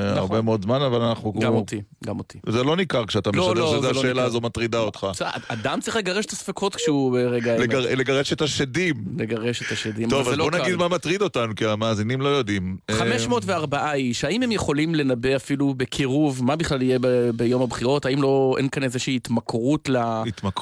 נכון. 0.09 0.19
הרבה 0.19 0.41
מאוד 0.43 0.63
זמן, 0.63 0.83
אבל 0.83 1.01
אנחנו... 1.03 1.33
גם 1.41 1.53
אותי, 1.55 1.81
גם 2.07 2.19
אותי. 2.19 2.39
זה 2.49 2.63
לא 2.65 2.77
ניכר 2.77 3.07
כשאתה 3.07 3.31
לא, 3.35 3.49
משדר 3.51 3.61
לא, 3.65 3.71
שזה 3.73 3.81
זה 3.81 3.93
לא 3.93 3.99
השאלה 4.01 4.13
ניכר. 4.13 4.27
הזו 4.27 4.41
מטרידה 4.41 4.79
אותך. 4.79 5.07
אדם 5.49 5.81
צריך 5.81 5.97
לגרש 5.97 6.27
את 6.27 6.31
הספקות 6.31 6.75
כשהוא 6.77 7.13
ברגע 7.13 7.53
האמת. 7.53 7.63
לגר, 7.63 7.81
לגרש 7.81 8.33
את 8.33 8.43
השדים. 8.43 8.95
לגרש 9.19 9.63
את 9.63 9.73
השדים, 9.73 10.11
טוב, 10.11 10.19
אבל 10.21 10.25
זה 10.25 10.33
אז 10.33 10.39
לא 10.39 10.45
בוא 10.45 10.59
קל. 10.59 10.63
נגיד 10.63 10.77
מה 10.77 10.89
מטריד 10.89 11.23
אותנו, 11.23 11.55
כי 11.55 11.67
המאזינים 11.67 12.21
לא 12.21 12.29
יודעים. 12.29 12.77
504 12.91 13.93
איש, 13.93 14.25
האם 14.25 14.43
הם 14.43 14.53
יכולים 14.53 14.95
לנבא 14.95 15.37
אפילו 15.37 15.75
בקירוב 15.77 16.45
מה 16.45 16.57
בכלל 16.57 16.83
יהיה 16.83 16.99
ב- 17.01 17.07
ביום 17.35 17.63
הבחירות? 17.63 18.07
האם 18.07 18.23
לא, 18.23 18.55
אין 18.59 18.69
כאן 18.69 18.83
איזושהי 18.83 19.17
התמכרות 19.17 19.89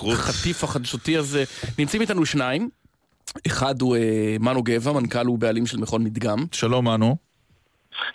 לחטיף 0.07 0.65
החדשותי 0.65 1.17
הזה? 1.17 1.45
נמצאים 1.79 2.03
איתנו 2.03 2.27
שניים. 2.27 2.69
אחד 3.47 3.81
הוא 3.83 3.97
אה, 3.97 4.37
מנו 4.41 4.63
גבע, 4.63 4.93
מנכ"ל 4.93 5.29
ובעלים 5.29 5.67
של 5.67 5.79
מכון 5.79 6.05
מדגם. 6.05 6.39
שלום 6.53 6.89
מנו. 6.89 7.17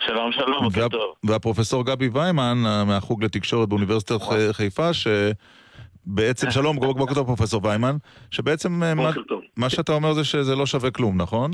שלום, 0.06 0.32
שלום, 0.32 0.64
בוקר 0.64 0.88
טוב. 0.88 1.14
והפרופסור 1.24 1.86
גבי 1.86 2.08
ויימן 2.12 2.56
אה, 2.66 2.84
מהחוג 2.84 3.24
לתקשורת 3.24 3.68
באוניברסיטת 3.68 4.22
ח- 4.22 4.52
חיפה, 4.52 4.90
שבעצם, 4.92 6.50
שלום, 6.56 6.76
בוקר 6.76 7.14
טוב 7.14 7.26
פרופסור 7.26 7.60
ויימן, 7.64 7.96
שבעצם 8.30 8.82
אה, 8.82 8.94
מה-. 8.94 9.10
מה 9.56 9.70
שאתה 9.70 9.92
אומר 9.92 10.12
זה 10.12 10.24
שזה 10.24 10.56
לא 10.56 10.66
שווה 10.66 10.90
כלום, 10.90 11.16
נכון? 11.22 11.50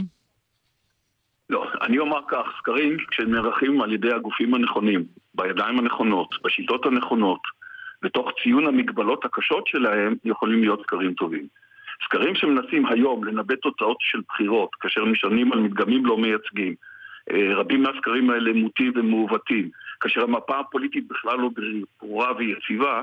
לא, 1.50 1.64
אני 1.82 1.98
אומר 1.98 2.18
כך, 2.30 2.46
סקרים 2.58 2.96
שנערכים 3.10 3.82
על 3.82 3.92
ידי 3.92 4.12
הגופים 4.14 4.54
הנכונים, 4.54 5.04
בידיים 5.34 5.78
הנכונות, 5.78 6.28
בשיטות 6.44 6.86
הנכונות, 6.86 7.40
ותוך 8.04 8.28
ציון 8.42 8.66
המגבלות 8.66 9.24
הקשות 9.24 9.66
שלהם, 9.66 10.14
יכולים 10.24 10.60
להיות 10.62 10.80
סקרים 10.82 11.14
טובים. 11.14 11.46
סקרים 12.04 12.34
שמנסים 12.34 12.86
היום 12.86 13.24
לנבא 13.24 13.54
תוצאות 13.54 13.96
של 14.00 14.20
בחירות, 14.28 14.70
כאשר 14.80 15.04
נשענים 15.04 15.52
על 15.52 15.58
מדגמים 15.58 16.06
לא 16.06 16.18
מייצגים, 16.18 16.74
אה, 17.30 17.54
רבים 17.54 17.82
מהסקרים 17.82 18.30
האלה 18.30 18.52
מוטים 18.52 18.92
ומעוותים, 18.96 19.70
כאשר 20.00 20.22
המפה 20.22 20.58
הפוליטית 20.58 21.08
בכלל 21.08 21.38
לא 21.38 21.50
ברורה 22.02 22.32
ויציבה, 22.36 23.02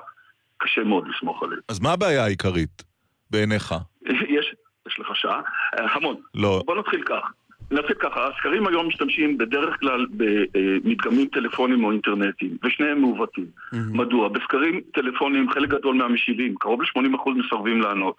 קשה 0.57 0.83
מאוד 0.83 1.07
לסמוך 1.07 1.43
עליהם. 1.43 1.61
אז 1.69 1.79
מה 1.79 1.93
הבעיה 1.93 2.23
העיקרית 2.23 2.83
בעיניך? 3.31 3.73
יש, 4.37 4.55
יש 4.87 4.99
לך 4.99 5.07
שעה? 5.15 5.41
אה, 5.79 5.93
המון. 5.93 6.15
לא. 6.35 6.63
בוא 6.65 6.75
נתחיל 6.75 7.03
כך. 7.03 7.31
נתחיל 7.71 7.95
ככה, 7.95 8.27
הסקרים 8.27 8.67
היום 8.67 8.87
משתמשים 8.87 9.37
בדרך 9.37 9.79
כלל 9.79 10.05
במדגמים 10.11 11.27
טלפונים 11.27 11.83
או 11.83 11.91
אינטרנטיים, 11.91 12.57
ושניהם 12.63 13.01
מעוותים. 13.01 13.45
מדוע? 13.73 14.27
בסקרים 14.27 14.81
טלפונים 14.93 15.49
חלק 15.51 15.69
גדול 15.69 15.95
מהמשיבים, 15.95 16.55
קרוב 16.55 16.81
ל-80% 16.81 17.29
מסרבים 17.35 17.81
לענות. 17.81 18.15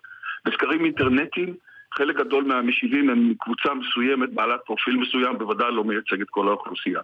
בסקרים 0.48 0.84
אינטרנטיים, 0.84 1.54
חלק 1.94 2.16
גדול 2.16 2.44
מהמשיבים 2.44 3.10
הם 3.10 3.30
מקבוצה 3.30 3.74
מסוימת, 3.74 4.32
בעלת 4.32 4.60
פרופיל 4.66 4.96
מסוים, 4.96 5.38
בוודאי 5.38 5.72
לא 5.72 5.84
מייצג 5.84 6.20
את 6.20 6.30
כל 6.30 6.48
האוכלוסייה. 6.48 7.00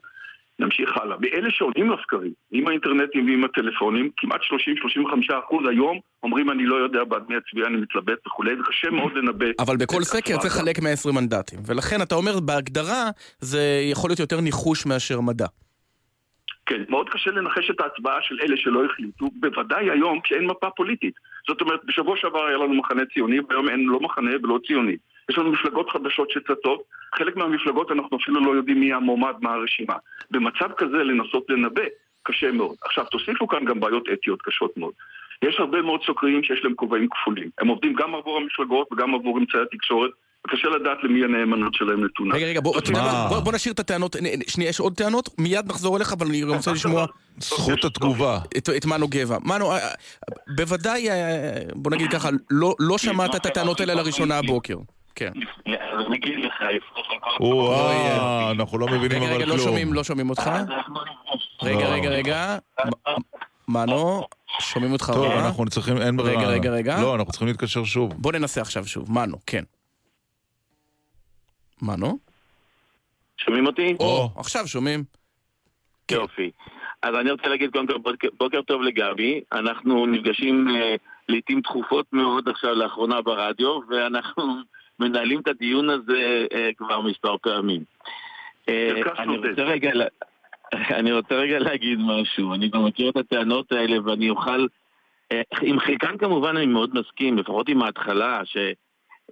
נמשיך 0.58 0.90
הלאה. 0.96 1.16
באלה 1.16 1.50
שעונים 1.50 1.90
לסקרים, 1.90 2.32
עם 2.52 2.68
האינטרנטים 2.68 3.26
ועם 3.26 3.44
הטלפונים, 3.44 4.10
כמעט 4.16 4.40
30-35% 5.30 5.70
היום 5.70 5.98
אומרים 6.22 6.50
אני 6.50 6.66
לא 6.66 6.76
יודע 6.76 7.04
בעד 7.04 7.22
מי 7.28 7.34
אצביע, 7.38 7.66
אני 7.66 7.76
מתלבט 7.76 8.26
וכולי, 8.26 8.60
וקשה 8.60 8.90
מאוד 8.90 9.12
לנבא. 9.14 9.46
אבל 9.58 9.76
בכל 9.76 10.02
סקר. 10.02 10.36
צריך 10.38 10.56
לחלק 10.56 10.78
120 10.82 11.14
מנדטים. 11.14 11.58
ולכן 11.66 12.02
אתה 12.02 12.14
אומר, 12.14 12.40
בהגדרה, 12.40 13.10
זה 13.38 13.60
יכול 13.90 14.10
להיות 14.10 14.20
יותר 14.20 14.40
ניחוש 14.40 14.86
מאשר 14.86 15.20
מדע. 15.20 15.46
כן, 16.66 16.82
מאוד 16.88 17.10
קשה 17.10 17.30
לנחש 17.30 17.70
את 17.70 17.80
ההצבעה 17.80 18.18
של 18.22 18.34
אלה 18.42 18.56
שלא 18.56 18.84
החליטו, 18.84 19.30
בוודאי 19.40 19.90
היום 19.90 20.20
כשאין 20.20 20.46
מפה 20.46 20.70
פוליטית. 20.70 21.14
זאת 21.48 21.60
אומרת, 21.60 21.80
בשבוע 21.84 22.16
שעבר 22.16 22.44
היה 22.44 22.56
לנו 22.56 22.74
מחנה 22.74 23.02
ציוני, 23.14 23.40
והיום 23.48 23.68
אין 23.68 23.84
לא 23.86 24.00
מחנה 24.00 24.30
ולא 24.42 24.58
ציוני. 24.66 24.96
יש 25.30 25.38
לנו 25.38 25.52
מפלגות 25.52 25.90
חדשות 25.90 26.30
שצצות, 26.30 26.82
חלק 27.14 27.36
מהמפלגות 27.36 27.90
אנחנו 27.90 28.16
אפילו 28.16 28.44
לא 28.44 28.56
יודעים 28.56 28.80
מי 28.80 28.92
המועמד, 28.92 29.34
מה 29.40 29.52
הרשימה. 29.54 29.94
במצב 30.30 30.72
כזה 30.76 30.96
לנסות 30.96 31.44
לנבא, 31.48 31.82
קשה 32.22 32.52
מאוד. 32.52 32.76
עכשיו, 32.84 33.04
תוסיפו 33.04 33.48
כאן 33.48 33.64
גם 33.64 33.80
בעיות 33.80 34.08
אתיות 34.12 34.42
קשות 34.42 34.76
מאוד. 34.76 34.92
יש 35.42 35.60
הרבה 35.60 35.82
מאוד 35.82 36.02
סוקרים 36.02 36.42
שיש 36.42 36.64
להם 36.64 36.74
כובעים 36.74 37.08
כפולים. 37.08 37.50
הם 37.58 37.68
עובדים 37.68 37.92
גם 37.94 38.14
עבור 38.14 38.36
המפלגות 38.36 38.92
וגם 38.92 39.14
עבור 39.14 39.38
אמצעי 39.38 39.60
התקשורת, 39.60 40.10
וקשה 40.46 40.68
לדעת 40.68 40.98
למי 41.02 41.24
הנאמנות 41.24 41.74
שלהם 41.74 42.04
נתונה. 42.04 42.34
רגע, 42.34 42.46
רגע, 42.46 42.60
בוא, 42.60 42.78
אתה 42.78 42.90
יודע 42.90 43.02
מה? 43.02 43.26
בוא, 43.28 43.40
בוא 43.40 43.52
נשאיר 43.52 43.74
את 43.74 43.80
הטענות, 43.80 44.16
שנייה, 44.48 44.68
יש 44.70 44.80
עוד 44.80 44.94
טענות? 44.94 45.28
מיד 45.38 45.68
נחזור 45.68 45.96
אליך, 45.96 46.12
אבל 46.12 46.26
אני 46.26 46.42
רוצה 46.44 46.72
לשמוע... 46.72 47.06
זכות 47.38 47.84
התגובה. 47.84 48.38
את, 48.56 48.68
את 48.76 48.86
מנו 48.86 49.08
גבע. 49.08 49.38
מנו, 49.44 49.72
אה, 49.72 49.76
אה, 49.78 49.88
בוודאי, 50.56 51.10
אה, 51.10 51.14
בוא 51.74 51.90
נגיד 51.90 52.10
ככה, 52.10 52.28
לא, 52.50 52.74
לא 52.78 52.98
שמעת 52.98 53.34
את 53.34 53.46
הטענות 53.46 53.80
האלה 53.80 53.94
לראשונה 53.94 54.38
הבוקר. 54.38 54.76
כן. 55.14 55.32
אני 55.66 56.16
אגיד 56.16 56.38
לך, 56.44 56.52
וואו, 57.40 58.50
אנחנו 58.50 58.78
לא 58.78 58.86
מבינים 58.86 59.22
רגע, 59.22 59.26
אבל 59.26 59.34
רגע, 59.34 59.46
לא 59.46 59.52
כלום. 59.52 59.64
שומעים, 59.64 59.92
לא 59.92 60.04
שומעים 60.04 60.30
אותך? 60.30 60.50
רגע, 61.62 61.88
רגע, 61.88 62.10
רגע. 62.10 62.56
מ- 62.86 63.72
מנו, 63.72 64.22
שומעים 64.60 64.92
אותך 64.92 65.10
טוב. 65.14 65.32
אנחנו 65.32 65.66
צריכים, 65.66 65.96
אין 65.98 66.16
ברירה. 66.16 66.40
רגע, 66.42 66.48
רגע, 66.48 66.70
רגע. 66.70 67.00
לא, 67.02 67.14
אנחנו 67.14 67.32
צריכים 67.32 67.48
להתקשר 67.48 67.84
שוב. 67.84 68.12
בוא 68.16 68.32
ננסה 68.32 68.60
עכשיו 68.60 68.86
שוב. 68.86 69.12
מנו, 69.12 69.36
כן. 69.46 69.64
מנו? 71.84 72.18
שומעים 73.38 73.66
אותי? 73.66 73.96
או, 74.00 74.30
עכשיו 74.36 74.68
שומעים. 74.68 75.04
יופי. 76.10 76.50
אז 77.02 77.14
אני 77.14 77.30
רוצה 77.30 77.48
להגיד 77.48 77.70
קודם 77.72 77.86
כל 77.86 77.98
בוקר, 77.98 78.28
בוקר 78.38 78.62
טוב 78.62 78.82
לגבי, 78.82 79.40
אנחנו 79.52 80.06
נפגשים 80.06 80.68
אה, 80.68 80.94
לעיתים 81.28 81.60
תכופות 81.60 82.06
מאוד 82.12 82.48
עכשיו 82.48 82.74
לאחרונה 82.74 83.22
ברדיו, 83.22 83.80
ואנחנו 83.88 84.42
מנהלים 85.00 85.40
את 85.40 85.48
הדיון 85.48 85.90
הזה 85.90 86.46
אה, 86.52 86.70
כבר 86.76 87.00
מספר 87.00 87.36
פעמים. 87.42 87.84
אה, 88.68 88.90
אני 89.18 89.36
רוצה 89.36 89.62
רגע... 89.62 89.90
אני 90.98 91.12
רוצה 91.12 91.34
רגע 91.34 91.58
להגיד 91.58 91.98
משהו, 92.06 92.54
אני 92.54 92.68
גם 92.68 92.84
מכיר 92.84 93.10
את 93.10 93.16
הטענות 93.16 93.72
האלה 93.72 93.96
ואני 94.04 94.30
אוכל... 94.30 94.66
אה, 95.32 95.42
עם 95.62 95.80
חלקן 95.80 96.18
כמובן 96.18 96.56
אני 96.56 96.66
מאוד 96.66 96.90
מסכים, 96.98 97.38
לפחות 97.38 97.68
עם 97.68 97.82
ההתחלה, 97.82 98.40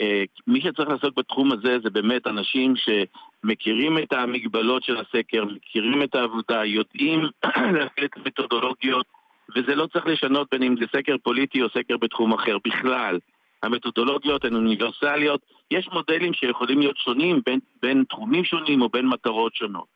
שמי 0.01 0.61
שצריך 0.61 0.89
לעסוק 0.89 1.17
בתחום 1.17 1.53
הזה 1.53 1.79
זה 1.83 1.91
באמת 1.91 2.27
אנשים 2.27 2.75
שמכירים 2.77 3.99
את 3.99 4.13
המגבלות 4.13 4.83
של 4.83 4.97
הסקר, 4.97 5.45
מכירים 5.45 6.03
את 6.03 6.15
העבודה, 6.15 6.65
יודעים 6.65 7.21
להפעיל 7.75 8.07
את 8.07 8.17
המתודולוגיות, 8.17 9.07
וזה 9.57 9.75
לא 9.75 9.87
צריך 9.87 10.07
לשנות 10.07 10.49
בין 10.53 10.63
אם 10.63 10.75
זה 10.81 10.87
סקר 10.97 11.17
פוליטי 11.23 11.63
או 11.63 11.69
סקר 11.69 11.97
בתחום 11.97 12.33
אחר 12.33 12.57
בכלל. 12.65 13.19
המתודולוגיות 13.63 14.45
הן 14.45 14.55
אוניברסליות, 14.55 15.41
יש 15.71 15.89
מודלים 15.93 16.35
שיכולים 16.35 16.79
להיות 16.79 16.97
שונים 16.97 17.41
בין, 17.47 17.61
בין 17.83 18.05
תחומים 18.09 18.45
שונים 18.45 18.83
או 18.83 18.89
בין 18.89 19.07
מטרות 19.07 19.55
שונות. 19.55 19.87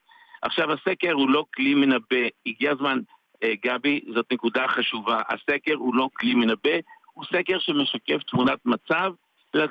עכשיו, 0.43 0.73
הסקר 0.73 1.13
הוא 1.13 1.31
לא 1.31 1.45
כלי 1.55 1.75
מנבא. 1.75 2.27
הגיע 2.47 2.73
הזמן, 2.73 2.99
אה, 3.43 3.53
גבי, 3.65 4.01
זאת 4.15 4.33
נקודה 4.33 4.69
חשובה. 4.69 5.23
הסקר 5.29 5.75
הוא 5.75 5.95
לא 5.95 6.09
כלי 6.15 6.35
מנבא, 6.35 6.79
הוא 7.13 7.25
סקר 7.25 7.59
שמשקף 7.59 8.23
תמונת 8.23 8.59
מצב 8.67 9.13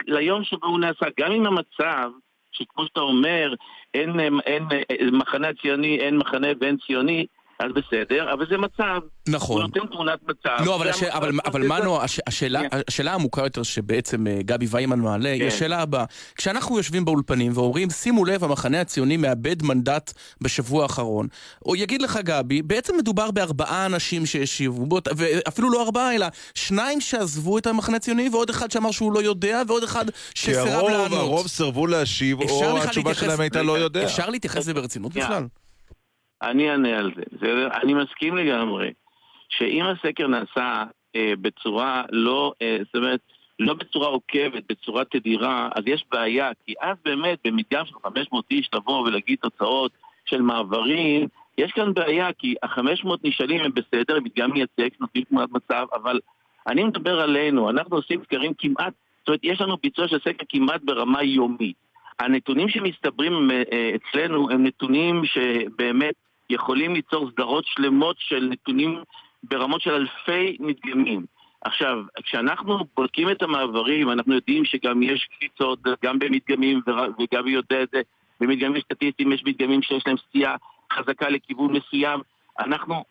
ליום 0.08 0.44
שבו 0.44 0.68
הוא 0.68 0.80
נעשה. 0.80 1.06
גם 1.20 1.32
אם 1.32 1.46
המצב, 1.46 2.12
שכמו 2.52 2.86
שאתה 2.86 3.00
אומר, 3.00 3.54
אין, 3.94 4.20
אין, 4.20 4.40
אין 4.46 4.64
אה, 4.72 5.12
מחנה 5.12 5.48
ציוני, 5.62 6.00
אין 6.00 6.18
מחנה 6.18 6.48
ואין 6.62 6.78
ציוני, 6.88 7.26
אז 7.60 7.72
בסדר, 7.76 8.34
אבל 8.34 8.46
זה 8.50 8.58
מצב. 8.58 9.00
נכון. 9.28 9.62
הוא 9.62 9.68
נותן 9.68 9.96
תמונת 9.96 10.20
מצב. 10.24 10.66
לא, 10.66 10.76
אבל, 10.76 10.90
הש... 10.90 11.04
אבל, 11.04 11.32
אבל 11.46 11.62
זה- 11.62 11.68
מנו, 11.70 12.02
הש... 12.02 12.20
השאלה, 12.28 12.62
השאלה 12.88 13.12
העמוקה 13.12 13.42
יותר 13.44 13.64
שבעצם 13.64 14.28
אה, 14.28 14.40
גבי 14.46 14.66
ויימן 14.70 15.00
מעלה, 15.00 15.30
היא 15.30 15.42
כן. 15.42 15.48
השאלה 15.48 15.82
הבאה. 15.82 16.06
כשאנחנו 16.36 16.78
יושבים 16.78 17.06
באולפנים 17.06 17.52
ואומרים, 17.56 17.90
שימו 17.90 18.26
לב, 18.26 18.44
המחנה 18.44 18.82
הציוני 18.82 19.18
מאבד 19.18 19.64
מנדט 19.64 20.14
בשבוע 20.42 20.84
האחרון, 20.84 21.28
או 21.66 21.76
יגיד 21.76 22.02
לך 22.02 22.20
גבי, 22.24 22.62
בעצם 22.62 22.98
מדובר 22.98 23.32
בארבעה 23.32 23.86
אנשים 23.86 24.26
שהשיבו, 24.26 24.86
בוא, 24.86 25.02
ואפילו 25.18 25.70
לא 25.70 25.84
ארבעה, 25.84 26.16
אלא 26.16 26.26
שניים 26.56 27.02
שעזבו 27.02 27.58
את 27.58 27.68
המחנה 27.68 27.96
הציוני, 27.98 28.30
ועוד 28.32 28.50
אחד 28.50 28.72
שאמר 28.72 28.92
שהוא 28.92 29.14
לא 29.14 29.20
יודע, 29.24 29.62
ועוד 29.68 29.84
אחד 29.84 30.10
כי 30.10 30.16
שסירב 30.34 30.68
הרוב, 30.68 30.90
לענות. 30.92 31.20
הרוב 31.20 31.48
סירבו 31.48 31.88
להשיב, 31.88 32.40
או 32.40 32.44
התשובה 32.44 32.74
להתייחס- 33.12 33.20
שלהם 33.20 33.40
הייתה 33.40 33.62
לא 33.64 33.78
יודע. 33.78 34.04
אפשר 34.04 34.30
להתייחס 34.30 34.58
לזה 34.58 34.74
ברצינות. 34.74 35.14
בכלל? 35.14 35.46
אני 36.46 36.72
אענה 36.72 36.98
על 36.98 37.12
זה. 37.16 37.24
זה. 37.42 37.68
אני 37.84 37.94
מסכים 37.94 38.36
לגמרי 38.36 38.94
שאם 39.50 39.84
הסקר 39.86 40.28
נעשה 40.28 40.84
אה, 41.16 41.34
בצורה 41.42 42.04
לא, 42.12 42.54
אה, 42.62 42.78
זאת 42.86 42.96
אומרת, 42.96 43.20
לא 43.60 43.74
בצורה 43.74 44.08
עוקבת, 44.08 44.64
בצורה 44.70 45.06
תדירה, 45.06 45.70
אז 45.76 45.84
יש 45.88 46.06
בעיה, 46.12 46.52
כי 46.66 46.74
אז 46.82 46.98
באמת 47.06 47.40
במדגם 47.46 47.86
של 47.86 47.96
500 48.04 48.46
איש 48.52 48.70
לבוא 48.74 49.02
ולהגיד 49.02 49.38
תוצאות 49.42 49.92
של 50.26 50.42
מעברים, 50.42 51.28
יש 51.58 51.72
כאן 51.72 51.94
בעיה, 51.94 52.34
כי 52.34 52.56
ה-500 52.64 53.08
נשאלים 53.24 53.62
הם 53.62 53.72
בסדר, 53.74 54.16
הם 54.16 54.24
מדגם 54.24 54.52
מייצג, 54.52 54.90
נותנים 55.00 55.24
תמונת 55.24 55.50
מצב, 55.52 55.86
אבל 55.94 56.20
אני 56.68 56.84
מדבר 56.84 57.22
עלינו, 57.22 57.70
אנחנו 57.70 57.96
עושים 57.96 58.22
סקרים 58.24 58.54
כמעט, 58.58 58.94
זאת 59.20 59.28
אומרת, 59.28 59.40
יש 59.44 59.62
לנו 59.62 59.78
ביצוע 59.84 60.08
של 60.08 60.20
סקר 60.20 60.46
כמעט 60.50 60.82
ברמה 60.84 61.24
יומית. 61.24 61.76
הנתונים 62.20 62.70
שמסתברים 62.70 63.52
אה, 63.52 63.64
אה, 63.72 63.92
אצלנו 63.96 64.50
הם 64.50 64.64
נתונים 64.64 65.22
שבאמת 65.26 66.16
יכולים 66.50 66.94
ליצור 66.94 67.32
סדרות 67.32 67.66
שלמות 67.68 68.16
של 68.20 68.48
נתונים 68.52 69.04
ברמות 69.44 69.82
של 69.82 69.92
אלפי 69.92 70.58
מדגמים. 70.60 71.26
עכשיו, 71.62 71.98
כשאנחנו 72.24 72.80
בודקים 72.98 73.30
את 73.32 73.42
המעברים, 73.42 74.10
אנחנו 74.12 74.34
יודעים 74.34 74.66
שגם 74.66 75.04
יש 75.04 75.28
קפיצות, 75.36 75.80
גם 76.04 76.20
במדגמים, 76.20 76.82
וגבי 77.20 77.52
יודע 77.52 77.84
את 77.84 77.90
זה, 77.92 78.02
במדגמים 78.40 78.82
סטטיסטיים 78.82 79.32
יש 79.32 79.44
מדגמים 79.46 79.82
שיש 79.82 80.04
להם 80.08 80.18
סטייה 80.30 80.56
חזקה 80.94 81.30
לכיוון 81.30 81.74
מסוים. 81.74 82.20
אנחנו, 82.60 83.04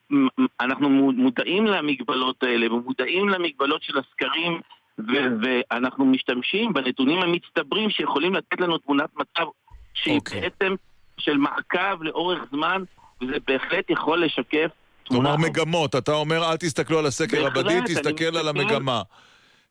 אנחנו 0.61 0.90
מודעים 1.12 1.66
למגבלות 1.66 2.43
האלה 2.43 2.74
ומודעים 2.74 3.28
למגבלות 3.28 3.82
של 3.82 3.98
הסקרים 3.98 4.61
ו- 4.98 5.36
ואנחנו 5.43 6.05
משתמשים 6.05 6.73
בנתונים 6.73 7.23
המצטברים 7.23 7.90
שיכולים 7.90 8.35
לתת 8.35 8.61
לנו 8.61 8.78
תמונת 8.78 9.11
מצב 9.16 9.47
שהיא 9.94 10.20
okay. 10.20 10.35
בעצם 10.35 10.74
של 11.19 11.36
מעקב 11.36 12.02
לאורך 12.02 12.39
זמן 12.51 12.82
וזה 13.24 13.36
בהחלט 13.46 13.90
יכול 13.90 14.24
לשקף 14.24 14.70
כלומר 15.09 15.36
מגמות, 15.36 15.96
אתה 15.96 16.12
אומר 16.12 16.51
אל 16.51 16.56
תסתכלו 16.56 16.98
על 16.98 17.06
הסקר 17.06 17.46
הבדי, 17.46 17.78
אני 17.78 17.86
תסתכל 17.86 18.36
על 18.36 18.48
המגמה. 18.48 19.02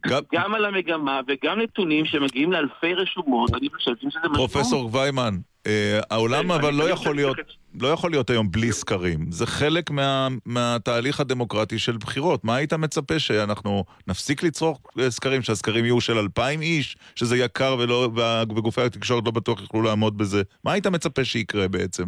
גם- 0.07 0.21
גם 0.33 0.55
על 0.55 0.65
המגמה 0.65 1.19
וגם 1.27 1.59
נתונים 1.59 2.05
שמגיעים 2.05 2.51
לאלפי 2.51 2.93
רשומות, 2.93 3.53
אני 3.53 3.67
חושב 3.75 3.91
שזה 4.01 4.07
משמעות. 4.19 4.35
פרופסור 4.35 4.89
ויימן, 4.95 5.37
אה, 5.67 5.99
העולם 6.09 6.51
אבל 6.51 6.73
לא 6.73 6.89
יכול 6.89 7.15
להיות, 7.15 7.37
לא 7.81 7.87
יכול 7.87 8.11
להיות 8.11 8.29
היום 8.29 8.51
בלי 8.51 8.71
סקרים. 8.71 9.31
זה 9.31 9.45
חלק 9.47 9.91
מה- 9.91 10.27
מהתהליך 10.45 11.19
הדמוקרטי 11.19 11.79
של 11.79 11.97
בחירות. 11.97 12.43
מה 12.45 12.55
היית 12.55 12.73
מצפה 12.73 13.19
שאנחנו 13.19 13.83
נפסיק 14.07 14.43
לצרוך 14.43 14.79
אה, 14.99 15.11
סקרים, 15.11 15.41
שהסקרים 15.41 15.85
יהיו 15.85 16.01
של 16.01 16.17
אלפיים 16.17 16.61
איש, 16.61 16.97
שזה 17.15 17.37
יקר 17.37 17.75
ולא- 17.79 18.09
וגופי 18.49 18.81
התקשורת 18.81 19.23
לא 19.25 19.31
בטוח 19.31 19.61
יוכלו 19.61 19.81
לעמוד 19.81 20.17
בזה? 20.17 20.41
מה 20.63 20.71
היית 20.71 20.87
מצפה 20.87 21.25
שיקרה 21.25 21.67
בעצם? 21.67 22.03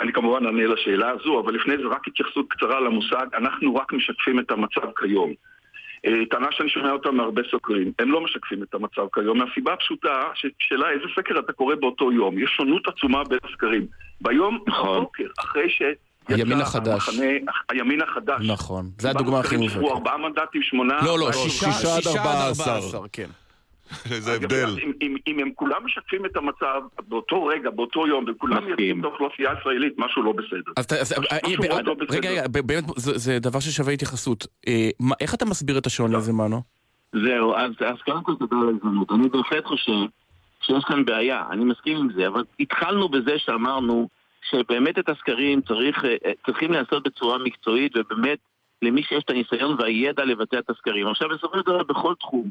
אני 0.00 0.12
כמובן 0.12 0.46
אענה 0.46 0.66
לשאלה 0.66 1.10
הזו, 1.10 1.40
אבל 1.40 1.54
לפני 1.54 1.76
זה 1.76 1.88
רק 1.90 2.08
התייחסות 2.08 2.46
קצרה 2.48 2.80
למושג, 2.80 3.26
אנחנו 3.34 3.74
רק 3.74 3.92
משקפים 3.92 4.38
את 4.38 4.50
המצב 4.50 4.86
כיום. 4.96 5.32
אה, 6.06 6.26
טענה 6.30 6.46
שאני 6.50 6.68
שומע 6.68 6.92
אותה 6.92 7.10
מהרבה 7.10 7.42
סוקרים, 7.50 7.92
הם 7.98 8.12
לא 8.12 8.20
משקפים 8.20 8.62
את 8.62 8.74
המצב 8.74 9.02
כיום, 9.14 9.38
מהסיבה 9.38 9.72
הפשוטה 9.72 10.22
ששאלה 10.34 10.90
איזה 10.90 11.04
סקר 11.16 11.38
אתה 11.38 11.52
קורא 11.52 11.74
באותו 11.74 12.12
יום, 12.12 12.38
יש 12.38 12.50
שונות 12.56 12.88
עצומה 12.88 13.24
בין 13.24 13.38
הסקרים. 13.44 13.86
ביום 14.20 14.58
בבוקר, 14.66 15.26
אחרי 15.38 15.70
ש... 15.70 15.82
הימין 16.28 16.60
החדש. 16.60 17.08
המחנה, 17.08 17.52
הימין 17.68 18.02
החדש. 18.02 18.40
נכון, 18.48 18.90
זה 18.98 19.10
הדוגמה 19.10 19.40
הכי 19.40 19.56
מובהקת. 19.56 19.90
ארבעה 19.90 20.16
מנדטים, 20.16 20.62
שמונה... 20.62 20.94
לא, 21.06 21.18
לא, 21.18 21.32
שישה 21.32 21.96
עד 21.96 22.16
ארבעה 22.16 22.48
עשר, 22.78 23.02
כן. 23.12 23.28
איזה 24.14 24.32
הבדל. 24.32 24.76
אם, 24.82 24.92
אם, 25.02 25.16
אם 25.26 25.38
הם 25.38 25.50
כולם 25.54 25.84
משקפים 25.84 26.26
את 26.26 26.36
המצב 26.36 26.82
באותו 27.08 27.44
רגע, 27.44 27.70
באותו 27.70 28.06
יום, 28.06 28.24
וכולם 28.28 28.64
מייצגים 28.64 29.00
את 29.00 29.04
האוכלוסייה 29.04 29.50
הישראלית, 29.50 29.94
משהו 29.98 30.22
לא 30.22 30.32
בסדר. 30.32 30.72
אז, 30.76 30.86
אז, 31.00 31.12
אה, 31.12 31.38
משהו 31.44 31.62
אה, 31.62 31.68
מאוד 31.68 31.86
לא 31.86 31.94
בסדר. 31.94 32.16
רגע, 32.16 32.30
רגע, 32.30 32.48
באמת, 32.48 32.84
זה, 32.96 33.18
זה 33.18 33.38
דבר 33.38 33.60
ששווה 33.60 33.92
התייחסות. 33.92 34.46
אה, 34.68 34.90
מה, 35.00 35.14
איך 35.20 35.34
אתה 35.34 35.44
מסביר 35.44 35.78
את 35.78 35.86
השוני 35.86 36.16
הזה, 36.16 36.32
מנו? 36.32 36.62
זהו, 37.12 37.54
אז, 37.54 37.72
אז 37.80 37.96
קודם 38.04 38.22
כל 38.22 38.34
תודה 38.34 38.56
על 38.56 38.68
ההזדמנות. 38.68 39.10
אני 39.10 39.28
בהחלט 39.28 39.64
חושב 39.64 39.92
שיש 40.60 40.84
כאן 40.84 41.04
בעיה, 41.04 41.44
אני 41.50 41.64
מסכים 41.64 41.96
עם 41.96 42.08
זה, 42.16 42.26
אבל 42.26 42.44
התחלנו 42.60 43.08
בזה 43.08 43.38
שאמרנו 43.38 44.08
שבאמת 44.50 44.98
את 44.98 45.08
הסקרים 45.08 45.60
צריך, 45.60 46.04
אה, 46.04 46.16
אה, 46.26 46.32
צריכים 46.46 46.72
להיעשות 46.72 47.02
בצורה 47.02 47.38
מקצועית 47.38 47.92
ובאמת 47.96 48.38
למי 48.82 49.02
שיש 49.02 49.24
את 49.24 49.30
הניסיון 49.30 49.76
והידע 49.78 50.24
לבצע 50.24 50.58
את 50.58 50.70
הסקרים. 50.70 51.06
עכשיו 51.06 51.28
בסופו 51.28 51.56
של 51.58 51.62
דבר 51.66 51.82
בכל 51.82 52.14
תחום, 52.20 52.50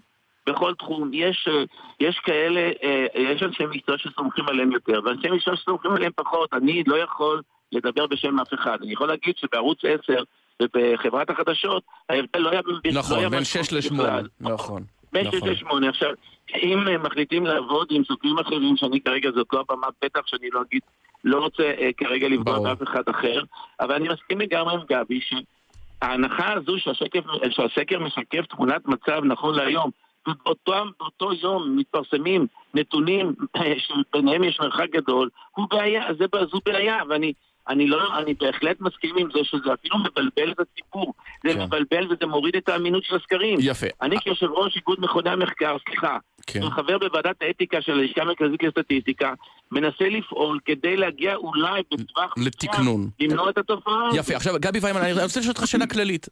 בכל 0.49 0.73
תחום 0.73 1.09
יש, 1.13 1.47
אה, 1.47 1.63
יש 1.99 2.19
כאלה, 2.23 2.71
אה, 2.83 3.05
יש 3.13 3.43
אנשי 3.43 3.63
מקצוע 3.69 3.97
שסומכים 3.97 4.47
עליהם 4.47 4.71
יותר 4.71 4.99
ואנשי 5.05 5.29
מקצוע 5.29 5.55
שסומכים 5.55 5.91
עליהם 5.91 6.11
פחות. 6.15 6.53
אני 6.53 6.83
לא 6.87 6.95
יכול 6.95 7.41
לדבר 7.71 8.07
בשם 8.07 8.39
אף 8.39 8.53
אחד. 8.53 8.77
אני 8.83 8.93
יכול 8.93 9.07
להגיד 9.07 9.37
שבערוץ 9.37 9.79
10 10.03 10.23
ובחברת 10.61 11.29
החדשות, 11.29 11.83
ההבדל 12.09 12.39
לא 12.39 12.49
היה... 12.49 12.61
לא 12.65 12.91
נכון, 12.99 13.17
היה 13.17 13.29
בין 13.29 13.39
משמעות 13.39 13.65
6 13.65 13.73
ל-8. 13.73 13.93
בכלל. 13.93 14.27
נכון. 14.39 14.83
בין 15.13 15.31
שש 15.31 15.35
נכון. 15.35 15.49
לשמונה. 15.49 15.89
עכשיו, 15.89 16.09
אם 16.55 16.87
אה, 16.87 16.97
מחליטים 16.97 17.45
לעבוד 17.45 17.87
עם 17.91 18.03
סופרים 18.03 18.39
אחרים, 18.39 18.77
שאני 18.77 19.01
כרגע 19.01 19.29
זאת 19.35 19.47
לא 19.53 19.63
הבמה, 19.69 19.87
בטח 20.03 20.21
שאני 20.25 20.49
לא 20.53 20.61
אגיד, 20.61 20.81
לא 21.23 21.39
רוצה 21.39 21.63
כרגע 21.97 22.27
לפגוע. 22.29 22.59
באף 22.59 22.83
אחד 22.83 23.03
אחר, 23.09 23.41
אבל 23.79 23.95
אני 23.95 24.09
מסכים 24.09 24.39
לגמרי 24.41 24.73
עם 24.73 24.79
גבי, 24.89 25.19
שההנחה 25.21 26.53
הזו 26.53 26.73
שהשקף, 26.77 27.23
שהסקר 27.49 27.99
משקף 27.99 28.45
תמונת 28.49 28.87
מצב 28.87 29.21
נכון 29.23 29.55
להיום, 29.55 29.91
באותו 30.25 31.33
יום 31.41 31.77
מתפרסמים 31.77 32.47
נתונים 32.73 33.33
אה, 33.55 33.73
שביניהם 33.77 34.43
יש 34.43 34.59
מרחק 34.59 34.89
גדול, 34.91 35.29
הוא 35.55 35.67
בעיה, 35.69 36.03
זה, 36.19 36.25
זו 36.51 36.59
בעיה, 36.65 36.97
ואני... 37.09 37.33
אני 37.69 37.87
לא, 37.87 38.17
אני 38.17 38.33
בהחלט 38.33 38.81
מסכים 38.81 39.17
עם 39.17 39.27
זה 39.33 39.39
שזה 39.43 39.73
אפילו 39.73 39.97
מבלבל 39.97 40.51
את 40.51 40.59
הציבור. 40.59 41.13
זה 41.43 41.53
כן. 41.53 41.61
מבלבל 41.61 42.05
וזה 42.05 42.25
מוריד 42.25 42.55
את 42.55 42.69
האמינות 42.69 43.03
של 43.03 43.15
הסקרים. 43.15 43.59
יפה. 43.61 43.87
אני 44.01 44.15
כיושב 44.19 44.47
ראש 44.51 44.75
איגוד 44.75 44.97
מכוני 45.01 45.29
המחקר, 45.29 45.77
סליחה, 45.89 46.17
כן. 46.47 46.63
וחבר 46.63 46.97
בוועדת 46.97 47.35
האתיקה 47.41 47.81
של 47.81 47.91
הלשכה 47.91 48.21
המרכזית 48.21 48.63
לסטטיסטיקה, 48.63 49.33
מנסה 49.71 50.09
לפעול 50.09 50.59
כדי 50.65 50.97
להגיע 50.97 51.35
אולי 51.35 51.81
בטווח 51.93 52.33
לתקנון. 52.37 53.09
למנוע 53.19 53.49
את 53.49 53.57
התופעה 53.57 54.07
הזאת. 54.07 54.19
יפה, 54.19 54.35
עכשיו 54.35 54.53
גבי 54.59 54.79
ויימן, 54.81 55.01
אני 55.01 55.23
רוצה 55.23 55.39
לשאול 55.39 55.53
אותך 55.57 55.67
שאלה 55.67 55.87
כללית. 55.87 56.27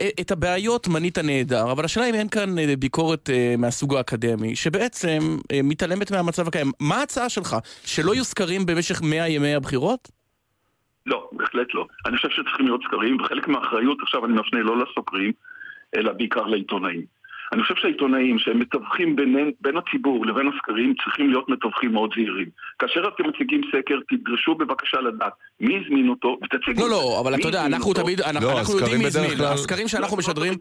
אה, 0.00 0.08
את 0.20 0.30
הבעיות 0.30 0.88
מנית 0.88 1.18
נהדר, 1.18 1.72
אבל 1.72 1.84
השאלה 1.84 2.08
אם 2.08 2.14
אין 2.14 2.28
כאן 2.28 2.58
אה, 2.58 2.76
ביקורת 2.78 3.30
אה, 3.30 3.54
מהסוג 3.58 3.94
האקדמי, 3.94 4.56
שבעצם 4.56 5.38
מתעלמת 5.64 6.10
מהמצב 6.10 6.48
הקיים. 6.48 6.72
מה 6.80 6.96
ההצעה 6.96 7.28
שלך? 7.28 7.56
שלא 7.84 8.14
יהיו 8.14 8.24
סקרים 8.24 8.66
במשך 8.66 9.02
100 9.02 9.28
ימי 9.28 9.54
הבחירות? 9.54 10.17
לא, 11.08 11.28
בהחלט 11.32 11.74
לא. 11.74 11.86
אני 12.06 12.16
חושב 12.16 12.28
שצריכים 12.30 12.66
להיות 12.66 12.80
סקרים, 12.86 13.16
וחלק 13.20 13.48
מהאחריות, 13.48 13.98
עכשיו 14.02 14.24
אני 14.24 14.32
מפנה 14.32 14.60
לא 14.60 14.74
לסוקרים, 14.78 15.32
אלא 15.96 16.12
בעיקר 16.12 16.42
לעיתונאים. 16.46 17.18
אני 17.52 17.62
חושב 17.62 17.74
שהעיתונאים 17.76 18.38
שהם 18.38 18.58
מתווכים 18.58 19.16
בין, 19.16 19.50
בין 19.60 19.74
הציבור 19.76 20.26
לבין 20.26 20.50
הסקרים 20.54 20.94
צריכים 21.04 21.30
להיות 21.30 21.48
מתווכים 21.48 21.92
מאוד 21.92 22.10
זהירים. 22.14 22.46
כאשר 22.78 23.00
אתם 23.14 23.28
מציגים 23.28 23.60
סקר, 23.68 23.98
תדרשו 24.08 24.54
בבקשה 24.54 25.00
לדעת 25.00 25.32
מי 25.60 25.80
הזמין 25.84 26.08
אותו 26.08 26.38
ותציגו. 26.44 26.80
לא, 26.82 26.90
לא, 26.90 27.20
אבל 27.20 27.34
אתה 27.34 27.48
יודע, 27.48 27.66
אנחנו 27.66 27.88
אותו. 27.88 28.02
תמיד, 28.02 28.20
אנחנו 28.20 28.48
לא, 28.48 28.58
אנחנו 28.58 28.78
יודעים 28.78 28.98
מי 28.98 29.06
הזמין. 29.06 29.36
כלל- 29.36 29.46
הסקרים 29.46 29.88
שאנחנו 29.88 30.16
משדרים... 30.16 30.52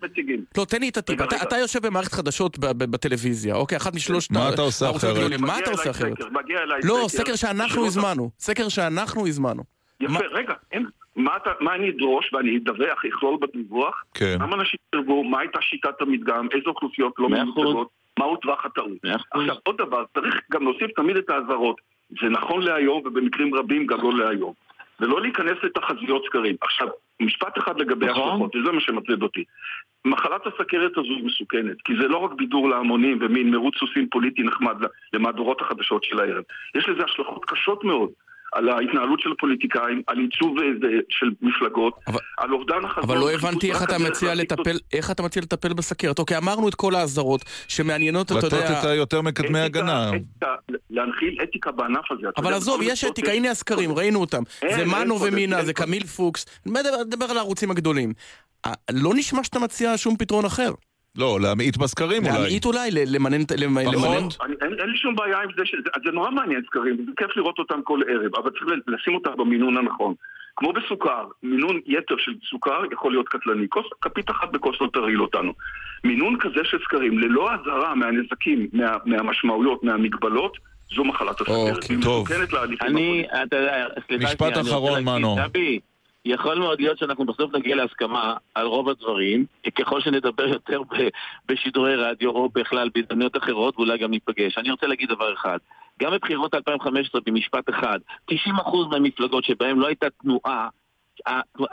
לא, 0.58 0.66
תן 0.66 0.80
לי 0.80 0.90
את 0.90 0.98
הטיפ. 0.98 1.22
אתה- 1.22 1.44
אתה 1.44 1.58
יושב 1.58 1.88
במערכת 1.88 2.14
חדשות 2.14 2.60
ב- 2.60 2.66
ב- 2.66 2.92
בטלוויזיה, 2.92 3.56
אוקיי? 3.56 3.78
אחת 3.78 3.96
משלושת 3.96 4.32
מה 4.32 4.50
אתה 4.54 4.62
עושה 4.62 4.90
אחרת? 4.90 5.40
מה 5.40 5.60
אתה 5.60 5.70
עושה 5.72 5.82
אליי 5.84 5.92
אחרת? 5.92 6.14
סקר, 6.22 6.30
מגיע 6.44 6.58
אליי 6.64 6.80
לא, 6.84 7.06
סקר 7.08 7.36
שאנחנו 7.36 7.86
הזמנו. 7.86 8.30
סקר 8.40 8.68
שאנחנו 8.70 9.28
הזמנו. 9.28 9.77
יפה, 10.02 10.26
רגע, 10.32 10.54
אין, 10.72 10.86
מה, 11.16 11.36
אתה, 11.38 11.52
מה 11.60 11.76
אני 11.76 11.90
אדרוש 11.90 12.34
ואני 12.34 12.58
אדווח, 12.58 13.06
אכלול 13.06 13.38
בדיווח? 13.42 14.04
כן. 14.14 14.36
כמה 14.40 14.56
אנשים 14.56 14.80
סירבו, 14.96 15.24
מה 15.24 15.40
הייתה 15.40 15.62
שיטת 15.62 16.02
המדגם, 16.02 16.48
איזה 16.52 16.66
אוכלוסיות 16.68 17.14
לא. 17.20 17.30
מיוצגות, 17.30 17.90
מהו 18.20 18.38
טווח 18.38 18.66
הטעות. 18.66 18.98
עכשיו, 19.32 19.56
עוד 19.64 19.78
דבר, 19.78 20.04
צריך 20.14 20.42
גם 20.52 20.64
להוסיף 20.64 20.92
תמיד 20.96 21.18
את 21.18 21.30
האזהרות. 21.30 21.82
זה 22.22 22.30
נכון 22.30 22.64
להיום, 22.64 23.02
ובמקרים 23.06 23.56
רבים 23.56 23.88
גם 23.88 24.02
לא 24.02 24.14
להיום. 24.18 24.54
ולא 25.00 25.22
להיכנס 25.22 25.58
לתחזיות 25.64 26.26
סקרים. 26.26 26.56
עכשיו, 26.62 26.88
משפט 27.20 27.58
אחד 27.58 27.80
לגבי 27.80 28.06
נכון. 28.06 28.30
השלכות, 28.30 28.56
וזה 28.56 28.72
מה 28.72 28.82
שמטריד 28.82 29.24
אותי. 29.24 29.44
מחלת 30.06 30.42
הסכרת 30.48 30.98
הזו 30.98 31.14
היא 31.14 31.26
מסוכנת, 31.26 31.82
כי 31.86 31.94
זה 32.02 32.08
לא 32.08 32.18
רק 32.18 32.32
בידור 32.32 32.70
להמונים 32.70 33.18
ומין 33.22 33.52
מרוץ 33.52 33.76
סוסים 33.78 34.08
פוליטי 34.10 34.44
נחמד 34.44 34.76
למהדורות 35.14 35.62
החדשות 35.62 36.04
של 36.04 36.20
הערב. 36.20 36.44
יש 36.76 36.90
לזה 36.90 37.04
השלכות 37.04 37.46
קשות 37.46 37.84
מאוד. 37.84 38.10
על 38.58 38.70
ההתנהלות 38.70 39.20
של 39.20 39.30
הפוליטיקאים, 39.32 40.02
על 40.08 40.18
עיצוב 40.20 40.60
אה, 40.60 40.64
זה- 40.82 40.88
של 41.10 41.28
מפלגות, 41.42 41.94
על 42.38 42.54
אובדן 42.54 42.86
החזון. 42.86 43.04
אבל 43.04 43.18
לא 43.18 43.32
הבנתי 43.32 43.72
איך 43.72 43.84
אתה 43.84 43.98
מציע 43.98 44.36
לטפל, 44.36 44.78
איך 44.94 45.12
אתה 45.12 45.24
מציע 45.24 45.42
לטפל 45.42 45.74
בסכרת. 45.74 46.20
אוקיי, 46.20 46.38
אמרנו 46.38 46.70
את 46.70 46.76
כל 46.76 46.96
האזהרות 46.96 47.42
שמעניינות, 47.68 48.26
אתה 48.32 48.36
לתת 48.40 48.54
יודע... 48.54 48.80
את 48.80 48.86
היותר 48.86 49.22
מקדמי 49.22 49.60
הגנה. 49.60 50.10
אתיקה, 50.10 50.56
להנחיל 50.90 51.38
אתיקה 51.44 51.72
בענף 51.72 52.12
הזה. 52.12 52.28
אבל 52.38 52.46
יודע, 52.46 52.58
עזוב, 52.58 52.82
יש 52.84 53.04
אתיקה, 53.04 53.32
הנה 53.32 53.52
הסקרים, 53.52 53.92
ראינו 53.92 54.20
אותם. 54.22 54.44
אין, 54.62 54.74
זה 54.76 54.80
אין 54.80 54.90
מנו 54.90 55.22
ומינה, 55.22 55.64
זה. 55.66 55.74
קמיל 55.74 56.04
פוקס. 56.08 56.46
אני 56.66 56.74
מדבר- 56.74 57.04
מדבר 57.08 57.26
על 57.26 57.38
הערוצים 57.38 57.72
הגדולים. 57.72 58.14
לא 58.92 59.12
נשמע 59.16 59.44
שאתה 59.44 59.60
מציע 59.60 59.94
שום 59.98 60.18
פתרון 60.18 60.46
אחר. 60.46 60.72
לא, 61.18 61.38
להמעיט 61.42 61.78
בסקרים 61.78 62.26
אולי. 62.26 62.38
להמעיט 62.38 62.66
אולי, 62.66 62.92
ל- 62.92 63.16
למנן... 63.16 63.42
אני- 64.42 64.56
אין 64.62 64.74
אין 64.80 64.90
לי 64.90 64.98
שום 64.98 65.16
בעיה 65.16 65.38
עם 65.42 65.50
זה, 65.58 65.64
זה 66.06 66.12
נורא 66.12 66.32
מעניין 66.32 66.62
סקרים, 66.68 66.96
זה 67.06 67.12
כיף 67.18 67.38
לראות 67.38 67.60
אותם 67.60 67.82
כל 67.84 68.00
ערב, 68.10 68.36
אבל 68.36 68.50
צריך 68.50 68.64
לשים 68.88 69.16
אותם 69.16 69.32
במינון 69.38 69.78
הנכון. 69.78 70.14
כמו 70.56 70.74
בסוכר, 70.74 71.24
מינון 71.44 71.80
יתר 71.86 72.16
של 72.18 72.32
סוכר 72.50 72.82
יכול 72.92 73.12
להיות 73.12 73.30
קטלני. 73.30 73.66
כוס, 73.70 73.86
כפית 74.02 74.30
אחת 74.30 74.52
בכוס 74.52 74.76
לא 74.82 74.88
תרעיל 74.94 75.22
אותנו. 75.22 75.54
מינון 76.04 76.38
כזה 76.40 76.60
של 76.64 76.78
סקרים, 76.84 77.20
ללא 77.20 77.50
אזהרה 77.54 77.96
מהנזקים, 77.96 78.68
מה, 78.74 78.92
מהמשמעויות, 79.06 79.84
מהמגבלות, 79.84 80.58
זו 80.96 81.04
מחלת 81.04 81.42
הסוכרת. 81.42 81.76
אוקיי, 81.76 81.98
טוב. 82.02 82.28
אני, 82.82 83.24
אתה 83.44 83.56
יודע, 83.56 83.86
סליחה, 84.08 84.24
משפט 84.26 84.58
אחרון, 84.58 85.04
מנו. 85.04 85.36
יכול 86.28 86.60
מאוד 86.60 86.82
להיות 86.82 86.98
שאנחנו 86.98 87.26
בסוף 87.26 87.56
נגיע 87.56 87.76
להסכמה 87.76 88.34
על 88.56 88.68
רוב 88.68 88.90
הדברים, 88.90 89.46
ככל 89.76 90.02
שנדבר 90.02 90.48
יותר 90.48 90.82
בשידורי 91.48 91.96
רדיו 91.96 92.30
או 92.30 92.50
בכלל 92.50 92.90
בהזדמנויות 92.96 93.38
אחרות, 93.38 93.76
ואולי 93.78 93.98
גם 93.98 94.12
ניפגש. 94.12 94.58
אני 94.58 94.72
רוצה 94.72 94.88
להגיד 94.88 95.10
דבר 95.10 95.34
אחד, 95.34 95.58
גם 96.02 96.12
בבחירות 96.12 96.54
2015, 96.54 97.22
במשפט 97.26 97.70
אחד, 97.70 98.00
90% 98.32 98.36
מהמפלגות 98.92 99.44
שבהן 99.44 99.78
לא 99.78 99.88
הייתה 99.88 100.08
תנועה, 100.10 100.68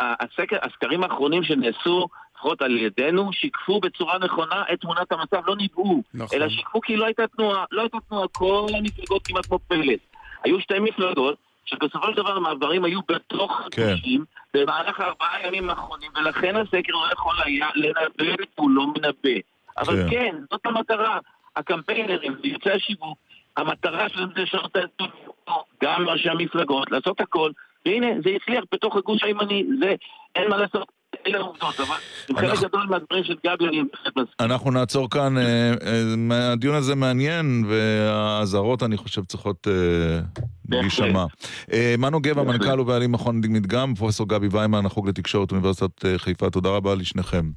הסקר, 0.01 0.57
הסקרים 0.63 1.03
האחרונים 1.03 1.45
שנעשו, 1.45 2.07
לפחות 2.35 2.63
על 2.63 2.77
ידינו, 2.77 3.33
שיקפו 3.33 3.81
בצורה 3.81 4.19
נכונה 4.19 4.63
את 4.73 4.81
תמונת 4.81 5.13
המצב, 5.13 5.47
לא 5.47 5.57
ניבאו, 5.57 6.03
נכון. 6.15 6.39
אלא 6.39 6.49
שיקפו 6.49 6.81
כי 6.81 6.97
לא 6.97 7.05
הייתה 7.05 7.27
תנועה, 7.27 7.65
לא 7.71 7.81
הייתה 7.81 7.99
תנועה, 8.09 8.29
כל 8.29 8.67
המפלגות 8.79 9.27
כמעט 9.27 9.47
כמו 9.47 9.59
פלט. 9.59 10.01
היו 10.45 10.61
שתי 10.61 10.79
מפלגות 10.79 11.39
שבסופו 11.65 12.07
של 12.07 12.17
דבר 12.17 12.37
המעברים 12.37 12.85
היו 12.85 13.01
בתוך 13.09 13.63
כן. 13.71 13.91
חודשים 13.95 14.25
במהלך 14.55 15.01
הארבעה 15.01 15.47
ימים 15.47 15.71
האחרונים, 15.71 16.11
ולכן 16.15 16.57
הסקר 16.57 16.93
לא 16.93 17.13
יכול 17.13 17.35
היה 17.45 17.69
לנבא 17.75 18.45
הוא 18.55 18.71
לא 18.71 18.87
מנבא. 18.87 19.41
אבל 19.79 19.95
כן. 19.95 20.11
כן, 20.11 20.37
זאת 20.51 20.67
המטרה. 20.67 21.19
הקמפיינרים 21.57 22.37
ויוצאי 22.43 22.73
השיווק, 22.73 23.19
המטרה 23.57 24.09
שלהם 24.09 24.29
זה 24.37 24.43
לשנות 24.43 24.77
את 24.77 25.03
גם 25.83 26.09
ראשי 26.09 26.31
המפלגות, 26.31 26.91
לעשות 26.91 27.21
הכל, 27.21 27.51
והנה, 27.87 28.07
זה 28.25 28.31
הצליח 28.31 28.65
בתוך 28.73 28.97
הגוש 28.97 29.23
הימני, 29.23 29.65
זה, 29.81 29.95
אין 30.35 30.51
מה 30.51 30.57
לעשות. 30.57 30.93
אלה 31.27 31.39
העובדות, 31.39 31.81
אבל 31.81 31.95
עם 32.29 32.37
חלק 32.37 32.51
אנחנו- 32.51 32.69
גדול 32.69 32.87
מהדברים 32.91 33.25
של 33.25 33.35
גבי 33.47 33.65
אני 33.69 33.83
בהחלט 33.93 34.13
מסכים. 34.17 34.35
אנחנו 34.41 34.71
נעצור 34.71 35.11
כאן, 35.11 35.39
אה, 35.39 35.73
אה, 36.33 36.53
הדיון 36.53 36.75
הזה 36.75 36.95
מעניין, 36.95 37.65
והאזהרות 37.69 38.83
אני 38.83 38.97
חושב 38.97 39.25
צריכות 39.25 39.69
אה, 39.69 40.21
להישמע. 40.69 41.25
אה, 41.73 41.95
מנו 41.99 42.21
גבע, 42.21 42.43
מנכ"ל 42.43 42.81
ובעלים 42.81 43.13
מכון 43.13 43.41
מדגם, 43.49 43.95
פרופסור 43.95 44.29
גבי 44.29 44.49
ויימן, 44.51 44.87
החוג 44.87 45.09
לתקשורת 45.09 45.51
אוניברסיטת 45.51 46.05
אה, 46.05 46.19
חיפה, 46.19 46.51
תודה 46.51 46.69
רבה 46.69 46.95
לשניכם. 46.95 47.51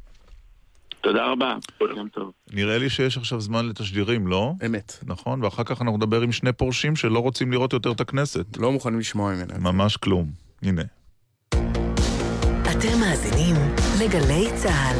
תודה 1.01 1.25
רבה. 1.31 1.55
יום 1.97 2.07
טוב. 2.09 2.31
נראה 2.53 2.77
לי 2.77 2.89
שיש 2.89 3.17
עכשיו 3.17 3.41
זמן 3.41 3.65
לתשדירים, 3.69 4.27
לא? 4.27 4.51
אמת. 4.65 4.99
נכון, 5.07 5.43
ואחר 5.43 5.63
כך 5.63 5.81
אנחנו 5.81 5.97
נדבר 5.97 6.21
עם 6.21 6.31
שני 6.31 6.51
פורשים 6.53 6.95
שלא 6.95 7.19
רוצים 7.19 7.51
לראות 7.51 7.73
יותר 7.73 7.91
את 7.91 8.01
הכנסת. 8.01 8.57
לא 8.57 8.71
מוכנים 8.71 8.99
לשמוע 8.99 9.33
ממנה. 9.33 9.53
ממש 9.71 9.97
כלום. 9.97 10.27
הנה. 10.63 10.81
אתם 12.79 12.99
מאזינים 12.99 13.55
לגלי 13.99 14.47
צה"ל. 14.55 14.97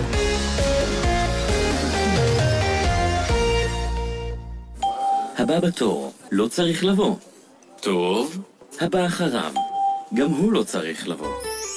הבא 5.37 5.59
בתור 5.59 6.13
לא 6.31 6.47
צריך 6.47 6.85
לבוא. 6.85 7.15
טוב, 7.81 8.37
הבא 8.81 9.05
אחריו. 9.05 9.51
גם 10.13 10.29
הוא 10.29 10.51
לא 10.51 10.63
צריך 10.63 11.07
לבוא. 11.07 11.27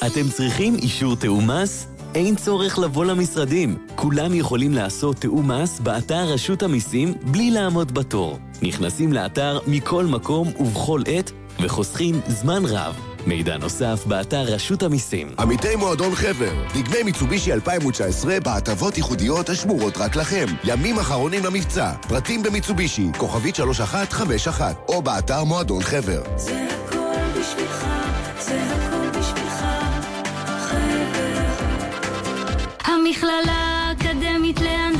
אתם 0.06 0.28
צריכים 0.30 0.74
אישור 0.74 1.16
תיאום 1.16 1.50
מס? 1.50 1.86
אין 2.14 2.36
צורך 2.36 2.78
לבוא 2.78 3.04
למשרדים. 3.04 3.78
כולם 3.94 4.34
יכולים 4.34 4.72
לעשות 4.72 5.16
תיאום 5.16 5.52
מס 5.52 5.80
באתר 5.80 6.24
רשות 6.32 6.62
המיסים 6.62 7.14
בלי 7.22 7.50
לעמוד 7.50 7.92
בתור. 7.94 8.38
נכנסים 8.62 9.12
לאתר 9.12 9.58
מכל 9.66 10.04
מקום 10.04 10.48
ובכל 10.60 11.02
עת 11.06 11.32
וחוסכים 11.60 12.20
זמן 12.28 12.62
רב. 12.64 13.09
מידע 13.26 13.56
נוסף 13.58 14.04
באתר 14.06 14.42
רשות 14.42 14.82
המיסים. 14.82 15.28
עמיתי 15.38 15.76
מועדון 15.76 16.14
חבר, 16.14 16.52
דגמי 16.74 17.02
מיצובישי 17.02 17.52
2019 17.52 18.40
בהטבות 18.40 18.96
ייחודיות 18.96 19.48
השמורות 19.48 19.96
רק 19.96 20.16
לכם. 20.16 20.46
ימים 20.64 20.98
אחרונים 20.98 21.44
למבצע, 21.44 21.92
פרטים 22.08 22.42
במיצובישי, 22.42 23.06
כוכבית 23.16 23.54
3151, 23.54 24.76
או 24.88 25.02
באתר 25.02 25.44
מועדון 25.44 25.82
חבר. 25.82 26.22
זה 26.36 26.66
הכל 26.86 26.96
בשבילך, 27.40 27.86
זה 28.38 28.60
הכל 28.62 29.18
בשבילך, 29.18 29.64
חבר. 30.58 31.10
המכללה 32.84 33.52
האקדמית 33.52 34.60
להנדסה, 34.60 34.99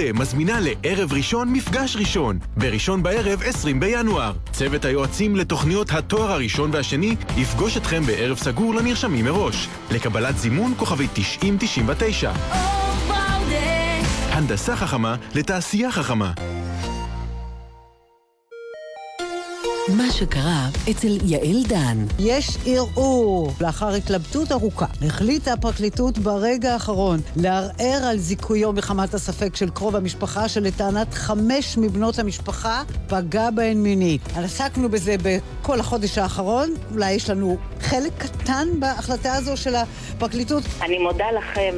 בראודה 0.00 0.18
מזמינה 0.18 0.58
לערב 0.60 1.12
ראשון 1.12 1.52
מפגש 1.52 1.96
ראשון, 1.96 2.38
בראשון 2.56 3.02
בערב 3.02 3.42
20 3.42 3.80
בינואר. 3.80 4.32
צוות 4.52 4.84
היועצים 4.84 5.36
לתוכניות 5.36 5.92
התואר 5.92 6.32
הראשון 6.32 6.70
והשני 6.72 7.16
יפגוש 7.36 7.76
אתכם 7.76 8.02
בערב 8.06 8.38
סגור 8.38 8.74
לנרשמים 8.74 9.24
מראש. 9.24 9.68
לקבלת 9.90 10.38
זימון 10.38 10.74
כוכבי 10.76 11.06
9099. 11.12 12.32
הנדסה 14.30 14.76
חכמה 14.76 15.16
לתעשייה 15.34 15.92
חכמה. 15.92 16.32
מה 19.88 20.10
שקרה 20.12 20.68
אצל 20.90 21.18
יעל 21.24 21.62
דן. 21.68 22.06
יש 22.18 22.58
ערעור. 22.66 23.52
לאחר 23.60 23.94
התלבטות 23.94 24.52
ארוכה, 24.52 24.86
החליטה 25.06 25.52
הפרקליטות 25.52 26.18
ברגע 26.18 26.72
האחרון 26.72 27.20
לערער 27.36 28.04
על 28.10 28.18
זיכויו 28.18 28.72
מחמת 28.72 29.14
הספק 29.14 29.56
של 29.56 29.70
קרוב 29.70 29.96
המשפחה 29.96 30.48
שלטענת 30.48 31.14
חמש 31.14 31.78
מבנות 31.78 32.18
המשפחה 32.18 32.82
פגע 33.08 33.50
בהן 33.50 33.82
מינית. 33.82 34.20
עסקנו 34.36 34.88
בזה 34.88 35.16
בכל 35.22 35.80
החודש 35.80 36.18
האחרון, 36.18 36.74
אולי 36.94 37.12
יש 37.12 37.30
לנו 37.30 37.56
חלק 37.80 38.12
קטן 38.18 38.68
בהחלטה 38.78 39.34
הזו 39.34 39.56
של 39.56 39.74
הפרקליטות. 39.74 40.64
אני 40.82 40.98
מודה 40.98 41.26
לכם. 41.38 41.74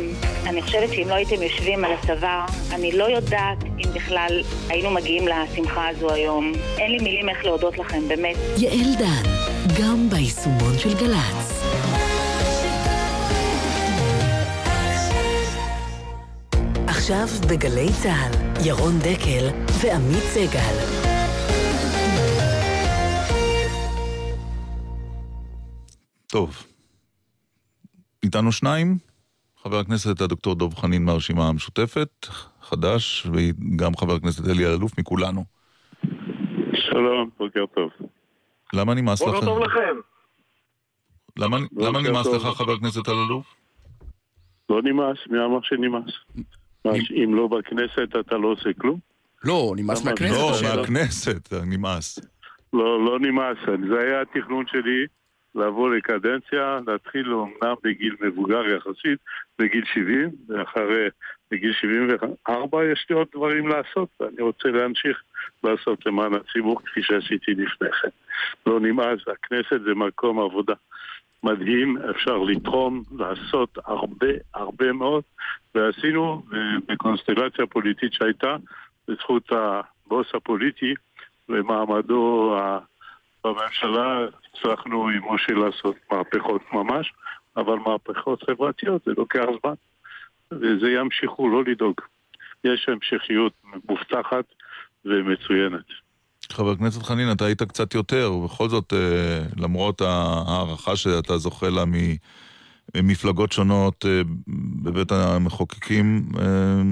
אני 0.46 0.62
חושבת 0.62 0.92
שאם 0.92 1.08
לא 1.08 1.14
הייתם 1.14 1.42
יושבים 1.42 1.84
על 1.84 1.92
הצוואר, 1.92 2.44
אני 2.72 2.92
לא 2.92 3.04
יודעת 3.04 3.58
אם 3.64 3.90
בכלל 3.94 4.42
היינו 4.68 4.90
מגיעים 4.90 5.28
לשמחה 5.28 5.88
הזו 5.88 6.10
היום. 6.10 6.52
אין 6.78 6.90
לי 6.90 6.98
מילים 6.98 7.28
איך 7.28 7.44
להודות 7.44 7.78
לכם, 7.78 7.91
באמת. 8.08 8.36
יעל 8.58 8.94
דן, 8.98 9.22
גם 9.80 10.10
ביישומון 10.10 10.78
של 10.78 10.98
גל"צ. 10.98 11.62
עכשיו 16.86 17.26
בגלי 17.50 17.88
צה"ל, 18.02 18.32
ירון 18.66 18.98
דקל 18.98 19.48
ועמית 19.82 20.22
סגל. 20.22 21.02
טוב. 26.26 26.66
איתנו 28.22 28.52
שניים, 28.52 28.98
חבר 29.62 29.78
הכנסת 29.78 30.20
הדוקטור 30.20 30.54
דב 30.54 30.74
חנין 30.74 31.04
מהרשימה 31.04 31.48
המשותפת, 31.48 32.26
חדש, 32.62 33.26
וגם 33.32 33.96
חבר 33.96 34.14
הכנסת 34.14 34.48
אלי 34.48 34.66
אלאלוף 34.66 34.98
מכולנו. 34.98 35.44
שלום, 36.92 37.30
בוקר 37.38 37.66
טוב. 37.66 37.90
למה 38.72 38.94
נמאס 38.94 39.22
לכם? 39.22 39.30
בוקר 39.30 39.46
טוב 39.46 39.58
לכם. 39.58 39.96
למה, 41.38 41.56
למה 41.76 42.00
נמאס 42.00 42.26
טוב. 42.26 42.34
לך, 42.34 42.56
חבר 42.56 42.72
הכנסת 42.72 43.08
אלאלוף? 43.08 43.46
לא 44.70 44.82
נמאס, 44.82 45.18
מי 45.30 45.38
אמר 45.44 45.58
שנמאס? 45.62 46.12
אם 47.24 47.34
לא 47.34 47.46
בכנסת 47.46 48.16
אתה 48.20 48.36
לא 48.36 48.48
עושה 48.48 48.70
כלום? 48.80 48.98
לא, 49.44 49.72
נמאס 49.76 50.04
מהכנסת. 50.04 50.32
לא, 50.32 50.50
השאלה. 50.50 50.76
מהכנסת, 50.76 51.52
נמאס. 51.66 52.18
לא, 52.72 53.04
לא 53.04 53.20
נמאס. 53.20 53.56
זה 53.88 54.00
היה 54.00 54.20
התכנון 54.20 54.64
שלי, 54.66 55.06
לבוא 55.54 55.94
לקדנציה, 55.94 56.78
להתחיל 56.86 57.32
אומנם 57.32 57.74
בגיל 57.84 58.16
מבוגר 58.20 58.62
יחסית, 58.76 59.18
בגיל 59.58 59.84
70, 59.94 60.30
ואחרי, 60.48 61.08
בגיל 61.50 61.72
74 61.72 62.84
יש 62.92 63.06
לי 63.10 63.16
עוד 63.16 63.26
דברים 63.34 63.68
לעשות, 63.68 64.08
ואני 64.20 64.42
רוצה 64.42 64.68
להמשיך 64.68 65.22
לעשות 65.64 66.06
למען 66.06 66.34
הציבור 66.34 66.80
כפי 66.84 67.02
שעשיתי 67.02 67.50
לפני 67.50 67.92
כן. 68.02 68.08
לא 68.66 68.80
נמאס, 68.80 69.20
הכנסת 69.28 69.80
זה 69.84 69.94
מקום 69.94 70.38
עבודה. 70.38 70.74
מדהים, 71.42 71.96
אפשר 72.10 72.38
לתרום, 72.38 73.02
לעשות 73.18 73.78
הרבה, 73.84 74.28
הרבה 74.54 74.92
מאוד, 74.92 75.22
ועשינו 75.74 76.42
בקונסטלציה 76.88 77.66
פוליטית 77.66 78.12
שהייתה, 78.12 78.56
בזכות 79.08 79.52
הבוס 79.52 80.26
הפוליטי 80.34 80.94
ומעמדו 81.48 82.56
בממשלה, 83.44 84.26
הצלחנו 84.54 85.08
עם 85.08 85.34
משה 85.34 85.52
לעשות 85.52 85.96
מהפכות 86.12 86.62
ממש, 86.72 87.12
אבל 87.56 87.78
מהפכות 87.78 88.42
חברתיות 88.42 89.02
זה 89.04 89.12
לוקח 89.16 89.44
זמן, 89.62 89.74
וזה 90.52 90.90
ימשיכו, 90.90 91.48
לא 91.48 91.64
לדאוג. 91.64 92.00
יש 92.64 92.88
המשכיות 92.88 93.52
מובטחת 93.88 94.44
ומצוינת. 95.04 95.84
חבר 96.52 96.70
הכנסת 96.70 97.02
חנין, 97.02 97.32
אתה 97.32 97.44
היית 97.44 97.62
קצת 97.62 97.94
יותר, 97.94 98.32
ובכל 98.32 98.68
זאת, 98.68 98.92
אה, 98.92 99.40
למרות 99.56 100.00
ההערכה 100.00 100.96
שאתה 100.96 101.38
זוכה 101.38 101.70
לה 101.70 101.84
ממפלגות 102.94 103.52
שונות 103.52 104.04
אה, 104.06 104.20
בבית 104.82 105.12
המחוקקים, 105.12 106.22
אה, 106.38 106.82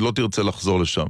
לא 0.00 0.12
תרצה 0.16 0.42
לחזור 0.42 0.80
לשם. 0.80 1.06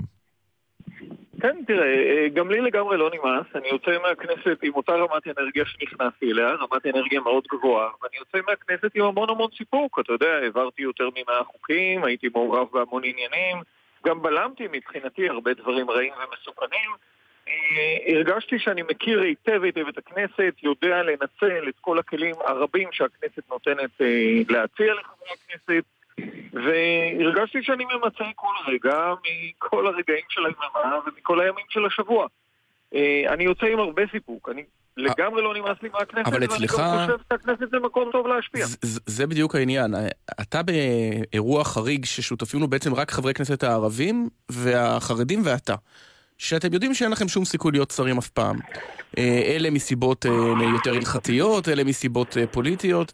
כן, 1.42 1.56
תראה, 1.66 1.86
אה, 1.86 2.28
גם 2.28 2.50
לי 2.50 2.60
לגמרי 2.60 2.96
לא 2.96 3.10
נמאס, 3.14 3.46
אני 3.54 3.68
יוצא 3.68 3.90
מהכנסת 4.02 4.58
עם 4.62 4.74
אותה 4.74 4.92
רמת 4.92 5.38
אנרגיה 5.38 5.64
שנכנסתי 5.66 6.32
אליה, 6.32 6.48
רמת 6.48 6.86
אנרגיה 6.86 7.20
מאוד 7.20 7.44
גבוהה, 7.52 7.88
ואני 8.02 8.16
יוצא 8.18 8.38
מהכנסת 8.46 8.94
עם 8.94 9.04
המון 9.04 9.30
המון 9.30 9.50
סיפוק, 9.58 9.98
אתה 10.00 10.12
יודע, 10.12 10.32
העברתי 10.42 10.82
יותר 10.82 11.08
ממאה 11.16 11.44
חוקים, 11.44 12.04
הייתי 12.04 12.28
מעורב 12.34 12.66
בהמון 12.72 13.02
עניינים, 13.04 13.56
גם 14.06 14.22
בלמתי 14.22 14.66
מבחינתי 14.72 15.28
הרבה 15.28 15.54
דברים 15.54 15.90
רעים 15.90 16.12
ומסוכנים. 16.12 16.90
אה, 17.48 18.14
הרגשתי 18.14 18.58
שאני 18.58 18.82
מכיר 18.82 19.20
היטב 19.20 19.62
היטב 19.62 19.88
את 19.88 19.98
הכנסת, 19.98 20.54
יודע 20.62 21.02
לנצל 21.02 21.68
את 21.68 21.74
כל 21.80 21.98
הכלים 21.98 22.34
הרבים 22.46 22.88
שהכנסת 22.92 23.50
נותנת 23.50 24.00
אה, 24.00 24.42
להציע 24.48 24.94
לחברי 24.94 25.28
הכנסת, 25.32 25.84
והרגשתי 26.52 27.62
שאני 27.62 27.84
ממצה 27.84 28.24
כל 28.34 28.54
רגע 28.66 29.14
מכל 29.22 29.86
הרגעים 29.86 30.24
של 30.28 30.46
היממה 30.46 30.98
ומכל 31.06 31.40
הימים 31.40 31.64
של 31.68 31.86
השבוע. 31.86 32.26
אה, 32.94 33.24
אני 33.28 33.44
יוצא 33.44 33.66
עם 33.66 33.78
הרבה 33.78 34.02
סיפוק, 34.12 34.48
אני 34.48 34.64
לגמרי 34.96 35.42
לא 35.42 35.54
נמאס 35.54 35.76
לי 35.82 35.88
מהכנסת, 35.92 36.26
אבל 36.26 36.34
ואני 36.34 36.46
אצלך- 36.46 36.78
גם 36.80 37.06
חושב 37.06 37.18
שהכנסת 37.32 37.70
זה 37.70 37.76
מקום 37.84 38.08
טוב 38.12 38.26
להשפיע. 38.26 38.66
ז- 38.66 39.00
זה 39.06 39.26
בדיוק 39.26 39.54
העניין. 39.54 39.94
אתה 40.40 40.60
באירוע 40.62 41.64
חריג 41.64 42.04
ששותפים 42.04 42.60
לו 42.60 42.68
בעצם 42.68 42.94
רק 42.94 43.10
חברי 43.10 43.34
כנסת 43.34 43.62
הערבים 43.62 44.28
והחרדים 44.48 45.42
ואתה. 45.44 45.74
שאתם 46.38 46.72
יודעים 46.74 46.94
שאין 46.94 47.10
לכם 47.10 47.28
שום 47.28 47.44
סיכוי 47.44 47.72
להיות 47.72 47.90
שרים 47.90 48.18
אף 48.18 48.28
פעם. 48.28 48.56
אה, 49.18 49.22
אלה 49.46 49.70
מסיבות 49.70 50.26
אה, 50.26 50.30
יותר 50.74 50.94
הלכתיות, 50.94 51.68
אלה 51.68 51.84
מסיבות 51.84 52.36
אה, 52.36 52.46
פוליטיות. 52.46 53.12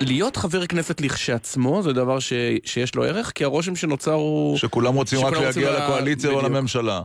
להיות 0.00 0.36
חבר 0.36 0.66
כנסת 0.66 1.00
לכשעצמו 1.00 1.82
זה 1.82 1.92
דבר 1.92 2.18
ש, 2.18 2.32
שיש 2.64 2.94
לו 2.94 3.04
ערך, 3.04 3.32
כי 3.34 3.44
הרושם 3.44 3.76
שנוצר 3.76 4.12
הוא... 4.12 4.56
שכולם 4.56 4.94
רוצים 4.94 5.18
רק 5.18 5.32
שכולם 5.34 5.44
להגיע 5.44 5.70
ל- 5.70 5.76
לקואליציה 5.84 6.30
או 6.30 6.36
בדיוק. 6.36 6.52
לממשלה. 6.52 7.00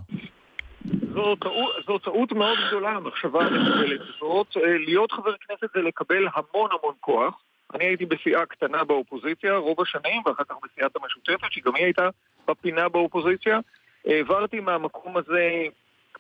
זו 1.13 1.35
טעות, 1.35 1.75
זו 1.87 1.97
טעות 1.97 2.31
מאוד 2.31 2.57
גדולה, 2.67 2.89
המחשבה 2.89 3.39
המקובלת 3.39 4.01
הזאת. 4.01 4.57
אה, 4.57 4.77
להיות 4.77 5.11
חבר 5.11 5.33
כנסת 5.47 5.73
זה 5.73 5.81
לקבל 5.81 6.27
המון 6.33 6.69
המון 6.79 6.93
כוח. 6.99 7.41
אני 7.73 7.85
הייתי 7.85 8.05
בסיעה 8.05 8.45
קטנה 8.45 8.83
באופוזיציה 8.83 9.57
רוב 9.57 9.81
השנים, 9.81 10.21
ואחר 10.25 10.43
כך 10.43 10.55
בסיעת 10.63 10.91
המשותפת, 10.95 11.51
שגם 11.51 11.75
היא 11.75 11.83
הייתה 11.83 12.09
בפינה 12.47 12.89
באופוזיציה. 12.89 13.59
העברתי 14.05 14.59
מהמקום 14.59 15.17
הזה 15.17 15.49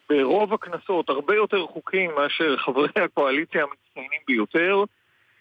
ברוב 0.09 0.53
הכנסות 0.53 1.09
הרבה 1.09 1.35
יותר 1.35 1.65
חוקים 1.65 2.11
מאשר 2.15 2.57
חברי 2.57 2.89
הקואליציה 2.95 3.63
המצטיינים 3.63 4.19
ביותר. 4.27 4.83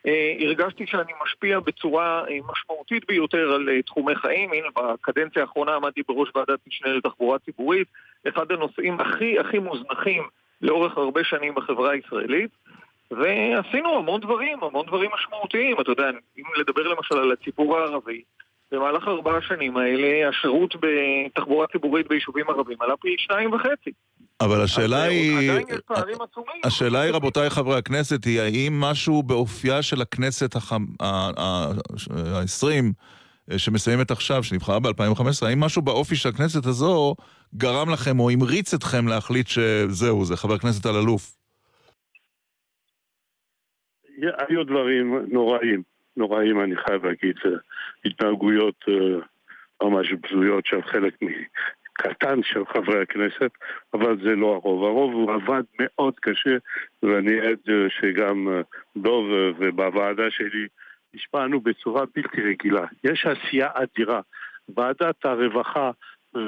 אה, 0.06 0.36
הרגשתי 0.40 0.86
שאני 0.86 1.12
משפיע 1.24 1.60
בצורה 1.60 2.24
אה, 2.28 2.38
משמעותית 2.52 3.06
ביותר 3.06 3.52
על 3.52 3.68
תחומי 3.86 4.14
חיים. 4.14 4.52
הנה, 4.52 4.66
בקדנציה 4.76 5.42
האחרונה 5.42 5.74
עמדתי 5.74 6.02
בראש 6.08 6.28
ועדת 6.34 6.58
משנה 6.66 6.92
לתחבורה 6.92 7.38
ציבורית, 7.38 7.88
אחד 8.28 8.52
הנושאים 8.52 9.00
הכי 9.00 9.38
הכי 9.38 9.58
מוזנחים 9.58 10.22
לאורך 10.62 10.96
הרבה 10.96 11.20
שנים 11.24 11.54
בחברה 11.54 11.90
הישראלית. 11.90 12.50
ועשינו 13.10 13.98
המון 13.98 14.20
דברים, 14.20 14.58
המון 14.62 14.86
דברים 14.86 15.10
משמעותיים. 15.14 15.80
אתה 15.80 15.90
יודע, 15.90 16.08
אם 16.38 16.44
לדבר 16.60 16.88
למשל 16.88 17.18
על 17.18 17.32
הציבור 17.32 17.76
הערבי, 17.78 18.22
במהלך 18.72 19.08
ארבע 19.08 19.36
השנים 19.36 19.76
האלה 19.76 20.28
השירות 20.28 20.74
בתחבורה 20.80 21.66
ציבורית 21.66 22.08
ביישובים 22.08 22.44
ערבים 22.48 22.76
עלה 22.80 22.96
פי 22.96 23.14
שניים 23.18 23.52
וחצי. 23.52 23.90
אבל 24.40 24.60
השאלה 24.60 25.02
היא... 25.02 25.50
עדיין 25.50 25.66
יש 25.68 25.80
פערים 25.86 26.16
עצומים. 26.22 26.60
השאלה 26.64 27.00
היא, 27.00 27.12
רבותיי 27.12 27.50
חברי 27.50 27.78
הכנסת, 27.78 28.24
היא 28.24 28.40
האם 28.40 28.80
משהו 28.80 29.22
באופייה 29.22 29.82
של 29.82 30.02
הכנסת 30.02 30.56
ה-20 31.00 32.66
שמסיימת 33.56 34.10
עכשיו, 34.10 34.44
שנבחרה 34.44 34.80
ב-2015, 34.80 35.46
האם 35.46 35.60
משהו 35.60 35.82
באופי 35.82 36.16
של 36.16 36.28
הכנסת 36.28 36.66
הזו 36.66 37.14
גרם 37.54 37.90
לכם 37.92 38.20
או 38.20 38.30
המריץ 38.30 38.74
אתכם 38.74 39.08
להחליט 39.08 39.46
שזהו, 39.46 40.24
זה 40.24 40.36
חבר 40.36 40.54
הכנסת 40.54 40.86
אלאלוף? 40.86 41.38
היו 44.18 44.64
דברים 44.64 45.14
נוראים, 45.28 45.82
נוראים 46.16 46.60
אני 46.60 46.76
חייב 46.76 47.06
להגיד, 47.06 47.36
אה, 47.46 47.50
התנהגויות 48.04 48.84
אה, 48.88 49.20
ממש 49.82 50.12
בזויות 50.12 50.66
של 50.66 50.82
חלק 50.82 51.14
קטן 51.92 52.42
של 52.42 52.66
חברי 52.66 53.02
הכנסת, 53.02 53.50
אבל 53.94 54.16
זה 54.22 54.34
לא 54.36 54.54
הרוב. 54.54 54.84
הרוב 54.84 55.12
הוא 55.12 55.32
עבד 55.32 55.62
מאוד 55.80 56.14
קשה, 56.20 56.56
ואני 57.02 57.40
עד 57.40 57.58
אה, 57.68 57.74
שגם 57.90 58.48
דוב 58.96 59.24
ובוועדה 59.58 60.30
שלי 60.30 60.66
השפענו 61.14 61.60
בצורה 61.60 62.04
בלתי 62.16 62.40
רגילה. 62.42 62.86
יש 63.04 63.26
עשייה 63.26 63.68
אדירה. 63.74 64.20
ועדת 64.76 65.24
הרווחה 65.24 65.90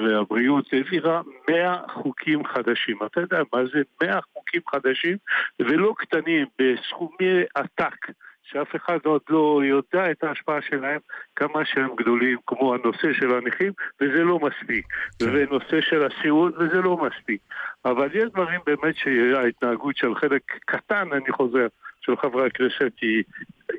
והבריאות 0.05 0.73
העבירה 0.73 1.21
100 1.51 1.77
חוקים 1.93 2.47
חדשים. 2.47 2.99
אתה 3.07 3.21
יודע 3.21 3.39
מה 3.53 3.61
זה 3.73 3.83
100 4.03 4.21
חוקים 4.33 4.61
חדשים 4.71 5.17
ולא 5.61 5.95
קטנים, 5.99 6.47
בסכומי 6.59 7.43
עתק. 7.55 8.07
שאף 8.43 8.77
אחד 8.77 8.99
עוד 9.05 9.21
לא 9.31 9.61
יודע 9.65 10.11
את 10.11 10.25
ההשפעה 10.25 10.63
שלהם, 10.63 10.99
כמה 11.37 11.65
שהם 11.65 11.97
גדולים, 11.97 12.39
כמו 12.47 12.75
הנושא 12.75 13.13
של 13.13 13.35
הנכים, 13.35 13.73
וזה 14.01 14.25
לא 14.25 14.39
מספיק. 14.39 14.87
ונושא 15.23 15.81
של 15.81 16.07
הסיעוד, 16.07 16.55
וזה 16.59 16.81
לא 16.81 16.97
מספיק. 16.97 17.41
אבל 17.85 18.09
יש 18.15 18.25
דברים 18.25 18.61
באמת 18.67 18.95
שההתנהגות 18.97 19.97
של 19.97 20.15
חלק 20.15 20.43
קטן, 20.67 21.13
אני 21.13 21.33
חוזר, 21.33 21.67
של 22.11 22.17
חברי 22.23 22.47
הכנסת 22.47 22.93
היא, 23.01 23.23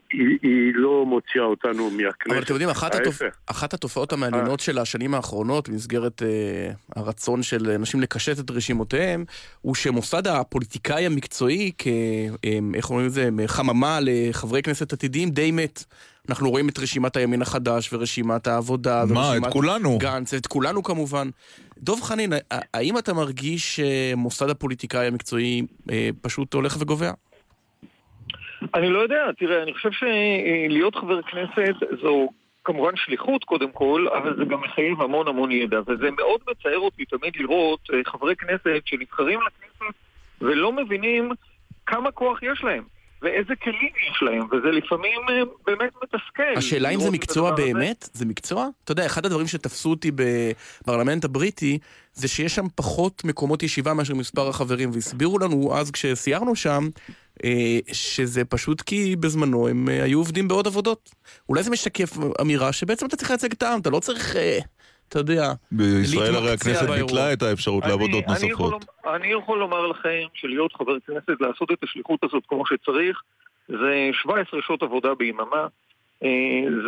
היא, 0.09 0.37
היא 0.41 0.71
לא 0.75 1.05
מוציאה 1.05 1.43
אותנו 1.43 1.89
מהכנסת. 1.89 2.31
אבל 2.31 2.43
אתם 2.43 2.53
יודעים, 2.53 2.69
אחת, 2.69 2.95
התופ... 2.95 3.21
אחת 3.45 3.73
התופעות 3.73 4.13
המעניינות 4.13 4.59
של 4.59 4.77
השנים 4.77 5.13
האחרונות, 5.13 5.69
במסגרת 5.69 6.21
אה, 6.23 6.71
הרצון 6.95 7.43
של 7.43 7.71
אנשים 7.71 8.01
לקשט 8.01 8.39
את 8.39 8.51
רשימותיהם, 8.51 9.25
הוא 9.61 9.75
שמוסד 9.75 10.27
הפוליטיקאי 10.27 11.05
המקצועי, 11.05 11.71
כ... 11.77 11.87
אה, 12.45 12.59
איך 12.75 12.89
אומרים 12.89 13.07
את 13.07 13.11
זה, 13.11 13.29
חממה 13.47 13.99
לחברי 14.01 14.61
כנסת 14.61 14.93
עתידיים, 14.93 15.29
די 15.29 15.51
מת. 15.51 15.83
אנחנו 16.29 16.49
רואים 16.49 16.69
את 16.69 16.79
רשימת 16.79 17.15
הימין 17.15 17.41
החדש 17.41 17.93
ורשימת 17.93 18.47
העבודה. 18.47 19.03
מה, 19.05 19.19
ורשימת 19.19 19.47
את 19.47 19.53
כולנו. 19.53 19.97
גנץ, 19.97 20.33
את 20.33 20.47
כולנו 20.47 20.83
כמובן. 20.83 21.29
דב 21.77 22.01
חנין, 22.01 22.33
האם 22.73 22.97
אתה 22.97 23.13
מרגיש 23.13 23.79
שמוסד 23.79 24.49
הפוליטיקאי 24.49 25.07
המקצועי 25.07 25.61
אה, 25.91 26.09
פשוט 26.21 26.53
הולך 26.53 26.77
וגובע? 26.79 27.11
אני 28.73 28.89
לא 28.89 28.99
יודע, 28.99 29.31
תראה, 29.37 29.63
אני 29.63 29.73
חושב 29.73 29.91
שלהיות 29.91 30.95
חבר 30.95 31.21
כנסת 31.21 31.75
זו 32.01 32.29
כמובן 32.63 32.95
שליחות 32.95 33.43
קודם 33.43 33.71
כל, 33.71 34.07
אבל 34.17 34.35
זה 34.37 34.45
גם 34.45 34.61
מחייב 34.61 35.01
המון 35.01 35.27
המון 35.27 35.51
ידע, 35.51 35.79
וזה 35.87 36.11
מאוד 36.11 36.41
מצער 36.51 36.77
אותי 36.77 37.05
תמיד 37.05 37.35
לראות 37.35 37.79
אה, 37.93 37.99
חברי 38.05 38.35
כנסת 38.35 38.81
שנבחרים 38.85 39.39
לכנסת 39.41 39.95
ולא 40.41 40.71
מבינים 40.71 41.31
כמה 41.85 42.11
כוח 42.11 42.43
יש 42.43 42.63
להם. 42.63 42.83
ואיזה 43.21 43.53
כלים 43.63 43.91
יש 44.11 44.23
להם, 44.23 44.43
וזה 44.51 44.67
לפעמים 44.67 45.19
אה, 45.29 45.41
באמת 45.65 45.91
מתסכל. 46.03 46.57
השאלה 46.57 46.89
אם 46.89 46.99
זה 46.99 47.11
מקצוע 47.11 47.49
הדבר 47.49 47.63
הזה. 47.63 47.73
באמת? 47.73 48.09
זה 48.13 48.25
מקצוע? 48.25 48.67
אתה 48.83 48.91
יודע, 48.91 49.05
אחד 49.05 49.25
הדברים 49.25 49.47
שתפסו 49.47 49.89
אותי 49.89 50.11
בפרלמנט 50.15 51.25
הבריטי, 51.25 51.79
זה 52.13 52.27
שיש 52.27 52.55
שם 52.55 52.65
פחות 52.75 53.23
מקומות 53.25 53.63
ישיבה 53.63 53.93
מאשר 53.93 54.15
מספר 54.15 54.49
החברים, 54.49 54.91
והסבירו 54.93 55.39
לנו 55.39 55.75
אז 55.77 55.91
כשסיירנו 55.91 56.55
שם, 56.55 56.89
אה, 57.43 57.79
שזה 57.91 58.45
פשוט 58.45 58.81
כי 58.81 59.15
בזמנו 59.15 59.67
הם 59.67 59.89
אה, 59.89 60.03
היו 60.03 60.19
עובדים 60.19 60.47
בעוד 60.47 60.67
עבודות. 60.67 61.15
אולי 61.49 61.63
זה 61.63 61.71
משקף 61.71 62.17
אמירה 62.41 62.73
שבעצם 62.73 63.05
אתה 63.05 63.15
צריך 63.15 63.29
לייצג 63.29 63.51
את 63.51 63.63
העם, 63.63 63.79
אתה 63.79 63.89
לא 63.89 63.99
צריך, 63.99 64.35
אתה 65.11 65.19
יודע, 65.19 65.43
בישראל 65.71 66.35
הרי 66.35 66.51
הכנסת. 66.53 66.89
ביטלה 66.89 67.33
את 67.33 67.41
האפשרות 67.41 67.83
אני- 67.83 67.91
לעבודות 67.91 68.23
אני 68.27 68.49
יכול 68.51 68.71
נוספות. 68.71 68.85
לומר- 69.03 69.15
אני 69.15 69.27
יכול 69.27 69.59
לומר 69.59 69.87
לכם 69.87 70.23
שלהיות 70.33 70.73
חבר 70.73 70.97
כנסת, 71.07 71.41
לעשות 71.41 71.71
את 71.71 71.83
השליחות 71.83 72.23
הזאת 72.23 72.43
כמו 72.47 72.65
שצריך, 72.65 73.21
זה 73.67 74.09
17 74.13 74.59
שעות 74.67 74.83
עבודה 74.83 75.15
ביממה, 75.15 75.67
אה, 76.23 76.27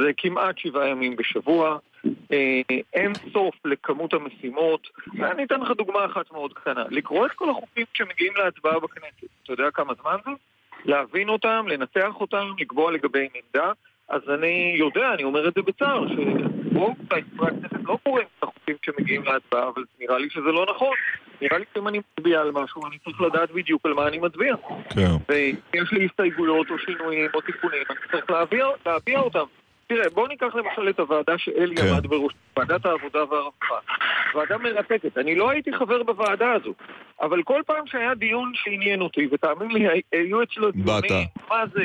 זה 0.03 0.11
כמעט 0.17 0.57
שבעה 0.57 0.87
ימים 0.87 1.15
בשבוע, 1.15 1.77
אה, 2.31 2.61
אין 2.93 3.11
סוף 3.33 3.55
לכמות 3.65 4.13
המשימות. 4.13 4.87
ואני 5.19 5.43
אתן 5.43 5.59
לך 5.61 5.71
דוגמה 5.77 6.05
אחת 6.05 6.31
מאוד 6.31 6.53
קטנה. 6.53 6.83
לקרוא 6.89 7.25
את 7.25 7.31
כל 7.31 7.49
החוקים 7.49 7.85
שמגיעים 7.93 8.33
להצבעה 8.37 8.79
בכנסת. 8.79 9.27
אתה 9.43 9.53
יודע 9.53 9.71
כמה 9.73 9.93
זמן 10.01 10.15
זה? 10.25 10.31
להבין 10.85 11.29
אותם, 11.29 11.65
לנתח 11.69 12.11
אותם, 12.21 12.47
לקבוע 12.59 12.91
לגביהם 12.91 13.27
עמדה. 13.35 13.71
אז 14.09 14.21
אני 14.33 14.75
יודע, 14.79 15.13
אני 15.13 15.23
אומר 15.23 15.47
את 15.47 15.53
זה 15.53 15.61
בצער, 15.61 16.05
שרוב 16.07 16.95
חברי 17.09 17.47
הכנסת 17.47 17.83
לא 17.83 17.97
קוראים 18.03 18.27
את 18.37 18.43
החוקים 18.43 18.75
שמגיעים 18.85 19.23
להצבעה, 19.23 19.67
אבל 19.67 19.83
נראה 19.99 20.17
לי 20.17 20.29
שזה 20.29 20.51
לא 20.51 20.65
נכון. 20.75 20.95
נראה 21.41 21.57
לי 21.57 21.65
שאם 21.73 21.87
אני 21.87 21.99
מצביע 21.99 22.41
על 22.41 22.51
משהו, 22.51 22.87
אני 22.87 22.97
צריך 23.03 23.21
לדעת 23.21 23.51
בדיוק 23.51 23.85
על 23.85 23.93
מה 23.93 24.07
אני 24.07 24.17
מצביע. 24.17 24.55
כן. 24.89 25.09
ואם 25.29 25.55
יש 25.73 25.91
לי 25.91 26.05
הסתייגויות 26.05 26.69
או 26.69 26.79
שינויים 26.79 27.29
או 27.33 27.41
תיקונים, 27.41 27.83
אני 27.89 27.97
צריך 28.11 28.29
להביע, 28.29 28.67
להביע 28.85 29.19
אותם. 29.19 29.45
תראה, 29.87 30.09
בואו 30.13 30.27
ניקח 30.27 30.55
למשל 30.55 30.89
את 30.89 30.99
הוועדה 30.99 31.37
שאלי 31.37 31.75
כן. 31.75 31.87
עמד 31.87 32.07
בראש, 32.07 32.33
ועדת 32.57 32.85
העבודה 32.85 33.19
והרווחה. 33.23 33.79
ועדה 34.35 34.57
מרתקת. 34.57 35.17
אני 35.17 35.35
לא 35.35 35.49
הייתי 35.49 35.73
חבר 35.73 36.03
בוועדה 36.03 36.51
הזו, 36.51 36.73
אבל 37.21 37.43
כל 37.43 37.61
פעם 37.65 37.87
שהיה 37.87 38.15
דיון 38.15 38.51
שעניין 38.55 39.01
אותי, 39.01 39.27
ותאמין 39.31 39.71
לי, 39.71 40.01
היו 40.11 40.43
אצלו. 40.43 40.71
דיונים, 40.71 41.27
מה 41.49 41.63
זה, 41.73 41.83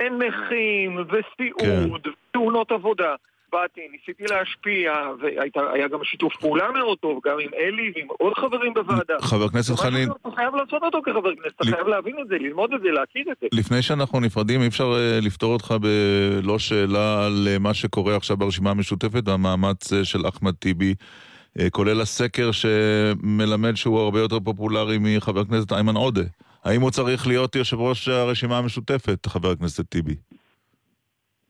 נכים, 0.00 0.96
וסיעוד, 0.96 2.02
כן. 2.04 2.10
תאונות 2.32 2.72
עבודה. 2.72 3.14
באתי, 3.54 3.80
ניסיתי 3.92 4.24
להשפיע, 4.34 4.92
והיה 5.20 5.88
גם 5.88 6.04
שיתוף 6.04 6.36
פעולה 6.36 6.70
מאוד 6.72 6.98
טוב, 6.98 7.20
גם 7.24 7.36
עם 7.40 7.50
אלי 7.54 7.92
ועם 7.96 8.06
עוד 8.18 8.32
חברים 8.34 8.74
בוועדה. 8.74 9.14
חבר 9.20 9.44
הכנסת 9.44 9.74
חנין, 9.74 10.08
שאתה 10.08 10.36
חייב 10.36 10.54
לעשות 10.54 10.82
אותו 10.82 11.02
כחבר 11.02 11.34
כנסת, 11.34 11.54
אתה 11.56 11.64
חייב 11.64 11.86
להבין 11.88 12.16
את 12.22 12.28
זה, 12.28 12.34
ללמוד 12.38 12.72
את 12.74 12.80
זה, 12.80 12.88
להכיר 12.88 13.24
את 13.32 13.36
זה. 13.40 13.46
לפני 13.52 13.82
שאנחנו 13.82 14.20
נפרדים, 14.20 14.60
אי 14.62 14.66
אפשר 14.66 14.92
אה, 14.96 15.18
לפתור 15.22 15.52
אותך 15.52 15.74
בלא 15.80 16.58
שאלה 16.58 17.26
על 17.26 17.48
אה, 17.50 17.58
מה 17.58 17.74
שקורה 17.74 18.16
עכשיו 18.16 18.36
ברשימה 18.36 18.70
המשותפת 18.70 19.28
והמאמץ 19.28 19.92
אה, 19.92 20.04
של 20.04 20.28
אחמד 20.28 20.54
טיבי, 20.54 20.94
כולל 21.70 22.00
הסקר 22.00 22.50
שמלמד 22.52 23.74
שהוא 23.74 24.00
הרבה 24.00 24.20
יותר 24.20 24.40
פופולרי 24.40 24.98
מחבר 25.00 25.40
הכנסת 25.40 25.72
איימן 25.72 25.96
עודה. 25.96 26.22
האם 26.64 26.80
הוא 26.80 26.90
צריך 26.90 27.26
להיות 27.26 27.56
יושב 27.56 27.80
ראש 27.80 28.08
הרשימה 28.08 28.58
המשותפת, 28.58 29.26
חבר 29.26 29.50
הכנסת 29.50 29.88
טיבי? 29.88 30.14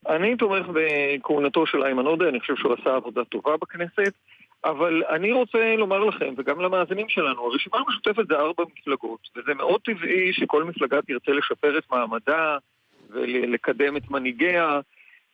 אני 0.09 0.37
תומך 0.37 0.67
בכהונתו 0.75 1.67
של 1.67 1.83
איימן 1.83 2.07
עודה, 2.07 2.29
אני 2.29 2.41
חושב 2.41 2.57
שהוא 2.57 2.75
עשה 2.81 2.97
עבודה 2.97 3.25
טובה 3.25 3.53
בכנסת, 3.63 4.13
אבל 4.65 5.03
אני 5.11 5.33
רוצה 5.33 5.75
לומר 5.79 6.05
לכם, 6.05 6.35
וגם 6.37 6.61
למאזינים 6.61 7.09
שלנו, 7.09 7.47
הרשימה 7.47 7.79
המשותפת 7.79 8.29
זה 8.29 8.35
ארבע 8.35 8.65
מפלגות, 8.79 9.29
וזה 9.37 9.55
מאוד 9.55 9.81
טבעי 9.81 10.33
שכל 10.33 10.65
מפלגה 10.65 11.03
תרצה 11.03 11.33
לשפר 11.33 11.79
את 11.79 11.85
מעמדה 11.91 12.57
ולקדם 13.11 13.97
את 13.97 14.11
מנהיגיה. 14.11 14.81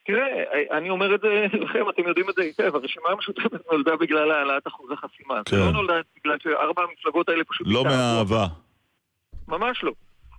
תראה, 0.07 0.45
אני 0.71 0.91
אומר 0.91 1.15
את 1.15 1.21
זה 1.21 1.47
לכם, 1.65 1.89
אתם 1.89 2.09
יודעים 2.09 2.31
את 2.31 2.35
זה 2.35 2.43
היטב, 2.43 2.77
הרשימה 2.77 3.09
המשותפת 3.11 3.73
נולדה 3.73 3.97
בגלל 3.97 4.31
העלאת 4.31 4.67
אחוז 4.67 4.91
החסימה. 4.91 5.35
כן. 5.45 5.57
זה 5.57 5.65
לא 5.65 5.73
נולדה 5.73 5.95
בגלל 6.17 6.37
שארבע 6.43 6.83
המפלגות 6.83 7.29
האלה 7.29 7.45
פשוט... 7.45 7.67
לא 7.71 7.81
התאהבו. 7.81 8.70
ממש 9.51 9.85
לא. 9.85 9.93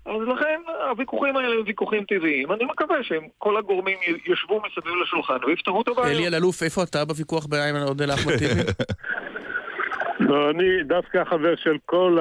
אז 0.05 0.27
לכן 0.27 0.61
הוויכוחים 0.89 1.38
האלה 1.38 1.55
הם 1.55 1.63
ויכוחים 1.65 2.03
טבעיים. 2.03 2.51
אני 2.51 2.65
מקווה 2.65 3.03
שכל 3.03 3.57
הגורמים 3.57 3.97
ישבו 4.25 4.61
מסביב 4.67 4.93
לשולחן 5.03 5.38
ויפתרו 5.47 5.81
את 5.81 5.88
הבעיה. 5.88 6.17
אלי 6.17 6.27
אלאלוף, 6.27 6.63
איפה 6.63 6.83
אתה 6.83 7.05
בוויכוח 7.05 7.45
באיימן 7.45 7.81
עודה 7.81 8.05
לאחמד 8.05 8.38
טיבי? 8.38 8.61
לא, 10.29 10.49
אני 10.49 10.83
דווקא 10.83 11.23
חבר 11.23 11.55
של 11.55 11.77
כל 11.85 12.19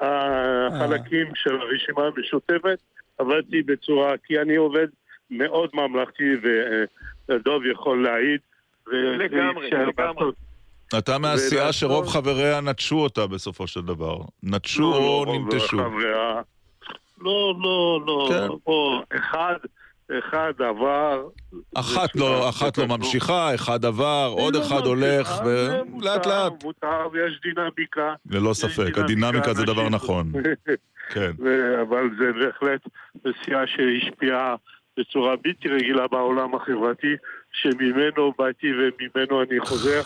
החלקים 0.00 1.26
של 1.34 1.60
הרשימה 1.60 2.02
המשותפת, 2.06 2.78
עבדתי 3.18 3.62
בצורה, 3.62 4.12
כי 4.24 4.40
אני 4.40 4.56
עובד 4.56 4.86
מאוד 5.30 5.70
ממלכתי, 5.74 6.24
ודוב 7.28 7.66
יכול 7.66 8.02
להעיד. 8.02 8.40
לגמרי, 8.92 9.70
לגמרי. 9.70 10.30
אתה 10.98 11.18
מהסיעה 11.18 11.62
ולעשות- 11.64 11.80
שרוב 11.80 12.08
חבריה 12.08 12.60
נטשו 12.60 12.96
אותה 12.98 13.26
בסופו 13.26 13.66
של 13.66 13.80
דבר. 13.80 14.16
נטשו 14.42 14.82
לא, 14.82 14.96
או 14.96 15.24
לא, 15.26 15.32
ננטשו. 15.38 15.66
חבריה. 15.78 16.40
לא, 17.20 17.54
לא, 17.62 18.00
לא. 18.06 18.28
כן. 18.30 18.48
בוא, 18.66 19.02
אחד, 19.16 19.54
אחד 20.18 20.52
עבר. 20.58 21.22
אחת 21.74 22.16
לא, 22.16 22.48
אחת 22.48 22.78
לא. 22.78 22.86
ממשיכה, 22.86 23.54
אחד 23.54 23.84
עבר, 23.84 24.32
עוד 24.38 24.56
לא 24.56 24.62
אחד 24.62 24.80
הולך, 24.86 25.30
ולאט 25.44 26.26
לאט. 26.26 26.64
מותר 26.64 27.08
ויש 27.12 27.40
דינמיקה. 27.42 28.14
ללא 28.30 28.54
ספק, 28.54 28.98
הדינמיקה 28.98 29.54
זה 29.54 29.64
דבר 29.64 29.88
נכון. 29.88 30.32
כן. 31.14 31.30
אבל 31.82 32.10
זה 32.18 32.24
בהחלט 32.32 32.80
סיעה 33.44 33.62
שהשפיעה 33.66 34.54
בצורה 34.98 35.36
בלתי 35.44 35.68
רגילה 35.68 36.06
בעולם 36.08 36.54
החברתי, 36.54 37.12
שממנו 37.52 38.32
באתי 38.38 38.66
וממנו 38.72 39.42
אני 39.42 39.60
חוזר. 39.60 40.00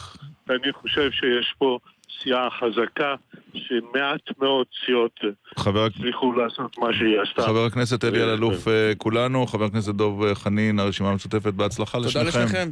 אני 0.50 0.72
חושב 0.72 1.10
שיש 1.10 1.54
פה 1.58 1.78
סיעה 2.22 2.48
חזקה, 2.50 3.14
שמעט 3.54 4.20
מאוד 4.40 4.66
סיעות 4.86 5.20
חבר 5.58 5.84
הצליחו 5.84 6.32
לעשות 6.32 6.78
מה 6.78 6.92
שהיא 6.92 7.20
עשתה. 7.20 7.42
חבר 7.42 7.64
הכנסת 7.64 8.04
אלי 8.04 8.22
אלאלוף, 8.22 8.68
אה, 8.68 8.92
כולנו, 8.98 9.46
חבר 9.46 9.64
הכנסת 9.64 9.94
דב 9.94 10.22
אה, 10.22 10.34
חנין, 10.34 10.78
הרשימה 10.78 11.10
המשותפת, 11.10 11.54
בהצלחה 11.54 11.98
תודה 11.98 12.08
לשניכם. 12.08 12.28
לשניכם. 12.44 12.70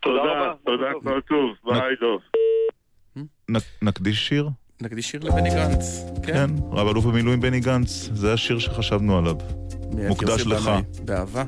תודה, 0.00 0.22
תודה, 0.66 0.86
כל 1.04 1.20
טוב, 1.28 1.50
ביי 1.64 1.94
דוב. 2.00 2.20
נ- 3.50 3.86
נקדיש 3.88 4.28
שיר? 4.28 4.48
נקדיש 4.82 5.10
שיר 5.10 5.20
לבני 5.24 5.50
גנץ. 5.50 6.04
כן, 6.26 6.46
רב 6.72 6.88
אלוף 6.88 7.04
במילואים 7.04 7.40
בני 7.40 7.60
גנץ, 7.60 7.88
זה 8.12 8.32
השיר 8.32 8.58
שחשבנו 8.58 9.18
עליו. 9.18 9.34
מוקדש 10.08 10.46
לך. 10.46 10.70
באהבה. 11.04 11.42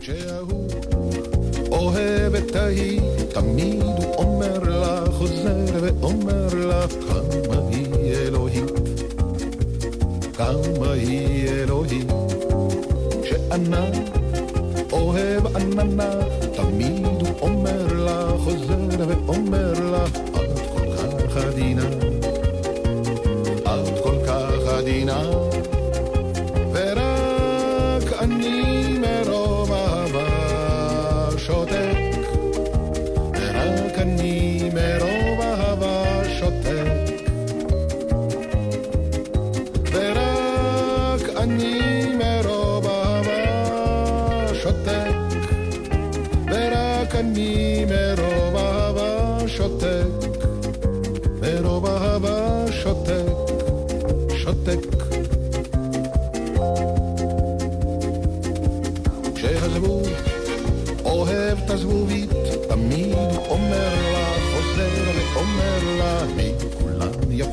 אוהב 1.74 2.34
את 2.34 2.56
ההיא, 2.56 3.00
תמיד 3.28 3.82
הוא 3.82 4.14
אומר 4.14 4.58
לה, 4.58 5.04
חוזר 5.12 5.64
ואומר 5.82 6.46
לה, 6.54 6.86
כמה 6.88 7.60
היא 7.70 8.14
אלוהית, 8.14 8.70
כמה 10.36 10.92
היא 10.92 11.48
אלוהית. 11.48 12.12
כשענן 13.22 13.90
אוהב 14.92 15.56
עננה, 15.56 16.10
תמיד 16.56 17.06
הוא 17.06 17.28
אומר 17.40 17.86
לה, 17.92 18.28
חוזר 18.44 19.06
ואומר 19.08 19.72
לה, 19.90 20.04
את 20.06 20.60
כל 20.74 20.86
כך 20.96 21.36
עדינה, 21.36 21.88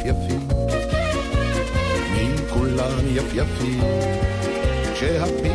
יפייפים, 0.05 0.47
מי 2.11 2.27
כולן 2.49 3.05
יפייפים. 3.07 3.81
כשהפיל 4.93 5.51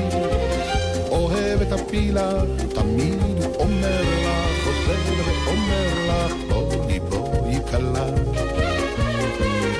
אוהב 1.11 1.63
את 1.63 1.73
הפילה, 1.73 2.33
תמיד 2.75 3.19
הוא 3.23 3.55
אומר 3.59 4.03
לה, 4.25 4.47
חוזר 4.65 5.23
ואומר 5.27 6.07
לה, 6.07 6.27
בואי 6.49 7.01
בואי 7.01 7.59
כלה, 7.71 8.07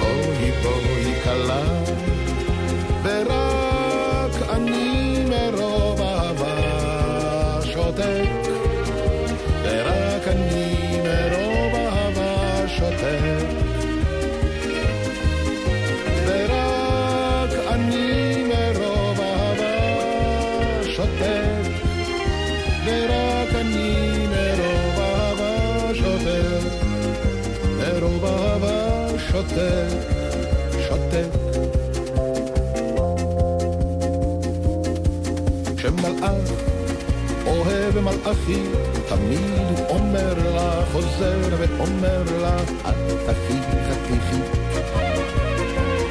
בואי 0.01 0.53
בואי 0.63 1.15
כלה, 1.25 1.63
כשמלאך 35.87 36.51
אוהב 37.47 37.99
מלאכית, 37.99 38.71
תמיד 39.09 39.51
הוא 39.79 39.87
אומר 39.89 40.35
לה, 40.55 40.85
חוזר 40.93 41.39
ואומר 41.59 42.23
לה, 42.41 42.57
אל 42.85 42.95
תחי 43.27 43.59
חתיכי, 43.89 44.41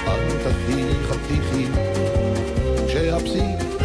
אל 0.07 0.31
תחי 0.43 0.83
חתיכי. 1.09 1.65
כשהפסיק 2.87 3.79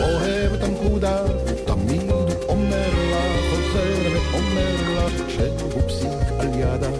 אוהב 0.00 0.52
את 0.52 0.62
הנקודה, 0.62 1.16
תמיד 1.64 2.10
הוא 2.10 2.30
אומר 2.48 2.90
לה, 3.10 3.26
חוזר 3.50 4.10
ואומר 4.12 4.74
לה, 4.94 5.08
שהוא 5.28 5.82
פסיק 5.88 6.40
על 6.40 6.48
ידה, 6.54 6.90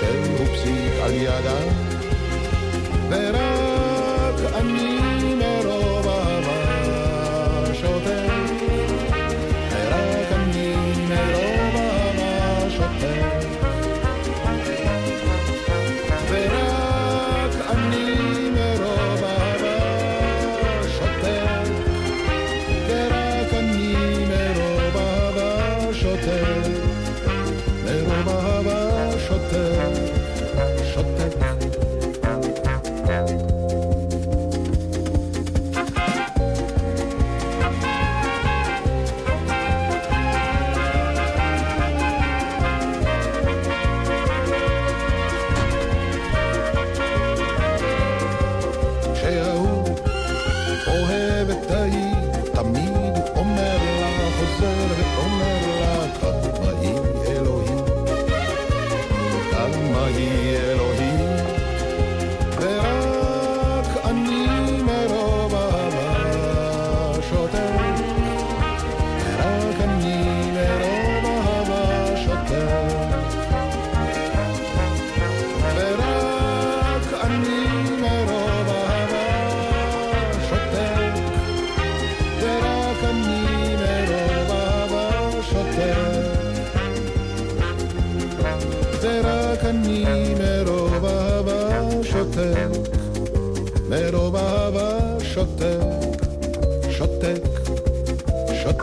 שהוא 0.00 0.46
פסיק 0.54 0.92
על 1.02 1.12
ידה, 1.12 1.58
ורק 3.10 3.67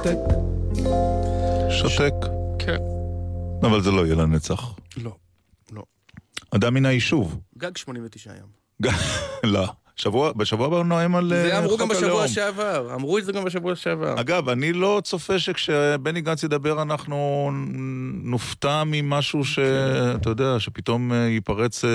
שותק. 0.05 0.19
שותק. 1.69 2.13
כן. 2.59 2.77
אבל 3.63 3.81
זה 3.81 3.91
לא 3.91 4.05
יהיה 4.05 4.15
לנצח. 4.15 4.73
לא, 4.97 5.15
לא. 5.71 5.83
אדם 6.55 6.73
מן 6.73 6.85
היישוב. 6.85 7.39
גג 7.57 7.77
89 7.77 8.31
יום. 8.39 8.91
לא. 9.53 9.67
שבוע, 9.95 10.31
בשבוע 10.33 10.67
הבא 10.67 10.77
הוא 10.77 10.85
נואם 10.85 11.15
על 11.15 11.29
זה 11.29 11.53
אה, 11.53 11.59
אמרו 11.59 11.69
חוק 11.69 11.79
גם 11.79 11.87
בשבוע 11.87 12.07
הלאום. 12.07 12.27
שעבר, 12.27 12.95
אמרו 12.95 13.17
את 13.17 13.25
זה 13.25 13.31
גם 13.31 13.43
בשבוע 13.43 13.75
שעבר. 13.75 14.19
אגב, 14.19 14.49
אני 14.49 14.73
לא 14.73 15.01
צופה 15.03 15.39
שכשבני 15.39 16.21
גנץ 16.21 16.43
ידבר 16.43 16.81
אנחנו 16.81 17.49
נופתע 18.23 18.83
ממשהו 18.85 19.45
שאתה 19.45 20.29
יודע, 20.29 20.59
שפתאום 20.59 21.13
אה, 21.13 21.17
ייפרץ 21.17 21.85
אה, 21.85 21.89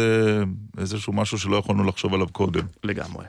איזשהו 0.79 1.13
משהו 1.13 1.39
שלא 1.39 1.57
יכולנו 1.57 1.85
לחשוב 1.85 2.15
עליו 2.15 2.29
קודם. 2.29 2.65
לגמרי. 2.85 3.25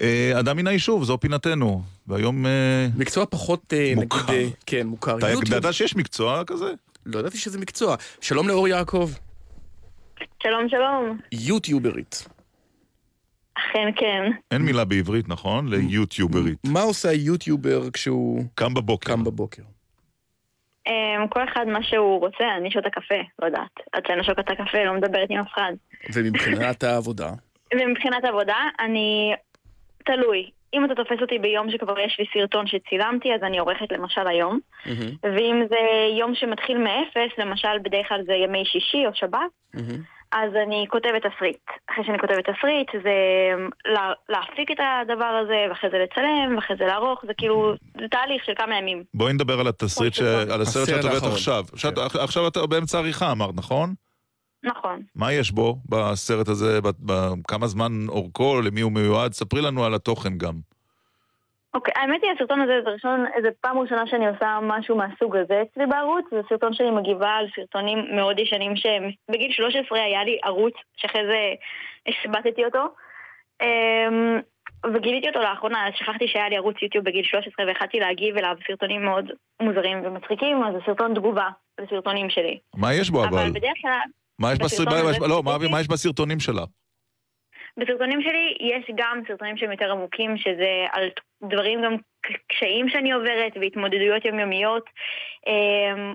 אה, 0.00 0.40
אדם 0.40 0.56
מן 0.56 0.66
היישוב, 0.66 1.04
זו 1.04 1.18
פינתנו. 1.20 1.82
והיום... 2.06 2.46
אה, 2.46 2.86
מקצוע 2.96 3.26
פחות, 3.26 3.72
אה, 3.72 3.92
מוכר. 3.96 4.32
נגיד, 4.32 4.52
כן, 4.66 4.86
מוכר. 4.86 5.18
אתה. 5.18 5.26
ידעת 5.56 5.74
שיש 5.74 5.96
מקצוע 5.96 6.44
כזה? 6.44 6.72
לא 7.06 7.18
ידעתי 7.18 7.38
שזה 7.38 7.58
מקצוע. 7.58 7.96
שלום 8.20 8.48
לאור 8.48 8.68
יעקב. 8.68 9.10
שלום, 10.42 10.68
שלום. 10.68 11.18
יוטיוברית. 11.32 12.28
אכן 13.54 13.88
כן. 13.96 14.30
אין 14.50 14.62
מילה 14.62 14.84
בעברית, 14.84 15.28
נכון? 15.28 15.68
ליוטיוברית. 15.68 16.58
מה 16.66 16.80
עושה 16.82 17.08
היוטיובר 17.08 17.90
כשהוא... 17.90 18.44
קם 18.54 18.74
בבוקר. 18.74 19.12
קם 19.12 19.24
בבוקר. 19.24 19.62
אמ, 20.86 21.28
כל 21.28 21.40
אחד 21.52 21.64
מה 21.66 21.82
שהוא 21.82 22.20
רוצה, 22.20 22.44
אני 22.58 22.70
שותה 22.70 22.90
קפה, 22.90 23.14
לא 23.38 23.46
יודעת. 23.46 23.70
עד 23.92 24.02
שאני 24.06 24.18
לא 24.18 24.24
שוקת 24.24 24.38
את 24.38 24.50
הקפה, 24.50 24.84
לא 24.84 24.94
מדברת 24.94 25.28
עם 25.30 25.40
אף 25.40 25.46
אחד. 25.54 25.72
ומבחינת 26.14 26.82
העבודה? 26.82 27.30
ומבחינת 27.74 28.24
עבודה, 28.24 28.56
אני... 28.80 29.34
תלוי. 30.04 30.50
אם 30.74 30.84
אתה 30.84 30.94
תופס 30.94 31.18
אותי 31.22 31.38
ביום 31.38 31.70
שכבר 31.70 31.98
יש 31.98 32.16
לי 32.18 32.24
סרטון 32.34 32.66
שצילמתי, 32.66 33.34
אז 33.34 33.40
אני 33.42 33.58
עורכת 33.58 33.92
למשל 33.92 34.26
היום. 34.26 34.58
ואם 35.22 35.62
זה 35.68 35.76
יום 36.18 36.34
שמתחיל 36.34 36.78
מאפס, 36.78 37.38
למשל 37.38 37.78
בדרך 37.82 38.08
כלל 38.08 38.20
זה 38.26 38.32
ימי 38.32 38.64
שישי 38.64 39.06
או 39.06 39.10
שבת, 39.14 39.38
אז 40.32 40.50
אני 40.66 40.86
כותבת 40.90 41.22
תסריט. 41.26 41.56
אחרי 41.90 42.04
שאני 42.04 42.18
כותבת 42.18 42.44
תסריט, 42.50 42.88
זה 43.04 43.10
לה, 43.92 44.12
להפיק 44.28 44.70
את 44.70 44.76
הדבר 44.80 45.24
הזה, 45.44 45.66
ואחרי 45.68 45.90
זה 45.90 45.98
לצלם, 45.98 46.56
ואחרי 46.56 46.76
זה 46.76 46.84
לערוך, 46.84 47.24
זה 47.26 47.34
כאילו, 47.34 47.74
זה 48.00 48.08
תהליך 48.10 48.44
של 48.44 48.52
כמה 48.56 48.78
ימים. 48.78 49.02
בואי 49.14 49.32
נדבר 49.32 49.60
על 49.60 49.68
התסריט, 49.68 50.14
ש- 50.14 50.20
על 50.52 50.62
הסרט 50.62 50.88
שאת 50.88 51.04
עובדת. 51.04 51.22
עכשיו. 51.32 51.64
שאת- 51.76 51.98
עכשיו 52.20 52.48
אתה 52.48 52.66
באמצע 52.66 52.98
עריכה, 52.98 53.32
אמרת, 53.32 53.54
נכון? 53.56 53.94
נכון. 54.64 55.02
מה 55.14 55.32
יש 55.32 55.50
בו 55.52 55.76
בסרט 55.88 56.48
הזה, 56.48 56.80
ב- 56.80 57.12
ב- 57.12 57.42
כמה 57.48 57.66
זמן 57.66 57.92
אורכו, 58.08 58.60
למי 58.60 58.80
הוא 58.80 58.92
מיועד? 58.92 59.32
ספרי 59.32 59.62
לנו 59.62 59.84
על 59.84 59.94
התוכן 59.94 60.38
גם. 60.38 60.54
אוקיי, 61.74 61.94
האמת 61.96 62.20
היא, 62.22 62.30
הסרטון 62.36 62.60
הזה 62.60 62.72
זה 62.84 62.90
ראשון, 62.90 63.24
זה 63.42 63.48
פעם 63.60 63.78
ראשונה 63.78 64.06
שאני 64.06 64.28
עושה 64.28 64.58
משהו 64.62 64.96
מהסוג 64.96 65.36
הזה 65.36 65.62
אצלי 65.62 65.86
בערוץ, 65.86 66.24
זה 66.30 66.40
סרטון 66.48 66.74
שאני 66.74 66.90
מגיבה 66.90 67.30
על 67.30 67.46
סרטונים 67.56 67.98
מאוד 68.16 68.38
ישנים 68.38 68.76
שבגיל 68.76 69.52
13 69.52 70.00
היה 70.00 70.24
לי 70.24 70.38
ערוץ, 70.44 70.74
שאחרי 70.96 71.22
זה 71.26 71.54
השבתתי 72.08 72.64
אותו. 72.64 72.84
אמ, 73.62 74.40
וגיליתי 74.94 75.28
אותו 75.28 75.40
לאחרונה, 75.40 75.88
אז 75.88 75.92
שכחתי 75.96 76.28
שהיה 76.28 76.48
לי 76.48 76.56
ערוץ 76.56 76.76
יוטיוב 76.82 77.04
בגיל 77.04 77.24
13 77.24 77.66
והחלטתי 77.66 78.00
להגיב 78.00 78.36
אליו 78.36 78.56
סרטונים 78.66 79.04
מאוד 79.04 79.30
מוזרים 79.62 80.06
ומצחיקים, 80.06 80.64
אז 80.64 80.72
זה 80.74 80.78
סרטון 80.86 81.14
תגובה 81.14 81.48
לסרטונים 81.80 82.30
שלי. 82.30 82.58
מה 82.76 82.94
יש 82.94 83.10
בו 83.10 83.24
אבל? 83.24 83.38
אבל 83.38 83.50
בדרך 83.50 83.78
כלל, 83.82 83.98
מה 84.38 84.52
יש 84.52 84.58
בסרט- 84.58 84.64
בסרטון 84.64 85.02
מה- 85.04 85.10
הזה 85.10 85.18
לא, 85.28 85.42
מה- 85.42 85.56
מה 85.70 85.80
יש 85.80 85.88
בסרטונים 85.88 86.40
שלה? 86.40 86.62
בסרטונים 87.76 88.22
שלי 88.22 88.56
יש 88.60 88.90
גם 88.96 89.20
סרטונים 89.28 89.56
שהם 89.56 89.70
יותר 89.70 89.90
עמוקים, 89.92 90.36
שזה 90.36 90.70
על 90.92 91.08
דברים 91.50 91.82
גם 91.84 91.96
קשיים 92.48 92.88
שאני 92.88 93.12
עוברת 93.12 93.52
והתמודדויות 93.60 94.24
יומיומיות, 94.24 94.84
אמ, 95.46 96.14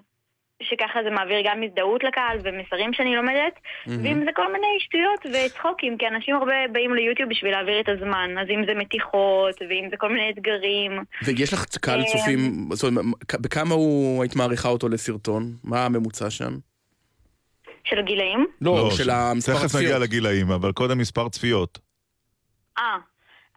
שככה 0.63 0.99
זה 1.03 1.09
מעביר 1.09 1.37
גם 1.45 1.63
הזדהות 1.63 2.03
לקהל 2.03 2.37
ומסרים 2.43 2.93
שאני 2.93 3.15
לומדת, 3.15 3.53
ואם 3.87 4.25
זה 4.25 4.31
כל 4.35 4.51
מיני 4.53 4.67
שטויות 4.79 5.25
וצחוקים, 5.25 5.97
כי 5.97 6.07
אנשים 6.07 6.35
הרבה 6.35 6.53
באים 6.71 6.93
ליוטיוב 6.93 7.29
בשביל 7.29 7.51
להעביר 7.51 7.79
את 7.79 7.89
הזמן, 7.89 8.35
אז 8.41 8.47
אם 8.49 8.65
זה 8.67 8.73
מתיחות, 8.75 9.55
ואם 9.69 9.87
זה 9.91 9.97
כל 9.97 10.09
מיני 10.09 10.29
אתגרים. 10.29 10.91
ויש 11.25 11.53
לך 11.53 11.65
קהל 11.81 11.99
אה, 11.99 12.05
צופים, 12.05 12.39
זאת 12.73 12.89
אומרת, 12.91 13.05
בכמה 13.41 13.73
הוא, 13.75 14.21
היית 14.23 14.35
מעריכה 14.35 14.69
אותו 14.69 14.89
לסרטון? 14.89 15.43
מה 15.63 15.85
הממוצע 15.85 16.29
שם? 16.29 16.53
של 17.89 17.99
הגילאים? 17.99 18.45
לא, 18.61 18.91
של 18.91 19.09
המספר 19.09 19.53
תכף 19.67 19.75
נגיע. 19.75 19.99
לגילאים, 19.99 20.51
אבל 20.51 20.71
קודם 20.71 20.97
מספר 20.97 21.29
צפיות. 21.29 21.79
אה, 22.77 22.83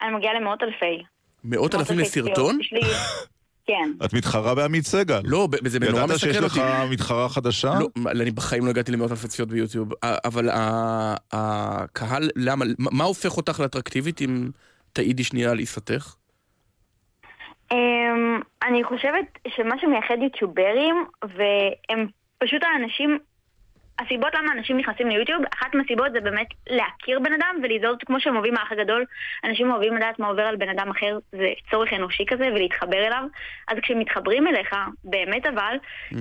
אני 0.02 0.14
מגיעה 0.14 0.34
למאות 0.34 0.62
אלפי. 0.62 1.02
מאות 1.44 1.74
אלפים 1.74 1.98
אלפי 1.98 2.10
צפיות. 2.10 2.28
לסרטון? 2.28 2.58
כן. 3.66 3.92
את 4.04 4.12
מתחרה 4.14 4.54
בעמית 4.54 4.84
סגל. 4.84 5.20
לא, 5.24 5.48
זה 5.64 5.78
נורא 5.80 6.04
ידעת 6.04 6.18
שיש 6.18 6.36
מסקרן 6.36 6.44
לך 6.44 6.58
אותי. 6.58 6.94
מתחרה 6.94 7.28
חדשה? 7.28 7.72
לא, 7.80 7.88
אני 8.10 8.30
בחיים 8.30 8.64
לא 8.64 8.70
הגעתי 8.70 8.92
למאות 8.92 9.10
אלפי 9.10 9.28
צפיות 9.28 9.48
ביוטיוב, 9.48 9.92
אבל 10.02 10.48
הקהל, 11.32 12.30
למה, 12.36 12.64
מה 12.78 12.90
מה 12.92 13.04
הופך 13.04 13.36
אותך 13.36 13.60
לאטרקטיבית 13.60 14.22
אם 14.22 14.50
תעידי 14.92 15.24
שנייה 15.24 15.50
על 15.50 15.58
עיסתך? 15.58 16.14
אמ, 17.72 18.40
אני 18.62 18.84
חושבת 18.84 19.38
שמה 19.48 19.74
שמייחד 19.80 20.14
יוטיוברים, 20.22 21.04
והם 21.22 22.06
פשוט 22.38 22.62
האנשים, 22.62 23.18
הסיבות 23.98 24.34
למה 24.34 24.52
אנשים 24.52 24.76
נכנסים 24.76 25.08
ליוטיוב, 25.08 25.42
אחת 25.54 25.74
מהסיבות 25.74 26.12
זה 26.12 26.20
באמת 26.20 26.46
להכיר 26.70 27.20
בן 27.20 27.32
אדם 27.32 27.56
ולזהות 27.62 28.02
כמו 28.06 28.20
שהם 28.20 28.36
אוהבים 28.36 28.56
האח 28.56 28.72
הגדול. 28.72 29.04
אנשים 29.44 29.70
אוהבים 29.70 29.96
לדעת 29.96 30.18
מה 30.18 30.26
עובר 30.26 30.42
על 30.42 30.56
בן 30.56 30.68
אדם 30.68 30.90
אחר, 30.90 31.18
זה 31.32 31.48
צורך 31.70 31.92
אנושי 31.92 32.24
כזה, 32.26 32.44
ולהתחבר 32.54 33.06
אליו. 33.06 33.24
אז 33.68 33.78
כשמתחברים 33.82 34.46
אליך, 34.46 34.74
באמת 35.04 35.46
אבל, 35.46 35.76
אמ, 36.12 36.18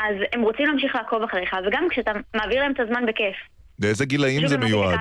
אז 0.00 0.16
הם 0.32 0.42
רוצים 0.42 0.66
להמשיך 0.66 0.94
לעקוב 0.94 1.22
אחריך, 1.22 1.56
וגם 1.66 1.86
כשאתה 1.90 2.12
מעביר 2.34 2.60
להם 2.60 2.72
את 2.72 2.80
הזמן 2.80 3.06
בכיף. 3.06 3.36
לאיזה 3.82 4.06
גילאים 4.06 4.46
זה 4.46 4.58
מיועד? 4.58 4.98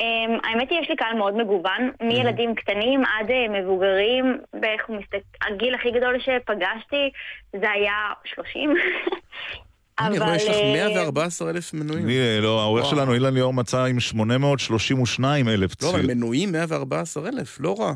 Um, 0.00 0.02
האמת 0.44 0.70
היא, 0.70 0.80
יש 0.80 0.90
לי 0.90 0.96
קהל 0.96 1.14
מאוד 1.14 1.36
מגוון, 1.36 1.90
מילדים 2.02 2.54
קטנים 2.54 3.04
עד 3.04 3.30
אה, 3.30 3.48
מבוגרים, 3.48 4.38
בערך 4.52 4.88
מסתכל, 4.88 5.18
הגיל 5.50 5.74
הכי 5.74 5.90
גדול 5.90 6.20
שפגשתי 6.20 7.10
זה 7.52 7.70
היה 7.70 7.94
30. 8.24 8.74
אני 9.98 10.18
רואה, 10.18 10.36
יש 10.36 10.44
לך 10.44 10.54
אה, 10.54 10.72
114 10.72 11.50
אלף 11.50 11.74
מנויים. 11.74 12.04
אני, 12.04 12.18
אה, 12.18 12.40
לא, 12.40 12.60
העורך. 12.60 12.86
שלנו, 12.90 13.14
אילן 13.14 13.34
ליאור, 13.34 13.54
מצא 13.54 13.84
עם 13.84 14.00
832 14.00 15.48
אלף 15.48 15.82
לא, 15.82 15.90
אבל. 15.90 16.06
מנויים 16.06 16.52
114 16.52 17.28
אלף, 17.28 17.56
לא 17.60 17.76
רע. 17.80 17.92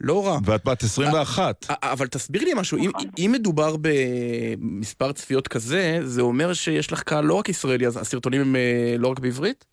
לא 0.00 0.26
רע. 0.26 0.38
ואת 0.44 0.64
בת 0.64 0.82
21. 0.82 1.66
א- 1.68 1.74
אבל 1.82 2.06
תסביר 2.06 2.44
לי 2.44 2.50
משהו, 2.56 2.78
אם, 2.78 2.90
אם 3.18 3.30
מדובר 3.34 3.76
במספר 3.80 5.12
צפיות 5.12 5.48
כזה, 5.48 5.98
זה 6.04 6.20
אומר 6.20 6.52
שיש 6.52 6.92
לך 6.92 7.02
קהל 7.02 7.24
לא 7.24 7.34
רק 7.34 7.48
ישראלי, 7.48 7.86
אז 7.86 7.96
הסרטונים 7.96 8.40
הם 8.40 8.56
אה, 8.56 8.94
לא 8.98 9.08
רק 9.08 9.18
בעברית? 9.18 9.64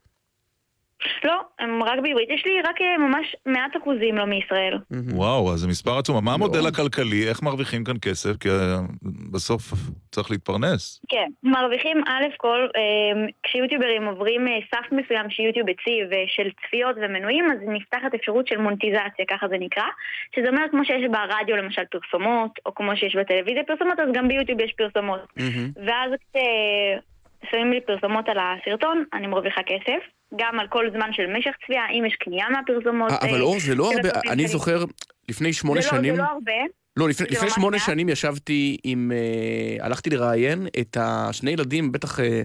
לא, 1.24 1.42
הם 1.60 1.84
רק 1.84 2.00
בעברית. 2.04 2.30
יש 2.30 2.46
לי 2.46 2.62
רק 2.62 2.82
אה, 2.82 2.98
ממש 2.98 3.36
מעט 3.46 3.78
אחוזים 3.82 4.16
לא 4.16 4.26
מישראל. 4.26 4.78
וואו, 4.92 5.54
אז 5.54 5.60
זה 5.60 5.68
מספר 5.68 5.98
עצום. 5.98 6.26
מה 6.26 6.34
המודל 6.34 6.68
הכלכלי? 6.68 7.30
איך 7.30 7.44
מרוויחים 7.44 7.84
כאן 7.84 7.96
כסף? 8.02 8.38
כי 8.40 8.50
אה, 8.50 8.80
בסוף 9.32 9.64
צריך 10.12 10.32
להתפרנס. 10.32 11.02
כן, 11.10 11.30
מרוויחים 11.44 11.98
א' 12.08 12.26
כל, 12.38 12.68
אה, 12.76 13.26
כשיוטיוברים 13.44 14.06
עוברים 14.06 14.48
סף 14.72 14.92
מסוים 14.92 15.30
שיוטיוב 15.30 15.70
הציב 15.70 16.08
של 16.28 16.50
צפיות 16.62 16.96
ומנויים, 17.02 17.46
אז 17.46 17.58
נפתחת 17.68 18.14
אפשרות 18.16 18.48
של 18.48 18.58
מונטיזציה, 18.58 19.26
ככה 19.30 19.48
זה 19.48 19.56
נקרא, 19.60 19.88
שזה 20.36 20.50
אומר 20.50 20.64
כמו 20.72 20.86
שיש 20.86 21.04
ברדיו 21.12 21.56
למשל 21.56 21.82
פרסומות, 21.92 22.52
או 22.66 22.76
כמו 22.76 22.98
שיש 22.98 23.16
בטלוויזיה 23.16 23.64
פרסומות, 23.64 24.00
אז 24.00 24.10
גם 24.14 24.28
ביוטיוב 24.28 24.60
יש 24.62 24.74
פרסומות. 24.78 25.20
ואז 25.86 26.12
כששמים 26.34 27.72
לי 27.72 27.82
פרסומות 27.82 28.30
על 28.30 28.38
הסרטון, 28.40 29.04
אני 29.14 29.28
מרוויחה 29.28 29.62
כסף, 29.64 30.02
גם 30.38 30.60
על 30.60 30.68
כל 30.68 30.86
זמן 30.96 31.10
של 31.14 31.24
משך 31.38 31.52
צפייה, 31.66 31.82
אם 31.92 32.06
יש 32.06 32.16
קנייה 32.20 32.46
מהפרסומות. 32.50 33.12
아, 33.12 33.16
אבל 33.26 33.36
אה, 33.36 33.42
אור, 33.42 33.60
זה 33.60 33.76
לא 33.76 33.92
הרבה, 33.92 34.10
אני. 34.30 34.48
זוכר, 34.48 34.84
לפני 35.30 35.54
שמונה 35.54 35.82
זה 35.82 35.88
לא- 35.88 35.98
שנים... 35.98 36.16
זה 36.16 36.22
לא 36.22 36.28
הרבה. 36.28 36.52
לא, 36.98 37.10
לפני, 37.10 37.28
לפני 37.30 37.50
שמונה 37.50 37.78
מעט. 37.78 37.86
שנים 37.86 38.10
ישבתי 38.10 38.78
עם... 38.84 39.12
אה, 39.16 39.86
הלכתי 39.86 40.10
לראיין 40.10 40.68
את 40.80 40.98
השני 41.02 41.52
ילדים, 41.52 41.92
בטח 41.92 42.20
אה, 42.20 42.42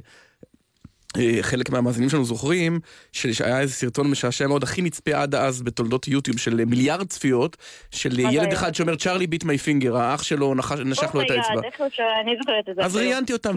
אה, 1.19 1.39
חלק 1.41 1.71
מהמאזינים 1.71 2.11
שלנו 2.11 2.25
זוכרים, 2.25 2.81
של- 3.13 3.33
שהיה 3.33 3.61
איזה 3.61 3.73
סרטון 3.73 4.11
משעשע 4.11 4.47
מאוד, 4.47 4.63
הכי 4.63 4.83
נצפה 4.83 5.11
עד 5.23 5.35
אז 5.35 5.63
בתולדות 5.63 6.09
יוטיוב, 6.09 6.39
של 6.39 6.65
מיליארד 6.65 7.07
צפיות, 7.07 7.57
של 7.91 8.15
זה 8.15 8.23
ילד 8.23 8.33
היה? 8.45 8.53
אחד 8.53 8.75
שאומר 8.75 8.97
צ'ארלי 8.97 9.27
ביט 9.27 9.45
מי 9.45 9.59
פינגר, 9.59 9.97
האח 9.97 10.23
שלו 10.23 10.55
נשך 10.85 11.03
לו 11.03 11.09
את 11.09 11.15
oh 11.15 11.21
my 11.21 11.27
god, 11.27 11.39
האצבע. 11.39 12.85
אז. 12.85 12.97
ראיינתי 12.97 13.33
אותם? 13.33 13.57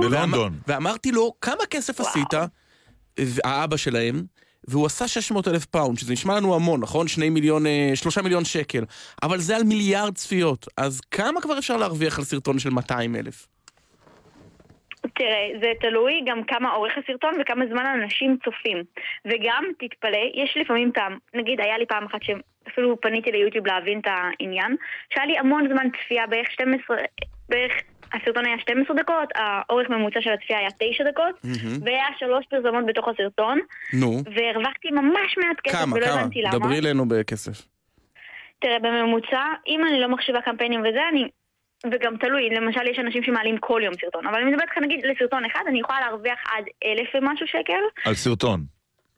בלונדון. 0.00 0.52
ואמרתי 0.68 1.12
לו, 1.12 1.32
כמה 1.40 1.66
כסף 1.70 2.00
עשית, 2.00 2.34
האבא 3.44 3.76
שלהם, 3.76 4.22
והוא 4.68 4.86
עשה 4.86 5.08
600 5.08 5.48
אלף 5.48 5.64
פאונד, 5.64 5.98
שזה 5.98 6.12
נשמע 6.12 6.36
לנו 6.36 6.54
המון, 6.54 6.80
נכון? 6.80 7.08
2 7.08 7.34
מיליון, 7.34 7.66
אה, 7.66 7.90
3 7.94 8.18
מיליון 8.18 8.44
שקל, 8.44 8.84
אבל 9.22 9.38
זה 9.38 9.56
על 9.56 9.62
מיליארד 9.62 10.14
צפיות, 10.14 10.66
אז 10.76 11.00
כמה 11.00 11.40
כבר 11.40 11.58
אפשר 11.58 11.76
להרוויח 11.76 12.18
על 12.18 12.24
סרטון 12.24 12.58
של 12.58 12.70
200 12.70 13.16
אלף? 13.16 13.46
תראה, 15.14 15.48
זה 15.60 15.72
תלוי 15.80 16.22
גם 16.26 16.44
כמה 16.44 16.74
אורך 16.74 16.92
הסרטון 16.96 17.34
וכמה 17.40 17.64
זמן 17.70 17.86
אנשים 17.86 18.36
צופים. 18.44 18.82
וגם, 19.24 19.64
תתפלא, 19.78 20.18
יש 20.34 20.56
לפעמים 20.60 20.90
טעם. 20.90 21.18
נגיד, 21.34 21.60
היה 21.60 21.78
לי 21.78 21.86
פעם 21.86 22.04
אחת 22.04 22.20
שאפילו 22.22 23.00
פניתי 23.00 23.32
ליוטיוב 23.32 23.66
להבין 23.66 23.98
את 23.98 24.06
העניין, 24.06 24.76
שהיה 25.10 25.26
לי 25.26 25.38
המון 25.38 25.68
זמן 25.72 25.86
צפייה, 25.90 26.26
בערך 26.26 26.50
12, 26.50 26.96
בערך... 27.48 27.72
הסרטון 28.14 28.46
היה 28.46 28.58
12 28.58 28.96
דקות, 28.96 29.28
האורך 29.34 29.90
ממוצע 29.90 30.20
של 30.20 30.30
הצפייה 30.30 30.58
היה 30.58 30.68
9 30.78 31.04
דקות, 31.04 31.34
מהמם. 31.44 31.78
והיה 31.84 32.06
שלוש 32.18 32.44
פרסומות 32.50 32.86
בתוך 32.86 33.08
הסרטון, 33.08 33.58
נו, 33.92 34.22
והרווחתי 34.34 34.90
ממש 34.90 35.38
מעט 35.38 35.60
כסף 35.64 35.78
כמה, 35.78 35.96
ולא 35.96 36.06
כמה? 36.06 36.20
הבנתי 36.20 36.42
למה. 36.42 36.58
דברי 36.58 36.78
אלינו 36.78 37.08
בכסף. 37.08 37.66
תראה, 38.58 38.78
בממוצע, 38.78 39.42
אם 39.66 39.80
אני 39.88 40.00
לא 40.00 40.08
מחשיבה 40.08 40.40
קמפיינים 40.40 40.80
וזה, 40.80 41.00
אני... 41.12 41.28
וגם 41.92 42.16
תלוי, 42.16 42.50
למשל 42.50 42.86
יש 42.86 42.98
אנשים 42.98 43.22
שמעלים 43.22 43.58
כל 43.58 43.80
יום 43.84 43.94
סרטון, 44.00 44.26
אבל 44.26 44.40
אני 44.40 44.50
מדברת 44.50 44.68
איתך 44.68 44.78
נגיד 44.78 45.00
לסרטון 45.06 45.44
אחד, 45.44 45.60
אני 45.68 45.80
יכולה 45.80 46.00
להרוויח 46.00 46.38
עד 46.52 46.64
אלף 46.84 47.08
ומשהו 47.14 47.46
שקל. 47.46 47.80
על 48.04 48.14
סרטון. 48.14 48.60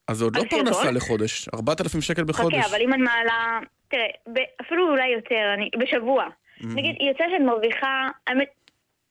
אז 0.08 0.16
זה 0.16 0.24
עוד 0.24 0.36
לא? 0.36 0.42
פרנסה 0.50 0.90
לחודש, 0.90 1.48
4,000 1.54 2.00
שקל 2.00 2.24
בחודש. 2.24 2.54
אוקיי, 2.54 2.70
אבל 2.70 2.82
אם 2.82 2.92
אני 2.92 3.02
מעלה... 3.02 3.58
תראה. 3.88 4.06
אפילו 4.60 4.90
אולי 4.90 5.08
יותר, 5.08 5.54
אני... 5.54 5.70
בשבוע. 5.78 6.24
נגיד, 6.60 6.96
יוצא 7.00 7.24
שאני 7.30 7.44
מרוויחה, 7.44 8.08
האמת, 8.26 8.48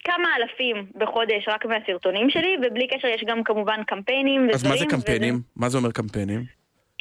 כמה 0.06 0.28
אלפים 0.36 0.76
בחודש 0.96 1.48
רק 1.48 1.66
מהסרטונים 1.66 2.30
שלי, 2.30 2.56
ובלי 2.66 2.86
קשר 2.88 3.08
יש 3.08 3.24
גם 3.28 3.44
כמובן 3.44 3.80
קמפיינים 3.86 4.40
ודברים. 4.42 4.54
אז 4.54 4.64
מה 4.64 4.70
זה 4.70 4.76
וזה- 4.76 4.86
קמפיינים? 4.96 5.40
מה 5.56 5.68
זה 5.68 5.78
אומר 5.78 5.90
קמפיינים? 5.90 6.44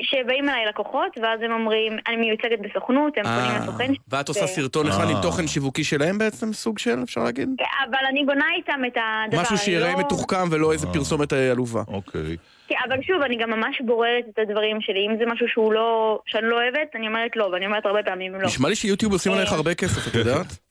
שבאים 0.02 0.50
אליי 0.50 0.66
לקוחות, 0.66 1.18
ואז 1.22 1.40
הם 1.42 1.52
אומרים, 1.52 1.94
אני 2.08 2.16
מיוצגת 2.16 2.60
בסוכנות, 2.62 3.18
הם 3.18 3.24
פונים 3.24 3.40
אה, 3.52 3.60
לסוכן 3.64 3.86
שלי. 3.88 3.96
ואת 4.08 4.28
עושה 4.28 4.48
סרטון 4.48 4.88
אחד 4.88 5.10
עם 5.10 5.16
אה. 5.16 5.22
תוכן 5.22 5.48
שיווקי 5.48 5.84
שלהם 5.84 6.18
בעצם, 6.18 6.54
סוג 6.54 6.80
של, 6.80 7.04
אפשר 7.04 7.24
להגיד? 7.24 7.50
אבל 7.90 7.98
אני 8.10 8.24
בונה 8.26 8.46
איתם 8.58 8.80
את 8.88 8.98
הדבר. 8.98 9.42
משהו 9.42 9.58
שיראה 9.58 9.92
לא- 9.94 10.00
מתוחכם 10.00 10.48
ולא 10.52 10.72
איזה 10.74 10.88
פרסומת 10.94 11.34
אה, 11.34 11.52
עלובה. 11.52 11.82
אוקיי. 11.88 12.38
כן, 12.68 12.76
אבל 12.90 13.02
שוב, 13.02 13.22
אני 13.22 13.38
גם 13.38 13.50
ממש 13.50 13.82
בוררת 13.86 14.24
את 14.34 14.40
הדברים 14.40 14.82
שלי. 14.82 15.08
אם 15.08 15.18
זה 15.20 15.26
משהו 15.34 15.48
שהוא 15.48 15.74
לא... 15.74 16.20
שאני 16.26 16.48
לא 16.50 16.56
אוהבת, 16.56 16.96
אני 16.96 17.08
אומרת 17.08 17.32
לא, 17.36 17.44
ואני 17.54 17.66
אומרת 17.66 17.86
הרבה 17.86 18.04
פעמים 18.04 18.36
לא. 18.36 18.46
נשמע 18.48 18.70
לי 18.70 18.76
שיוטיוב 18.76 19.12
עושים 19.14 19.32
עליך 19.32 19.52
הרבה 19.54 19.74
כסף, 19.74 20.08
את 20.08 20.16
יודעת? 20.16 20.46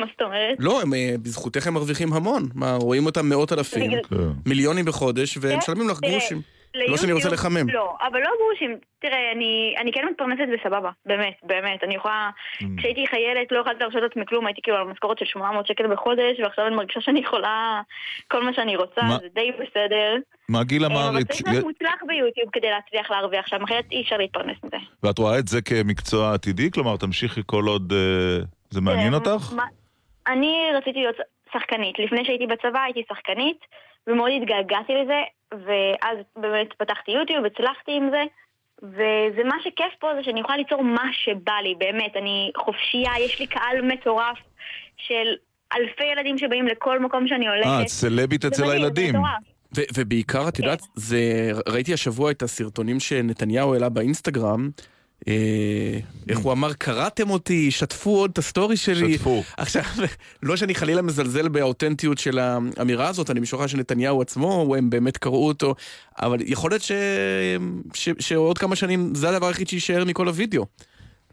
מה 0.00 0.06
זאת 0.12 0.22
אומרת? 0.22 0.56
לא, 0.58 0.82
הם, 0.82 0.94
אה, 0.94 1.14
בזכותך 1.22 1.66
הם 1.66 1.74
מרוויחים 1.74 2.12
המון. 2.12 2.42
מה, 2.54 2.74
רואים 2.80 3.06
אותם 3.06 3.28
מאות 3.28 3.52
אלפים, 3.52 3.90
בגלל- 3.90 4.30
מיליונים 4.46 4.84
בחודש, 4.84 5.38
והם 5.40 5.58
משלמים 5.58 5.88
לך 5.88 6.00
גרושים. 6.00 6.40
לא 6.88 6.96
שאני 6.96 7.12
רוצה 7.12 7.28
לחמם. 7.28 7.68
לא, 7.68 7.96
אבל 8.10 8.18
לא 8.20 8.30
גרושים. 8.40 8.76
תראה, 9.00 9.32
אני, 9.36 9.74
אני 9.80 9.92
כן 9.92 10.00
מתפרנסת 10.10 10.44
בסבבה, 10.54 10.90
באמת, 11.06 11.34
באמת. 11.42 11.84
אני 11.84 11.94
יכולה... 11.94 12.30
Mm. 12.62 12.64
כשהייתי 12.78 13.06
חיילת 13.06 13.52
לא 13.52 13.58
יכולתי 13.60 13.78
להרשות 13.80 14.02
לעצמי 14.02 14.22
כלום, 14.28 14.46
הייתי 14.46 14.60
כאילו 14.62 14.76
על 14.78 14.84
משכורת 14.86 15.18
של 15.18 15.24
800 15.24 15.66
שקל 15.66 15.86
בחודש, 15.92 16.40
ועכשיו 16.42 16.66
אני 16.66 16.76
מרגישה 16.76 17.00
שאני 17.00 17.20
יכולה 17.20 17.80
כל 18.30 18.44
מה 18.44 18.50
שאני 18.54 18.76
רוצה, 18.76 19.02
מה- 19.02 19.18
זה 19.22 19.26
די 19.34 19.50
בסדר. 19.52 20.14
מה 20.48 20.64
גיל 20.64 20.84
אה, 20.84 20.90
אמר? 20.90 21.08
אבל 21.08 21.24
צריך 21.24 21.42
להיות 21.48 21.64
מוצלח 21.64 21.98
ביוטיוב 22.06 22.48
כדי 22.52 22.70
להצליח 22.70 23.10
להרוויח 23.10 23.46
שם, 23.46 23.62
אחרת 23.64 23.84
אי 23.92 24.02
אפשר 24.02 24.16
להתפרנס 24.16 24.56
מזה. 24.64 24.76
ואת 25.02 25.18
רואה 25.18 25.38
את 25.38 25.48
זה 25.48 25.62
כמקצוע 25.62 26.34
עתידי? 26.34 26.70
כלומר, 26.70 26.96
תמשיכי 26.96 27.40
כל 27.46 27.64
עוד 27.66 27.92
אה, 27.92 28.44
זה 28.70 28.80
מעניין 28.80 29.18
תראה, 29.18 29.32
אותך? 29.34 29.52
מה- 29.52 29.66
אני 30.26 30.54
רציתי 30.74 30.98
להיות 30.98 31.16
שחקנית. 31.52 31.98
לפני 31.98 32.24
שהייתי 32.24 32.46
בצבא 32.46 32.80
הייתי 32.84 33.02
שחקנית, 33.08 33.58
ומאוד 34.06 34.30
התגעגעתי 34.42 34.92
לזה, 34.94 35.20
ואז 35.52 36.18
באמת 36.36 36.68
פתחתי 36.78 37.10
יוטיוב, 37.10 37.44
הצלחתי 37.44 37.92
עם 37.92 38.10
זה, 38.10 38.22
וזה 38.82 39.44
מה 39.44 39.56
שכיף 39.64 39.92
פה 40.00 40.08
זה 40.16 40.24
שאני 40.24 40.40
יכולה 40.40 40.58
ליצור 40.58 40.82
מה 40.82 41.08
שבא 41.12 41.52
לי, 41.62 41.74
באמת. 41.78 42.16
אני 42.16 42.50
חופשייה, 42.56 43.12
יש 43.20 43.40
לי 43.40 43.46
קהל 43.46 43.82
מטורף 43.82 44.38
של 44.96 45.26
אלפי 45.76 46.04
ילדים 46.04 46.38
שבאים 46.38 46.66
לכל 46.66 47.00
מקום 47.00 47.28
שאני 47.28 47.48
הולכת. 47.48 47.66
אה, 47.66 47.82
את 47.82 47.88
סלבית 47.88 48.44
אצל 48.44 48.70
הילדים. 48.70 49.14
ובעיקר, 49.94 50.48
את 50.48 50.58
יודעת, 50.58 50.80
זה, 50.94 51.18
ראיתי 51.68 51.92
השבוע 51.92 52.30
את 52.30 52.42
הסרטונים 52.42 53.00
שנתניהו 53.00 53.74
העלה 53.74 53.88
באינסטגרם. 53.88 54.70
אה, 55.28 55.98
איך 56.28 56.38
הוא 56.38 56.52
אמר, 56.52 56.72
קראתם 56.72 57.30
אותי, 57.30 57.70
שתפו 57.70 58.10
עוד 58.10 58.30
את 58.30 58.38
הסטורי 58.38 58.76
שלי. 58.76 59.14
שתפו. 59.14 59.42
עכשיו, 59.56 59.82
לא 60.42 60.56
שאני 60.56 60.74
חלילה 60.74 61.02
מזלזל 61.02 61.48
באותנטיות 61.48 62.18
של 62.18 62.38
האמירה 62.38 63.08
הזאת, 63.08 63.30
אני 63.30 63.40
משוכנע 63.40 63.68
שנתניהו 63.68 64.22
עצמו, 64.22 64.74
הם 64.78 64.90
באמת 64.90 65.16
קראו 65.16 65.46
אותו, 65.46 65.74
אבל 66.20 66.38
יכול 66.40 66.70
להיות 66.70 66.82
ש... 66.82 66.92
ש... 67.94 68.08
שעוד 68.18 68.58
כמה 68.58 68.76
שנים 68.76 69.14
זה 69.14 69.28
הדבר 69.28 69.46
היחיד 69.46 69.68
שיישאר 69.68 70.04
מכל 70.04 70.28
הוידאו. 70.28 70.64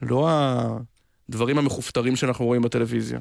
לא 0.02 0.30
הדברים 1.30 1.58
המכופתרים 1.58 2.16
שאנחנו 2.16 2.46
רואים 2.46 2.62
בטלוויזיה. 2.62 3.20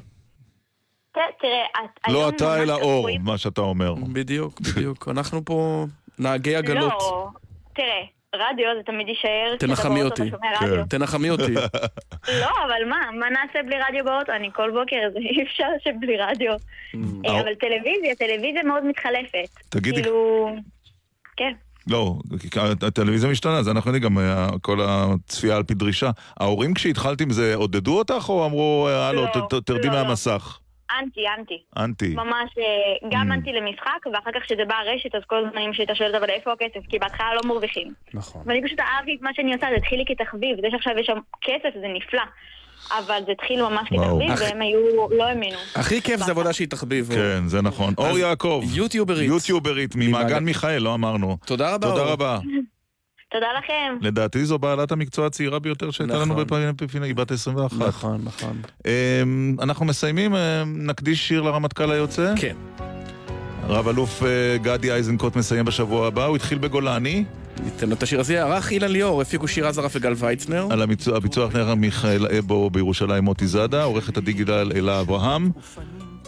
ת- 1.11 1.17
תראה, 1.41 2.13
לא 2.13 2.29
אתה 2.29 2.61
אלא 2.63 2.73
אור, 2.73 3.07
מה 3.19 3.37
שאתה 3.37 3.61
אומר. 3.61 3.93
בדיוק, 3.93 4.61
בדיוק. 4.61 5.07
אנחנו 5.11 5.45
פה 5.45 5.85
נהגי 6.19 6.55
עגלות. 6.55 6.93
לא, 6.93 7.27
תראה, 7.75 8.01
רדיו 8.35 8.65
זה 8.77 8.83
תמיד 8.85 9.07
יישאר. 9.07 9.47
כשאתה 9.57 9.67
תנחמי 9.67 10.01
אותי. 10.03 10.23
תנחמי 10.89 11.29
אותי. 11.29 11.53
לא, 12.41 12.49
אבל 12.65 12.89
מה? 12.89 12.97
מה 13.19 13.25
נעשה 13.29 13.59
בלי 13.65 13.75
רדיו 13.89 14.05
באוטו? 14.05 14.31
אני 14.31 14.49
כל 14.53 14.71
בוקר, 14.71 14.97
זה 15.13 15.19
אי 15.19 15.43
אפשר 15.43 15.67
שבלי 15.83 16.17
רדיו. 16.17 16.51
אה, 17.25 17.41
אבל 17.41 17.55
טלוויזיה, 17.59 18.15
טלוויזיה 18.15 18.63
מאוד 18.63 18.85
מתחלפת. 18.85 19.49
תגידי- 19.69 20.03
כאילו... 20.03 20.49
כן. 21.37 21.51
לא, 21.87 22.15
כי 22.39 22.47
הטלוויזיה 22.87 23.29
משתנה, 23.29 23.63
זה 23.63 23.71
אנחנו 23.71 23.91
יודעים 23.91 24.03
גם 24.13 24.19
אה, 24.19 24.47
כל 24.61 24.77
הצפייה 24.83 25.55
על 25.55 25.63
פי 25.63 25.73
דרישה. 25.73 26.09
ההורים 26.39 26.73
כשהתחלת 26.73 27.21
עם 27.21 27.29
זה 27.29 27.55
עודדו 27.55 27.97
אותך 27.97 28.29
או 28.29 28.45
אמרו, 28.45 28.87
אה, 28.89 29.07
הלו, 29.07 29.21
לא, 29.51 29.59
תרדי 29.65 29.87
לא, 29.87 29.93
לא. 29.93 30.03
מהמסך? 30.03 30.59
אנטי, 30.99 31.21
אנטי. 31.39 31.59
אנטי. 31.77 32.13
ממש, 32.15 32.49
אה, 32.57 32.63
גם 33.11 33.31
Mm. 33.31 33.33
אנטי 33.33 33.51
למשחק, 33.53 34.05
ואחר 34.13 34.31
כך 34.35 34.43
כשזה 34.45 34.65
בא 34.67 34.75
הרשת, 34.75 35.15
אז 35.15 35.21
כל 35.27 35.45
הזמן 35.47 35.61
אמא 35.61 35.73
שלי 35.73 35.81
הייתה 35.83 35.95
שואלת, 35.95 36.15
אבל 36.15 36.29
איפה 36.29 36.51
הכסף? 36.53 36.87
כי 36.89 36.99
בהתחלה 36.99 37.35
לא 37.35 37.41
מרוויחים. 37.45 37.93
נכון. 38.13 38.41
ואני 38.45 38.63
פשוט 38.65 38.79
אהבתי 38.79 39.15
את 39.15 39.21
מה 39.21 39.29
שאני 39.33 39.53
עושה, 39.53 39.67
זה 39.69 39.75
התחיל 39.75 39.99
לי 39.99 40.05
כתחביב. 40.07 40.61
זה 40.61 40.67
שעכשיו 40.71 40.93
יש 40.99 41.05
שם 41.07 41.17
כסף 41.41 41.69
זה 41.81 41.87
נפלא. 41.93 42.21
אבל 42.97 43.19
זה 43.25 43.31
התחיל 43.31 43.61
ממש 43.61 43.91
וואו. 43.91 44.19
כתחביב, 44.19 44.49
והם 44.49 44.61
היו, 44.61 44.79
לא 45.17 45.23
האמינו. 45.23 45.57
הכי 45.75 46.01
כיף 46.01 46.19
זה 46.19 46.31
עבודה 46.31 46.53
שהיא 46.53 46.67
תחביב. 46.67 47.09
כן, 47.15 47.47
זה 47.47 47.61
נכון. 47.61 47.93
אור 47.97 48.17
יעקב. 48.17 48.61
יוטיוברית. 48.73 49.27
יוטיוברית, 49.29 49.91
ממעגן 49.95 50.43
מיכאל, 50.43 50.81
לא 50.81 50.93
אמרנו. 50.93 51.37
תודה 51.45 51.75
רבה, 51.75 51.87
תודה. 51.87 52.03
רבה. 52.03 52.39
תודה 53.31 53.47
לכם. 53.57 53.97
לדעתי 54.01 54.45
זו 54.45 54.57
בעלת 54.59 54.91
המקצוע 54.91 55.27
הצעירה 55.27 55.59
ביותר 55.59 55.91
שהייתה 55.91 56.13
לנו 56.13 56.25
נכון. 56.25 56.43
בפעמים 56.43 56.73
בפינה, 56.81 57.05
היא 57.05 57.15
בת 57.15 57.31
21. 57.31 57.87
נכון, 57.87 58.21
נכון. 58.23 58.61
אמ, 58.85 59.55
אנחנו 59.61 59.85
מסיימים, 59.85 60.35
אמ, 60.35 60.87
נקדיש 60.87 61.27
שיר 61.27 61.41
לרמטכ"ל 61.41 61.91
היוצא? 61.91 62.33
כן. 62.37 62.55
רב 63.67 63.87
אלוף 63.87 64.23
אה, 64.23 64.57
גדי 64.61 64.91
איזנקוט 64.91 65.35
מסיים 65.35 65.65
בשבוע 65.65 66.07
הבא, 66.07 66.25
הוא 66.25 66.35
התחיל 66.35 66.57
בגולני. 66.57 67.25
ניתן 67.63 67.89
לו 67.89 67.95
את 67.95 68.03
השיר 68.03 68.19
הזה. 68.19 68.43
ערך 68.43 68.71
אילן 68.71 68.91
ליאור, 68.91 69.21
הפיקו 69.21 69.47
שיר 69.47 69.67
עזרף 69.67 69.91
וגל 69.95 70.13
ויצנר. 70.17 70.67
על 70.71 70.81
הביצוע, 70.81 71.17
הביצוע 71.17 71.49
נערך 71.53 71.77
מיכאל 71.77 72.25
אבו 72.39 72.69
בירושלים 72.69 73.23
מוטי 73.23 73.47
זאדה, 73.47 73.83
עורכת 73.83 74.17
הדיגיטל 74.17 74.71
אלה 74.75 75.01
אברהם, 75.01 75.51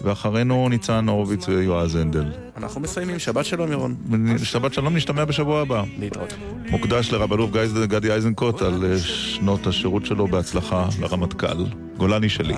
ואחרינו 0.02 0.70
ניצן 0.70 1.08
הורוביץ 1.10 1.48
ויועז 1.48 1.96
הנדל. 1.96 2.26
אנחנו 2.58 2.82
מסיימים, 2.82 3.20
שבת 3.20 3.46
שלום 3.46 3.72
ירון. 3.72 3.96
שבת 4.44 4.74
שלום, 4.74 4.96
נשתמע 4.96 5.26
בשבוע 5.26 5.62
הבא. 5.62 5.84
להתראות. 6.00 6.34
מוקדש 6.70 7.12
לרב 7.12 7.34
אלוף 7.34 7.52
גייז- 7.52 7.86
גדי 7.86 8.12
איזנקוט 8.12 8.62
על 8.62 8.86
אה, 8.86 8.98
שנות 9.00 9.68
השירות 9.68 10.06
שלו 10.06 10.28
בהצלחה 10.28 10.88
לרמטכ"ל. 11.00 11.66
גולני 11.98 12.30
שלי. 12.30 12.54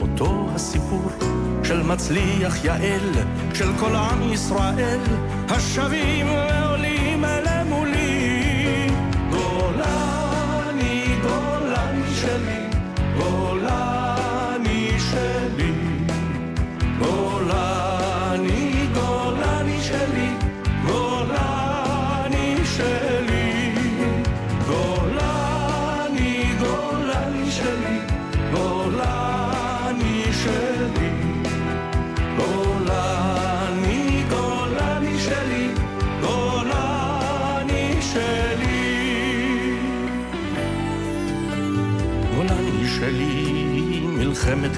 אותו 0.00 0.48
הסיפור 0.54 1.10
של 1.64 1.82
מצליח 1.82 2.64
יעל, 2.64 3.10
של 3.54 3.68
כל 3.80 3.94
עם 3.96 4.32
ישראל, 4.32 5.00
השבים 5.48 6.26
ועולים 6.26 6.95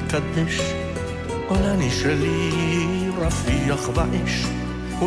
מלחמת 0.09 0.35
קדש, 0.35 0.60
גולני 1.48 1.90
שלי, 1.90 2.51
רפיח 3.18 3.89
באש, 3.89 4.47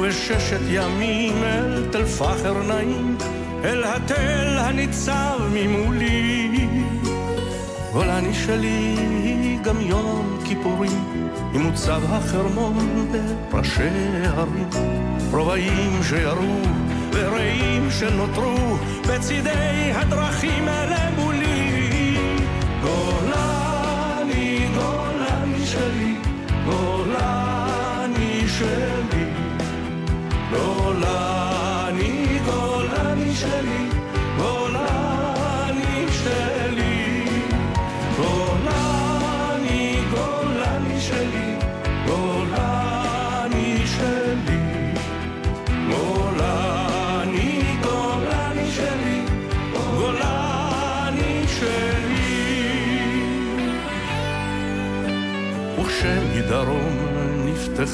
וששת 0.02 0.60
ימים 0.70 1.44
אל 1.44 1.86
תל 1.92 2.06
פחר 2.06 2.64
נעים, 2.68 3.18
אל 3.64 3.84
התל 3.84 4.58
הניצב 4.60 5.40
ממולי. 5.54 6.68
גולני 7.94 8.34
שלי, 8.34 8.96
גם 9.64 9.82
יום 9.82 10.40
כיפורים, 10.46 11.32
עם 11.54 11.62
מוצב 11.62 12.02
החרמון 12.10 13.12
בראשי 13.52 13.82
הרים. 14.24 14.70
רובעים 15.32 16.04
שירו 16.04 16.62
ורעים 17.14 17.92
שנותרו 17.92 18.78
בצידי 19.08 19.92
הדרכים 19.96 20.66
למולי. 20.66 21.31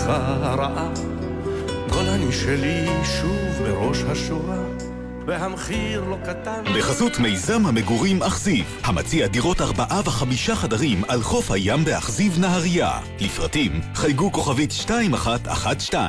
נפתחה 0.08 0.38
הרעה, 0.42 0.90
גולני 1.90 2.32
שלי 2.32 2.86
שוב 3.04 3.68
בראש 3.68 3.98
השורה, 4.04 4.58
והמחיר 5.28 6.04
לא 6.04 6.18
קטן. 6.26 6.64
בחסות 6.78 7.20
מיזם 7.20 7.66
המגורים 7.66 8.24
אכזיב, 8.24 8.80
המציע 8.84 9.28
דירות 9.28 9.62
ארבעה 9.62 10.02
וחמישה 10.06 10.56
חדרים 10.56 11.04
על 11.08 11.22
חוף 11.22 11.52
הים 11.52 11.86
באכזיב 11.86 12.40
נהריה. 12.40 12.92
לפרטים, 13.20 13.82
חייגו 13.96 14.32
כוכבית 14.32 14.72
2112. 14.72 16.04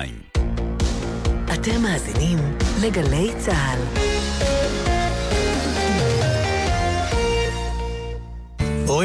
אתם 1.54 1.82
מאזינים 1.82 2.38
לגלי 2.82 3.30
צה"ל. 3.38 4.17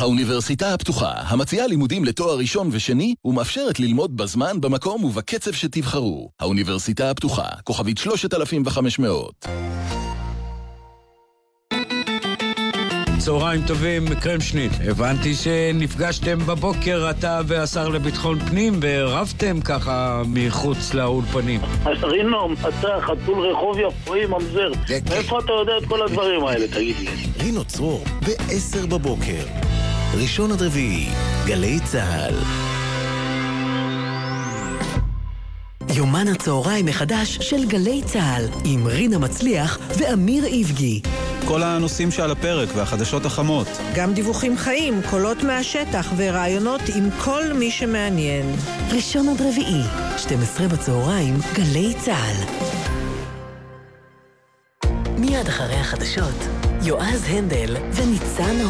האוניברסיטה 0.00 0.74
הפתוחה, 0.74 1.12
המציעה 1.16 1.66
לימודים 1.66 2.04
לתואר 2.04 2.38
ראשון 2.38 2.68
ושני, 2.72 3.14
ומאפשרת 3.24 3.80
ללמוד 3.80 4.16
בזמן, 4.16 4.60
במקום 4.60 5.04
ובקצב 5.04 5.52
שתבחרו. 5.52 6.30
האוניברסיטה 6.40 7.10
הפתוחה, 7.10 7.48
כוכבית 7.64 7.98
3500. 7.98 9.46
צהריים 13.18 13.62
טובים, 13.66 14.04
קרמשניט. 14.20 14.72
הבנתי 14.88 15.34
שנפגשתם 15.34 16.38
בבוקר, 16.38 17.10
אתה 17.10 17.40
והשר 17.46 17.88
לביטחון 17.88 18.38
פנים, 18.38 18.80
ורבתם 18.82 19.60
ככה 19.60 20.22
מחוץ 20.26 20.94
לאולפנים. 20.94 21.60
רינו, 22.02 22.52
אתה 22.68 22.98
חתול 23.00 23.46
רחוב 23.46 23.76
יפואי 23.78 24.26
ממזר. 24.26 24.70
מאיפה 25.10 25.38
אתה 25.38 25.52
יודע 25.52 25.78
את 25.78 25.84
כל 25.88 26.02
הדברים 26.02 26.44
האלה, 26.44 26.68
תגיד 26.68 26.96
לי? 26.96 27.06
רינו 27.40 27.64
צרור, 27.64 28.04
ב-10 28.20 28.86
בבוקר. 28.86 29.44
ראשון 30.14 30.52
עד 30.52 30.62
רביעי, 30.62 31.08
גלי 31.46 31.80
צה"ל. 31.84 32.34
יומן 35.94 36.28
הצהריים 36.28 36.86
מחדש 36.86 37.36
של 37.36 37.68
גלי 37.68 38.02
צה"ל, 38.04 38.44
עם 38.64 38.86
רינה 38.86 39.18
מצליח 39.18 39.78
ואמיר 39.98 40.44
איבגי. 40.44 41.00
כל 41.44 41.62
הנושאים 41.62 42.10
שעל 42.10 42.30
הפרק 42.30 42.68
והחדשות 42.74 43.26
החמות. 43.26 43.66
גם 43.94 44.14
דיווחים 44.14 44.56
חיים, 44.56 45.00
קולות 45.10 45.42
מהשטח 45.42 46.12
ורעיונות 46.16 46.80
עם 46.94 47.08
כל 47.24 47.52
מי 47.52 47.70
שמעניין. 47.70 48.56
ראשון 48.92 49.28
עד 49.28 49.40
רביעי, 49.40 49.82
12 50.18 50.68
בצהריים, 50.68 51.38
גלי 51.54 51.94
צה"ל. 52.04 52.44
מיד 55.18 55.48
אחרי 55.48 55.76
החדשות, 55.76 56.46
יועז 56.82 57.24
הנדל 57.28 57.76
וניצן 57.94 58.60
הורוביץ. 58.60 58.68